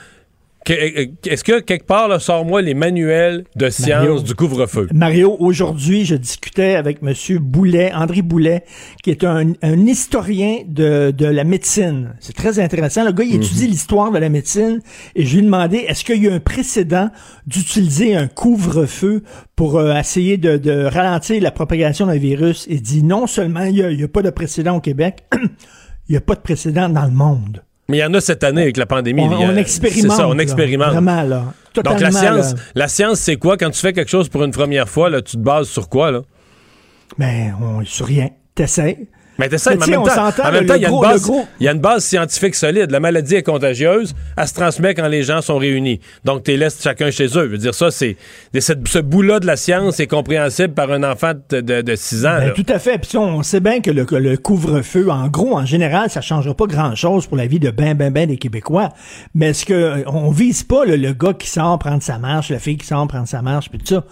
Que- 0.65 0.73
euh, 0.73 1.07
Est-ce 1.27 1.45
que 1.45 1.61
quelque 1.61 1.85
part, 1.85 2.09
là, 2.09 2.19
sors-moi 2.19 2.63
les 2.63 2.73
manuels 2.73 3.45
de 3.55 3.69
science 3.69 3.89
Mario. 3.89 4.21
du 4.21 4.35
couvre-feu? 4.35 4.89
Mario, 4.95 5.37
aujourd'hui, 5.39 6.05
je 6.07 6.15
discutais 6.15 6.75
avec 6.75 7.03
Monsieur 7.03 7.39
Boulet, 7.39 7.93
André 7.93 8.23
Boulet, 8.23 8.65
qui 9.03 9.11
est 9.11 9.25
un, 9.25 9.53
un 9.63 9.87
historien 9.87 10.61
de, 10.67 11.11
de 11.11 11.27
la 11.27 11.45
médecine. 11.45 12.15
C'est 12.21 12.35
très 12.35 12.59
intéressant. 12.61 13.05
Le 13.05 13.13
gars, 13.13 13.25
il 13.25 13.35
étudie 13.37 13.67
l'histoire 13.67 14.11
de 14.11 14.19
la 14.19 14.31
médecine 14.31 14.81
et 15.15 15.27
je 15.27 15.33
lui 15.35 15.41
ai 15.41 15.43
demandé 15.43 15.77
est-ce 15.87 16.03
qu'il 16.03 16.23
y 16.25 16.29
a 16.29 16.33
un 16.35 16.41
précédent 16.41 17.11
d'utiliser 17.47 18.17
un 18.17 18.27
couvre-feu 18.27 19.23
pour 19.57 19.77
euh, 19.79 19.95
essayer 19.99 20.39
de, 20.39 20.57
de 20.57 20.85
ralentir 20.85 21.43
la 21.43 21.51
propagation 21.51 22.07
d'un 22.07 22.17
virus? 22.17 22.67
Il 22.71 22.81
dit 22.81 23.03
non 23.03 23.27
seulement 23.27 23.65
il 23.65 23.87
n'y 23.97 24.03
a 24.03 24.09
pas 24.09 24.23
de 24.23 24.31
précédent 24.31 24.77
au 24.77 24.81
Québec, 24.81 25.25
il 26.09 26.13
n'y 26.13 26.17
a 26.17 26.21
pas 26.23 26.35
de 26.37 26.41
précédent 26.41 26.89
dans 26.89 27.05
le 27.05 27.11
monde. 27.13 27.63
Mais 27.89 27.99
il 27.99 28.01
y 28.01 28.05
en 28.05 28.15
a 28.15 28.21
cette 28.21 28.43
année 28.45 28.63
avec 28.63 28.77
la 28.77 28.87
pandémie. 28.87 29.23
On- 29.23 29.49
a- 29.49 29.55
expérimente, 29.57 30.11
C'est 30.13 30.17
ça, 30.17 30.27
on 30.29 30.35
là. 30.35 30.43
expérimente. 30.43 30.93
Vraiment, 30.93 31.23
là. 31.23 31.45
Donc 31.75 31.85
la 32.01 32.09
Totalement, 32.09 32.19
science, 32.19 32.55
là. 32.55 32.61
la 32.75 32.89
science, 32.89 33.21
c'est 33.21 33.37
quoi? 33.37 33.57
Quand 33.57 33.71
tu 33.71 33.81
fais 33.81 33.93
quelque 33.93 34.11
chose 34.11 34.29
pour 34.29 34.43
une 34.45 34.53
première 34.53 34.89
fois, 34.89 35.11
là, 35.11 35.21
tu 35.21 35.33
te 35.37 35.43
bases 35.43 35.69
sur 35.69 35.89
quoi, 35.89 36.11
là? 36.11 36.23
Mais 37.19 37.51
on 37.61 37.85
sur 37.85 38.07
rien. 38.07 38.31
T'essayes. 38.55 39.09
Mais 39.39 39.49
t'es 39.49 39.59
ça, 39.59 39.75
Mais 39.75 39.83
en 39.83 39.87
même 39.89 40.03
temps, 40.05 40.15
s'entend, 40.15 40.49
en 40.49 40.53
même 40.53 40.63
le 40.63 40.67
temps, 40.69 40.75
il 40.75 40.83
y, 40.83 40.87
a 40.87 40.91
une 40.91 41.01
base- 41.01 41.23
le 41.23 41.33
gros- 41.33 41.47
il 41.59 41.65
y 41.67 41.69
a 41.69 41.73
une 41.73 41.81
base 41.81 42.05
scientifique 42.05 42.55
solide. 42.55 42.91
La 42.91 43.01
maladie 43.01 43.35
est 43.35 43.43
contagieuse, 43.43 44.15
elle 44.37 44.47
se 44.49 44.55
transmet 44.55 44.95
quand 44.95 45.09
les 45.09 45.23
gens 45.25 45.41
sont 45.43 45.59
réunis. 45.59 46.01
Donc, 46.25 46.45
tu 46.45 46.57
laisses 46.57 46.81
chacun 46.83 47.11
chez 47.11 47.25
eux. 47.27 47.45
Je 47.47 47.51
veux 47.51 47.59
dire, 47.59 47.75
ça, 47.75 47.91
c'est. 47.91 48.17
Ce 48.57 48.99
bout-là 49.01 49.41
de 49.41 49.47
la 49.47 49.57
science 49.57 49.99
est 49.99 50.07
compréhensible 50.07 50.73
par 50.75 50.91
un 50.93 51.03
enfant 51.03 51.33
de, 51.51 51.61
de, 51.61 51.83
de 51.83 51.97
6 51.97 52.27
ans. 52.27 52.39
Ben, 52.39 52.53
tout 52.53 52.67
à 52.73 52.79
fait. 52.79 52.99
Puis 52.99 53.17
on 53.19 53.43
sait 53.43 53.61
bien 53.61 53.81
que 53.81 53.91
le, 53.91 54.37
couvre-feu, 54.37 55.11
en 55.11 55.27
gros, 55.29 55.57
en 55.57 55.67
général, 55.67 56.11
ça 56.11 56.21
changera 56.21 56.55
pas 56.55 56.67
grand-chose 56.67 57.27
pour 57.27 57.37
la 57.37 57.47
vie 57.47 57.59
de 57.59 57.71
ben, 57.71 57.95
ben, 57.95 58.13
ben 58.13 58.29
des 58.29 58.37
Québécois. 58.37 58.91
Mais 59.35 59.51
est-ce 59.51 59.65
que 59.67 60.05
on 60.07 60.31
vise 60.31 60.63
pas 60.63 60.85
le, 60.85 60.97
le 60.97 61.13
gars 61.13 61.33
qui 61.33 61.49
sort 61.49 61.79
prendre 61.79 62.03
sa 62.03 62.19
marche, 62.19 62.51
la 62.51 62.59
fille 62.59 62.77
qui 62.77 62.87
sort 62.87 63.07
prendre 63.09 63.27
sa 63.29 63.43
marche, 63.43 63.69
puis 63.69 63.79
tout 63.79 63.87
ça? 63.95 64.05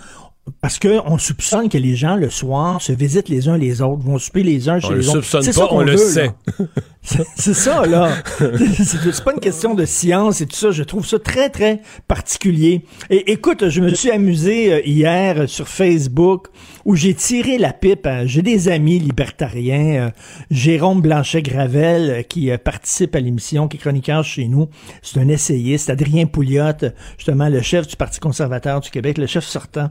Parce 0.61 0.79
que 0.81 0.99
on 1.07 1.19
soupçonne 1.19 1.69
que 1.69 1.79
les 1.79 1.95
gens, 1.95 2.17
le 2.17 2.29
soir, 2.29 2.83
se 2.83 2.93
visitent 2.93 3.29
les 3.29 3.49
uns 3.49 3.57
les 3.57 3.81
autres, 3.81 4.03
vont 4.03 4.19
souper 4.19 4.43
les 4.43 4.69
uns 4.69 4.81
chez 4.81 4.89
On 4.89 4.91
le 4.91 4.99
les 4.99 5.09
autres. 5.09 5.21
soupçonne 5.23 5.43
C'est 5.43 5.55
pas, 5.55 5.69
qu'on 5.69 5.77
on 5.77 5.83
le 5.83 5.93
veut, 5.93 5.97
sait. 5.99 6.31
C'est- 7.37 7.55
ça, 7.55 7.85
là. 7.87 8.11
C'est 8.39 9.25
pas 9.25 9.33
une 9.35 9.41
question 9.41 9.75
de 9.75 9.85
science 9.85 10.41
et 10.41 10.47
tout 10.47 10.55
ça. 10.57 10.71
Je 10.71 10.83
trouve 10.85 11.05
ça 11.07 11.19
très, 11.19 11.49
très 11.49 11.81
particulier. 12.09 12.85
Et 13.11 13.33
écoute, 13.33 13.69
je 13.69 13.81
me 13.81 13.93
suis 13.95 14.11
amusé 14.11 14.73
euh, 14.73 14.81
hier 14.85 15.49
sur 15.49 15.67
Facebook 15.69 16.47
où 16.85 16.95
j'ai 16.97 17.15
tiré 17.15 17.59
la 17.59 17.73
pipe. 17.73 18.09
J'ai 18.27 18.43
des 18.43 18.69
amis 18.69 18.99
libertariens. 19.01 20.07
euh, 20.07 20.11
Jérôme 20.51 21.03
Blanchet-Gravel 21.03 22.11
euh, 22.11 22.23
qui 22.23 22.51
participe 22.59 23.15
à 23.17 23.21
l'émission, 23.21 23.67
qui 23.69 23.77
est 23.79 23.81
chroniqueur 23.81 24.23
chez 24.25 24.47
nous. 24.47 24.69
C'est 25.03 25.19
un 25.19 25.29
essayiste. 25.29 25.91
Adrien 25.91 26.27
Pouliot, 26.27 26.63
justement, 27.17 27.49
le 27.49 27.63
chef 27.63 27.87
du 27.89 27.97
Parti 27.97 28.21
conservateur 28.21 28.81
du 28.81 28.91
Québec, 28.91 29.19
le 29.19 29.27
chef 29.27 29.45
sortant. 29.45 29.91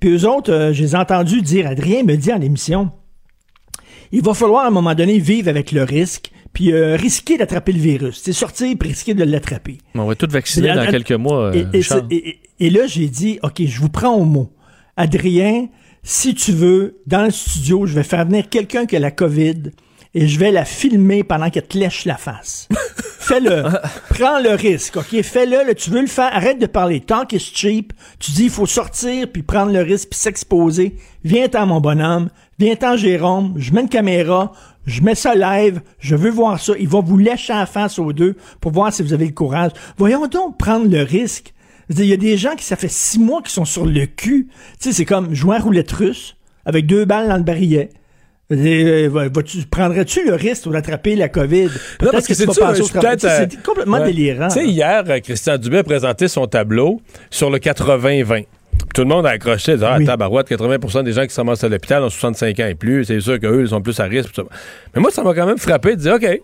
Puis 0.00 0.10
eux 0.10 0.28
autres, 0.28 0.52
euh, 0.52 0.72
je 0.72 0.82
les 0.82 0.92
ai 0.94 0.96
entendus 0.96 1.42
dire, 1.42 1.66
Adrien 1.66 2.02
me 2.02 2.16
dit 2.16 2.32
en 2.32 2.40
émission, 2.40 2.90
il 4.12 4.22
va 4.22 4.34
falloir 4.34 4.64
à 4.64 4.68
un 4.68 4.70
moment 4.70 4.94
donné 4.94 5.18
vivre 5.18 5.48
avec 5.48 5.72
le 5.72 5.82
risque, 5.82 6.30
puis 6.52 6.72
euh, 6.72 6.96
risquer 6.96 7.36
d'attraper 7.36 7.72
le 7.72 7.80
virus. 7.80 8.20
C'est 8.22 8.32
sortir 8.32 8.74
puis 8.78 8.88
risquer 8.90 9.14
de 9.14 9.24
l'attraper. 9.24 9.78
On 9.94 10.06
va 10.06 10.14
tout 10.14 10.28
vacciner 10.30 10.74
dans 10.74 10.86
quelques 10.90 11.12
mois. 11.12 11.52
Et, 11.54 11.64
euh, 11.64 12.32
et 12.60 12.70
là, 12.70 12.86
j'ai 12.86 13.08
dit, 13.08 13.38
OK, 13.42 13.62
je 13.64 13.80
vous 13.80 13.90
prends 13.90 14.14
au 14.14 14.24
mot. 14.24 14.50
Adrien, 14.96 15.68
si 16.02 16.34
tu 16.34 16.52
veux, 16.52 17.00
dans 17.06 17.24
le 17.24 17.30
studio, 17.30 17.86
je 17.86 17.94
vais 17.94 18.02
faire 18.02 18.24
venir 18.24 18.48
quelqu'un 18.48 18.86
qui 18.86 18.96
a 18.96 18.98
la 18.98 19.10
COVID 19.10 19.72
et 20.14 20.26
je 20.26 20.38
vais 20.38 20.50
la 20.50 20.64
filmer 20.64 21.22
pendant 21.22 21.50
qu'elle 21.50 21.66
te 21.66 21.78
lèche 21.78 22.04
la 22.04 22.16
face. 22.16 22.68
Fais-le. 23.18 23.64
Prends 24.08 24.40
le 24.40 24.54
risque, 24.54 24.96
OK? 24.96 25.22
Fais-le. 25.22 25.66
là, 25.66 25.74
tu 25.74 25.90
veux 25.90 26.00
le 26.00 26.06
faire. 26.06 26.34
Arrête 26.34 26.58
de 26.58 26.66
parler. 26.66 27.00
Talk 27.00 27.32
is 27.34 27.50
cheap. 27.54 27.92
Tu 28.18 28.32
dis, 28.32 28.44
il 28.44 28.50
faut 28.50 28.64
sortir 28.64 29.30
puis 29.30 29.42
prendre 29.42 29.70
le 29.70 29.82
risque 29.82 30.08
puis 30.10 30.18
s'exposer. 30.18 30.96
Viens-t'en, 31.24 31.66
mon 31.66 31.80
bonhomme. 31.80 32.30
Viens-t'en, 32.58 32.96
Jérôme. 32.96 33.52
Je 33.56 33.72
mets 33.72 33.82
une 33.82 33.88
caméra. 33.90 34.52
Je 34.86 35.02
mets 35.02 35.14
ça 35.14 35.34
live. 35.34 35.82
Je 35.98 36.16
veux 36.16 36.30
voir 36.30 36.58
ça. 36.58 36.72
Il 36.78 36.88
va 36.88 37.00
vous 37.00 37.18
lécher 37.18 37.52
la 37.52 37.66
face 37.66 37.98
aux 37.98 38.14
deux 38.14 38.36
pour 38.62 38.72
voir 38.72 38.92
si 38.92 39.02
vous 39.02 39.12
avez 39.12 39.26
le 39.26 39.32
courage. 39.32 39.72
Voyons 39.98 40.26
donc 40.26 40.56
prendre 40.56 40.88
le 40.88 41.02
risque. 41.02 41.52
Il 41.90 42.04
y 42.04 42.12
a 42.14 42.16
des 42.16 42.38
gens 42.38 42.54
qui, 42.54 42.64
ça 42.64 42.76
fait 42.76 42.88
six 42.88 43.18
mois 43.18 43.42
qui 43.42 43.52
sont 43.52 43.66
sur 43.66 43.84
le 43.84 44.06
cul. 44.06 44.48
Tu 44.80 44.88
sais, 44.88 44.92
c'est 44.92 45.04
comme 45.04 45.34
jouer 45.34 45.56
à 45.56 45.58
roulette 45.58 45.92
russe 45.92 46.36
avec 46.64 46.86
deux 46.86 47.04
balles 47.04 47.28
dans 47.28 47.36
le 47.36 47.42
barillet. 47.42 47.90
Prendrais-tu 48.50 50.26
le 50.26 50.34
risque 50.34 50.70
d'attraper 50.70 51.16
la 51.16 51.28
COVID? 51.28 51.68
Non, 52.02 52.10
parce 52.12 52.26
que, 52.26 52.32
c'est 52.34 52.46
peut-être, 52.46 53.20
sais, 53.20 53.28
euh, 53.28 53.46
C'est 53.50 53.62
complètement 53.62 53.98
ouais. 53.98 54.06
délirant. 54.06 54.48
Tu 54.48 54.54
sais, 54.60 54.66
hier, 54.66 55.04
euh, 55.06 55.20
Christian 55.20 55.58
Dubé 55.58 55.78
a 55.78 55.82
présenté 55.84 56.28
son 56.28 56.46
tableau 56.46 57.00
sur 57.30 57.50
le 57.50 57.58
80-20. 57.58 58.46
Tout 58.94 59.02
le 59.02 59.08
monde 59.08 59.26
a 59.26 59.30
accroché, 59.30 59.74
disant, 59.74 59.90
ah, 59.90 60.02
tabarouette, 60.02 60.48
80% 60.48 61.02
des 61.02 61.12
gens 61.12 61.26
qui 61.26 61.34
se 61.34 61.40
ramassent 61.40 61.62
à 61.62 61.68
l'hôpital 61.68 62.02
ont 62.02 62.08
65 62.08 62.58
ans 62.60 62.66
et 62.66 62.74
plus, 62.74 63.04
c'est 63.04 63.20
sûr 63.20 63.38
qu'eux, 63.38 63.62
ils 63.62 63.68
sont 63.68 63.82
plus 63.82 63.98
à 64.00 64.04
risque. 64.04 64.30
Mais 64.94 65.00
moi, 65.02 65.10
ça 65.10 65.22
m'a 65.22 65.34
quand 65.34 65.46
même 65.46 65.58
frappé 65.58 65.94
de 65.96 66.00
dire, 66.00 66.14
OK. 66.14 66.40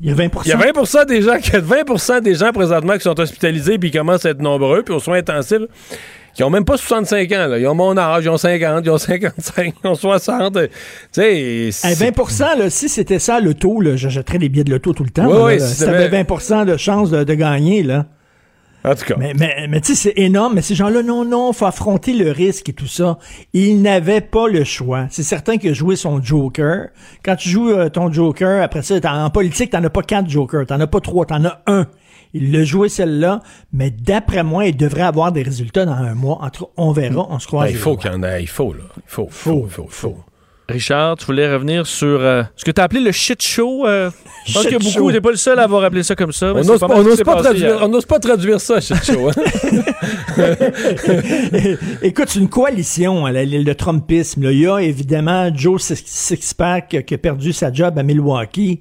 Il 0.00 0.08
y 0.08 0.12
a 0.12 0.14
20% 0.14 0.42
Il 0.44 0.48
y 0.48 0.52
a 0.52 0.56
20 0.56 1.04
des 1.06 1.20
gens, 1.22 1.36
qui- 1.42 1.50
20 1.50 2.20
des 2.20 2.34
gens 2.34 2.52
présentement 2.52 2.94
qui 2.94 3.00
sont 3.00 3.18
hospitalisés 3.18 3.78
puis 3.78 3.90
qui 3.90 3.98
commencent 3.98 4.24
à 4.24 4.30
être 4.30 4.40
nombreux, 4.40 4.82
puis 4.82 4.94
aux 4.94 5.00
soins 5.00 5.18
intensifs, 5.18 5.58
qui 6.34 6.42
ont 6.42 6.50
même 6.50 6.64
pas 6.64 6.76
65 6.76 7.30
ans. 7.32 7.46
Là. 7.46 7.58
Ils 7.58 7.66
ont 7.66 7.74
mon 7.74 7.96
âge, 7.96 8.24
ils 8.24 8.28
ont 8.28 8.36
50, 8.36 8.82
ils 8.84 8.90
ont 8.90 8.98
55, 8.98 9.74
ils 9.84 9.86
ont 9.88 9.94
60. 9.94 10.54
Tu 10.54 10.68
sais, 11.12 11.36
Hey, 11.36 11.72
c'est- 11.72 11.94
20 11.94 12.56
là, 12.56 12.70
si 12.70 12.88
c'était 12.88 13.18
ça 13.18 13.40
le 13.40 13.54
taux, 13.54 13.80
là, 13.80 13.96
j'achèterais 13.96 14.38
des 14.38 14.48
billets 14.48 14.64
de 14.64 14.70
l'auto 14.70 14.92
tout 14.92 15.04
le 15.04 15.10
temps. 15.10 15.26
Ouais, 15.44 15.58
là. 15.58 15.66
si 15.66 15.74
si 15.74 15.80
t'avais 15.84 16.08
t'avais- 16.10 16.22
20% 16.24 16.64
de 16.64 16.76
chance 16.76 17.10
de, 17.10 17.24
de 17.24 17.34
gagner, 17.34 17.82
là. 17.82 18.06
En 18.86 18.94
tout 18.94 19.06
cas. 19.06 19.14
Mais, 19.18 19.32
mais, 19.34 19.66
mais 19.70 19.80
tu 19.80 19.94
sais, 19.94 20.10
c'est 20.14 20.22
énorme. 20.22 20.56
Mais 20.56 20.60
ces 20.60 20.74
gens-là, 20.74 21.02
non, 21.02 21.24
non, 21.24 21.54
faut 21.54 21.64
affronter 21.64 22.12
le 22.12 22.30
risque 22.30 22.68
et 22.68 22.74
tout 22.74 22.86
ça. 22.86 23.18
Ils 23.54 23.80
n'avaient 23.80 24.20
pas 24.20 24.46
le 24.46 24.62
choix. 24.64 25.06
C'est 25.10 25.22
certain 25.22 25.56
que 25.56 25.72
jouer 25.72 25.96
son 25.96 26.22
Joker, 26.22 26.88
quand 27.24 27.34
tu 27.36 27.48
joues 27.48 27.70
euh, 27.70 27.88
ton 27.88 28.12
Joker, 28.12 28.62
après 28.62 28.82
ça, 28.82 28.96
en 29.04 29.30
politique, 29.30 29.70
t'en 29.70 29.82
as 29.82 29.88
pas 29.88 30.02
quatre 30.02 30.28
Jokers, 30.28 30.66
t'en 30.66 30.78
as 30.80 30.86
pas 30.86 31.00
trois, 31.00 31.24
t'en 31.24 31.42
as 31.46 31.62
un. 31.66 31.86
Il 32.34 32.52
l'a 32.52 32.64
joué 32.64 32.88
celle-là, 32.88 33.40
mais 33.72 33.90
d'après 33.90 34.42
moi, 34.42 34.66
il 34.66 34.76
devrait 34.76 35.02
avoir 35.02 35.32
des 35.32 35.42
résultats 35.42 35.84
dans 35.86 35.92
un 35.92 36.14
mois. 36.14 36.38
Entre, 36.42 36.68
on 36.76 36.90
verra, 36.92 37.26
on 37.30 37.38
se 37.38 37.46
croise. 37.46 37.66
Ben, 37.68 37.72
il 37.72 37.78
faut 37.78 37.96
qu'il 37.96 38.10
y 38.10 38.14
en 38.14 38.22
ait. 38.22 38.42
Il 38.42 38.48
faut, 38.48 38.72
là. 38.72 38.80
Il 38.96 39.02
faut, 39.06 39.28
faut, 39.30 39.64
il 39.66 39.70
faut, 39.72 39.84
il 39.88 39.92
faut. 39.94 40.16
Richard, 40.66 41.16
tu 41.18 41.26
voulais 41.26 41.52
revenir 41.52 41.86
sur 41.86 42.06
euh, 42.22 42.42
ce 42.56 42.64
que 42.64 42.70
tu 42.70 42.80
as 42.80 42.84
appelé 42.84 43.00
le 43.00 43.12
shit 43.12 43.42
show. 43.42 43.86
euh, 43.86 44.10
je 44.46 44.54
pense 44.54 44.66
que 44.66 44.82
beaucoup, 44.82 45.12
t'es 45.12 45.20
pas 45.20 45.30
le 45.30 45.36
seul 45.36 45.58
à 45.58 45.64
avoir 45.64 45.84
appelé 45.84 46.02
ça 46.02 46.16
comme 46.16 46.32
ça. 46.32 46.54
mais 46.54 46.60
On 46.62 46.64
n'ose 46.64 46.80
pas 46.80 48.18
traduire, 48.18 48.54
pas 48.56 48.58
ça, 48.58 48.80
shit 48.80 49.04
show. 49.04 49.28
hein. 49.28 49.32
Écoute, 52.02 52.26
c'est 52.28 52.38
une 52.38 52.48
coalition, 52.48 53.26
hein, 53.26 53.32
le, 53.32 53.44
le 53.62 53.74
Trumpisme. 53.74 54.42
là. 54.44 54.52
Il 54.52 54.58
y 54.60 54.66
a 54.66 54.78
évidemment 54.80 55.54
Joe 55.54 55.82
Six- 55.82 56.02
Sixpack 56.06 57.04
qui 57.06 57.14
a 57.14 57.18
perdu 57.18 57.52
sa 57.52 57.72
job 57.72 57.98
à 57.98 58.02
Milwaukee. 58.02 58.80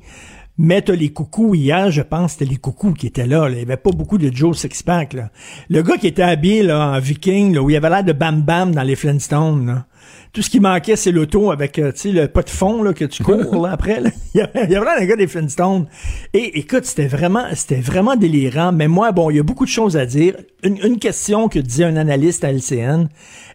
Mais 0.59 0.83
t'as 0.83 0.93
les 0.93 1.11
coucous, 1.11 1.55
hier, 1.55 1.89
je 1.89 2.03
pense, 2.03 2.33
c'était 2.33 2.45
les 2.45 2.57
coucous 2.57 2.93
qui 2.93 3.07
étaient 3.07 3.25
là, 3.25 3.49
là. 3.49 3.55
Il 3.55 3.59
y 3.59 3.63
avait 3.63 3.75
pas 3.75 3.89
beaucoup 3.89 4.19
de 4.19 4.31
Joe 4.31 4.55
Sixpack, 4.55 5.13
là. 5.13 5.31
Le 5.67 5.81
gars 5.81 5.97
qui 5.97 6.05
était 6.05 6.21
habillé, 6.21 6.61
là, 6.61 6.91
en 6.91 6.99
viking, 6.99 7.55
là, 7.55 7.63
où 7.63 7.71
il 7.71 7.75
avait 7.75 7.89
l'air 7.89 8.03
de 8.03 8.13
Bam 8.13 8.43
Bam 8.43 8.71
dans 8.71 8.83
les 8.83 8.95
Flintstones, 8.95 9.65
là. 9.65 9.85
Tout 10.31 10.43
ce 10.43 10.51
qui 10.51 10.59
manquait, 10.59 10.95
c'est 10.95 11.11
l'auto 11.11 11.49
avec, 11.51 11.79
euh, 11.79 11.91
tu 11.91 11.99
sais, 11.99 12.11
le 12.11 12.27
pas 12.27 12.43
de 12.43 12.51
fond, 12.51 12.83
là, 12.83 12.93
que 12.93 13.05
tu 13.05 13.23
cours, 13.23 13.63
là, 13.65 13.71
après, 13.71 13.99
là. 13.99 14.11
Il 14.35 14.37
y 14.37 14.41
avait, 14.41 14.65
il 14.65 14.71
y 14.71 14.75
avait 14.75 14.85
l'air 14.85 14.99
d'un 14.99 15.05
gars 15.07 15.15
des 15.15 15.27
Flintstones. 15.27 15.87
Et 16.35 16.59
écoute, 16.59 16.85
c'était 16.85 17.07
vraiment, 17.07 17.45
c'était 17.55 17.81
vraiment 17.81 18.15
délirant. 18.15 18.71
Mais 18.71 18.87
moi, 18.87 19.11
bon, 19.11 19.31
il 19.31 19.37
y 19.37 19.39
a 19.39 19.43
beaucoup 19.43 19.65
de 19.65 19.71
choses 19.71 19.97
à 19.97 20.05
dire. 20.05 20.35
Une, 20.61 20.77
une 20.83 20.99
question 20.99 21.49
que 21.49 21.57
disait 21.57 21.85
un 21.85 21.97
analyste 21.97 22.43
à 22.43 22.51
LCN. 22.51 23.07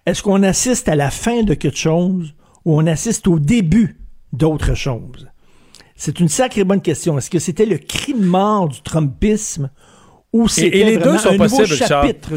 Est-ce 0.05 0.25
qu'on 0.25 0.43
assiste 0.43 0.89
à 0.89 0.97
la 0.97 1.11
fin 1.11 1.45
de 1.45 1.55
quelque 1.55 1.79
chose 1.79 2.35
ou 2.65 2.77
on 2.77 2.87
assiste 2.89 3.29
au 3.29 3.39
début 3.39 3.99
d'autre 4.33 4.75
chose? 4.75 5.29
C'est 6.01 6.21
une 6.21 6.29
sacrée 6.29 6.63
bonne 6.65 6.81
question. 6.81 7.19
Est-ce 7.19 7.29
que 7.29 7.41
c'était 7.41 7.67
le 7.67 7.77
cri 7.77 8.15
de 8.15 8.25
mort 8.25 8.69
du 8.69 8.81
Trumpisme 8.83 9.69
ou 10.33 10.47
Et, 10.59 10.81
et 10.81 10.85
les 10.85 10.97
deux 10.99 11.19
sont 11.19 11.37
possibles, 11.39 11.67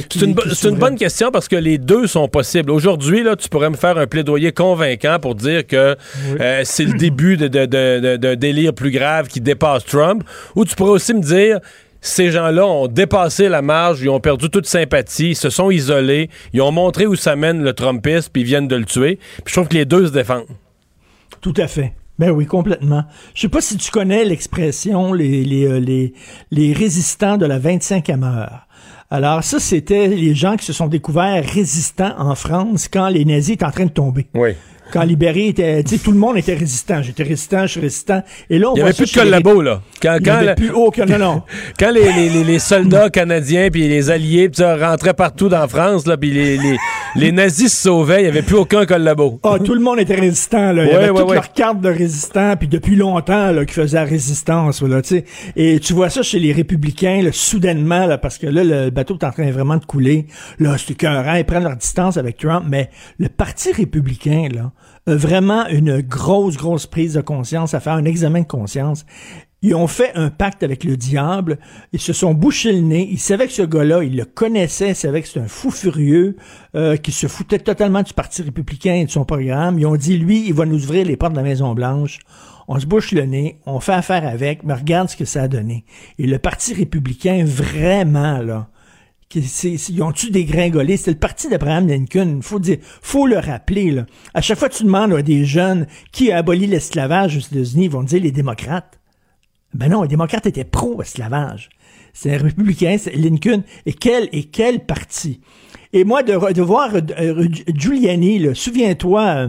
C'est 0.09 0.69
une, 0.69 0.77
bonne 0.77 0.95
question 0.95 1.29
parce 1.29 1.47
que 1.47 1.55
les 1.57 1.77
deux 1.77 2.07
sont 2.07 2.27
possibles. 2.27 2.71
Aujourd'hui, 2.71 3.21
là, 3.21 3.35
tu 3.35 3.49
pourrais 3.49 3.69
me 3.69 3.75
faire 3.75 3.97
un 3.97 4.07
plaidoyer 4.07 4.51
convaincant 4.51 5.19
pour 5.21 5.35
dire 5.35 5.67
que 5.67 5.95
euh, 6.39 6.61
c'est 6.63 6.85
le 6.85 6.93
début 6.97 7.37
de- 7.37 7.47
de- 7.49 7.65
de- 7.65 7.99
de- 7.99 8.17
d'un 8.17 8.35
délire 8.35 8.73
plus 8.73 8.91
grave 8.91 9.27
qui 9.27 9.41
dépasse 9.41 9.85
Trump. 9.85 10.23
Ou 10.55 10.65
tu 10.65 10.73
pourrais 10.75 10.91
aussi 10.91 11.13
me 11.13 11.21
dire 11.21 11.59
ces 11.99 12.31
gens-là 12.31 12.65
ont 12.65 12.87
dépassé 12.87 13.47
la 13.47 13.61
marge, 13.61 14.01
ils 14.01 14.09
ont 14.09 14.19
perdu 14.21 14.49
toute 14.49 14.65
sympathie, 14.65 15.31
ils 15.31 15.35
se 15.35 15.51
sont 15.51 15.69
isolés, 15.69 16.31
ils 16.53 16.61
ont 16.63 16.71
montré 16.71 17.05
où 17.05 17.15
ça 17.15 17.35
mène 17.35 17.61
le 17.61 17.73
Trumpisme, 17.73 18.29
puis 18.33 18.41
ils 18.41 18.45
viennent 18.45 18.67
de 18.67 18.75
le 18.77 18.85
tuer. 18.85 19.19
Puis 19.43 19.43
je 19.47 19.53
trouve 19.53 19.67
que 19.67 19.75
les 19.75 19.85
deux 19.85 20.07
se 20.07 20.11
défendent. 20.11 20.47
Tout 21.41 21.53
à 21.57 21.67
fait. 21.67 21.93
Ben 22.21 22.29
oui, 22.29 22.45
complètement. 22.45 23.03
Je 23.33 23.41
sais 23.41 23.49
pas 23.49 23.61
si 23.61 23.77
tu 23.77 23.89
connais 23.89 24.23
l'expression 24.23 25.11
les, 25.11 25.43
les, 25.43 25.65
euh, 25.65 25.79
les, 25.79 26.13
les 26.51 26.71
résistants 26.71 27.35
de 27.35 27.47
la 27.47 27.59
25e 27.59 28.23
heure. 28.23 28.67
Alors 29.09 29.43
ça, 29.43 29.59
c'était 29.59 30.07
les 30.07 30.35
gens 30.35 30.55
qui 30.55 30.63
se 30.63 30.71
sont 30.71 30.85
découverts 30.85 31.43
résistants 31.43 32.13
en 32.19 32.35
France 32.35 32.87
quand 32.87 33.09
les 33.09 33.25
nazis 33.25 33.55
étaient 33.55 33.65
en 33.65 33.71
train 33.71 33.85
de 33.85 33.91
tomber. 33.91 34.27
Oui. 34.35 34.51
Quand 34.91 35.03
Libéré 35.03 35.47
était, 35.47 35.83
tu 35.83 35.97
sais, 35.97 36.03
tout 36.03 36.11
le 36.11 36.17
monde 36.17 36.37
était 36.37 36.53
résistant. 36.53 37.01
J'étais 37.01 37.23
résistant, 37.23 37.61
je 37.63 37.67
suis 37.71 37.79
résistant. 37.81 38.21
Et 38.49 38.59
là, 38.59 38.71
on 38.71 38.75
Il 38.75 38.77
n'y 38.77 38.81
avait 38.83 38.93
plus 38.93 39.03
de 39.05 39.09
chez 39.09 39.19
les 39.23 39.25
collabo, 39.31 39.61
là. 39.61 39.81
Quand, 40.01 40.15
Il 40.19 40.21
y 40.21 40.25
quand 40.25 40.35
avait 40.35 40.55
plus 40.55 40.71
aucun, 40.71 41.05
non, 41.05 41.17
non. 41.17 41.41
Quand 41.79 41.91
les, 41.91 42.11
les- 42.13 42.29
les- 42.29 42.43
les 42.43 42.59
soldats 42.59 43.09
canadiens 43.09 43.69
puis 43.71 43.87
les 43.87 44.09
alliés 44.11 44.49
pis 44.49 44.57
ça, 44.57 44.75
rentraient 44.75 45.13
partout 45.13 45.49
dans 45.49 45.67
France, 45.67 46.05
là, 46.07 46.17
puis 46.17 46.31
les, 46.31 46.57
les, 46.57 46.77
les 47.15 47.31
nazis 47.31 47.71
se 47.73 47.83
sauvaient, 47.83 48.19
il 48.19 48.23
n'y 48.23 48.29
avait 48.29 48.41
plus 48.41 48.55
aucun 48.55 48.85
collabo. 48.85 49.39
Ah, 49.43 49.57
tout 49.63 49.73
le 49.73 49.79
monde 49.81 49.99
était 49.99 50.15
résistant, 50.15 50.71
là. 50.71 50.83
Il 50.85 50.87
y 50.87 50.91
Ouais, 50.91 50.95
avait 50.95 51.09
ouais, 51.11 51.19
toutes 51.21 51.29
ouais. 51.29 51.35
leurs 51.35 51.53
cartes 51.53 51.81
de 51.81 51.89
résistants, 51.89 52.55
puis 52.57 52.67
depuis 52.67 52.95
longtemps, 52.95 53.51
là, 53.51 53.65
qui 53.65 53.73
faisaient 53.73 53.97
la 53.97 54.05
résistance, 54.05 54.81
là, 54.81 55.01
tu 55.01 55.09
sais. 55.09 55.25
Et 55.55 55.79
tu 55.79 55.93
vois 55.93 56.09
ça 56.09 56.21
chez 56.23 56.39
les 56.39 56.51
républicains, 56.51 57.21
là, 57.23 57.29
soudainement, 57.31 58.05
là, 58.05 58.17
parce 58.17 58.37
que 58.37 58.47
là, 58.47 58.63
le 58.63 58.89
bateau 58.89 59.17
est 59.19 59.25
en 59.25 59.31
train 59.31 59.49
vraiment 59.51 59.77
de 59.77 59.85
couler. 59.85 60.27
Là, 60.59 60.75
c'est 60.77 60.91
écœurant, 60.91 61.35
ils 61.35 61.45
prennent 61.45 61.63
leur 61.63 61.75
distance 61.77 62.17
avec 62.17 62.37
Trump, 62.37 62.65
mais 62.67 62.89
le 63.19 63.29
parti 63.29 63.71
républicain, 63.71 64.47
là, 64.53 64.71
vraiment 65.07 65.67
une 65.67 66.01
grosse, 66.01 66.57
grosse 66.57 66.87
prise 66.87 67.13
de 67.13 67.21
conscience 67.21 67.73
à 67.73 67.79
faire, 67.79 67.93
un 67.93 68.05
examen 68.05 68.41
de 68.41 68.47
conscience. 68.47 69.05
Ils 69.63 69.75
ont 69.75 69.87
fait 69.87 70.11
un 70.15 70.31
pacte 70.31 70.63
avec 70.63 70.83
le 70.83 70.97
diable. 70.97 71.59
Ils 71.93 72.01
se 72.01 72.13
sont 72.13 72.33
bouchés 72.33 72.73
le 72.73 72.81
nez. 72.81 73.07
Ils 73.11 73.19
savaient 73.19 73.45
que 73.45 73.53
ce 73.53 73.61
gars-là, 73.61 74.03
ils 74.03 74.15
le 74.15 74.25
connaissaient. 74.25 74.89
Ils 74.89 74.95
savaient 74.95 75.21
que 75.21 75.27
c'était 75.27 75.41
un 75.41 75.47
fou 75.47 75.69
furieux 75.69 76.35
euh, 76.75 76.97
qui 76.97 77.11
se 77.11 77.27
foutait 77.27 77.59
totalement 77.59 78.01
du 78.01 78.13
Parti 78.13 78.41
républicain 78.41 78.95
et 78.95 79.05
de 79.05 79.11
son 79.11 79.23
programme. 79.23 79.77
Ils 79.77 79.85
ont 79.85 79.95
dit, 79.95 80.17
lui, 80.17 80.47
il 80.47 80.55
va 80.55 80.65
nous 80.65 80.83
ouvrir 80.83 81.05
les 81.05 81.15
portes 81.15 81.33
de 81.33 81.37
la 81.37 81.43
Maison-Blanche. 81.43 82.19
On 82.67 82.79
se 82.79 82.87
bouche 82.87 83.11
le 83.11 83.25
nez, 83.25 83.59
on 83.65 83.79
fait 83.79 83.93
affaire 83.93 84.25
avec, 84.25 84.63
mais 84.63 84.73
regarde 84.73 85.09
ce 85.09 85.17
que 85.17 85.25
ça 85.25 85.43
a 85.43 85.47
donné. 85.47 85.85
Et 86.17 86.25
le 86.25 86.39
Parti 86.39 86.73
républicain, 86.73 87.43
vraiment, 87.45 88.39
là, 88.39 88.70
ils 89.35 90.03
ont-tu 90.03 90.31
dégringolé? 90.31 90.97
C'était 90.97 91.11
le 91.11 91.17
parti 91.17 91.49
d'Abraham 91.49 91.87
Lincoln. 91.87 92.39
Faut 92.41 92.59
dire, 92.59 92.77
faut 92.81 93.27
le 93.27 93.37
rappeler, 93.37 93.91
là. 93.91 94.05
À 94.33 94.41
chaque 94.41 94.57
fois 94.57 94.69
que 94.69 94.75
tu 94.75 94.83
demandes 94.83 95.13
à 95.13 95.21
des 95.21 95.45
jeunes 95.45 95.87
qui 96.11 96.31
a 96.31 96.37
aboli 96.37 96.67
l'esclavage 96.67 97.37
aux 97.37 97.39
États-Unis, 97.39 97.85
ils 97.85 97.91
vont 97.91 98.03
dire 98.03 98.21
les 98.21 98.31
démocrates. 98.31 98.99
Ben 99.73 99.89
non, 99.89 100.01
les 100.03 100.09
démocrates 100.09 100.45
étaient 100.45 100.65
pro-esclavage. 100.65 101.69
C'est 102.13 102.35
un 102.35 102.37
républicain, 102.37 102.97
c'est 102.99 103.15
Lincoln. 103.15 103.63
Et 103.85 103.93
quel, 103.93 104.27
et 104.33 104.43
quel 104.43 104.85
parti? 104.85 105.39
Et 105.93 106.03
moi, 106.03 106.23
de, 106.23 106.53
de 106.53 106.61
voir 106.61 106.95
euh, 106.95 107.01
euh, 107.19 107.47
Giuliani, 107.73 108.53
souviens-toi, 108.53 109.21
euh, 109.21 109.47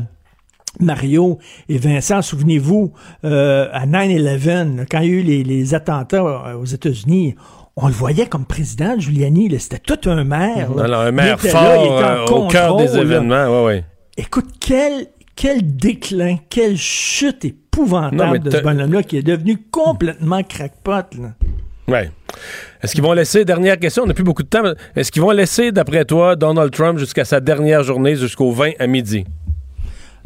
Mario 0.81 1.39
et 1.69 1.79
Vincent, 1.79 2.23
souvenez-vous, 2.23 2.93
euh, 3.25 3.69
à 3.73 3.87
9-11, 3.87 4.77
là, 4.77 4.85
quand 4.91 5.01
il 5.01 5.11
y 5.11 5.15
a 5.15 5.19
eu 5.19 5.43
les, 5.43 5.75
attentats 5.75 6.57
aux 6.57 6.65
États-Unis, 6.65 7.35
on 7.77 7.87
le 7.87 7.93
voyait 7.93 8.27
comme 8.27 8.45
président, 8.45 8.99
Giuliani, 8.99 9.59
c'était 9.59 9.79
tout 9.79 10.09
un 10.09 10.25
maire. 10.25 10.69
Alors, 10.79 11.03
un 11.03 11.13
maire 11.13 11.41
fort 11.41 11.63
là, 11.63 11.77
il 11.77 11.85
était 11.85 11.93
en 12.05 12.39
euh, 12.39 12.45
au 12.45 12.49
cœur 12.49 12.77
des 12.77 12.97
événements. 12.97 13.65
Ouais, 13.65 13.67
ouais. 13.67 13.85
Écoute, 14.17 14.47
quel, 14.61 15.07
quel 15.37 15.77
déclin, 15.77 16.37
quelle 16.51 16.77
chute 16.77 17.45
Non, 17.45 17.51
épouvantable 17.51 18.39
de 18.41 18.51
ce 18.51 18.59
bonhomme-là 18.59 19.03
qui 19.03 19.17
est 19.17 19.23
devenu 19.23 19.57
complètement 19.71 20.43
crackpot. 20.43 21.17
Là. 21.19 21.35
Ouais. 21.89 22.11
Est-ce 22.83 22.95
qu'ils 22.95 23.03
vont 23.03 23.13
laisser, 23.13 23.45
dernière 23.45 23.79
question, 23.79 24.03
on 24.05 24.07
n'a 24.07 24.15
plus 24.15 24.25
beaucoup 24.25 24.43
de 24.43 24.49
temps, 24.49 24.63
est-ce 24.95 25.11
qu'ils 25.11 25.23
vont 25.23 25.31
laisser, 25.31 25.73
d'après 25.73 26.05
toi, 26.05 26.37
Donald 26.37 26.71
Trump 26.73 26.99
jusqu'à 26.99 27.25
sa 27.25 27.41
dernière 27.41 27.83
journée, 27.83 28.17
jusqu'au 28.17 28.53
20 28.53 28.73
à 28.79 28.87
midi? 28.87 29.25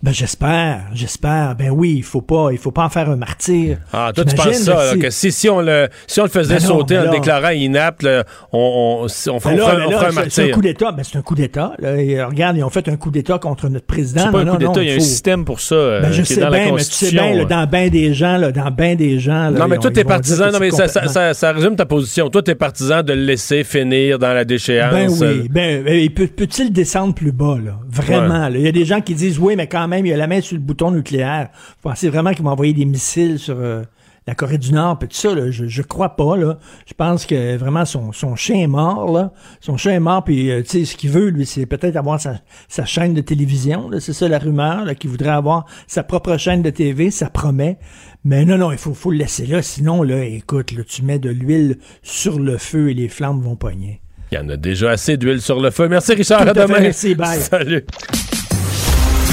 Ben 0.03 0.13
j'espère, 0.13 0.83
j'espère. 0.93 1.55
Ben 1.57 1.71
oui, 1.71 1.95
il 1.97 2.03
faut 2.03 2.21
pas, 2.21 2.49
il 2.53 2.59
faut 2.59 2.71
pas 2.71 2.85
en 2.85 2.89
faire 2.91 3.09
un 3.09 3.17
martyr. 3.17 3.79
Ah, 3.93 4.13
toi, 4.15 4.25
tu 4.27 4.37
penses 4.37 4.59
ça, 4.59 4.93
là, 4.93 4.97
que 5.01 5.09
si, 5.11 5.33
si, 5.33 5.49
on 5.49 5.61
le, 5.63 5.89
si 6.07 6.21
on 6.21 6.25
le 6.25 6.29
faisait 6.29 6.57
Ben 6.57 6.63
non, 6.63 6.69
sauter 6.69 6.95
ben 6.95 7.01
en 7.01 7.05
le 7.05 7.09
là- 7.11 7.15
déclarant 7.15 7.49
inapte, 7.51 8.03
là, 8.03 8.25
on, 8.53 9.07
on, 9.07 9.31
on, 9.33 9.39
Ben 9.39 9.41
on 9.45 9.51
là, 9.57 9.57
fera, 9.65 9.75
ben 9.77 9.83
on 9.87 9.91
là, 9.91 9.99
fera 9.99 10.07
un 10.09 10.11
c'est- 10.25 10.31
c'est 10.31 10.41
un 10.43 10.45
martyr. 10.45 10.55
coup 10.55 10.61
d'État. 10.63 10.93
Ben 10.93 11.03
c'est 11.03 11.19
un 11.19 11.23
coup 11.23 11.35
d'État. 11.35 11.73
euh, 11.83 12.27
regarde, 12.27 12.57
ils 12.59 12.63
ont 12.63 12.69
fait 12.71 12.87
un 12.89 12.97
coup 12.97 13.11
d'État 13.11 13.39
contre 13.39 13.69
notre 13.71 13.87
président. 13.87 14.21
C'est 14.27 14.33
pas 14.33 14.41
un 14.41 14.47
coup 14.47 14.57
d'État, 14.59 14.83
il 14.83 14.89
y 14.91 14.93
a 14.93 14.97
un 14.97 15.01
système 15.01 15.45
pour 15.47 15.61
ça 15.61 15.75
euh, 15.75 16.01
Ben, 16.03 16.13
je 16.13 16.23
qui 16.23 16.33
est 16.33 16.37
sais 16.37 16.41
dans 16.43 16.51
la 16.51 16.59
bien, 16.59 16.73
mais 16.73 16.85
tu 16.85 16.91
sais 16.93 17.11
bien, 17.11 17.39
euh. 17.39 17.45
dans 17.47 17.67
bien 17.67 17.89
des 17.89 18.13
gens, 18.13 18.37
là, 18.37 18.53
dans 18.53 18.71
bien 18.71 18.95
des 18.97 19.19
gens. 19.19 19.51
Non, 19.51 19.67
mais 19.67 19.79
toi, 19.79 19.91
t'es 19.91 20.05
partisan, 20.05 20.53
non, 20.53 20.59
mais 20.61 20.71
ça, 20.73 20.89
ça, 21.33 21.53
résume 21.53 21.75
ta 21.75 21.87
position. 21.87 22.29
Toi, 22.29 22.43
t'es 22.43 22.55
partisan 22.55 23.03
de 23.03 23.15
le 23.15 23.23
laisser 23.23 23.65
finir 23.65 24.19
dans 24.19 24.35
la 24.35 24.45
déchéance. 24.45 24.93
Ben 24.93 25.27
euh, 25.27 25.41
oui, 25.43 25.49
ben, 25.49 25.83
ben, 25.85 26.11
peut- 26.11 26.27
peut-il 26.27 26.71
descendre 26.71 27.15
plus 27.15 27.33
bas, 27.33 27.57
là? 27.65 27.79
Vraiment. 27.89 28.49
Il 28.49 28.61
y 28.61 28.69
a 28.69 28.73
des 28.73 28.85
gens 28.85 29.01
qui 29.01 29.15
disent, 29.15 29.39
oui, 29.39 29.55
mais 29.57 29.67
quand 29.67 29.89
même, 29.89 29.96
il 30.05 30.13
a 30.13 30.17
la 30.17 30.27
main 30.27 30.41
sur 30.41 30.57
le 30.57 30.63
bouton 30.63 30.91
nucléaire. 30.91 31.49
Vous 31.83 31.91
pensez 31.91 32.09
vraiment 32.09 32.33
qu'ils 32.33 32.45
vont 32.45 32.51
envoyer 32.51 32.73
des 32.73 32.85
missiles 32.85 33.39
sur 33.39 33.57
euh, 33.59 33.83
la 34.27 34.35
Corée 34.35 34.59
du 34.59 34.73
Nord, 34.73 34.99
puis 34.99 35.09
tout 35.09 35.17
ça, 35.17 35.35
là? 35.35 35.51
Je, 35.51 35.67
je 35.67 35.83
crois 35.83 36.17
pas, 36.17 36.37
là. 36.37 36.59
Je 36.87 36.95
pense 36.95 37.27
que 37.27 37.57
vraiment 37.57 37.85
son, 37.85 38.13
son 38.13 38.35
chien 38.35 38.57
est 38.57 38.67
mort, 38.67 39.13
là. 39.13 39.33
Son 39.61 39.77
chien 39.77 39.93
est 39.93 40.01
mort, 40.01 40.25
puis, 40.25 40.51
euh, 40.51 40.63
tu 40.63 40.71
sais, 40.81 40.85
ce 40.85 40.97
qu'il 40.97 41.11
veut, 41.11 41.29
lui, 41.29 41.47
c'est 41.47 41.67
peut-être 41.67 41.97
avoir 41.97 42.21
sa, 42.21 42.41
sa 42.69 42.85
chaîne 42.85 43.15
de 43.15 43.21
télévision. 43.21 43.89
C'est 44.01 44.13
ça 44.13 44.29
la 44.29 44.39
rumeur, 44.39 44.85
là, 44.85 44.95
qu'il 44.97 45.11
voudrait 45.11 45.31
avoir 45.31 45.65
sa 45.87 46.03
propre 46.03 46.37
chaîne 46.39 46.63
de 46.63 46.71
TV, 46.71 47.11
ça 47.13 47.31
promet. 47.31 47.79
Mais 48.25 48.45
non, 48.45 48.59
non, 48.59 48.73
il 48.73 48.79
faut, 48.79 48.95
faut 48.95 49.13
le 49.13 49.19
laisser 49.19 49.47
là. 49.47 49.63
Sinon, 49.63 50.03
là, 50.03 50.25
écoute, 50.25 50.73
là, 50.73 50.83
tu 50.83 51.03
mets 51.03 51.21
de 51.21 51.31
l'huile 51.31 51.79
sur 52.03 52.41
le 52.41 52.59
feu 52.59 52.91
et 52.91 52.95
les 52.95 53.09
flammes 53.09 53.41
vont 53.41 53.55
pogner. 53.55 54.01
Il 54.33 54.35
y 54.35 54.39
en 54.39 54.49
a 54.49 54.57
déjà 54.57 54.91
assez 54.91 55.17
d'huile 55.17 55.41
sur 55.41 55.61
le 55.61 55.71
feu. 55.71 55.87
Merci, 55.89 56.15
Richard. 56.15 56.43
Tout 56.43 56.49
à 56.49 56.51
à 56.51 56.55
fait, 56.55 56.67
demain. 56.67 56.81
merci, 56.81 57.15
bye. 57.15 57.39
Salut. 57.39 57.87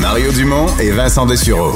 Mario 0.04 0.32
Dumont 0.34 0.68
et 0.82 0.92
Vincent 0.92 1.26
Dessureau. 1.26 1.72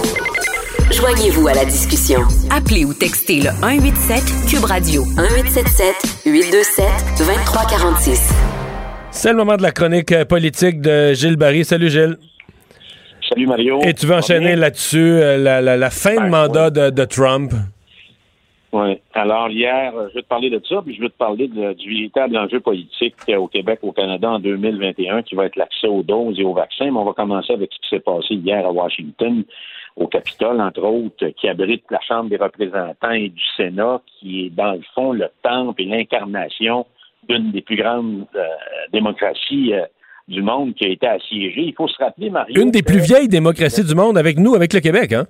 Joignez-vous 0.91 1.48
à 1.48 1.54
la 1.54 1.66
discussion. 1.66 2.20
Appelez 2.49 2.86
ou 2.86 2.94
textez 2.94 3.38
le 3.41 3.49
187 3.62 4.24
Cube 4.49 4.64
Radio 4.66 5.04
1877 5.06 6.24
827 6.26 6.86
2346. 7.20 8.30
C'est 9.12 9.32
le 9.32 9.38
moment 9.38 9.58
de 9.58 9.64
la 9.64 9.72
chronique 9.72 10.12
euh, 10.12 10.26
politique 10.26 10.82
de 10.82 11.14
Gilles 11.14 11.38
Barry. 11.38 11.66
Salut, 11.66 11.90
Gilles. 11.90 12.18
Salut, 13.30 13.48
Mario. 13.48 13.80
Et 13.84 13.94
tu 13.94 14.06
veux 14.06 14.16
enchaîner 14.16 14.56
là-dessus 14.56 14.98
euh, 14.99 15.38
la, 15.38 15.62
la- 15.62 15.78
la 15.78 15.90
fin 15.90 16.16
de 16.16 16.20
Ben, 16.20 16.30
mandat 16.30 16.70
de, 16.70 16.90
de 16.91 17.06
Trump? 17.06 17.52
Oui. 18.84 18.98
Alors, 19.14 19.49
hier, 19.49 19.95
euh, 19.95 20.08
je 20.10 20.16
vais 20.16 20.22
te 20.22 20.28
parler 20.28 20.49
de 20.49 20.62
ça, 20.68 20.82
puis 20.86 20.94
je 20.95 21.02
vais 21.02 21.10
te 21.10 21.18
parler 21.18 21.48
de- 21.48 21.74
du 21.74 21.90
véritable 21.90 22.38
enjeu 22.38 22.60
politique 22.60 23.16
a 23.30 23.40
au 23.40 23.48
Québec, 23.48 23.80
au 23.82 23.91
Canada 23.91 24.30
en 24.32 24.40
2021, 24.40 25.22
qui 25.24 25.36
va 25.36 25.45
être 25.45 25.56
l'accès 25.56 25.88
aux 25.88 26.04
doses 26.04 26.40
et 26.40 26.44
aux 26.44 26.54
vaccins. 26.54 26.86
Mais 26.86 26.98
on 26.99 27.06
va 27.06 27.14
commencer 27.14 27.54
avec 27.54 27.72
ce 27.74 27.80
qui 27.80 27.90
s'est 27.95 27.99
passé 28.04 28.36
hier 28.36 28.66
à 28.66 28.72
Washington, 28.72 29.44
au 29.95 30.08
Capitole, 30.08 30.62
entre 30.62 30.84
autres, 30.84 31.28
qui 31.40 31.48
abrite 31.48 31.84
la 31.90 31.99
Chambre 32.02 32.30
des 32.30 32.38
représentants 32.38 33.12
et 33.12 33.30
du 33.30 33.44
Sénat, 33.56 34.02
qui 34.20 34.45
est, 34.45 34.49
dans 34.49 34.74
le 34.74 34.82
fond, 34.94 35.12
le 35.14 35.28
temple 35.44 35.82
et 35.82 35.86
l'incarnation 35.86 36.86
d'une 37.28 37.52
des 37.52 37.62
plus 37.62 37.78
grandes 37.78 38.26
euh, 38.36 38.45
démocraties 38.94 39.74
euh, 39.74 39.86
du 40.28 40.41
monde 40.41 40.74
qui 40.76 40.86
a 40.86 40.90
été 40.90 41.08
assiégée. 41.08 41.62
Il 41.62 41.74
faut 41.74 41.88
se 41.88 41.98
rappeler, 41.98 42.30
Mario... 42.30 42.62
Une 42.62 42.72
des 42.72 42.84
plus 42.84 42.99
vieilles 42.99 43.28
démocraties 43.30 43.84
du 43.84 43.95
monde 43.95 44.18
avec 44.18 44.38
nous, 44.38 44.56
avec 44.56 44.74
le 44.74 44.80
Québec. 44.82 45.14
Hein? 45.14 45.26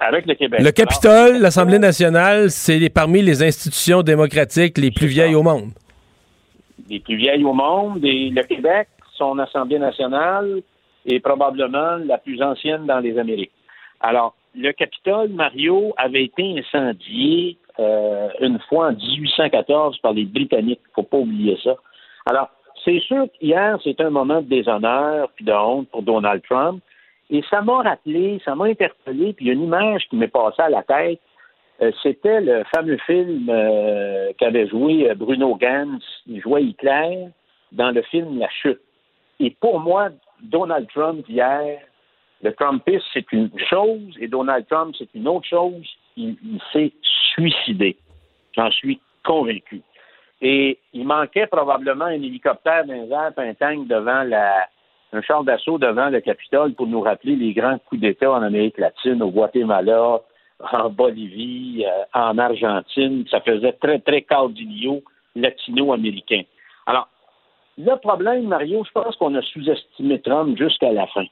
Avec 0.00 0.26
le 0.26 0.34
Québec. 0.34 0.60
Le 0.62 0.70
Capitole, 0.70 1.38
l'Assemblée 1.40 1.78
nationale, 1.78 2.50
c'est 2.50 2.78
les- 2.78 2.88
parmi 2.90 3.20
les 3.22 3.42
institutions 3.42 4.02
démocratiques 4.02 4.78
les 4.78 4.90
plus 4.90 5.06
vieilles 5.08 5.34
au 5.34 5.42
monde. 5.42 5.70
les 6.88 7.00
plus 7.00 7.16
vieilles 7.16 7.44
au 7.44 7.52
monde. 7.52 8.02
Et 8.04 8.30
le 8.30 8.42
Québec, 8.44 8.88
son 9.16 9.38
Assemblée 9.38 9.78
nationale, 9.78 10.62
est 11.06 11.20
probablement 11.20 11.96
la 12.06 12.16
plus 12.18 12.40
ancienne 12.42 12.86
dans 12.86 13.00
les 13.00 13.18
Amériques. 13.18 13.50
Alors, 14.00 14.34
le 14.54 14.72
Capitole, 14.72 15.28
Mario, 15.30 15.92
avait 15.98 16.24
été 16.24 16.58
incendié 16.58 17.58
euh, 17.80 18.28
une 18.40 18.58
fois 18.68 18.88
en 18.88 18.92
1814 18.92 19.98
par 19.98 20.12
les 20.12 20.24
Britanniques. 20.24 20.80
faut 20.94 21.02
pas 21.02 21.18
oublier 21.18 21.58
ça. 21.62 21.76
Alors, 22.26 22.48
c'est 22.84 23.00
sûr 23.00 23.26
qu'hier, 23.38 23.78
c'est 23.84 24.00
un 24.00 24.10
moment 24.10 24.40
de 24.40 24.48
déshonneur 24.48 25.28
puis 25.36 25.44
de 25.44 25.52
honte 25.52 25.88
pour 25.90 26.02
Donald 26.02 26.42
Trump. 26.48 26.82
Et 27.30 27.42
ça 27.50 27.60
m'a 27.60 27.82
rappelé, 27.82 28.40
ça 28.44 28.54
m'a 28.54 28.66
interpellé, 28.66 29.34
puis 29.34 29.46
il 29.46 29.48
y 29.48 29.50
a 29.50 29.54
une 29.54 29.64
image 29.64 30.06
qui 30.08 30.16
m'est 30.16 30.28
passée 30.28 30.62
à 30.62 30.70
la 30.70 30.82
tête. 30.82 31.20
Euh, 31.82 31.92
C'était 32.02 32.40
le 32.40 32.64
fameux 32.74 32.96
film 33.06 33.48
euh, 33.48 34.32
qu'avait 34.38 34.66
joué 34.66 35.10
euh, 35.10 35.14
Bruno 35.14 35.54
Gantz. 35.56 36.02
Il 36.26 36.40
jouait 36.40 36.64
Hitler 36.64 37.28
dans 37.72 37.90
le 37.90 38.02
film 38.02 38.38
La 38.38 38.48
Chute. 38.48 38.80
Et 39.40 39.50
pour 39.60 39.78
moi, 39.78 40.08
Donald 40.40 40.88
Trump 40.88 41.24
hier, 41.28 41.80
le 42.42 42.52
Trumpiste, 42.52 43.04
c'est 43.12 43.30
une 43.32 43.50
chose, 43.68 44.16
et 44.18 44.28
Donald 44.28 44.66
Trump, 44.68 44.94
c'est 44.98 45.12
une 45.14 45.28
autre 45.28 45.46
chose. 45.46 45.86
Il, 46.16 46.36
s'est 46.72 46.92
suicidé. 47.34 47.96
J'en 48.56 48.70
suis 48.70 49.00
convaincu. 49.24 49.82
Et 50.40 50.78
il 50.92 51.06
manquait 51.06 51.46
probablement 51.46 52.06
un 52.06 52.12
hélicoptère 52.12 52.84
airs, 52.88 53.32
puis 53.36 53.48
un 53.48 53.54
tank 53.54 53.86
devant 53.86 54.22
la, 54.22 54.66
un 55.12 55.22
char 55.22 55.44
d'assaut 55.44 55.78
devant 55.78 56.10
le 56.10 56.20
Capitole 56.20 56.74
pour 56.74 56.86
nous 56.86 57.00
rappeler 57.00 57.36
les 57.36 57.52
grands 57.52 57.78
coups 57.78 58.00
d'État 58.00 58.30
en 58.30 58.42
Amérique 58.42 58.78
latine, 58.78 59.22
au 59.22 59.30
Guatemala, 59.30 60.20
en 60.72 60.90
Bolivie, 60.90 61.84
euh, 61.86 62.04
en 62.14 62.36
Argentine. 62.38 63.24
Ça 63.30 63.40
faisait 63.40 63.72
très, 63.72 64.00
très 64.00 64.22
caudillo 64.22 65.02
latino-américain. 65.34 66.42
Alors, 66.86 67.08
le 67.78 67.94
problème, 67.96 68.48
Mario, 68.48 68.84
je 68.84 68.90
pense 68.90 69.16
qu'on 69.16 69.34
a 69.34 69.42
sous-estimé 69.42 70.20
Trump 70.20 70.58
jusqu'à 70.58 70.92
la 70.92 71.06
fin. 71.06 71.26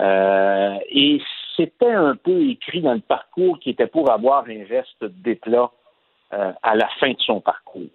Euh, 0.00 0.76
et 0.90 1.20
c'était 1.56 1.92
un 1.92 2.16
peu 2.16 2.40
écrit 2.48 2.82
dans 2.82 2.94
le 2.94 3.00
parcours 3.00 3.58
qui 3.58 3.70
était 3.70 3.86
pour 3.86 4.10
avoir 4.10 4.44
un 4.48 4.64
geste 4.64 5.04
d'éclat 5.04 5.70
euh, 6.32 6.52
à 6.62 6.76
la 6.76 6.88
fin 7.00 7.10
de 7.10 7.20
son 7.20 7.40
parcours. 7.40 7.90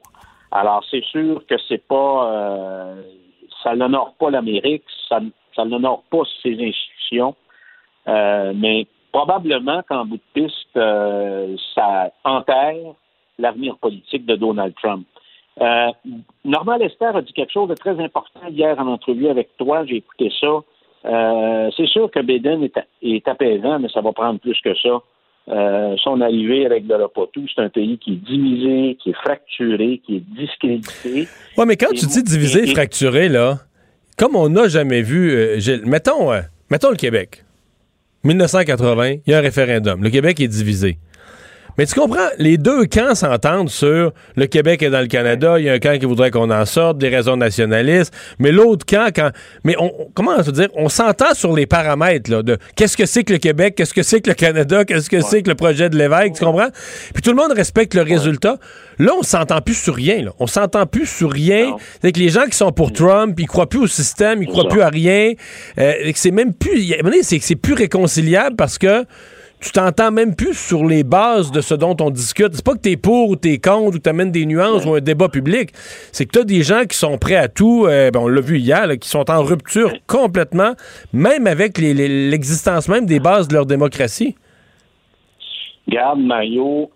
Alors, 0.52 0.84
c'est 0.90 1.04
sûr 1.04 1.46
que 1.48 1.56
c'est 1.68 1.86
pas, 1.86 2.32
euh, 2.32 3.02
ça 3.64 3.76
n'honore 3.76 4.14
pas 4.20 4.30
l'Amérique, 4.30 4.84
ça, 5.08 5.20
n'honore 5.66 6.04
pas 6.10 6.24
ses 6.42 6.54
institutions, 6.54 7.36
euh, 8.08 8.54
mais 8.56 8.88
probablement 9.12 9.82
qu'en 9.88 10.06
bout 10.06 10.18
de 10.18 10.42
piste, 10.42 10.76
euh, 10.76 11.56
ça 11.74 12.12
enterre 12.24 12.94
l'avenir 13.40 13.78
politique 13.78 14.26
de 14.26 14.36
Donald 14.36 14.74
Trump. 14.76 15.06
Euh, 15.62 15.92
Normand 16.44 16.78
Lester 16.78 17.12
a 17.14 17.22
dit 17.22 17.34
quelque 17.34 17.52
chose 17.52 17.70
de 17.70 17.76
très 17.76 18.00
important 18.00 18.48
hier 18.50 18.78
en 18.80 18.88
entrevue 18.88 19.28
avec 19.28 19.56
toi. 19.58 19.86
J'ai 19.86 19.98
écouté 19.98 20.32
ça. 20.40 20.62
Euh, 21.06 21.70
c'est 21.76 21.88
sûr 21.88 22.10
que 22.10 22.20
Biden 22.22 22.68
est 23.02 23.28
apaisant, 23.28 23.80
mais 23.80 23.90
ça 23.90 24.02
va 24.02 24.12
prendre 24.14 24.40
plus 24.40 24.60
que 24.62 24.74
ça. 24.76 25.02
Euh, 25.50 25.96
son 26.02 26.22
arrivée 26.22 26.68
réglera 26.68 27.10
pas 27.14 27.26
tout. 27.34 27.46
C'est 27.54 27.62
un 27.62 27.70
pays 27.70 27.98
qui 27.98 28.14
est 28.14 28.32
divisé, 28.32 28.98
qui 29.02 29.10
est 29.10 29.14
fracturé, 29.14 30.02
qui 30.06 30.16
est 30.18 30.24
discrédité. 30.40 31.28
Ouais, 31.58 31.66
mais 31.66 31.76
quand 31.76 31.92
Et 31.92 31.98
tu 31.98 32.06
dis 32.06 32.24
divisé, 32.24 32.62
et- 32.62 32.70
et- 32.70 32.74
fracturé, 32.74 33.28
là, 33.28 33.60
comme 34.18 34.36
on 34.38 34.48
n'a 34.48 34.68
jamais 34.70 35.02
vu, 35.02 35.32
euh, 35.32 35.60
Gilles, 35.60 35.82
mettons, 35.86 36.32
euh, 36.32 36.42
mettons 36.72 36.92
le 36.92 36.96
Québec. 36.96 37.44
1980, 38.24 39.16
il 39.26 39.32
y 39.32 39.34
a 39.34 39.40
un 39.40 39.42
référendum. 39.42 40.02
Le 40.02 40.10
Québec 40.10 40.40
est 40.40 40.48
divisé. 40.48 40.98
Mais 41.78 41.86
tu 41.86 42.00
comprends, 42.00 42.28
les 42.38 42.58
deux 42.58 42.86
camps 42.86 43.16
s'entendent 43.16 43.70
sur 43.70 44.14
le 44.36 44.46
Québec 44.46 44.84
est 44.84 44.90
dans 44.90 45.02
le 45.02 45.08
Canada, 45.08 45.58
il 45.58 45.66
y 45.66 45.70
a 45.70 45.74
un 45.74 45.80
camp 45.80 45.98
qui 46.00 46.06
voudrait 46.06 46.32
qu'on 46.32 46.52
en 46.52 46.66
sorte, 46.66 46.98
des 46.98 47.10
raisons 47.10 47.36
nationalistes, 47.36 48.14
mais 48.40 48.52
l'autre 48.52 48.86
camp, 48.86 49.12
quand. 49.14 49.32
Mais 49.64 49.76
on, 49.80 49.92
comment 50.14 50.42
se 50.44 50.52
dire, 50.52 50.70
on 50.76 50.90
s'entend 50.90 51.34
sur 51.34 51.54
les 51.56 51.66
paramètres, 51.66 52.30
là, 52.30 52.44
de 52.44 52.58
qu'est-ce 52.76 52.98
que 52.98 53.06
c'est 53.06 53.24
que 53.24 53.34
le 53.34 53.40
Québec, 53.40 53.76
qu'est-ce 53.76 53.94
que 53.94 54.04
c'est 54.04 54.22
que 54.22 54.30
le 54.30 54.36
Canada, 54.36 54.86
qu'est-ce 54.86 55.10
que 55.10 55.22
c'est 55.22 55.42
que 55.42 55.50
le 55.50 55.56
projet 55.56 55.90
de 55.90 55.98
l'évêque, 55.98 56.34
tu 56.34 56.46
comprends? 56.46 56.70
Puis 57.14 57.24
tout 57.24 57.32
le 57.32 57.38
monde 57.38 57.54
respecte 57.54 57.96
le 57.96 58.04
résultat. 58.04 58.58
Là, 59.00 59.14
on 59.18 59.24
s'entend 59.24 59.62
plus 59.62 59.76
sur 59.76 59.96
rien, 59.96 60.24
là. 60.24 60.32
On 60.40 60.48
s'entend 60.48 60.86
plus 60.86 61.08
sur 61.08 61.32
rien. 61.32 61.76
C'est 62.02 62.12
que 62.12 62.20
les 62.20 62.30
gens 62.30 62.46
qui 62.46 62.58
sont 62.58 62.72
pour 62.72 62.94
Trump, 62.94 63.40
ils 63.40 63.48
croient 63.48 63.70
plus 63.70 63.80
au 63.80 63.88
système, 63.88 64.44
ils 64.44 64.48
croient 64.48 64.68
plus 64.68 64.82
à 64.82 64.90
rien. 64.90 65.34
Euh, 65.80 65.94
c'est 66.16 66.32
même 66.32 66.54
plus. 66.54 66.94
c'est 67.24 67.56
plus 67.56 67.74
réconciliable 67.74 68.56
parce 68.56 68.78
que 68.78 69.06
tu 69.64 69.72
t'entends 69.72 70.12
même 70.12 70.36
plus 70.36 70.54
sur 70.54 70.86
les 70.86 71.04
bases 71.04 71.52
de 71.52 71.62
ce 71.62 71.74
dont 71.74 71.96
on 72.02 72.10
discute. 72.10 72.54
C'est 72.54 72.66
pas 72.66 72.74
que 72.74 72.82
t'es 72.82 72.98
pour 72.98 73.30
ou 73.30 73.36
t'es 73.36 73.60
contre 73.60 73.96
ou 73.96 74.00
t'amènes 74.00 74.32
des 74.32 74.46
nuances 74.46 74.86
ou 74.86 74.96
un 74.96 75.00
débat 75.00 75.30
public. 75.30 75.70
C'est 76.12 76.26
que 76.26 76.32
t'as 76.32 76.44
des 76.44 76.64
gens 76.64 76.84
qui 76.84 76.98
sont 76.98 77.18
prêts 77.18 77.38
à 77.38 77.48
tout, 77.48 77.86
euh, 77.88 78.12
ben, 78.12 78.20
on 78.20 78.28
l'a 78.28 78.42
vu 78.42 78.58
hier, 78.60 78.86
là, 78.88 78.98
qui 78.98 79.08
sont 79.08 79.32
en 79.32 79.42
rupture 79.42 79.94
complètement, 80.06 80.74
même 81.14 81.48
avec 81.48 81.78
l'existence 81.78 82.90
même 82.90 83.06
des 83.06 83.20
bases 83.20 83.48
de 83.48 83.54
leur 83.54 83.66
démocratie. 83.66 84.36
Garde, 85.88 86.20
Mario, 86.20 86.92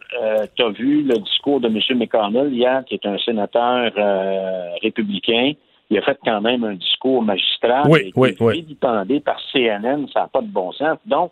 tu 0.55 0.63
as 0.63 0.69
vu 0.69 1.03
le 1.03 1.15
discours 1.15 1.59
de 1.59 1.67
M. 1.67 1.97
McConnell 1.97 2.53
hier, 2.53 2.83
qui 2.85 2.95
est 2.95 3.05
un 3.05 3.17
sénateur 3.19 3.91
euh, 3.97 4.69
républicain. 4.81 5.53
Il 5.89 5.97
a 5.97 6.01
fait 6.01 6.17
quand 6.23 6.41
même 6.41 6.63
un 6.63 6.75
discours 6.75 7.21
magistral. 7.21 7.83
Oui, 7.87 7.99
été 8.07 8.11
oui, 8.15 8.35
oui. 8.39 9.19
par 9.19 9.39
CNN, 9.53 10.05
ça 10.13 10.21
n'a 10.21 10.27
pas 10.27 10.41
de 10.41 10.47
bon 10.47 10.71
sens. 10.73 10.97
Donc, 11.05 11.31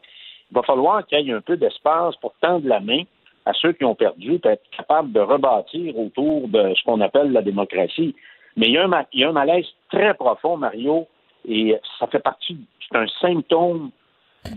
il 0.52 0.56
va 0.56 0.64
falloir 0.64 1.06
qu'il 1.06 1.20
y 1.20 1.32
ait 1.32 1.34
un 1.34 1.42
peu 1.42 1.58
d'espace 1.58 2.16
pour 2.18 2.34
tendre 2.42 2.68
la 2.68 2.80
main 2.80 3.04
à 3.46 3.54
ceux 3.54 3.74
qui 3.74 3.86
ont 3.86 3.96
perdu, 3.96 4.40
pour 4.40 4.52
être 4.52 4.64
capable 4.76 5.12
de 5.12 5.20
rebâtir 5.20 5.98
autour 5.98 6.48
de 6.48 6.74
ce 6.76 6.84
qu'on 6.84 7.02
appelle 7.02 7.32
la 7.32 7.42
démocratie. 7.42 8.16
Mais 8.58 8.68
il 8.68 8.74
y, 8.74 8.78
a 8.78 9.30
un, 9.30 9.32
malaise 9.32 9.66
très 9.92 10.14
profond, 10.14 10.58
Mario, 10.58 11.08
et 11.48 11.76
ça 12.00 12.08
fait 12.08 12.20
partie, 12.20 12.58
c'est 12.80 12.98
un 12.98 13.08
symptôme 13.22 13.92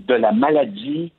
de 0.07 0.15
la 0.15 0.33
maladie 0.33 1.13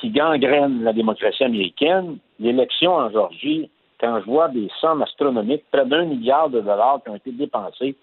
qui 0.00 0.10
gangrène 0.10 0.82
la 0.82 0.92
démocratie 0.92 1.44
américaine. 1.44 2.18
L'élection 2.40 2.94
en 2.94 3.10
Georgie, 3.10 3.70
quand 4.00 4.20
je 4.20 4.24
vois 4.24 4.48
des 4.48 4.68
sommes 4.80 5.02
astronomiques, 5.02 5.64
près 5.70 5.86
d'un 5.86 6.04
milliard 6.04 6.50
de 6.50 6.60
dollars 6.60 7.00
qui 7.04 7.10
ont 7.10 7.16
été 7.16 7.30
dépensés 7.30 7.94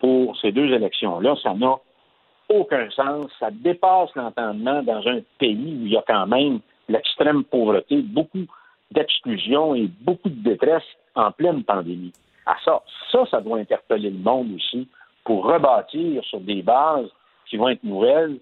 pour 0.00 0.36
ces 0.40 0.52
deux 0.52 0.72
élections-là, 0.72 1.36
ça 1.42 1.54
n'a 1.54 1.76
aucun 2.48 2.88
sens. 2.90 3.30
Ça 3.38 3.50
dépasse 3.50 4.10
l'entendement 4.14 4.82
dans 4.82 5.06
un 5.06 5.20
pays 5.38 5.78
où 5.80 5.86
il 5.86 5.92
y 5.92 5.96
a 5.96 6.04
quand 6.06 6.26
même 6.26 6.60
l'extrême 6.88 7.44
pauvreté, 7.44 8.02
beaucoup 8.02 8.46
d'exclusion 8.90 9.74
et 9.74 9.88
beaucoup 10.00 10.30
de 10.30 10.42
détresse 10.50 10.82
en 11.14 11.30
pleine 11.30 11.62
pandémie. 11.62 12.12
À 12.46 12.56
ça, 12.64 12.82
ça, 13.12 13.24
ça 13.30 13.40
doit 13.40 13.58
interpeller 13.58 14.10
le 14.10 14.18
monde 14.18 14.48
aussi 14.56 14.88
pour 15.24 15.44
rebâtir 15.44 16.24
sur 16.24 16.40
des 16.40 16.62
bases 16.62 17.10
qui 17.48 17.58
vont 17.58 17.68
être 17.68 17.84
nouvelles, 17.84 18.38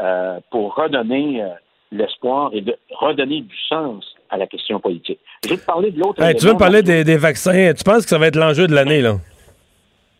euh, 0.00 0.38
pour 0.50 0.76
redonner 0.76 1.42
euh, 1.42 1.48
l'espoir 1.90 2.50
et 2.52 2.60
de 2.60 2.76
redonner 2.90 3.40
du 3.40 3.56
sens 3.68 4.04
à 4.30 4.36
la 4.36 4.46
question 4.46 4.78
politique. 4.78 5.18
Je 5.44 5.50
vais 5.50 5.56
te 5.56 5.66
parler 5.66 5.90
de 5.90 5.98
l'autre. 5.98 6.22
Hey, 6.22 6.36
tu 6.36 6.46
veux 6.46 6.52
me 6.52 6.58
parler 6.58 6.82
des, 6.82 7.02
des 7.02 7.16
vaccins? 7.16 7.72
Tu 7.76 7.82
penses 7.82 8.04
que 8.04 8.10
ça 8.10 8.18
va 8.18 8.28
être 8.28 8.36
l'enjeu 8.36 8.68
de 8.68 8.74
l'année, 8.74 9.00
là? 9.00 9.14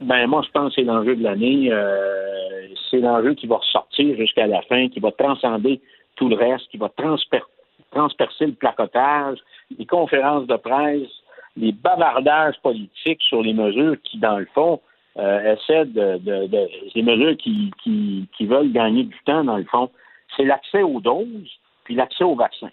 Ben 0.01 0.27
moi, 0.27 0.43
je 0.47 0.51
pense 0.51 0.69
que 0.70 0.81
c'est 0.81 0.87
l'enjeu 0.87 1.16
de 1.16 1.23
l'année. 1.23 1.69
Euh, 1.73 2.69
c'est 2.91 3.01
l'enjeu 3.01 3.35
qui 3.35 3.47
va 3.47 3.57
ressortir 3.57 4.16
jusqu'à 4.16 4.47
la 4.47 4.62
fin, 4.62 4.89
qui 4.89 5.01
va 5.01 5.11
transcender 5.12 5.81
tout 6.16 6.29
le 6.29 6.37
reste, 6.37 6.69
qui 6.70 6.77
va 6.77 6.89
transper- 6.89 7.43
transpercer 7.91 8.47
le 8.47 8.53
placotage, 8.53 9.39
les 9.77 9.87
conférences 9.87 10.47
de 10.47 10.57
presse, 10.57 11.09
les 11.57 11.73
bavardages 11.73 12.59
politiques 12.62 13.23
sur 13.23 13.43
les 13.43 13.53
mesures 13.53 13.97
qui, 14.05 14.19
dans 14.19 14.39
le 14.39 14.47
fond, 14.55 14.81
euh, 15.19 15.55
essaient 15.55 15.87
de, 15.87 16.19
de, 16.19 16.47
de 16.47 16.69
les 16.95 17.03
mesures 17.03 17.37
qui, 17.37 17.73
qui, 17.83 18.29
qui 18.37 18.47
veulent 18.47 18.73
gagner 18.73 19.05
du 19.05 19.16
temps, 19.25 19.45
dans 19.45 19.57
le 19.57 19.65
fond. 19.65 19.91
C'est 20.37 20.45
l'accès 20.45 20.83
aux 20.83 21.01
doses, 21.01 21.59
puis 21.85 21.95
l'accès 21.97 22.25
aux 22.25 22.37
vaccins. 22.37 22.70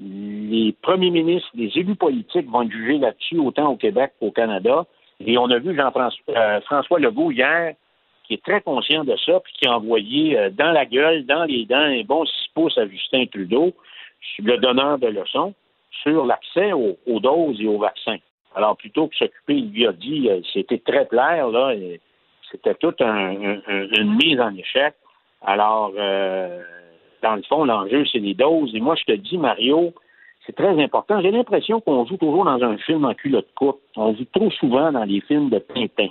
Les 0.00 0.74
premiers 0.82 1.10
ministres, 1.10 1.48
les 1.54 1.70
élus 1.76 1.94
politiques 1.94 2.48
vont 2.50 2.62
être 2.62 2.70
jugés 2.70 2.98
là-dessus, 2.98 3.38
autant 3.38 3.68
au 3.72 3.76
Québec 3.76 4.12
qu'au 4.18 4.30
Canada. 4.30 4.86
Et 5.24 5.36
on 5.38 5.50
a 5.50 5.58
vu 5.58 5.76
Jean-François 5.76 6.22
euh, 6.30 6.60
François 6.62 6.98
Legault 6.98 7.30
hier, 7.30 7.74
qui 8.24 8.34
est 8.34 8.42
très 8.42 8.60
conscient 8.60 9.04
de 9.04 9.16
ça, 9.16 9.40
puis 9.40 9.52
qui 9.58 9.66
a 9.68 9.76
envoyé 9.76 10.38
euh, 10.38 10.50
dans 10.50 10.72
la 10.72 10.86
gueule, 10.86 11.26
dans 11.26 11.44
les 11.44 11.64
dents, 11.66 11.76
un 11.76 12.02
bon 12.02 12.24
six 12.24 12.48
pouces 12.54 12.78
à 12.78 12.86
Justin 12.86 13.26
Trudeau, 13.26 13.72
le 14.38 14.56
donneur 14.58 14.98
de 14.98 15.08
leçons, 15.08 15.54
sur 16.02 16.24
l'accès 16.24 16.72
aux, 16.72 16.96
doses 17.20 17.60
et 17.60 17.66
aux 17.66 17.78
vaccins. 17.78 18.16
Alors, 18.54 18.76
plutôt 18.76 19.08
que 19.08 19.16
s'occuper, 19.16 19.54
il 19.54 19.72
lui 19.72 19.86
a 19.86 19.92
dit, 19.92 20.28
euh, 20.30 20.40
c'était 20.52 20.78
très 20.78 21.06
clair, 21.06 21.48
là, 21.48 21.74
c'était 22.50 22.74
toute 22.74 23.00
un- 23.00 23.36
un- 23.44 23.62
un- 23.66 23.88
une 23.98 24.14
mise 24.16 24.40
en 24.40 24.54
échec. 24.56 24.94
Alors, 25.42 25.92
dans 27.22 27.36
le 27.36 27.42
fond, 27.42 27.64
l'enjeu, 27.64 28.04
c'est 28.06 28.18
les 28.18 28.34
doses. 28.34 28.74
Et 28.74 28.80
moi, 28.80 28.94
je 28.96 29.04
te 29.04 29.12
dis, 29.12 29.38
Mario, 29.38 29.92
c'est 30.50 30.56
très 30.56 30.82
important. 30.82 31.20
J'ai 31.22 31.30
l'impression 31.30 31.80
qu'on 31.80 32.04
joue 32.06 32.16
toujours 32.16 32.44
dans 32.44 32.60
un 32.62 32.76
film 32.78 33.04
en 33.04 33.14
culotte 33.14 33.46
courte. 33.54 33.78
On 33.96 34.14
joue 34.16 34.24
trop 34.32 34.50
souvent 34.50 34.90
dans 34.90 35.04
les 35.04 35.20
films 35.20 35.48
de 35.48 35.58
Tintin. 35.60 36.08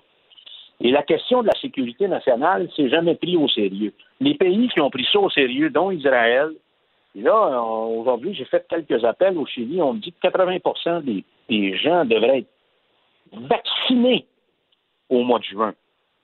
Et 0.82 0.92
la 0.92 1.04
question 1.04 1.42
de 1.42 1.48
la 1.48 1.60
sécurité 1.60 2.08
nationale, 2.08 2.70
c'est 2.76 2.90
jamais 2.90 3.16
pris 3.16 3.36
au 3.36 3.50
sérieux. 3.50 3.94
Les 4.22 4.36
pays 4.36 4.70
qui 4.70 4.80
ont 4.80 4.90
pris 4.90 5.06
ça 5.12 5.20
au 5.20 5.30
sérieux, 5.30 5.70
dont 5.70 5.92
Israël, 5.92 6.52
et 7.16 7.22
là, 7.22 7.62
on- 7.62 8.00
aujourd'hui, 8.00 8.34
j'ai 8.34 8.46
fait 8.46 8.66
quelques 8.70 9.04
appels 9.04 9.38
au 9.38 9.46
Chili. 9.46 9.82
On 9.82 9.94
me 9.94 10.00
dit 10.00 10.14
que 10.14 10.20
80 10.22 11.02
des, 11.02 11.24
des 11.50 11.76
gens 11.78 12.06
devraient 12.06 12.40
être 12.40 12.50
vaccinés 13.34 14.26
au 15.10 15.24
mois 15.24 15.40
de 15.40 15.44
juin. 15.46 15.74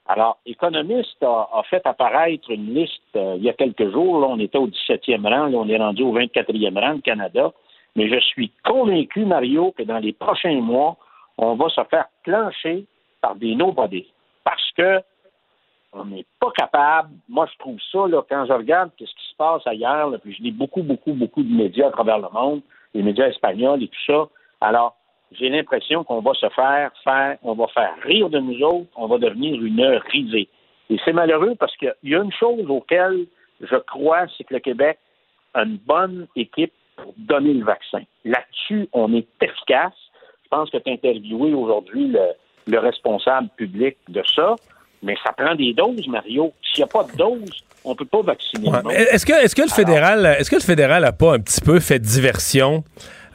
Alors, 0.08 0.38
Économiste 0.46 1.22
a, 1.24 1.50
a 1.54 1.64
fait 1.64 1.86
apparaître 1.86 2.50
une 2.52 2.74
liste 2.76 3.02
euh, 3.16 3.34
il 3.38 3.44
y 3.44 3.50
a 3.50 3.54
quelques 3.54 3.92
jours. 3.92 4.22
Là, 4.22 4.28
on 4.30 4.40
était 4.40 4.60
au 4.60 4.68
17e 4.68 5.24
rang, 5.28 5.48
là, 5.48 5.58
on 5.58 5.68
est 5.68 5.78
rendu 5.78 6.04
au 6.04 6.14
24e 6.18 6.80
rang, 6.80 6.94
le 6.94 7.02
Canada. 7.02 7.52
Mais 7.96 8.10
je 8.10 8.20
suis 8.20 8.52
convaincu, 8.64 9.26
Mario, 9.26 9.74
que 9.78 9.84
dans 9.84 10.00
les 10.00 10.14
prochains 10.14 10.60
mois, 10.62 10.98
on 11.38 11.56
va 11.56 11.70
se 11.70 11.82
faire 11.86 12.08
plancher 12.24 12.86
par 13.22 13.36
des 13.36 13.56
nobody. 13.56 14.06
Parce 14.44 14.72
que 14.78 15.02
on 15.94 16.06
n'est 16.06 16.26
pas 16.40 16.52
capable. 16.52 17.10
Moi, 17.30 17.48
je 17.52 17.58
trouve 17.58 17.80
ça, 17.92 18.08
là, 18.08 18.22
quand 18.30 18.46
je 18.46 18.54
regarde 18.54 18.92
ce 19.00 19.06
qui 19.06 19.30
se 19.30 19.36
passe 19.38 19.66
ailleurs, 19.66 20.12
puis 20.22 20.36
je 20.36 20.44
lis 20.44 20.52
beaucoup, 20.52 20.84
beaucoup, 20.84 21.14
beaucoup 21.14 21.42
de 21.42 21.54
médias 21.54 21.88
à 21.88 21.92
travers 21.92 22.20
le 22.20 22.28
monde, 22.34 22.62
les 22.94 23.02
médias 23.02 23.28
espagnols 23.28 23.82
et 23.82 23.88
tout 23.88 24.06
ça. 24.06 24.28
Alors, 24.60 24.98
j'ai 25.32 25.50
l'impression 25.50 26.04
qu'on 26.04 26.20
va 26.20 26.34
se 26.34 26.50
faire 26.50 26.92
faire, 27.04 27.38
on 27.44 27.54
va 27.54 27.68
faire 27.68 27.94
rire 28.04 28.30
de 28.30 28.40
nous 28.40 28.62
autres, 28.62 28.88
on 28.96 29.08
va 29.08 29.18
devenir 29.18 29.62
une 29.62 29.84
risée. 30.12 30.50
Et 30.90 30.98
c'est 31.04 31.14
malheureux 31.14 31.56
parce 31.58 31.76
qu'il 31.78 31.94
y 32.04 32.16
a 32.16 32.22
une 32.22 32.34
chose 32.34 32.70
auquel 32.70 33.26
je 33.62 33.76
crois, 33.78 34.28
c'est 34.38 34.44
que 34.44 34.54
le 34.54 34.60
Québec 34.60 35.00
a 35.54 35.64
une 35.64 35.78
bonne 35.78 36.28
équipe 36.36 36.74
pour 36.96 37.14
donner 37.18 37.54
le 37.54 37.66
vaccin. 37.66 38.02
Là-dessus, 38.24 38.88
on 38.94 39.14
est 39.14 39.28
efficace. 39.42 39.94
Je 40.44 40.50
pense 40.50 40.70
que 40.70 40.78
tu 40.78 40.90
as 40.90 40.94
interviewé 40.94 41.54
aujourd'hui 41.54 42.08
le, 42.08 42.32
le 42.68 42.80
responsable 42.80 43.50
public 43.58 43.98
de 44.10 44.24
ça, 44.36 44.56
mais 45.04 45.16
ça 45.24 45.34
prend 45.34 45.56
des 45.56 45.74
doses, 45.74 46.08
Mario. 46.08 46.54
S'il 46.64 46.84
n'y 46.84 46.90
a 46.90 46.92
pas 46.92 47.04
de 47.04 47.18
doses, 47.18 47.64
on 47.84 47.92
ne 47.92 47.96
peut 47.96 48.06
pas 48.06 48.22
vacciner. 48.22 48.70
Ouais, 48.70 48.96
Est-ce 49.12 49.26
que, 49.26 49.34
est-ce 49.34 49.56
que 49.56 49.62
le 49.62 49.68
fédéral, 49.68 50.26
est-ce 50.40 50.50
que 50.50 50.56
le 50.56 50.62
fédéral 50.62 51.04
a 51.06 51.12
pas 51.12 51.34
un 51.36 51.40
petit 51.40 51.62
peu 51.62 51.80
fait 51.80 52.00
diversion 52.00 52.84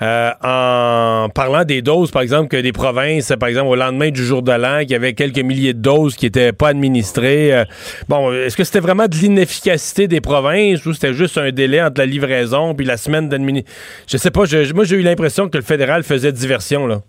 euh, 0.02 0.30
en 0.42 1.28
parlant 1.28 1.64
des 1.64 1.82
doses, 1.82 2.10
par 2.10 2.22
exemple, 2.22 2.48
que 2.48 2.56
des 2.56 2.72
provinces, 2.72 3.32
par 3.38 3.48
exemple, 3.48 3.68
au 3.68 3.74
lendemain 3.76 4.10
du 4.10 4.24
jour 4.24 4.42
de 4.42 4.52
l'an, 4.52 4.80
qu'il 4.80 4.92
y 4.92 4.94
avait 4.94 5.12
quelques 5.14 5.40
milliers 5.40 5.74
de 5.74 5.80
doses 5.80 6.16
qui 6.16 6.26
n'étaient 6.26 6.52
pas 6.52 6.68
administrées. 6.68 7.52
euh, 7.54 7.64
bon, 8.08 8.32
est-ce 8.32 8.56
que 8.56 8.64
c'était 8.64 8.80
vraiment 8.80 9.06
de 9.06 9.14
l'inefficacité 9.14 10.08
des 10.08 10.20
provinces 10.20 10.84
ou 10.86 10.92
c'était 10.94 11.12
juste 11.12 11.36
un 11.38 11.50
délai 11.50 11.82
entre 11.82 12.00
la 12.00 12.06
livraison 12.06 12.74
puis 12.74 12.86
la 12.86 12.96
semaine 12.96 13.28
d'administration? 13.28 13.76
Je 14.06 14.16
sais 14.16 14.30
pas, 14.30 14.44
je- 14.46 14.72
moi 14.72 14.84
j'ai 14.84 14.96
eu 14.96 15.02
l'impression 15.02 15.48
que 15.48 15.58
le 15.58 15.62
fédéral 15.64 16.02
faisait 16.02 16.32
diversion, 16.32 16.86
là. 16.86 17.00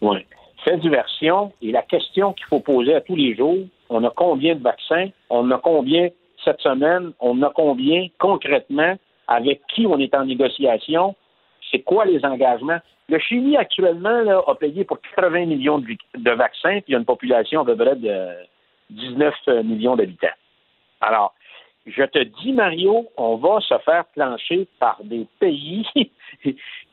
Oui. 0.00 0.18
Fait 0.64 0.76
diversion. 0.78 1.52
Et 1.62 1.72
la 1.72 1.82
question 1.82 2.32
qu'il 2.32 2.46
faut 2.46 2.60
poser 2.60 2.94
à 2.94 3.00
tous 3.00 3.16
les 3.16 3.34
jours, 3.34 3.58
on 3.88 4.04
a 4.04 4.12
combien 4.14 4.54
de 4.54 4.62
vaccins? 4.62 5.08
On 5.30 5.50
a 5.50 5.58
combien 5.58 6.08
cette 6.44 6.60
semaine? 6.60 7.12
On 7.20 7.42
a 7.42 7.50
combien 7.54 8.06
concrètement? 8.18 8.94
Avec 9.28 9.60
qui 9.74 9.86
on 9.86 9.98
est 9.98 10.14
en 10.14 10.24
négociation? 10.24 11.14
C'est 11.70 11.80
quoi 11.80 12.04
les 12.04 12.24
engagements? 12.24 12.78
Le 13.08 13.18
Chili, 13.18 13.56
actuellement, 13.56 14.42
a 14.46 14.54
payé 14.54 14.84
pour 14.84 15.00
80 15.16 15.46
millions 15.46 15.78
de, 15.78 16.30
vaccins, 16.30 16.80
puis 16.80 16.84
il 16.88 16.92
y 16.92 16.94
a 16.94 16.98
une 16.98 17.04
population 17.04 17.62
à 17.62 17.64
peu 17.64 17.76
près 17.76 17.96
de 17.96 18.28
19 18.90 19.34
millions 19.64 19.96
d'habitants. 19.96 20.28
Alors, 21.00 21.34
je 21.86 22.04
te 22.04 22.18
dis, 22.18 22.52
Mario, 22.52 23.08
on 23.16 23.36
va 23.36 23.60
se 23.60 23.76
faire 23.78 24.04
plancher 24.14 24.68
par 24.78 24.98
des 25.02 25.26
pays 25.38 25.86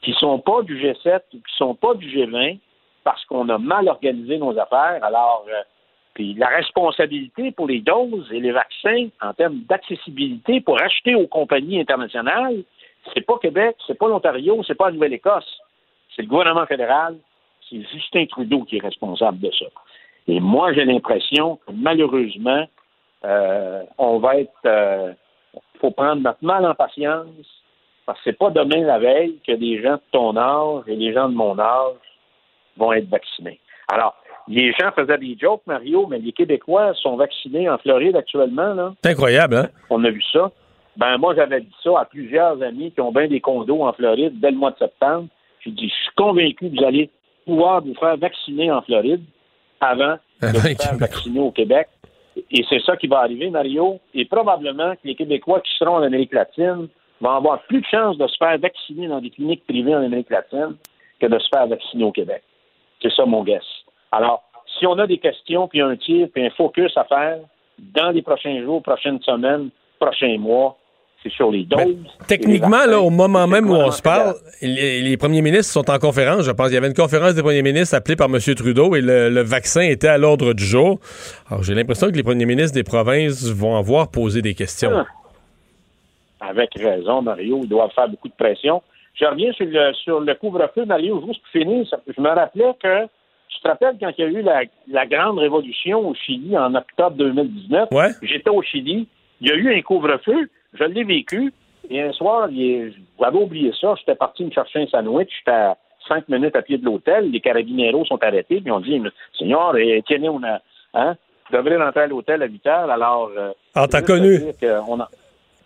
qui 0.01 0.13
sont 0.13 0.39
pas 0.39 0.61
du 0.63 0.81
G7 0.81 1.19
ou 1.33 1.37
qui 1.37 1.55
sont 1.57 1.75
pas 1.75 1.93
du 1.93 2.07
G20 2.07 2.59
parce 3.03 3.23
qu'on 3.25 3.47
a 3.49 3.57
mal 3.57 3.87
organisé 3.87 4.37
nos 4.37 4.57
affaires. 4.57 5.03
Alors, 5.03 5.45
euh, 5.47 5.61
puis 6.13 6.33
la 6.33 6.47
responsabilité 6.47 7.51
pour 7.51 7.67
les 7.67 7.79
doses 7.79 8.27
et 8.31 8.39
les 8.39 8.51
vaccins 8.51 9.07
en 9.21 9.33
termes 9.33 9.59
d'accessibilité 9.69 10.61
pour 10.61 10.81
acheter 10.81 11.15
aux 11.15 11.27
compagnies 11.27 11.79
internationales, 11.79 12.63
C'est 13.13 13.25
pas 13.25 13.37
Québec, 13.41 13.75
c'est 13.85 13.97
pas 13.97 14.07
l'Ontario, 14.07 14.61
c'est 14.65 14.75
pas 14.75 14.87
la 14.87 14.93
Nouvelle-Écosse. 14.93 15.59
C'est 16.15 16.23
le 16.23 16.27
gouvernement 16.27 16.65
fédéral, 16.65 17.17
c'est 17.69 17.81
Justin 17.91 18.25
Trudeau 18.25 18.63
qui 18.63 18.77
est 18.77 18.81
responsable 18.81 19.39
de 19.39 19.51
ça. 19.51 19.65
Et 20.27 20.39
moi, 20.39 20.73
j'ai 20.73 20.85
l'impression 20.85 21.57
que 21.57 21.71
malheureusement, 21.73 22.67
euh, 23.25 23.83
on 23.97 24.19
va 24.19 24.37
être. 24.37 24.51
Euh, 24.65 25.13
faut 25.79 25.91
prendre 25.91 26.21
notre 26.21 26.43
mal 26.43 26.65
en 26.65 26.73
patience, 26.73 27.27
parce 28.05 28.17
que 28.19 28.31
c'est 28.31 28.37
pas 28.37 28.49
demain 28.49 28.81
la 28.81 28.99
veille 28.99 29.39
que 29.45 29.53
des 29.53 29.81
gens 29.81 29.95
de 29.95 30.01
ton 30.11 30.35
âge 30.37 30.83
et 30.87 30.95
des 30.95 31.13
gens 31.13 31.29
de 31.29 31.35
mon 31.35 31.57
âge 31.59 31.95
vont 32.77 32.93
être 32.93 33.09
vaccinés. 33.09 33.59
Alors, 33.87 34.15
les 34.47 34.71
gens 34.73 34.91
faisaient 34.95 35.17
des 35.17 35.37
jokes, 35.39 35.61
Mario, 35.67 36.07
mais 36.07 36.19
les 36.19 36.31
Québécois 36.31 36.93
sont 36.95 37.15
vaccinés 37.15 37.69
en 37.69 37.77
Floride 37.77 38.15
actuellement. 38.15 38.73
Là. 38.73 38.93
C'est 39.03 39.11
incroyable, 39.11 39.55
hein? 39.55 39.69
On 39.89 40.03
a 40.03 40.09
vu 40.09 40.23
ça. 40.31 40.51
Ben, 40.97 41.17
moi, 41.17 41.35
j'avais 41.35 41.61
dit 41.61 41.75
ça 41.83 41.99
à 41.99 42.05
plusieurs 42.05 42.61
amis 42.61 42.91
qui 42.91 43.01
ont 43.01 43.11
bien 43.11 43.27
des 43.27 43.39
condos 43.39 43.83
en 43.83 43.93
Floride 43.93 44.39
dès 44.39 44.51
le 44.51 44.57
mois 44.57 44.71
de 44.71 44.79
septembre. 44.79 45.27
J'ai 45.63 45.71
dit, 45.71 45.89
je 45.89 45.93
suis 45.93 46.15
convaincu 46.15 46.69
que 46.69 46.79
vous 46.79 46.85
allez 46.85 47.09
pouvoir 47.45 47.81
vous 47.81 47.93
faire 47.95 48.17
vacciner 48.17 48.71
en 48.71 48.81
Floride 48.81 49.23
avant 49.79 50.17
de 50.41 50.47
vous 50.47 50.83
faire 50.83 50.97
vacciner 50.97 51.39
au 51.39 51.51
Québec. 51.51 51.87
Et 52.51 52.63
c'est 52.69 52.81
ça 52.81 52.97
qui 52.97 53.07
va 53.07 53.19
arriver, 53.19 53.49
Mario. 53.49 53.99
Et 54.13 54.25
probablement 54.25 54.93
que 54.93 55.01
les 55.05 55.15
Québécois 55.15 55.61
qui 55.61 55.71
seront 55.77 55.97
en 55.97 56.03
Amérique 56.03 56.33
latine 56.33 56.87
vont 57.21 57.31
avoir 57.31 57.61
plus 57.63 57.81
de 57.81 57.85
chances 57.85 58.17
de 58.17 58.27
se 58.27 58.37
faire 58.37 58.57
vacciner 58.57 59.07
dans 59.07 59.21
des 59.21 59.29
cliniques 59.29 59.65
privées 59.65 59.95
en 59.95 60.03
Amérique 60.03 60.29
latine 60.29 60.75
que 61.19 61.27
de 61.27 61.39
se 61.39 61.47
faire 61.53 61.67
vacciner 61.67 62.03
au 62.03 62.11
Québec. 62.11 62.43
C'est 63.01 63.11
ça 63.11 63.25
mon 63.25 63.43
guess. 63.43 63.63
Alors, 64.11 64.43
si 64.79 64.85
on 64.87 64.97
a 64.99 65.07
des 65.07 65.17
questions, 65.17 65.67
puis 65.67 65.81
un 65.81 65.95
tir, 65.95 66.27
puis 66.33 66.45
un 66.45 66.49
focus 66.51 66.95
à 66.95 67.03
faire 67.05 67.39
dans 67.79 68.09
les 68.09 68.21
prochains 68.21 68.61
jours, 68.61 68.81
prochaines 68.81 69.21
semaines, 69.21 69.69
prochains 69.99 70.37
mois, 70.37 70.77
c'est 71.29 71.35
sur 71.35 71.51
les 71.51 71.63
doses. 71.63 71.95
Techniquement, 72.27 72.85
là, 72.85 72.99
au 72.99 73.09
moment 73.09 73.47
même 73.47 73.69
où 73.69 73.75
on 73.75 73.91
se 73.91 74.01
parle, 74.01 74.35
les, 74.61 75.01
les, 75.01 75.17
premiers 75.17 75.41
ministres 75.41 75.71
sont 75.71 75.89
en 75.89 75.99
conférence. 75.99 76.45
Je 76.45 76.51
pense 76.51 76.67
qu'il 76.67 76.75
y 76.75 76.77
avait 76.77 76.87
une 76.87 76.93
conférence 76.93 77.35
des 77.35 77.43
premiers 77.43 77.61
ministres 77.61 77.95
appelée 77.95 78.15
par 78.15 78.27
M. 78.27 78.39
Trudeau 78.39 78.95
et 78.95 79.01
le, 79.01 79.29
le 79.29 79.41
vaccin 79.41 79.81
était 79.81 80.07
à 80.07 80.17
l'ordre 80.17 80.53
du 80.53 80.63
jour. 80.63 80.99
Alors, 81.49 81.63
j'ai 81.63 81.73
l'impression 81.73 82.07
que 82.07 82.15
les 82.15 82.23
premiers 82.23 82.45
ministres 82.45 82.75
des 82.75 82.83
provinces 82.83 83.49
vont 83.51 83.75
avoir 83.75 84.09
posé 84.09 84.41
des 84.41 84.53
questions. 84.53 84.91
Ah. 84.93 85.05
Avec 86.39 86.69
raison, 86.75 87.21
Mario. 87.21 87.61
Ils 87.63 87.69
doivent 87.69 87.91
faire 87.93 88.09
beaucoup 88.09 88.27
de 88.27 88.33
pression. 88.33 88.81
Je 89.19 89.25
reviens 89.25 89.51
sur 89.53 89.65
le, 89.65 89.93
sur 89.93 90.19
le 90.19 90.35
couvre-feu, 90.35 90.85
Mario, 90.85 91.23
juste 91.25 91.41
pour 91.41 91.61
finir. 91.61 91.85
Je 92.07 92.21
me 92.21 92.29
rappelais 92.29 92.73
que 92.81 93.05
tu 93.49 93.59
te 93.61 93.67
rappelles 93.67 93.95
quand 93.99 94.11
il 94.17 94.21
y 94.21 94.27
a 94.27 94.29
eu 94.29 94.41
la, 94.43 94.61
la 94.87 95.05
grande 95.05 95.39
révolution 95.39 96.07
au 96.07 96.13
Chili 96.13 96.55
en 96.57 96.75
octobre 96.75 97.15
2019? 97.17 97.89
Ouais. 97.91 98.09
J'étais 98.21 98.49
au 98.49 98.61
Chili. 98.61 99.07
Il 99.41 99.49
y 99.49 99.51
a 99.51 99.55
eu 99.55 99.75
un 99.75 99.81
couvre-feu. 99.81 100.49
Je 100.77 100.83
l'ai 100.85 101.03
vécu. 101.03 101.53
Et 101.89 102.01
un 102.01 102.11
soir, 102.11 102.49
j'avais 102.49 103.37
oublié 103.37 103.71
ça. 103.79 103.95
J'étais 103.97 104.15
parti 104.15 104.43
me 104.43 104.51
chercher 104.51 104.81
un 104.81 104.87
sandwich. 104.87 105.29
J'étais 105.39 105.57
à 105.57 105.77
cinq 106.07 106.27
minutes 106.27 106.55
à 106.55 106.61
pied 106.61 106.77
de 106.77 106.85
l'hôtel. 106.85 107.31
Les 107.31 107.39
carabineros 107.39 108.05
sont 108.05 108.21
arrêtés. 108.21 108.61
Puis 108.61 108.71
on 108.71 108.79
dit, 108.79 109.01
Seigneur, 109.37 109.75
tiens, 110.05 110.23
on 110.23 110.43
a, 110.43 110.59
hein, 110.93 111.15
vous 111.49 111.57
devrez 111.57 111.77
rentrer 111.77 112.01
à 112.01 112.07
l'hôtel 112.07 112.41
à 112.43 112.45
8 112.45 112.67
heures. 112.67 112.89
Alors, 112.89 113.31
euh, 113.37 113.51
ah, 113.75 113.87
t'as 113.87 114.01
connu. 114.01 114.41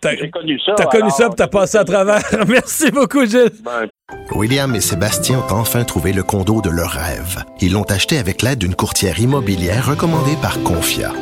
A, 0.04 0.16
j'ai 0.16 0.30
connu 0.30 0.58
ça. 0.60 0.74
T'as 0.76 0.86
connu 0.86 1.10
ça, 1.10 1.28
puis 1.28 1.36
t'as 1.36 1.46
passé 1.46 1.78
à 1.78 1.84
travers. 1.84 2.20
Merci 2.48 2.90
beaucoup, 2.90 3.24
Gilles. 3.24 3.50
Ben, 3.64 3.88
William 4.34 4.74
et 4.74 4.80
Sébastien 4.80 5.38
ont 5.38 5.52
enfin 5.52 5.84
trouvé 5.84 6.12
le 6.12 6.22
condo 6.22 6.60
de 6.60 6.70
leur 6.70 6.90
rêve. 6.90 7.44
Ils 7.60 7.72
l'ont 7.72 7.84
acheté 7.84 8.18
avec 8.18 8.42
l'aide 8.42 8.58
d'une 8.58 8.74
courtière 8.74 9.20
immobilière 9.20 9.88
recommandée 9.88 10.36
par 10.40 10.62
Confia. 10.62 11.12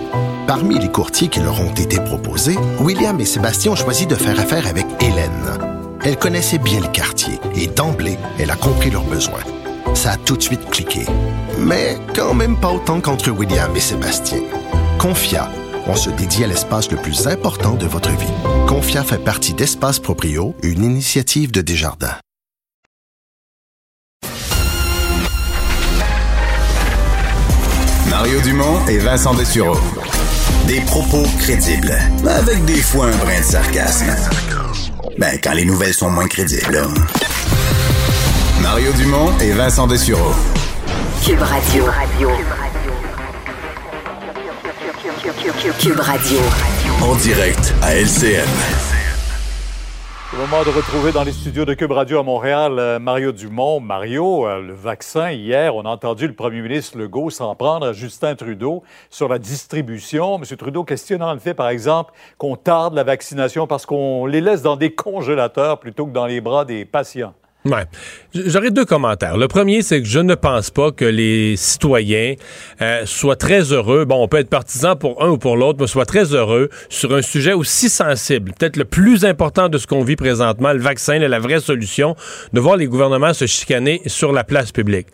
Parmi 0.51 0.81
les 0.81 0.91
courtiers 0.91 1.29
qui 1.29 1.39
leur 1.39 1.61
ont 1.61 1.73
été 1.75 2.01
proposés, 2.01 2.59
William 2.81 3.21
et 3.21 3.25
Sébastien 3.25 3.71
ont 3.71 3.77
choisi 3.77 4.09
de 4.09 4.17
faire 4.17 4.41
affaire 4.41 4.67
avec 4.67 4.85
Hélène. 4.99 5.47
Elle 6.03 6.19
connaissait 6.19 6.59
bien 6.59 6.81
le 6.81 6.89
quartier 6.89 7.39
et 7.55 7.69
d'emblée, 7.69 8.19
elle 8.37 8.51
a 8.51 8.57
compris 8.57 8.91
leurs 8.91 9.05
besoins. 9.05 9.45
Ça 9.95 10.11
a 10.11 10.17
tout 10.17 10.37
de 10.37 10.43
suite 10.43 10.69
cliqué. 10.69 11.07
Mais 11.57 11.99
quand 12.17 12.35
même 12.35 12.59
pas 12.59 12.73
autant 12.73 13.01
qu'entre 13.01 13.31
William 13.31 13.71
et 13.77 13.81
Sébastien. 13.81 14.41
Confia, 14.99 15.49
on 15.87 15.95
se 15.95 16.11
dédie 16.11 16.43
à 16.43 16.49
l'espace 16.49 16.91
le 16.91 16.97
plus 16.97 17.29
important 17.29 17.75
de 17.75 17.87
votre 17.87 18.11
vie. 18.11 18.35
Confia 18.67 19.05
fait 19.05 19.23
partie 19.23 19.55
d'Espace 19.55 20.01
Proprio, 20.01 20.57
une 20.65 20.83
initiative 20.83 21.53
de 21.53 21.61
Desjardins. 21.61 22.19
Mario 28.11 28.41
Dumont 28.41 28.85
et 28.89 28.99
Vincent 28.99 29.35
Dessureau. 29.35 29.77
Des 30.67 30.81
propos 30.83 31.25
crédibles, 31.39 31.97
avec 32.29 32.65
des 32.65 32.81
fois 32.81 33.07
un 33.07 33.17
brin 33.17 33.41
de 33.41 33.45
sarcasme. 33.45 34.07
Ben, 35.19 35.39
quand 35.43 35.53
les 35.53 35.65
nouvelles 35.65 35.95
sont 35.95 36.11
moins 36.11 36.29
crédibles. 36.29 36.87
Mario 38.61 38.93
Dumont 38.93 39.33
et 39.41 39.53
Vincent 39.53 39.87
Dessureau. 39.87 40.35
Cube 41.25 41.43
Radio. 41.43 41.85
Cube 45.79 46.01
Radio. 46.01 46.39
En 47.03 47.15
direct 47.17 47.75
à 47.83 47.95
LCN. 47.95 49.00
Le 50.33 50.39
moment 50.39 50.63
de 50.63 50.69
retrouver 50.69 51.11
dans 51.11 51.25
les 51.25 51.33
studios 51.33 51.65
de 51.65 51.75
Cube 51.75 51.91
Radio 51.91 52.21
à 52.21 52.23
Montréal 52.23 52.79
euh, 52.79 53.01
Mario 53.01 53.33
Dumont. 53.33 53.81
Mario, 53.81 54.47
euh, 54.47 54.63
le 54.63 54.73
vaccin, 54.73 55.33
hier, 55.33 55.75
on 55.75 55.85
a 55.85 55.89
entendu 55.89 56.29
le 56.29 56.35
premier 56.35 56.63
ministre 56.63 56.97
Legault 56.97 57.31
s'en 57.31 57.57
prendre 57.57 57.89
à 57.89 57.93
Justin 57.93 58.37
Trudeau 58.37 58.85
sur 59.11 59.27
la 59.27 59.41
distribution. 59.41 60.37
M. 60.39 60.45
Trudeau 60.57 60.85
questionnant 60.85 61.33
le 61.33 61.41
fait, 61.41 61.55
par 61.55 61.69
exemple, 61.69 62.13
qu'on 62.39 62.55
tarde 62.55 62.95
la 62.95 63.03
vaccination 63.03 63.67
parce 63.67 63.87
qu'on 63.87 64.25
les 64.25 64.41
laisse 64.41 64.63
dans 64.63 64.77
des 64.77 64.95
congélateurs 64.95 65.81
plutôt 65.81 66.07
que 66.07 66.13
dans 66.13 66.27
les 66.27 66.41
bras 66.41 66.65
des 66.65 66.85
patients. 66.85 67.35
Ouais. 67.67 67.85
J'aurais 68.35 68.71
deux 68.71 68.87
commentaires. 68.87 69.37
Le 69.37 69.47
premier, 69.47 69.83
c'est 69.83 70.01
que 70.01 70.09
je 70.09 70.19
ne 70.19 70.35
pense 70.35 70.71
pas 70.71 70.93
que 70.93 71.05
les 71.05 71.57
citoyens 71.57 72.35
euh, 72.81 73.05
soient 73.05 73.37
très 73.37 73.73
heureux. 73.73 74.07
Bon, 74.07 74.23
on 74.23 74.29
peut 74.29 74.39
être 74.39 74.49
partisan 74.49 74.97
pour 74.97 75.23
un 75.23 75.29
ou 75.29 75.37
pour 75.37 75.59
l'autre, 75.59 75.79
mais 75.79 75.87
soient 75.87 76.07
très 76.07 76.35
heureux 76.35 76.71
sur 76.89 77.15
un 77.15 77.21
sujet 77.21 77.53
aussi 77.53 77.91
sensible, 77.91 78.53
peut-être 78.59 78.79
le 78.79 78.87
plus 78.87 79.27
important 79.27 79.69
de 79.69 79.77
ce 79.77 79.87
qu'on 79.87 80.03
vit 80.03 80.17
présentement, 80.17 80.73
le 80.73 80.81
vaccin, 80.81 81.19
la 81.19 81.39
vraie 81.39 81.61
solution, 81.61 82.17
de 82.55 82.61
voir 82.61 82.77
les 82.77 82.87
gouvernements 82.87 83.35
se 83.35 83.47
chicaner 83.47 84.01
sur 84.07 84.33
la 84.33 84.43
place 84.43 84.73
publique. 84.73 85.09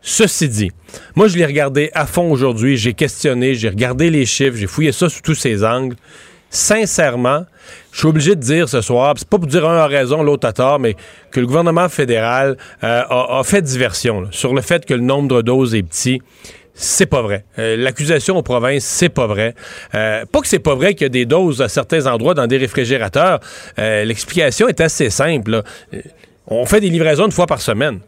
Ceci 0.00 0.48
dit, 0.48 0.70
moi, 1.16 1.26
je 1.26 1.36
l'ai 1.36 1.44
regardé 1.44 1.90
à 1.92 2.06
fond 2.06 2.30
aujourd'hui. 2.30 2.76
J'ai 2.76 2.94
questionné, 2.94 3.54
j'ai 3.54 3.68
regardé 3.68 4.10
les 4.10 4.26
chiffres, 4.26 4.56
j'ai 4.56 4.66
fouillé 4.66 4.92
ça 4.92 5.08
sous 5.08 5.22
tous 5.22 5.34
ses 5.34 5.64
angles. 5.64 5.96
Sincèrement, 6.50 7.44
je 7.92 7.98
suis 7.98 8.08
obligé 8.08 8.36
de 8.36 8.40
dire 8.40 8.68
ce 8.68 8.80
soir, 8.80 9.14
c'est 9.16 9.28
pas 9.28 9.38
pour 9.38 9.46
dire 9.46 9.68
un 9.68 9.76
a 9.76 9.86
raison, 9.86 10.22
l'autre 10.22 10.46
a 10.46 10.52
tort, 10.52 10.78
mais 10.78 10.96
que 11.30 11.40
le 11.40 11.46
gouvernement 11.46 11.88
fédéral 11.88 12.56
euh, 12.84 13.02
a, 13.08 13.38
a, 13.38 13.42
fait 13.44 13.62
diversion 13.62 14.20
là, 14.20 14.28
sur 14.30 14.54
le 14.54 14.60
fait 14.60 14.86
que 14.86 14.94
le 14.94 15.00
nombre 15.00 15.36
de 15.36 15.42
doses 15.42 15.74
est 15.74 15.82
petit. 15.82 16.20
C'est 16.82 17.06
pas 17.06 17.20
vrai. 17.20 17.44
Euh, 17.58 17.76
L'accusation 17.76 18.38
aux 18.38 18.42
provinces, 18.42 18.84
c'est 18.84 19.10
pas 19.10 19.26
vrai. 19.26 19.54
Euh, 19.94 20.24
pas 20.24 20.40
que 20.40 20.48
c'est 20.48 20.60
pas 20.60 20.74
vrai 20.74 20.94
qu'il 20.94 21.02
y 21.02 21.06
a 21.06 21.10
des 21.10 21.26
doses 21.26 21.60
à 21.60 21.68
certains 21.68 22.06
endroits 22.06 22.32
dans 22.32 22.46
des 22.46 22.56
réfrigérateurs. 22.56 23.40
Euh, 23.78 24.04
L'explication 24.04 24.66
est 24.66 24.80
assez 24.80 25.10
simple. 25.10 25.50
Là. 25.50 25.62
On 26.46 26.64
fait 26.64 26.80
des 26.80 26.88
livraisons 26.88 27.26
une 27.26 27.32
fois 27.32 27.46
par 27.46 27.60
semaine. 27.60 28.00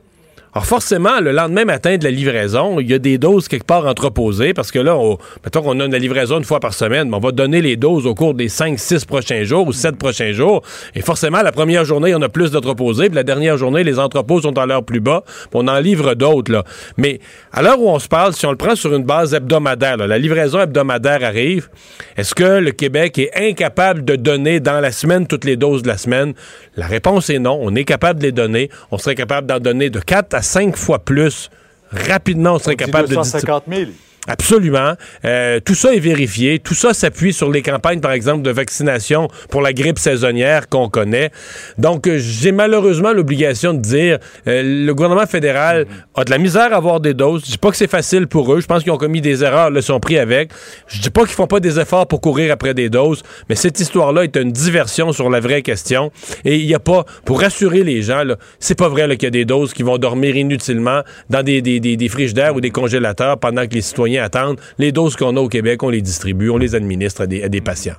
Alors 0.55 0.67
forcément, 0.67 1.19
le 1.21 1.33
lendemain 1.33 1.65
matin 1.65 1.97
de 1.97 2.05
la 2.05 2.11
livraison, 2.11 2.79
il 2.79 2.91
y 2.91 2.93
a 2.93 2.99
des 2.99 3.17
doses 3.17 3.49
quelque 3.49 3.65
part 3.65 3.87
entreposées 3.87 4.53
parce 4.53 4.71
que 4.71 4.79
là, 4.79 4.99
on, 4.99 5.17
mettons 5.43 5.63
qu'on 5.63 5.81
a 5.81 5.87
une 5.87 5.97
livraison 5.97 6.37
une 6.37 6.45
fois 6.45 6.61
par 6.61 6.75
semaine, 6.75 7.09
mais 7.09 7.17
on 7.17 7.21
va 7.21 7.33
donner 7.33 7.63
les 7.63 7.77
doses 7.77 8.07
au 8.07 8.15
cours 8.15 8.35
des 8.35 8.51
5, 8.51 8.79
6 8.79 9.07
prochains 9.07 9.45
jours 9.45 9.67
ou 9.67 9.73
7 9.73 9.97
prochains 9.97 10.33
jours. 10.33 10.61
Et 10.95 11.01
forcément, 11.01 11.41
la 11.41 11.53
première 11.53 11.87
journée, 11.87 12.15
en 12.15 12.21
a 12.21 12.29
plus 12.29 12.51
d'entreposés, 12.51 13.07
puis 13.07 13.15
la 13.15 13.23
dernière 13.23 13.57
journée, 13.57 13.83
les 13.83 13.99
entrepôts 13.99 14.43
sont 14.43 14.59
à 14.59 14.67
l'heure 14.67 14.85
plus 14.85 15.01
bas, 15.01 15.25
puis 15.25 15.49
on 15.55 15.69
en 15.69 15.79
livre 15.79 16.13
d'autres. 16.13 16.53
là. 16.53 16.65
Mais 16.99 17.21
à 17.51 17.63
l'heure 17.63 17.81
où 17.81 17.89
on 17.89 17.99
se 17.99 18.09
parle, 18.09 18.35
si 18.35 18.45
on 18.45 18.51
le 18.51 18.59
prend 18.59 18.77
sur 18.77 18.95
une 18.95 19.05
base 19.05 19.33
hebdomadaire, 19.33 19.97
là, 19.97 20.07
la 20.07 20.19
livraison 20.19 20.61
hebdomadaire 20.61 21.25
arrive, 21.25 21.71
est-ce 22.19 22.35
que 22.35 22.61
le 22.61 22.73
Québec 22.73 23.19
est 23.19 23.31
incapable 23.35 24.05
de 24.05 24.17
donner 24.17 24.61
dans 24.61 24.81
la 24.81 24.93
semaine 24.93 25.27
toutes 25.27 25.47
les 25.47 25.57
doses 25.57 25.83
de 25.83 25.89
la 25.89 25.97
semaine? 25.97 26.35
La 26.77 26.87
réponse 26.87 27.31
est 27.31 27.39
non. 27.39 27.59
On 27.63 27.75
est 27.75 27.85
capable 27.85 28.21
de 28.21 28.27
les 28.27 28.33
donner. 28.33 28.69
On 28.91 28.99
serait 28.99 29.15
capable 29.15 29.47
d'en 29.47 29.59
donner 29.59 29.89
de 29.89 29.99
4 29.99 30.35
à 30.35 30.42
cinq 30.43 30.77
fois 30.77 30.99
plus. 30.99 31.51
Rapidement, 31.91 32.55
on 32.55 32.59
serait 32.59 32.75
On 32.75 32.77
dit 32.77 32.85
capable 32.85 33.09
250 33.09 33.65
000. 33.69 33.91
Absolument. 34.29 34.93
Euh, 35.25 35.59
tout 35.59 35.75
ça 35.75 35.95
est 35.95 35.99
vérifié. 35.99 36.61
Tout 36.61 36.75
ça 36.75 36.95
s'appuie 36.95 37.33
sur 37.33 37.51
les 37.51 37.61
campagnes, 37.61 37.99
par 37.99 38.13
exemple, 38.13 38.43
de 38.43 38.51
vaccination 38.51 39.27
pour 39.51 39.63
la 39.63 39.73
grippe 39.73 39.99
saisonnière 39.99 40.69
qu'on 40.69 40.89
connaît. 40.89 41.33
Donc, 41.77 42.07
euh, 42.07 42.19
j'ai 42.19 42.53
malheureusement 42.53 43.13
l'obligation 43.13 43.75
de 43.75 43.81
dire, 43.81 44.19
euh, 44.47 44.87
le 44.87 44.95
gouvernement 44.95 45.27
fédéral 45.27 45.87
a 46.15 46.23
de 46.23 46.31
la 46.31 46.39
misère 46.39 46.73
à 46.73 46.77
avoir 46.77 47.01
des 47.01 47.15
doses. 47.15 47.43
Je 47.47 47.53
dis 47.53 47.59
pas 47.59 47.71
que 47.71 47.77
c'est 47.77 47.91
facile 47.91 48.29
pour 48.29 48.55
eux. 48.55 48.61
Je 48.61 48.67
pense 48.67 48.85
qu'ils 48.85 48.93
ont 48.93 48.97
commis 48.97 49.21
des 49.21 49.43
erreurs, 49.43 49.71
le 49.71 49.81
sont 49.81 49.99
pris 49.99 50.19
avec. 50.19 50.53
Je 50.87 51.01
dis 51.01 51.11
pas 51.11 51.23
qu'ils 51.23 51.35
font 51.35 51.49
pas 51.49 51.59
des 51.59 51.81
efforts 51.81 52.07
pour 52.07 52.21
courir 52.21 52.53
après 52.53 52.75
des 52.75 52.91
doses, 52.91 53.25
mais 53.49 53.57
cette 53.57 53.81
histoire-là 53.81 54.23
est 54.23 54.37
une 54.37 54.53
diversion 54.53 55.13
sur 55.13 55.31
la 55.31 55.41
vraie 55.41 55.63
question. 55.63 56.13
Et 56.45 56.59
il 56.59 56.67
n'y 56.67 56.75
a 56.75 56.81
pas, 56.81 57.05
pour 57.25 57.41
rassurer 57.41 57.83
les 57.83 58.03
gens, 58.03 58.23
c'est 58.61 58.79
pas 58.79 58.89
vrai 58.89 59.09
qu'il 59.17 59.25
y 59.25 59.27
a 59.27 59.31
des 59.31 59.45
doses 59.45 59.73
qui 59.73 59.83
vont 59.83 59.99
dormir 59.99 60.37
inutilement 60.37 61.01
dans 61.29 61.43
des, 61.43 61.61
des, 61.61 61.81
des, 61.81 61.97
des 61.97 62.09
frigidaires 62.09 62.55
ou 62.55 62.61
des 62.61 62.71
congélateurs 62.71 63.39
pendant 63.39 63.67
que 63.67 63.75
les 63.75 63.81
citoyens 63.81 64.12
attendent. 64.19 64.61
Les 64.79 64.93
doses 64.93 65.17
qu'on 65.17 65.37
a 65.37 65.41
au 65.41 65.49
Québec, 65.49 65.83
on 65.83 65.91
les 65.91 66.03
distribue, 66.03 66.51
on 66.51 66.59
les 66.59 66.75
administre 66.75 67.23
à 67.23 67.27
des, 67.27 67.43
à 67.43 67.49
des 67.49 67.61
patients. 67.61 67.97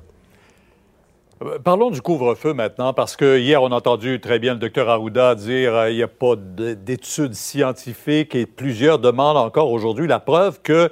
Euh, 1.43 1.59
Parlons 1.59 1.89
du 1.89 2.01
couvre-feu 2.01 2.53
maintenant, 2.53 2.93
parce 2.93 3.15
que 3.15 3.39
hier, 3.39 3.61
on 3.61 3.71
a 3.71 3.75
entendu 3.75 4.19
très 4.19 4.39
bien 4.39 4.53
le 4.53 4.59
docteur 4.59 4.89
Arruda 4.89 5.35
dire 5.35 5.75
euh, 5.75 5.89
il 5.91 5.95
n'y 5.95 6.03
a 6.03 6.07
pas 6.07 6.35
d'études 6.35 7.33
scientifiques 7.33 8.35
et 8.35 8.45
plusieurs 8.45 8.99
demandent 8.99 9.37
encore 9.37 9.71
aujourd'hui 9.71 10.07
la 10.07 10.19
preuve 10.19 10.61
que 10.61 10.89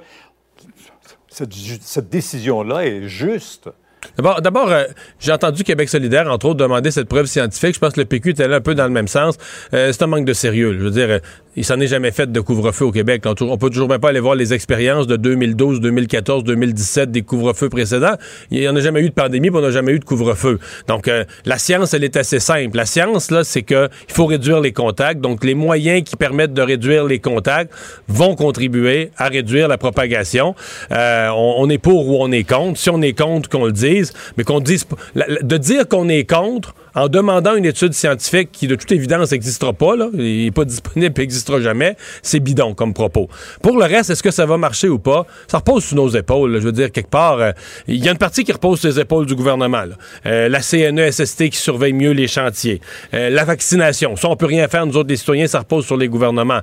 cette, 1.28 2.08
décision-là 2.08 2.84
est 2.86 3.08
juste. 3.08 3.70
D'abord, 4.18 4.70
euh, 4.70 4.84
j'ai 5.20 5.32
entendu 5.32 5.64
Québec 5.64 5.88
solidaire, 5.88 6.30
entre 6.30 6.46
autres, 6.46 6.56
demander 6.56 6.90
cette 6.90 7.08
preuve 7.08 7.26
scientifique. 7.26 7.74
Je 7.74 7.80
pense 7.80 7.94
que 7.94 8.00
le 8.00 8.06
PQ 8.06 8.30
était 8.30 8.48
là 8.48 8.56
un 8.56 8.60
peu 8.60 8.74
dans 8.74 8.84
le 8.84 8.90
même 8.90 9.08
sens. 9.08 9.36
Euh, 9.72 9.92
c'est 9.92 10.02
un 10.02 10.08
manque 10.08 10.24
de 10.24 10.32
sérieux. 10.32 10.74
Je 10.74 10.84
veux 10.84 10.90
dire, 10.90 11.08
euh, 11.08 11.18
il 11.54 11.64
s'en 11.64 11.78
est 11.80 11.86
jamais 11.86 12.12
fait 12.12 12.30
de 12.30 12.40
couvre-feu 12.40 12.86
au 12.86 12.92
Québec. 12.92 13.24
On, 13.26 13.58
peut 13.58 13.68
toujours 13.68 13.88
même 13.88 14.00
pas 14.00 14.08
aller 14.08 14.20
voir 14.20 14.34
les 14.34 14.54
expériences 14.54 15.06
de 15.06 15.16
2012, 15.16 15.80
2014, 15.80 16.44
2017 16.44 17.10
des 17.10 17.22
couvre-feux 17.22 17.68
précédents. 17.68 18.14
Il 18.50 18.60
n'y 18.60 18.68
en 18.68 18.76
a 18.76 18.80
jamais 18.80 19.00
eu 19.00 19.10
de 19.10 19.14
pandémie, 19.14 19.50
puis 19.50 19.58
on 19.58 19.62
n'a 19.62 19.70
jamais 19.70 19.92
eu 19.92 19.98
de 19.98 20.04
couvre-feu. 20.04 20.58
Donc, 20.88 21.08
euh, 21.08 21.24
la 21.44 21.58
science, 21.58 21.92
elle 21.92 22.04
est 22.04 22.16
assez 22.16 22.40
simple. 22.40 22.76
La 22.76 22.86
science, 22.86 23.30
là, 23.30 23.44
c'est 23.44 23.62
que 23.62 23.88
il 24.08 24.14
faut 24.14 24.26
réduire 24.26 24.60
les 24.60 24.72
contacts. 24.72 25.20
Donc, 25.20 25.44
les 25.44 25.54
moyens 25.54 26.04
qui 26.04 26.16
permettent 26.16 26.54
de 26.54 26.62
réduire 26.62 27.04
les 27.04 27.18
contacts 27.18 27.72
vont 28.08 28.34
contribuer 28.34 29.10
à 29.18 29.28
réduire 29.28 29.68
la 29.68 29.76
propagation. 29.76 30.54
Euh, 30.90 31.28
on, 31.36 31.68
est 31.68 31.78
pour 31.78 32.08
ou 32.08 32.16
on 32.20 32.32
est 32.32 32.44
contre. 32.44 32.78
Si 32.78 32.88
on 32.88 33.02
est 33.02 33.18
contre, 33.18 33.50
qu'on 33.50 33.66
le 33.66 33.72
dise, 33.72 34.12
mais 34.38 34.44
qu'on 34.44 34.60
dise 34.60 34.86
de 35.14 35.56
dire 35.58 35.86
qu'on 35.86 36.08
est 36.08 36.28
contre 36.28 36.74
en 36.94 37.08
demandant 37.08 37.54
une 37.56 37.64
étude 37.64 37.92
scientifique 37.94 38.50
qui, 38.52 38.66
de 38.66 38.74
toute 38.74 38.92
évidence, 38.92 39.32
n'existera 39.32 39.72
pas, 39.72 39.96
là, 39.96 40.08
il 40.14 40.44
n'est 40.44 40.50
pas 40.50 40.64
disponible 40.64 41.12
et 41.16 41.20
n'existera 41.22 41.60
jamais, 41.60 41.96
c'est 42.22 42.40
bidon 42.40 42.74
comme 42.74 42.94
propos. 42.94 43.28
Pour 43.62 43.78
le 43.78 43.84
reste, 43.84 44.10
est-ce 44.10 44.22
que 44.22 44.30
ça 44.30 44.46
va 44.46 44.56
marcher 44.58 44.88
ou 44.88 44.98
pas? 44.98 45.26
Ça 45.48 45.58
repose 45.58 45.84
sur 45.84 45.96
nos 45.96 46.08
épaules. 46.10 46.52
là. 46.52 46.58
Je 46.60 46.64
veux 46.64 46.72
dire, 46.72 46.90
quelque 46.92 47.10
part, 47.10 47.38
euh, 47.38 47.52
il 47.88 48.04
y 48.04 48.08
a 48.08 48.12
une 48.12 48.18
partie 48.18 48.44
qui 48.44 48.52
repose 48.52 48.80
sur 48.80 48.88
les 48.88 49.00
épaules 49.00 49.26
du 49.26 49.34
gouvernement. 49.34 49.82
là. 49.84 49.94
Euh, 50.26 50.48
la 50.48 50.60
CNESST 50.60 51.48
qui 51.50 51.56
surveille 51.58 51.92
mieux 51.92 52.10
les 52.12 52.28
chantiers. 52.28 52.80
Euh, 53.14 53.30
la 53.30 53.44
vaccination. 53.44 54.16
Ça, 54.16 54.28
on 54.28 54.36
peut 54.36 54.46
rien 54.46 54.68
faire, 54.68 54.86
nous 54.86 54.96
autres, 54.96 55.08
les 55.08 55.16
citoyens, 55.16 55.46
ça 55.46 55.60
repose 55.60 55.86
sur 55.86 55.96
les 55.96 56.08
gouvernements. 56.08 56.60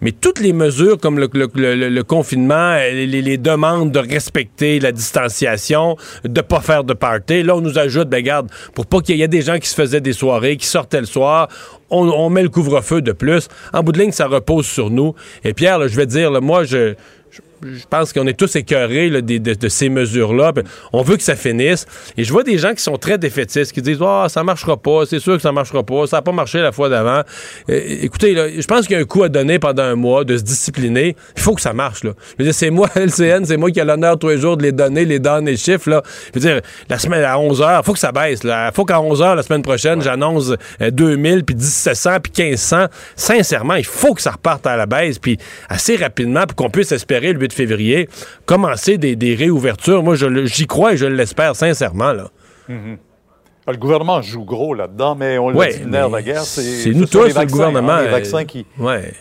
Mais 0.00 0.12
toutes 0.12 0.40
les 0.40 0.52
mesures 0.52 0.98
comme 0.98 1.18
le, 1.18 1.28
le- 1.32 1.48
le- 1.54 1.88
le 1.88 2.02
confinement, 2.04 2.54
euh, 2.78 2.90
les, 2.90 3.22
les 3.22 3.38
demandes 3.38 3.92
de 3.92 3.98
respecter 3.98 4.78
la 4.80 4.92
distanciation, 4.92 5.96
de 6.24 6.40
pas 6.40 6.60
faire 6.60 6.84
de 6.84 6.92
party, 6.94 7.42
là, 7.42 7.56
on 7.56 7.60
nous 7.60 7.78
ajoute, 7.78 8.08
ben 8.08 8.22
garde, 8.22 8.50
pour 8.74 8.86
pas 8.86 9.00
qu'il 9.00 9.16
y 9.16 9.22
ait 9.22 9.28
des 9.28 9.42
gens 9.42 9.58
qui 9.58 9.68
se 9.70 9.74
faisaient 9.74 10.00
des 10.00 10.12
soirées, 10.12 10.56
qui 10.56 10.66
sortaient 10.66 11.00
le 11.00 11.06
soir, 11.06 11.48
on, 11.90 12.30
met 12.30 12.42
le 12.42 12.48
couvre-feu 12.48 13.02
de 13.02 13.12
plus. 13.12 13.48
En 13.72 13.82
bout 13.82 13.92
de 13.92 13.98
ligne, 13.98 14.12
ça 14.12 14.26
repose 14.26 14.66
sur 14.66 14.90
nous. 14.90 15.14
Et 15.44 15.54
Pierre, 15.54 15.88
je 15.88 15.96
vais 15.96 16.06
dire, 16.06 16.30
là, 16.30 16.40
moi, 16.40 16.64
je... 16.64 16.94
je- 17.62 17.84
pense 17.88 18.12
qu'on 18.12 18.26
est 18.26 18.34
tous 18.38 18.54
écœurés 18.56 19.08
là, 19.10 19.20
de, 19.20 19.38
de 19.38 19.68
ces 19.68 19.88
mesures-là. 19.88 20.52
On 20.92 21.02
veut 21.02 21.16
que 21.16 21.22
ça 21.22 21.34
finisse. 21.36 21.86
Et 22.16 22.24
je 22.24 22.32
vois 22.32 22.42
des 22.44 22.58
gens 22.58 22.74
qui 22.74 22.82
sont 22.82 22.96
très 22.98 23.18
défaitistes, 23.18 23.72
qui 23.72 23.82
disent 23.82 24.00
Ah, 24.02 24.26
ça 24.28 24.42
marchera 24.44 24.76
pas, 24.76 25.06
c'est 25.06 25.18
sûr 25.18 25.36
que 25.36 25.42
ça 25.42 25.52
marchera 25.52 25.82
pas, 25.82 26.06
ça 26.06 26.18
n'a 26.18 26.22
pas 26.22 26.32
marché 26.32 26.58
la 26.60 26.72
fois 26.72 26.88
d'avant. 26.88 27.22
Euh, 27.68 27.80
écoutez, 28.02 28.34
là, 28.34 28.46
je 28.50 28.66
pense 28.66 28.86
qu'il 28.86 28.96
y 28.96 28.98
a 28.98 29.02
un 29.02 29.04
coup 29.04 29.22
à 29.22 29.28
donner 29.28 29.58
pendant 29.58 29.82
un 29.82 29.94
mois 29.96 30.24
de 30.24 30.36
se 30.36 30.42
discipliner. 30.42 31.16
Il 31.36 31.42
faut 31.42 31.54
que 31.54 31.60
ça 31.60 31.72
marche. 31.72 32.04
Là. 32.04 32.12
Je 32.32 32.34
veux 32.38 32.44
dire, 32.44 32.54
c'est 32.54 32.70
moi, 32.70 32.88
LCN, 32.96 33.44
c'est 33.44 33.56
moi 33.56 33.70
qui 33.70 33.80
ai 33.80 33.84
l'honneur 33.84 34.18
tous 34.18 34.28
les 34.28 34.38
jours 34.38 34.56
de 34.56 34.62
les 34.62 34.72
donner, 34.72 35.04
les 35.04 35.18
donner, 35.18 35.52
les 35.52 35.56
chiffres. 35.56 35.90
Là. 35.90 36.02
Je 36.34 36.38
veux 36.38 36.46
dire, 36.46 36.60
la 36.88 36.98
semaine 36.98 37.24
à 37.24 37.36
11h, 37.36 37.80
il 37.80 37.84
faut 37.84 37.92
que 37.92 37.98
ça 37.98 38.12
baisse. 38.12 38.40
Il 38.44 38.70
faut 38.74 38.84
qu'à 38.84 38.98
11h, 38.98 39.34
la 39.36 39.42
semaine 39.42 39.62
prochaine, 39.62 40.02
j'annonce 40.02 40.52
euh, 40.80 40.90
2000, 40.90 41.44
puis 41.44 41.54
1700, 41.56 42.10
puis 42.22 42.32
1500. 42.44 42.86
Sincèrement, 43.16 43.74
il 43.74 43.84
faut 43.84 44.14
que 44.14 44.22
ça 44.22 44.30
reparte 44.32 44.66
à 44.66 44.76
la 44.76 44.86
baisse, 44.86 45.18
puis 45.18 45.38
assez 45.68 45.96
rapidement, 45.96 46.44
pour 46.46 46.56
qu'on 46.56 46.70
puisse 46.70 46.92
espérer 46.92 47.32
le 47.32 47.38
8 47.50 47.54
février, 47.54 48.08
commencer 48.46 48.98
des, 48.98 49.16
des 49.16 49.34
réouvertures. 49.34 50.02
Moi, 50.02 50.14
j'y 50.44 50.66
crois 50.66 50.94
et 50.94 50.96
je 50.96 51.06
l'espère 51.06 51.56
sincèrement. 51.56 52.12
Là. 52.12 52.28
Mhm. 52.68 52.98
Le 53.68 53.76
gouvernement 53.76 54.20
joue 54.20 54.44
gros 54.44 54.74
là-dedans, 54.74 55.14
mais 55.14 55.38
on 55.38 55.50
l'a 55.50 55.56
Ouais, 55.56 55.74
dit, 55.74 55.84
le 55.84 55.90
nerf 55.90 56.08
de 56.08 56.14
la 56.16 56.22
guerre, 56.22 56.42
c'est 56.42 56.62
c'est 56.62 56.92
ce 56.92 56.98
nous 56.98 57.06
tous, 57.06 57.18
le 57.22 57.32
vaccins, 57.32 57.46
gouvernement, 57.56 57.92
hein, 57.92 58.02
les 58.02 58.08
euh, 58.08 58.10
vaccins 58.10 58.44
qui, 58.44 58.66
Ouais. 58.78 59.12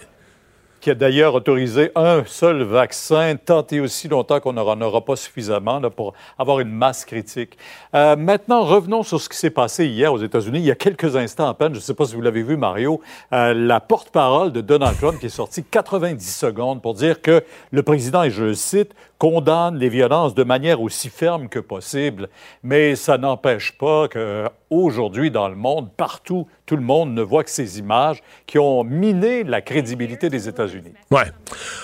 Qui 0.80 0.89
a 0.89 0.95
d'ailleurs 0.95 1.35
autorisé 1.35 1.91
un 1.95 2.23
seul 2.26 2.64
vaccin, 2.64 3.35
tant 3.35 3.65
et 3.72 3.80
aussi 3.80 4.07
longtemps 4.07 4.39
qu'on 4.39 4.53
n'en 4.53 4.81
aura 4.81 5.03
pas 5.03 5.15
suffisamment 5.15 5.81
pour 5.89 6.14
avoir 6.38 6.60
une 6.60 6.72
masse 6.72 7.06
critique. 7.06 7.57
Euh, 7.93 8.15
maintenant, 8.15 8.64
revenons 8.64 9.03
sur 9.03 9.19
ce 9.19 9.30
qui 9.30 9.38
s'est 9.38 9.49
passé 9.49 9.85
hier 9.85 10.14
aux 10.14 10.22
États-Unis. 10.22 10.60
Il 10.60 10.65
y 10.65 10.72
a 10.72 10.76
quelques 10.76 11.15
instants 11.15 11.49
à 11.49 11.53
peine, 11.53 11.73
je 11.73 11.80
ne 11.80 11.84
sais 11.84 11.93
pas 11.93 12.06
si 12.06 12.15
vous 12.15 12.22
l'avez 12.22 12.43
vu, 12.43 12.57
Mario, 12.57 13.01
euh, 13.34 13.53
la 13.53 13.80
porte-parole 13.80 14.51
de 14.51 14.61
Donald 14.61 14.97
Trump 14.97 15.19
qui 15.19 15.27
est 15.27 15.30
sortie 15.30 15.64
90 15.64 16.35
secondes 16.35 16.81
pour 16.81 16.93
dire 16.93 17.22
que 17.22 17.43
le 17.72 17.84
président, 17.84 18.23
et 18.23 18.30
je 18.30 18.43
le 18.43 18.53
cite, 18.53 18.93
condamne 19.19 19.77
les 19.77 19.89
violences 19.89 20.33
de 20.33 20.43
manière 20.43 20.81
aussi 20.81 21.09
ferme 21.09 21.49
que 21.49 21.59
possible. 21.59 22.29
Mais 22.63 22.95
ça 22.95 23.17
n'empêche 23.17 23.73
pas 23.77 24.07
qu'aujourd'hui, 24.07 25.29
dans 25.29 25.49
le 25.49 25.55
monde, 25.55 25.89
partout, 25.95 26.47
tout 26.65 26.77
le 26.77 26.81
monde 26.81 27.13
ne 27.13 27.21
voit 27.21 27.43
que 27.43 27.49
ces 27.49 27.79
images 27.79 28.23
qui 28.47 28.57
ont 28.57 28.83
miné 28.83 29.43
la 29.43 29.61
crédibilité 29.61 30.29
des 30.29 30.47
États-Unis. 30.47 30.93
Ouais. 31.11 31.25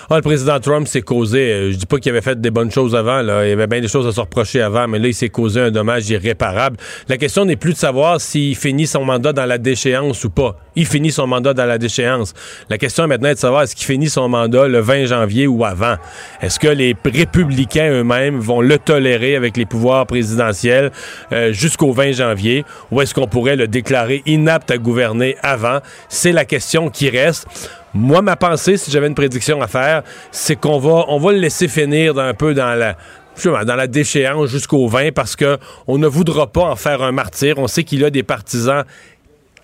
Ah, 0.08 0.16
le 0.16 0.22
président 0.22 0.58
Trump 0.60 0.88
s'est 0.88 1.02
causé, 1.02 1.52
euh, 1.52 1.72
je 1.72 1.76
dis 1.76 1.86
pas 1.86 1.98
qu'il 1.98 2.10
avait 2.10 2.22
fait 2.22 2.40
des 2.40 2.50
bonnes 2.50 2.70
choses 2.70 2.94
avant, 2.94 3.20
là. 3.20 3.44
il 3.44 3.50
y 3.50 3.52
avait 3.52 3.66
bien 3.66 3.80
des 3.80 3.88
choses 3.88 4.06
à 4.06 4.12
se 4.12 4.20
reprocher 4.20 4.62
avant, 4.62 4.88
mais 4.88 4.98
là, 4.98 5.08
il 5.08 5.14
s'est 5.14 5.28
causé 5.28 5.60
un 5.60 5.70
dommage 5.70 6.08
irréparable. 6.08 6.78
La 7.08 7.18
question 7.18 7.44
n'est 7.44 7.56
plus 7.56 7.74
de 7.74 7.78
savoir 7.78 8.20
s'il 8.20 8.56
finit 8.56 8.86
son 8.86 9.04
mandat 9.04 9.32
dans 9.34 9.44
la 9.44 9.58
déchéance 9.58 10.24
ou 10.24 10.30
pas. 10.30 10.56
Il 10.74 10.86
finit 10.86 11.10
son 11.10 11.26
mandat 11.26 11.52
dans 11.52 11.66
la 11.66 11.78
déchéance. 11.78 12.32
La 12.70 12.78
question 12.78 13.04
est 13.04 13.08
maintenant 13.08 13.32
de 13.32 13.38
savoir 13.38 13.62
est-ce 13.62 13.74
qu'il 13.74 13.86
finit 13.86 14.08
son 14.08 14.28
mandat 14.28 14.68
le 14.68 14.78
20 14.78 15.06
janvier 15.06 15.46
ou 15.46 15.64
avant. 15.64 15.96
Est-ce 16.40 16.58
que 16.58 16.68
les 16.68 16.94
républicains 17.26 17.90
eux-mêmes 17.90 18.38
vont 18.38 18.60
le 18.60 18.78
tolérer 18.78 19.34
avec 19.34 19.56
les 19.56 19.66
pouvoirs 19.66 20.06
présidentiels 20.06 20.92
euh, 21.32 21.52
jusqu'au 21.52 21.92
20 21.92 22.12
janvier 22.12 22.64
ou 22.92 23.00
est-ce 23.00 23.14
qu'on 23.14 23.26
pourrait 23.26 23.56
le 23.56 23.66
déclarer 23.66 24.22
inapte 24.26 24.70
à 24.70 24.78
gouverner 24.78 25.36
avant? 25.42 25.80
C'est 26.08 26.30
la 26.30 26.44
question 26.44 26.88
qui 26.88 27.10
reste. 27.10 27.46
Moi, 27.94 28.22
ma 28.22 28.36
pensée, 28.36 28.76
si 28.76 28.92
j'avais 28.92 29.08
une 29.08 29.16
prédiction 29.16 29.60
à 29.60 29.66
faire, 29.66 30.02
c'est 30.30 30.54
qu'on 30.54 30.78
va, 30.78 31.32
le 31.32 31.38
laisser 31.38 31.66
finir 31.66 32.16
un 32.16 32.32
peu 32.32 32.54
dans 32.54 32.78
la 32.78 32.96
justement, 33.34 33.64
dans 33.64 33.74
la 33.74 33.88
déchéance 33.88 34.48
jusqu'au 34.48 34.86
20 34.86 35.12
parce 35.12 35.34
que 35.34 35.58
on 35.88 35.98
ne 35.98 36.06
voudra 36.06 36.46
pas 36.46 36.62
en 36.62 36.76
faire 36.76 37.02
un 37.02 37.12
martyr. 37.12 37.58
On 37.58 37.66
sait 37.66 37.82
qu'il 37.82 38.04
a 38.04 38.10
des 38.10 38.22
partisans 38.22 38.84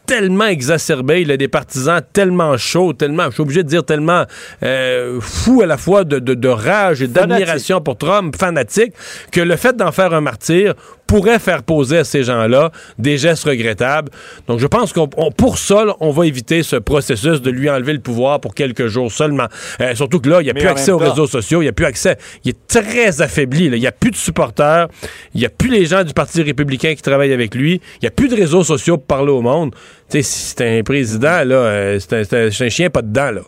tellement 0.07 0.47
exacerbé, 0.47 1.23
il 1.23 1.31
a 1.31 1.37
des 1.37 1.49
partisans 1.49 2.01
tellement 2.13 2.57
chauds, 2.57 2.93
tellement, 2.93 3.27
je 3.27 3.33
suis 3.35 3.43
obligé 3.43 3.63
de 3.63 3.69
dire 3.69 3.85
tellement 3.85 4.25
euh, 4.63 5.21
fous 5.21 5.63
à 5.63 5.67
la 5.67 5.77
fois 5.77 6.05
de, 6.05 6.19
de- 6.19 6.35
de 6.35 6.49
rage 6.49 7.03
et 7.03 7.07
d'admiration 7.09 7.81
pour 7.81 7.97
Trump, 7.97 8.35
fanatique, 8.37 8.93
que 9.31 9.41
le 9.41 9.57
fait 9.57 9.77
d'en 9.77 9.93
faire 9.93 10.13
un 10.13 10.21
martyr 10.21 10.75
pourrait 11.07 11.39
faire 11.39 11.63
poser 11.63 11.99
à 11.99 12.05
ces 12.05 12.23
gens-là 12.25 12.71
des 12.99 13.19
gestes 13.19 13.45
regrettables. 13.45 14.11
Donc 14.49 14.61
je 14.61 14.67
pense 14.67 14.93
qu'on 14.95 15.09
on- 15.19 15.31
pour 15.31 15.59
ça, 15.59 15.85
là, 15.85 15.95
on 16.01 16.11
va 16.11 16.27
éviter 16.27 16.63
ce 16.63 16.77
processus 16.77 17.43
de 17.43 17.51
lui 17.51 17.69
enlever 17.69 17.93
le 17.93 17.99
pouvoir 18.01 18.41
pour 18.41 18.55
quelques 18.55 18.87
jours 18.87 19.13
seulement. 19.13 19.47
Euh, 19.81 19.95
surtout 19.95 20.21
que 20.21 20.29
là, 20.31 20.41
il 20.41 20.45
n'y 20.45 20.51
a 20.51 20.55
Mais 20.55 20.61
plus 20.61 20.69
accès 20.71 20.91
aux 20.91 20.99
temps- 20.99 21.11
réseaux 21.11 21.27
sociaux, 21.27 21.61
il 21.61 21.67
n'y 21.67 21.69
a 21.69 21.73
plus 21.73 21.85
accès. 21.87 22.17
Il 22.45 22.51
est 22.51 22.67
très 22.67 23.21
affaibli. 23.21 23.67
Il 23.67 23.73
n'y 23.79 23.87
a 23.87 23.93
plus 23.93 24.11
de 24.11 24.17
supporters, 24.17 24.89
il 25.35 25.41
n'y 25.41 25.47
a 25.47 25.51
plus 25.51 25.69
les 25.71 25.85
gens 25.85 26.03
du 26.03 26.15
Parti 26.15 26.43
républicain 26.43 26.95
qui 26.95 27.03
travaillent 27.03 27.33
avec 27.35 27.55
lui, 27.55 27.75
il 27.97 27.99
n'y 28.05 28.09
a 28.09 28.11
plus 28.11 28.29
de 28.29 28.35
réseaux 28.37 28.65
sociaux 28.65 28.97
pour 28.97 29.07
parler 29.07 29.33
au 29.33 29.43
monde. 29.43 29.75
Sais, 30.13 30.23
si 30.23 30.55
c'est 30.57 30.79
un 30.79 30.83
président, 30.83 31.43
là, 31.45 31.55
euh, 31.55 31.99
c'est 31.99 32.13
un, 32.13 32.25
c'est 32.25 32.47
un- 32.47 32.51
c'est 32.51 32.67
un 32.67 32.69
chien 32.69 32.91
pas 32.91 33.01
dedans, 33.03 33.31
là. 33.31 33.41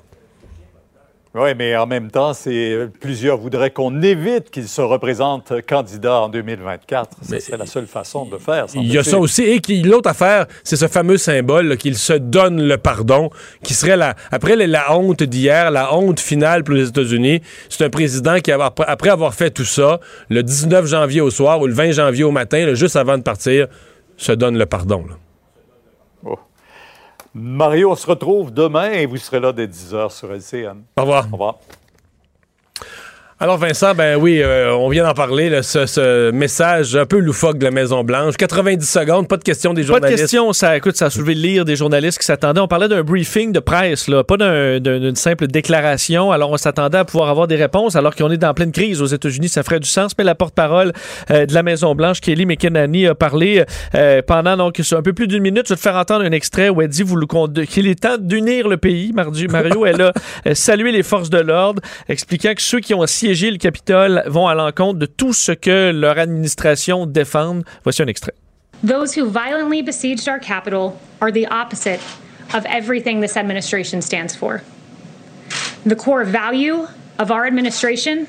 Oui, 1.36 1.51
mais 1.59 1.77
en 1.77 1.86
même 1.86 2.12
temps, 2.12 2.32
c'est 2.32 2.89
plusieurs 3.01 3.36
voudraient 3.39 3.73
qu'on 3.73 4.01
évite 4.03 4.51
qu'il 4.51 4.69
se 4.69 4.81
représente 4.81 5.53
candidat 5.66 6.20
en 6.20 6.28
2024. 6.28 7.11
Ce 7.23 7.41
serait 7.41 7.57
la 7.57 7.66
seule 7.66 7.89
façon 7.89 8.24
de 8.24 8.31
le 8.31 8.39
faire. 8.39 8.66
Il 8.77 8.86
y 8.86 8.97
a 8.99 9.03
ça 9.03 9.19
aussi. 9.19 9.43
Et 9.43 9.61
l'autre 9.82 10.09
affaire, 10.09 10.47
c'est 10.62 10.77
ce 10.77 10.86
fameux 10.86 11.16
symbole 11.19 11.77
qu'il 11.77 11.97
se 11.99 12.12
donne 12.12 12.62
le 12.62 12.78
pardon, 12.78 13.31
qui 13.65 13.74
serait 13.74 13.97
la, 13.97 14.15
après 14.31 14.55
la, 14.55 14.69
la 14.69 14.97
honte 14.97 15.24
d'hier, 15.24 15.73
la 15.73 15.93
honte 15.93 16.20
finale 16.20 16.62
pour 16.62 16.77
les 16.77 16.89
États-Unis. 16.89 17.43
C'est 17.69 17.85
un 17.85 17.91
président 17.91 18.39
qui, 18.39 18.53
après 18.53 19.11
avoir 19.11 19.35
fait 19.35 19.51
tout 19.51 19.65
ça, 19.65 19.99
le 20.31 20.43
19 20.45 20.86
janvier 20.86 21.20
au 21.20 21.31
soir 21.31 21.61
ou 21.61 21.66
le 21.66 21.74
20 21.74 21.91
janvier 21.91 22.23
au 22.23 22.31
matin, 22.31 22.65
là, 22.65 22.74
juste 22.74 22.95
avant 22.95 23.19
de 23.19 23.23
partir, 23.24 23.66
se 24.16 24.31
donne 24.32 24.57
le 24.57 24.66
pardon. 24.66 25.05
là. 25.09 25.16
Mario, 27.35 27.90
on 27.90 27.97
se 27.97 28.06
retrouve 28.06 28.52
demain 28.52 28.93
et 28.93 29.06
vous 29.06 29.16
serez 29.16 29.40
là 29.40 29.52
dès 29.52 29.66
10h 29.66 30.11
sur 30.11 30.32
LCN. 30.32 30.85
Au 30.97 31.01
revoir. 31.01 31.27
Au 31.28 31.32
revoir. 31.32 31.59
Alors 33.40 33.59
Vincent, 33.59 33.94
ben 33.97 34.16
oui, 34.16 34.40
euh, 34.40 34.73
on 34.77 34.89
vient 34.89 35.02
d'en 35.02 35.12
parler, 35.12 35.51
là, 35.51 35.65
ce, 35.65 35.86
ce 35.86 36.31
message 36.31 36.94
un 36.94 37.05
peu 37.05 37.19
loufoque 37.19 37.59
de 37.59 37.65
la 37.65 37.73
Maison-Blanche. 37.73 38.36
90 38.36 38.89
secondes, 38.89 39.27
pas 39.28 39.36
de 39.36 39.43
questions 39.43 39.74
des 39.74 39.82
Pas 39.82 39.86
de 39.86 39.93
journalistes. 39.94 40.20
question, 40.23 40.52
ça, 40.52 40.77
écoute, 40.77 40.97
ça 40.97 41.06
a 41.06 41.11
soulevé 41.11 41.35
le 41.35 41.40
lire 41.40 41.65
des 41.65 41.74
journalistes 41.74 42.19
qui 42.20 42.24
s'attendaient. 42.27 42.61
On 42.61 42.69
parlait 42.69 42.86
d'un 42.89 43.02
briefing 43.02 43.51
de 43.51 43.59
presse, 43.59 44.06
là, 44.06 44.23
pas 44.23 44.36
d'un- 44.36 44.78
d'un- 44.78 45.01
d'une 45.01 45.16
simple 45.16 45.48
déclaration. 45.48 46.31
Alors, 46.31 46.52
on 46.52 46.56
s'attendait 46.56 46.98
à 46.98 47.05
pouvoir 47.05 47.28
avoir 47.28 47.48
des 47.48 47.56
réponses, 47.56 47.97
alors 47.97 48.15
qu'on 48.15 48.31
est 48.31 48.36
dans 48.39 48.55
pleine 48.55 48.70
crise 48.70 49.02
aux 49.02 49.06
États-Unis. 49.06 49.48
Ça 49.48 49.65
ferait 49.65 49.81
du 49.81 49.89
sens. 49.89 50.12
Mais 50.16 50.23
la 50.24 50.36
porte-parole 50.36 50.93
euh, 51.32 51.44
de 51.44 51.52
la 51.55 51.65
Maison-Blanche, 51.65 52.20
Kelly 52.20 52.47
McEnany, 52.47 53.09
a 53.09 53.16
parlé 53.16 53.65
euh, 53.97 54.23
pendant 54.24 54.56
donc 54.56 54.81
un 54.93 55.02
peu 55.02 55.12
plus 55.12 55.27
d'une 55.27 55.43
minute. 55.43 55.65
Je 55.66 55.70
vais 55.74 55.77
te 55.77 55.82
faire 55.82 55.97
entendre 55.97 56.24
un 56.24 56.32
extrait 56.32 56.69
où 56.69 56.81
elle 56.81 56.89
dit 56.89 57.02
qu'il 57.69 57.89
est 57.89 58.01
temps 58.01 58.16
d'unir 58.16 58.69
le 58.69 58.77
pays. 58.77 59.12
Mardi- 59.12 59.48
Mario, 59.48 59.85
elle 59.86 60.01
a 60.02 60.12
euh, 60.47 60.55
salué 60.55 60.93
les 60.93 61.02
forces 61.02 61.31
de 61.31 61.39
l'ordre, 61.39 61.82
expliquant 62.09 62.55
que 62.55 62.62
ceux 62.62 62.78
qui 62.78 62.94
ont 62.94 63.02
assiégé 63.24 63.51
le 63.51 63.56
Capitole 63.56 64.22
vont 64.26 64.48
à 64.48 64.55
l'encontre 64.55 64.98
de 64.98 65.06
tout 65.06 65.32
ce 65.32 65.52
que 65.52 65.92
leur 65.92 66.18
administration 66.18 67.06
défend. 67.06 67.62
Voici 67.82 68.02
un 68.02 68.06
extrait. 68.06 68.34
Those 68.82 69.16
who 69.16 69.30
violently 69.30 69.80
besieged 69.80 70.28
our 70.28 70.38
capital 70.38 70.98
are 71.22 71.32
the 71.32 71.46
opposite 71.46 72.01
of 72.52 72.66
everything 72.66 73.20
this 73.20 73.38
administration 73.38 74.02
stands 74.02 74.36
for. 74.36 74.62
The 75.86 75.96
core 75.96 76.24
value 76.24 76.86
of 77.18 77.30
our 77.30 77.46
administration 77.46 78.26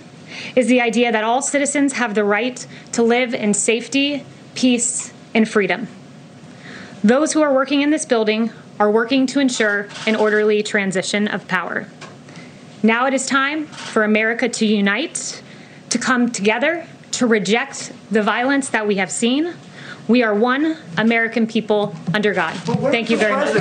is 0.55 0.67
the 0.67 0.79
idea 0.79 1.11
that 1.11 1.25
all 1.25 1.41
citizens 1.41 1.93
have 1.93 2.13
the 2.13 2.23
right 2.23 2.65
to 2.93 3.03
live 3.03 3.33
in 3.33 3.53
safety, 3.53 4.23
peace, 4.55 5.11
and 5.33 5.45
freedom. 5.45 5.89
Those 7.03 7.33
who 7.33 7.41
are 7.41 7.53
working 7.53 7.81
in 7.81 7.89
this 7.89 8.05
building 8.05 8.49
are 8.79 8.89
working 8.89 9.27
to 9.27 9.41
ensure 9.41 9.87
an 10.07 10.15
orderly 10.15 10.63
transition 10.63 11.27
of 11.27 11.45
power. 11.49 11.85
Now 12.85 13.07
it 13.07 13.15
is 13.15 13.25
time 13.25 13.65
for 13.65 14.03
America 14.03 14.47
to 14.47 14.63
unite, 14.63 15.41
to 15.89 15.97
come 15.97 16.29
together, 16.29 16.85
to 17.13 17.25
reject 17.25 17.91
the 18.11 18.21
violence 18.21 18.69
that 18.69 18.85
we 18.85 18.97
have 18.97 19.09
seen. 19.09 19.55
We 20.07 20.21
are 20.21 20.35
one 20.35 20.77
American 20.95 21.47
people 21.47 21.95
under 22.13 22.31
God. 22.31 22.53
Thank 22.91 23.09
you 23.09 23.17
very 23.17 23.33
much. 23.33 23.55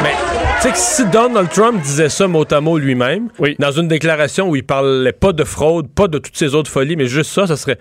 Mais 0.00 0.14
tu 0.60 0.62
sais 0.62 0.70
que 0.70 0.78
si 0.78 1.04
Donald 1.06 1.50
Trump 1.50 1.82
disait 1.82 2.08
ça 2.08 2.28
mot 2.28 2.44
à 2.48 2.60
mot 2.60 2.78
lui-même, 2.78 3.30
dans 3.58 3.72
une 3.72 3.88
déclaration 3.88 4.48
où 4.48 4.54
il 4.54 4.64
parlait 4.64 5.12
pas 5.12 5.32
de 5.32 5.42
fraude, 5.42 5.88
pas 5.88 6.06
de 6.06 6.18
toutes 6.18 6.36
ces 6.36 6.54
autres 6.54 6.70
folies, 6.70 6.94
mais 6.94 7.06
juste 7.06 7.32
ça, 7.32 7.48
ça 7.48 7.56
serait. 7.56 7.78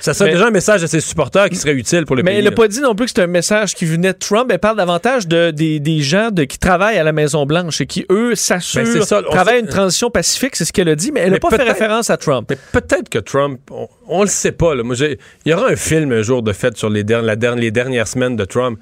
Ça 0.00 0.14
serait 0.14 0.30
Mais- 0.30 0.34
déjà 0.34 0.46
un 0.48 0.50
message 0.50 0.82
à 0.82 0.88
ses 0.88 1.00
supporters 1.00 1.48
qui 1.48 1.56
serait 1.56 1.72
utile 1.74 2.04
pour 2.06 2.16
le 2.16 2.22
Mais 2.22 2.32
pays. 2.32 2.40
il 2.40 2.44
n'a 2.44 2.50
là. 2.50 2.56
pas 2.56 2.68
dit 2.68 2.80
non 2.80 2.94
plus 2.94 3.06
que 3.06 3.12
c'est 3.14 3.22
un 3.22 3.26
message 3.28 3.74
qui 3.74 3.84
venait 3.86 4.12
de 4.12 4.18
Trump. 4.18 4.50
Elle 4.52 4.58
parle 4.58 4.76
davantage 4.76 5.28
de, 5.28 5.50
des, 5.52 5.78
des 5.80 6.00
gens 6.00 6.30
de, 6.30 6.44
qui 6.44 6.58
travaillent 6.58 6.98
à 6.98 7.04
la 7.04 7.12
Maison-Blanche 7.12 7.80
et 7.80 7.86
qui, 7.86 8.04
eux, 8.10 8.34
s'assurent, 8.34 8.82
Ben, 8.84 9.02
ça, 9.02 9.22
on 9.26 9.30
travaillent 9.30 9.60
une 9.60 9.68
transition 9.68 10.10
pacifique. 10.10 10.56
C'est 10.56 10.64
ce 10.64 10.72
qu'elle 10.72 10.88
a 10.88 10.94
dit, 10.96 11.12
mais 11.12 11.20
elle 11.20 11.26
n'a 11.30 11.32
Mais 11.34 11.40
pas 11.40 11.50
fait 11.50 11.62
référence 11.62 12.10
à 12.10 12.16
Trump. 12.16 12.46
Mais 12.50 12.58
peut-être 12.72 13.08
que 13.08 13.18
Trump, 13.18 13.60
on, 13.70 13.88
on 14.08 14.22
le 14.22 14.28
sait 14.28 14.52
pas. 14.52 14.74
Là. 14.74 14.82
Moi, 14.82 14.94
j'ai- 14.96 15.18
il 15.44 15.50
y 15.50 15.54
aura 15.54 15.68
un 15.68 15.76
film 15.76 16.12
un 16.12 16.22
jour 16.22 16.42
de 16.42 16.52
fait 16.52 16.76
sur 16.76 16.90
les, 16.90 17.04
der- 17.04 17.22
la 17.22 17.36
der- 17.36 17.54
les 17.56 17.70
dernières 17.70 18.08
semaines 18.08 18.36
de 18.36 18.44
Trump. 18.44 18.78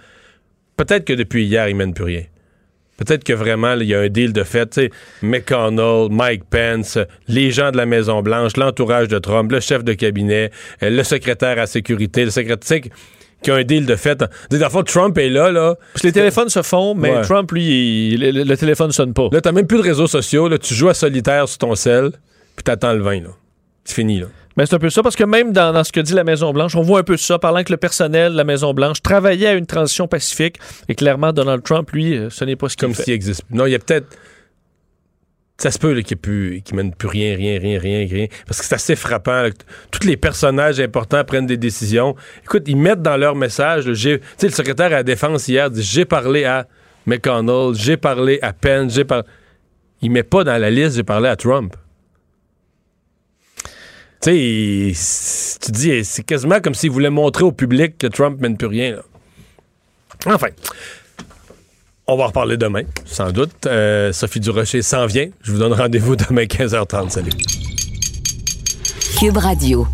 Peut-être 0.77 1.05
que 1.05 1.13
depuis 1.13 1.45
hier, 1.45 1.69
il 1.69 1.77
mène 1.77 1.95
plus 1.95 2.05
rien. 2.05 2.23
Peut-être 2.97 3.25
que 3.25 3.33
vraiment, 3.33 3.75
il 3.75 3.89
y 3.89 3.95
a 3.95 4.01
un 4.01 4.09
deal 4.09 4.33
de 4.33 4.43
fait. 4.45 4.79
McConnell, 5.23 6.09
Mike 6.11 6.45
Pence, 6.49 6.99
les 7.29 7.51
gens 7.51 7.71
de 7.73 7.77
la 7.77 7.87
Maison-Blanche, 7.87 8.57
l'entourage 8.57 9.09
de 9.09 9.19
Trump, 9.19 9.51
le 9.51 9.61
chef 9.61 9.83
de 9.85 9.95
cabinet, 9.95 10.51
euh, 10.83 10.91
le 10.91 11.03
secrétaire 11.03 11.51
à 11.53 11.55
la 11.57 11.67
sécurité, 11.67 12.25
le 12.25 12.31
secrétaire, 12.31 12.81
qui 13.43 13.51
a 13.51 13.55
un 13.57 13.65
deal 13.65 13.85
de 13.85 13.97
fait. 13.97 14.17
Dans 14.19 14.29
le 14.53 14.69
fond, 14.69 14.83
Trump 14.85 15.19
est 15.19 15.29
là, 15.29 15.51
là. 15.51 15.75
Parce 15.93 16.03
que 16.03 16.07
les 16.07 16.13
téléphones 16.13 16.49
se 16.49 16.63
font, 16.63 16.95
mais 16.95 17.11
Ouais. 17.11 17.23
Trump, 17.23 17.51
lui, 17.53 18.13
il- 18.15 18.21
le, 18.21 18.45
le 18.45 18.57
téléphone 18.57 18.93
sonne 18.93 19.13
pas. 19.13 19.29
Là, 19.33 19.41
t'as 19.41 19.53
même 19.53 19.67
plus 19.67 19.79
de 19.79 19.83
réseaux 19.83 20.07
sociaux. 20.07 20.49
Là, 20.49 20.59
tu 20.59 20.73
joues 20.75 20.89
à 20.89 20.95
solitaire 20.95 21.49
sur 21.49 21.59
ton 21.59 21.75
sel, 21.75 22.11
puis 22.57 22.63
t'attends 22.65 22.93
le 22.93 23.03
vin. 23.03 23.21
Là. 23.21 23.31
C'est 23.85 23.95
fini. 23.97 24.21
Là. 24.21 24.27
Mais 24.57 24.67
c'est 24.67 24.75
un 24.75 24.79
peu 24.79 24.91
ça, 24.91 25.03
parce 25.03 25.17
que 25.17 25.25
même 25.25 25.53
dans, 25.53 25.73
dans 25.73 25.83
ce 25.83 25.91
que 25.91 26.01
dit 26.01 26.13
la 26.13 26.25
Maison-Blanche, 26.25 26.77
on 26.77 26.83
voit 26.83 27.01
un 27.01 27.03
peu 27.03 27.17
ça, 27.17 27.39
parlant 27.39 27.65
que 27.65 27.73
le 27.73 27.77
personnel 27.77 28.33
de 28.33 28.37
la 28.37 28.45
Maison-Blanche 28.45 29.03
travaillait 29.03 29.49
à 29.49 29.55
une 29.55 29.67
transition 29.67 30.07
pacifique, 30.07 30.59
et 30.89 30.95
clairement, 30.95 31.33
Donald 31.33 31.63
Trump, 31.63 31.91
lui, 31.91 32.17
euh, 32.17 32.31
ce 32.31 32.45
n'est 32.45 32.57
pas 32.57 32.69
ce 32.69 32.77
qu'il 32.77 32.87
Comme 32.87 32.95
s'il 32.95 33.15
existe. 33.15 33.43
Non, 33.51 33.67
il 33.67 33.73
y 33.73 33.75
a 33.75 33.79
peut-être. 33.79 34.07
Ça 35.57 35.71
se 35.71 35.79
peut 35.79 36.01
qu'il 36.01 36.19
ne 36.25 36.77
mène 36.77 36.93
plus 36.93 37.07
rien, 37.07 37.37
rien, 37.37 37.61
rien, 37.61 37.79
rien, 37.79 38.07
rien. 38.11 38.27
Parce 38.45 38.59
que 38.59 38.67
c'est 38.67 38.75
assez 38.75 38.97
frappant. 38.97 39.43
là, 39.43 39.51
Tous 39.93 40.05
les 40.05 40.17
personnages 40.17 40.81
importants 40.81 41.23
prennent 41.23 41.47
des 41.47 41.57
décisions. 41.57 42.17
Écoute, 42.43 42.65
ils 42.67 42.77
mettent 42.77 43.03
dans 43.03 43.17
leur 43.17 43.37
message. 43.37 43.85
Tu 43.85 43.95
sais, 43.95 44.21
le 44.43 44.51
secrétaire 44.51 44.87
à 44.87 44.91
la 44.91 45.03
Défense 45.05 45.47
hier 45.47 45.71
dit 45.71 45.83
J'ai 45.83 46.05
parlé 46.05 46.45
à 46.45 46.67
McConnell, 47.07 47.73
j'ai 47.75 47.97
parlé 47.97 48.41
à 48.43 48.53
Pence, 48.53 48.95
j'ai 48.95 49.05
parlé. 49.05 49.25
Il 50.03 50.11
met 50.11 50.25
pas 50.25 50.43
dans 50.43 50.61
la 50.61 50.71
liste 50.71 50.97
J'ai 50.97 51.05
parlé 51.05 51.29
à 51.29 51.37
Trump. 51.37 51.77
Tu 54.25 54.95
sais, 54.95 55.59
tu 55.61 55.71
dis, 55.71 56.03
c'est 56.03 56.23
quasiment 56.23 56.59
comme 56.59 56.75
s'il 56.75 56.91
voulait 56.91 57.11
montrer 57.11 57.45
au 57.45 57.53
public 57.53 57.99
que 57.99 58.07
Trump 58.07 58.41
mène 58.41 58.57
plus 58.57 58.69
rien. 58.69 58.97
Enfin. 60.25 60.47
On 62.07 62.17
va 62.17 62.25
en 62.25 62.27
reparler 62.29 62.57
demain, 62.57 62.85
sans 63.05 63.33
doute. 63.33 63.67
Euh, 63.67 64.15
Sophie 64.15 64.41
Durocher 64.41 64.81
s'en 64.81 65.05
vient. 65.05 65.29
Je 65.43 65.53
vous 65.53 65.59
donne 65.59 65.75
rendez-vous 65.75 66.17
demain 66.29 66.45
15h30. 66.45 67.11
Salut. 67.11 67.33
Cube 69.19 69.37
Radio. 69.37 69.87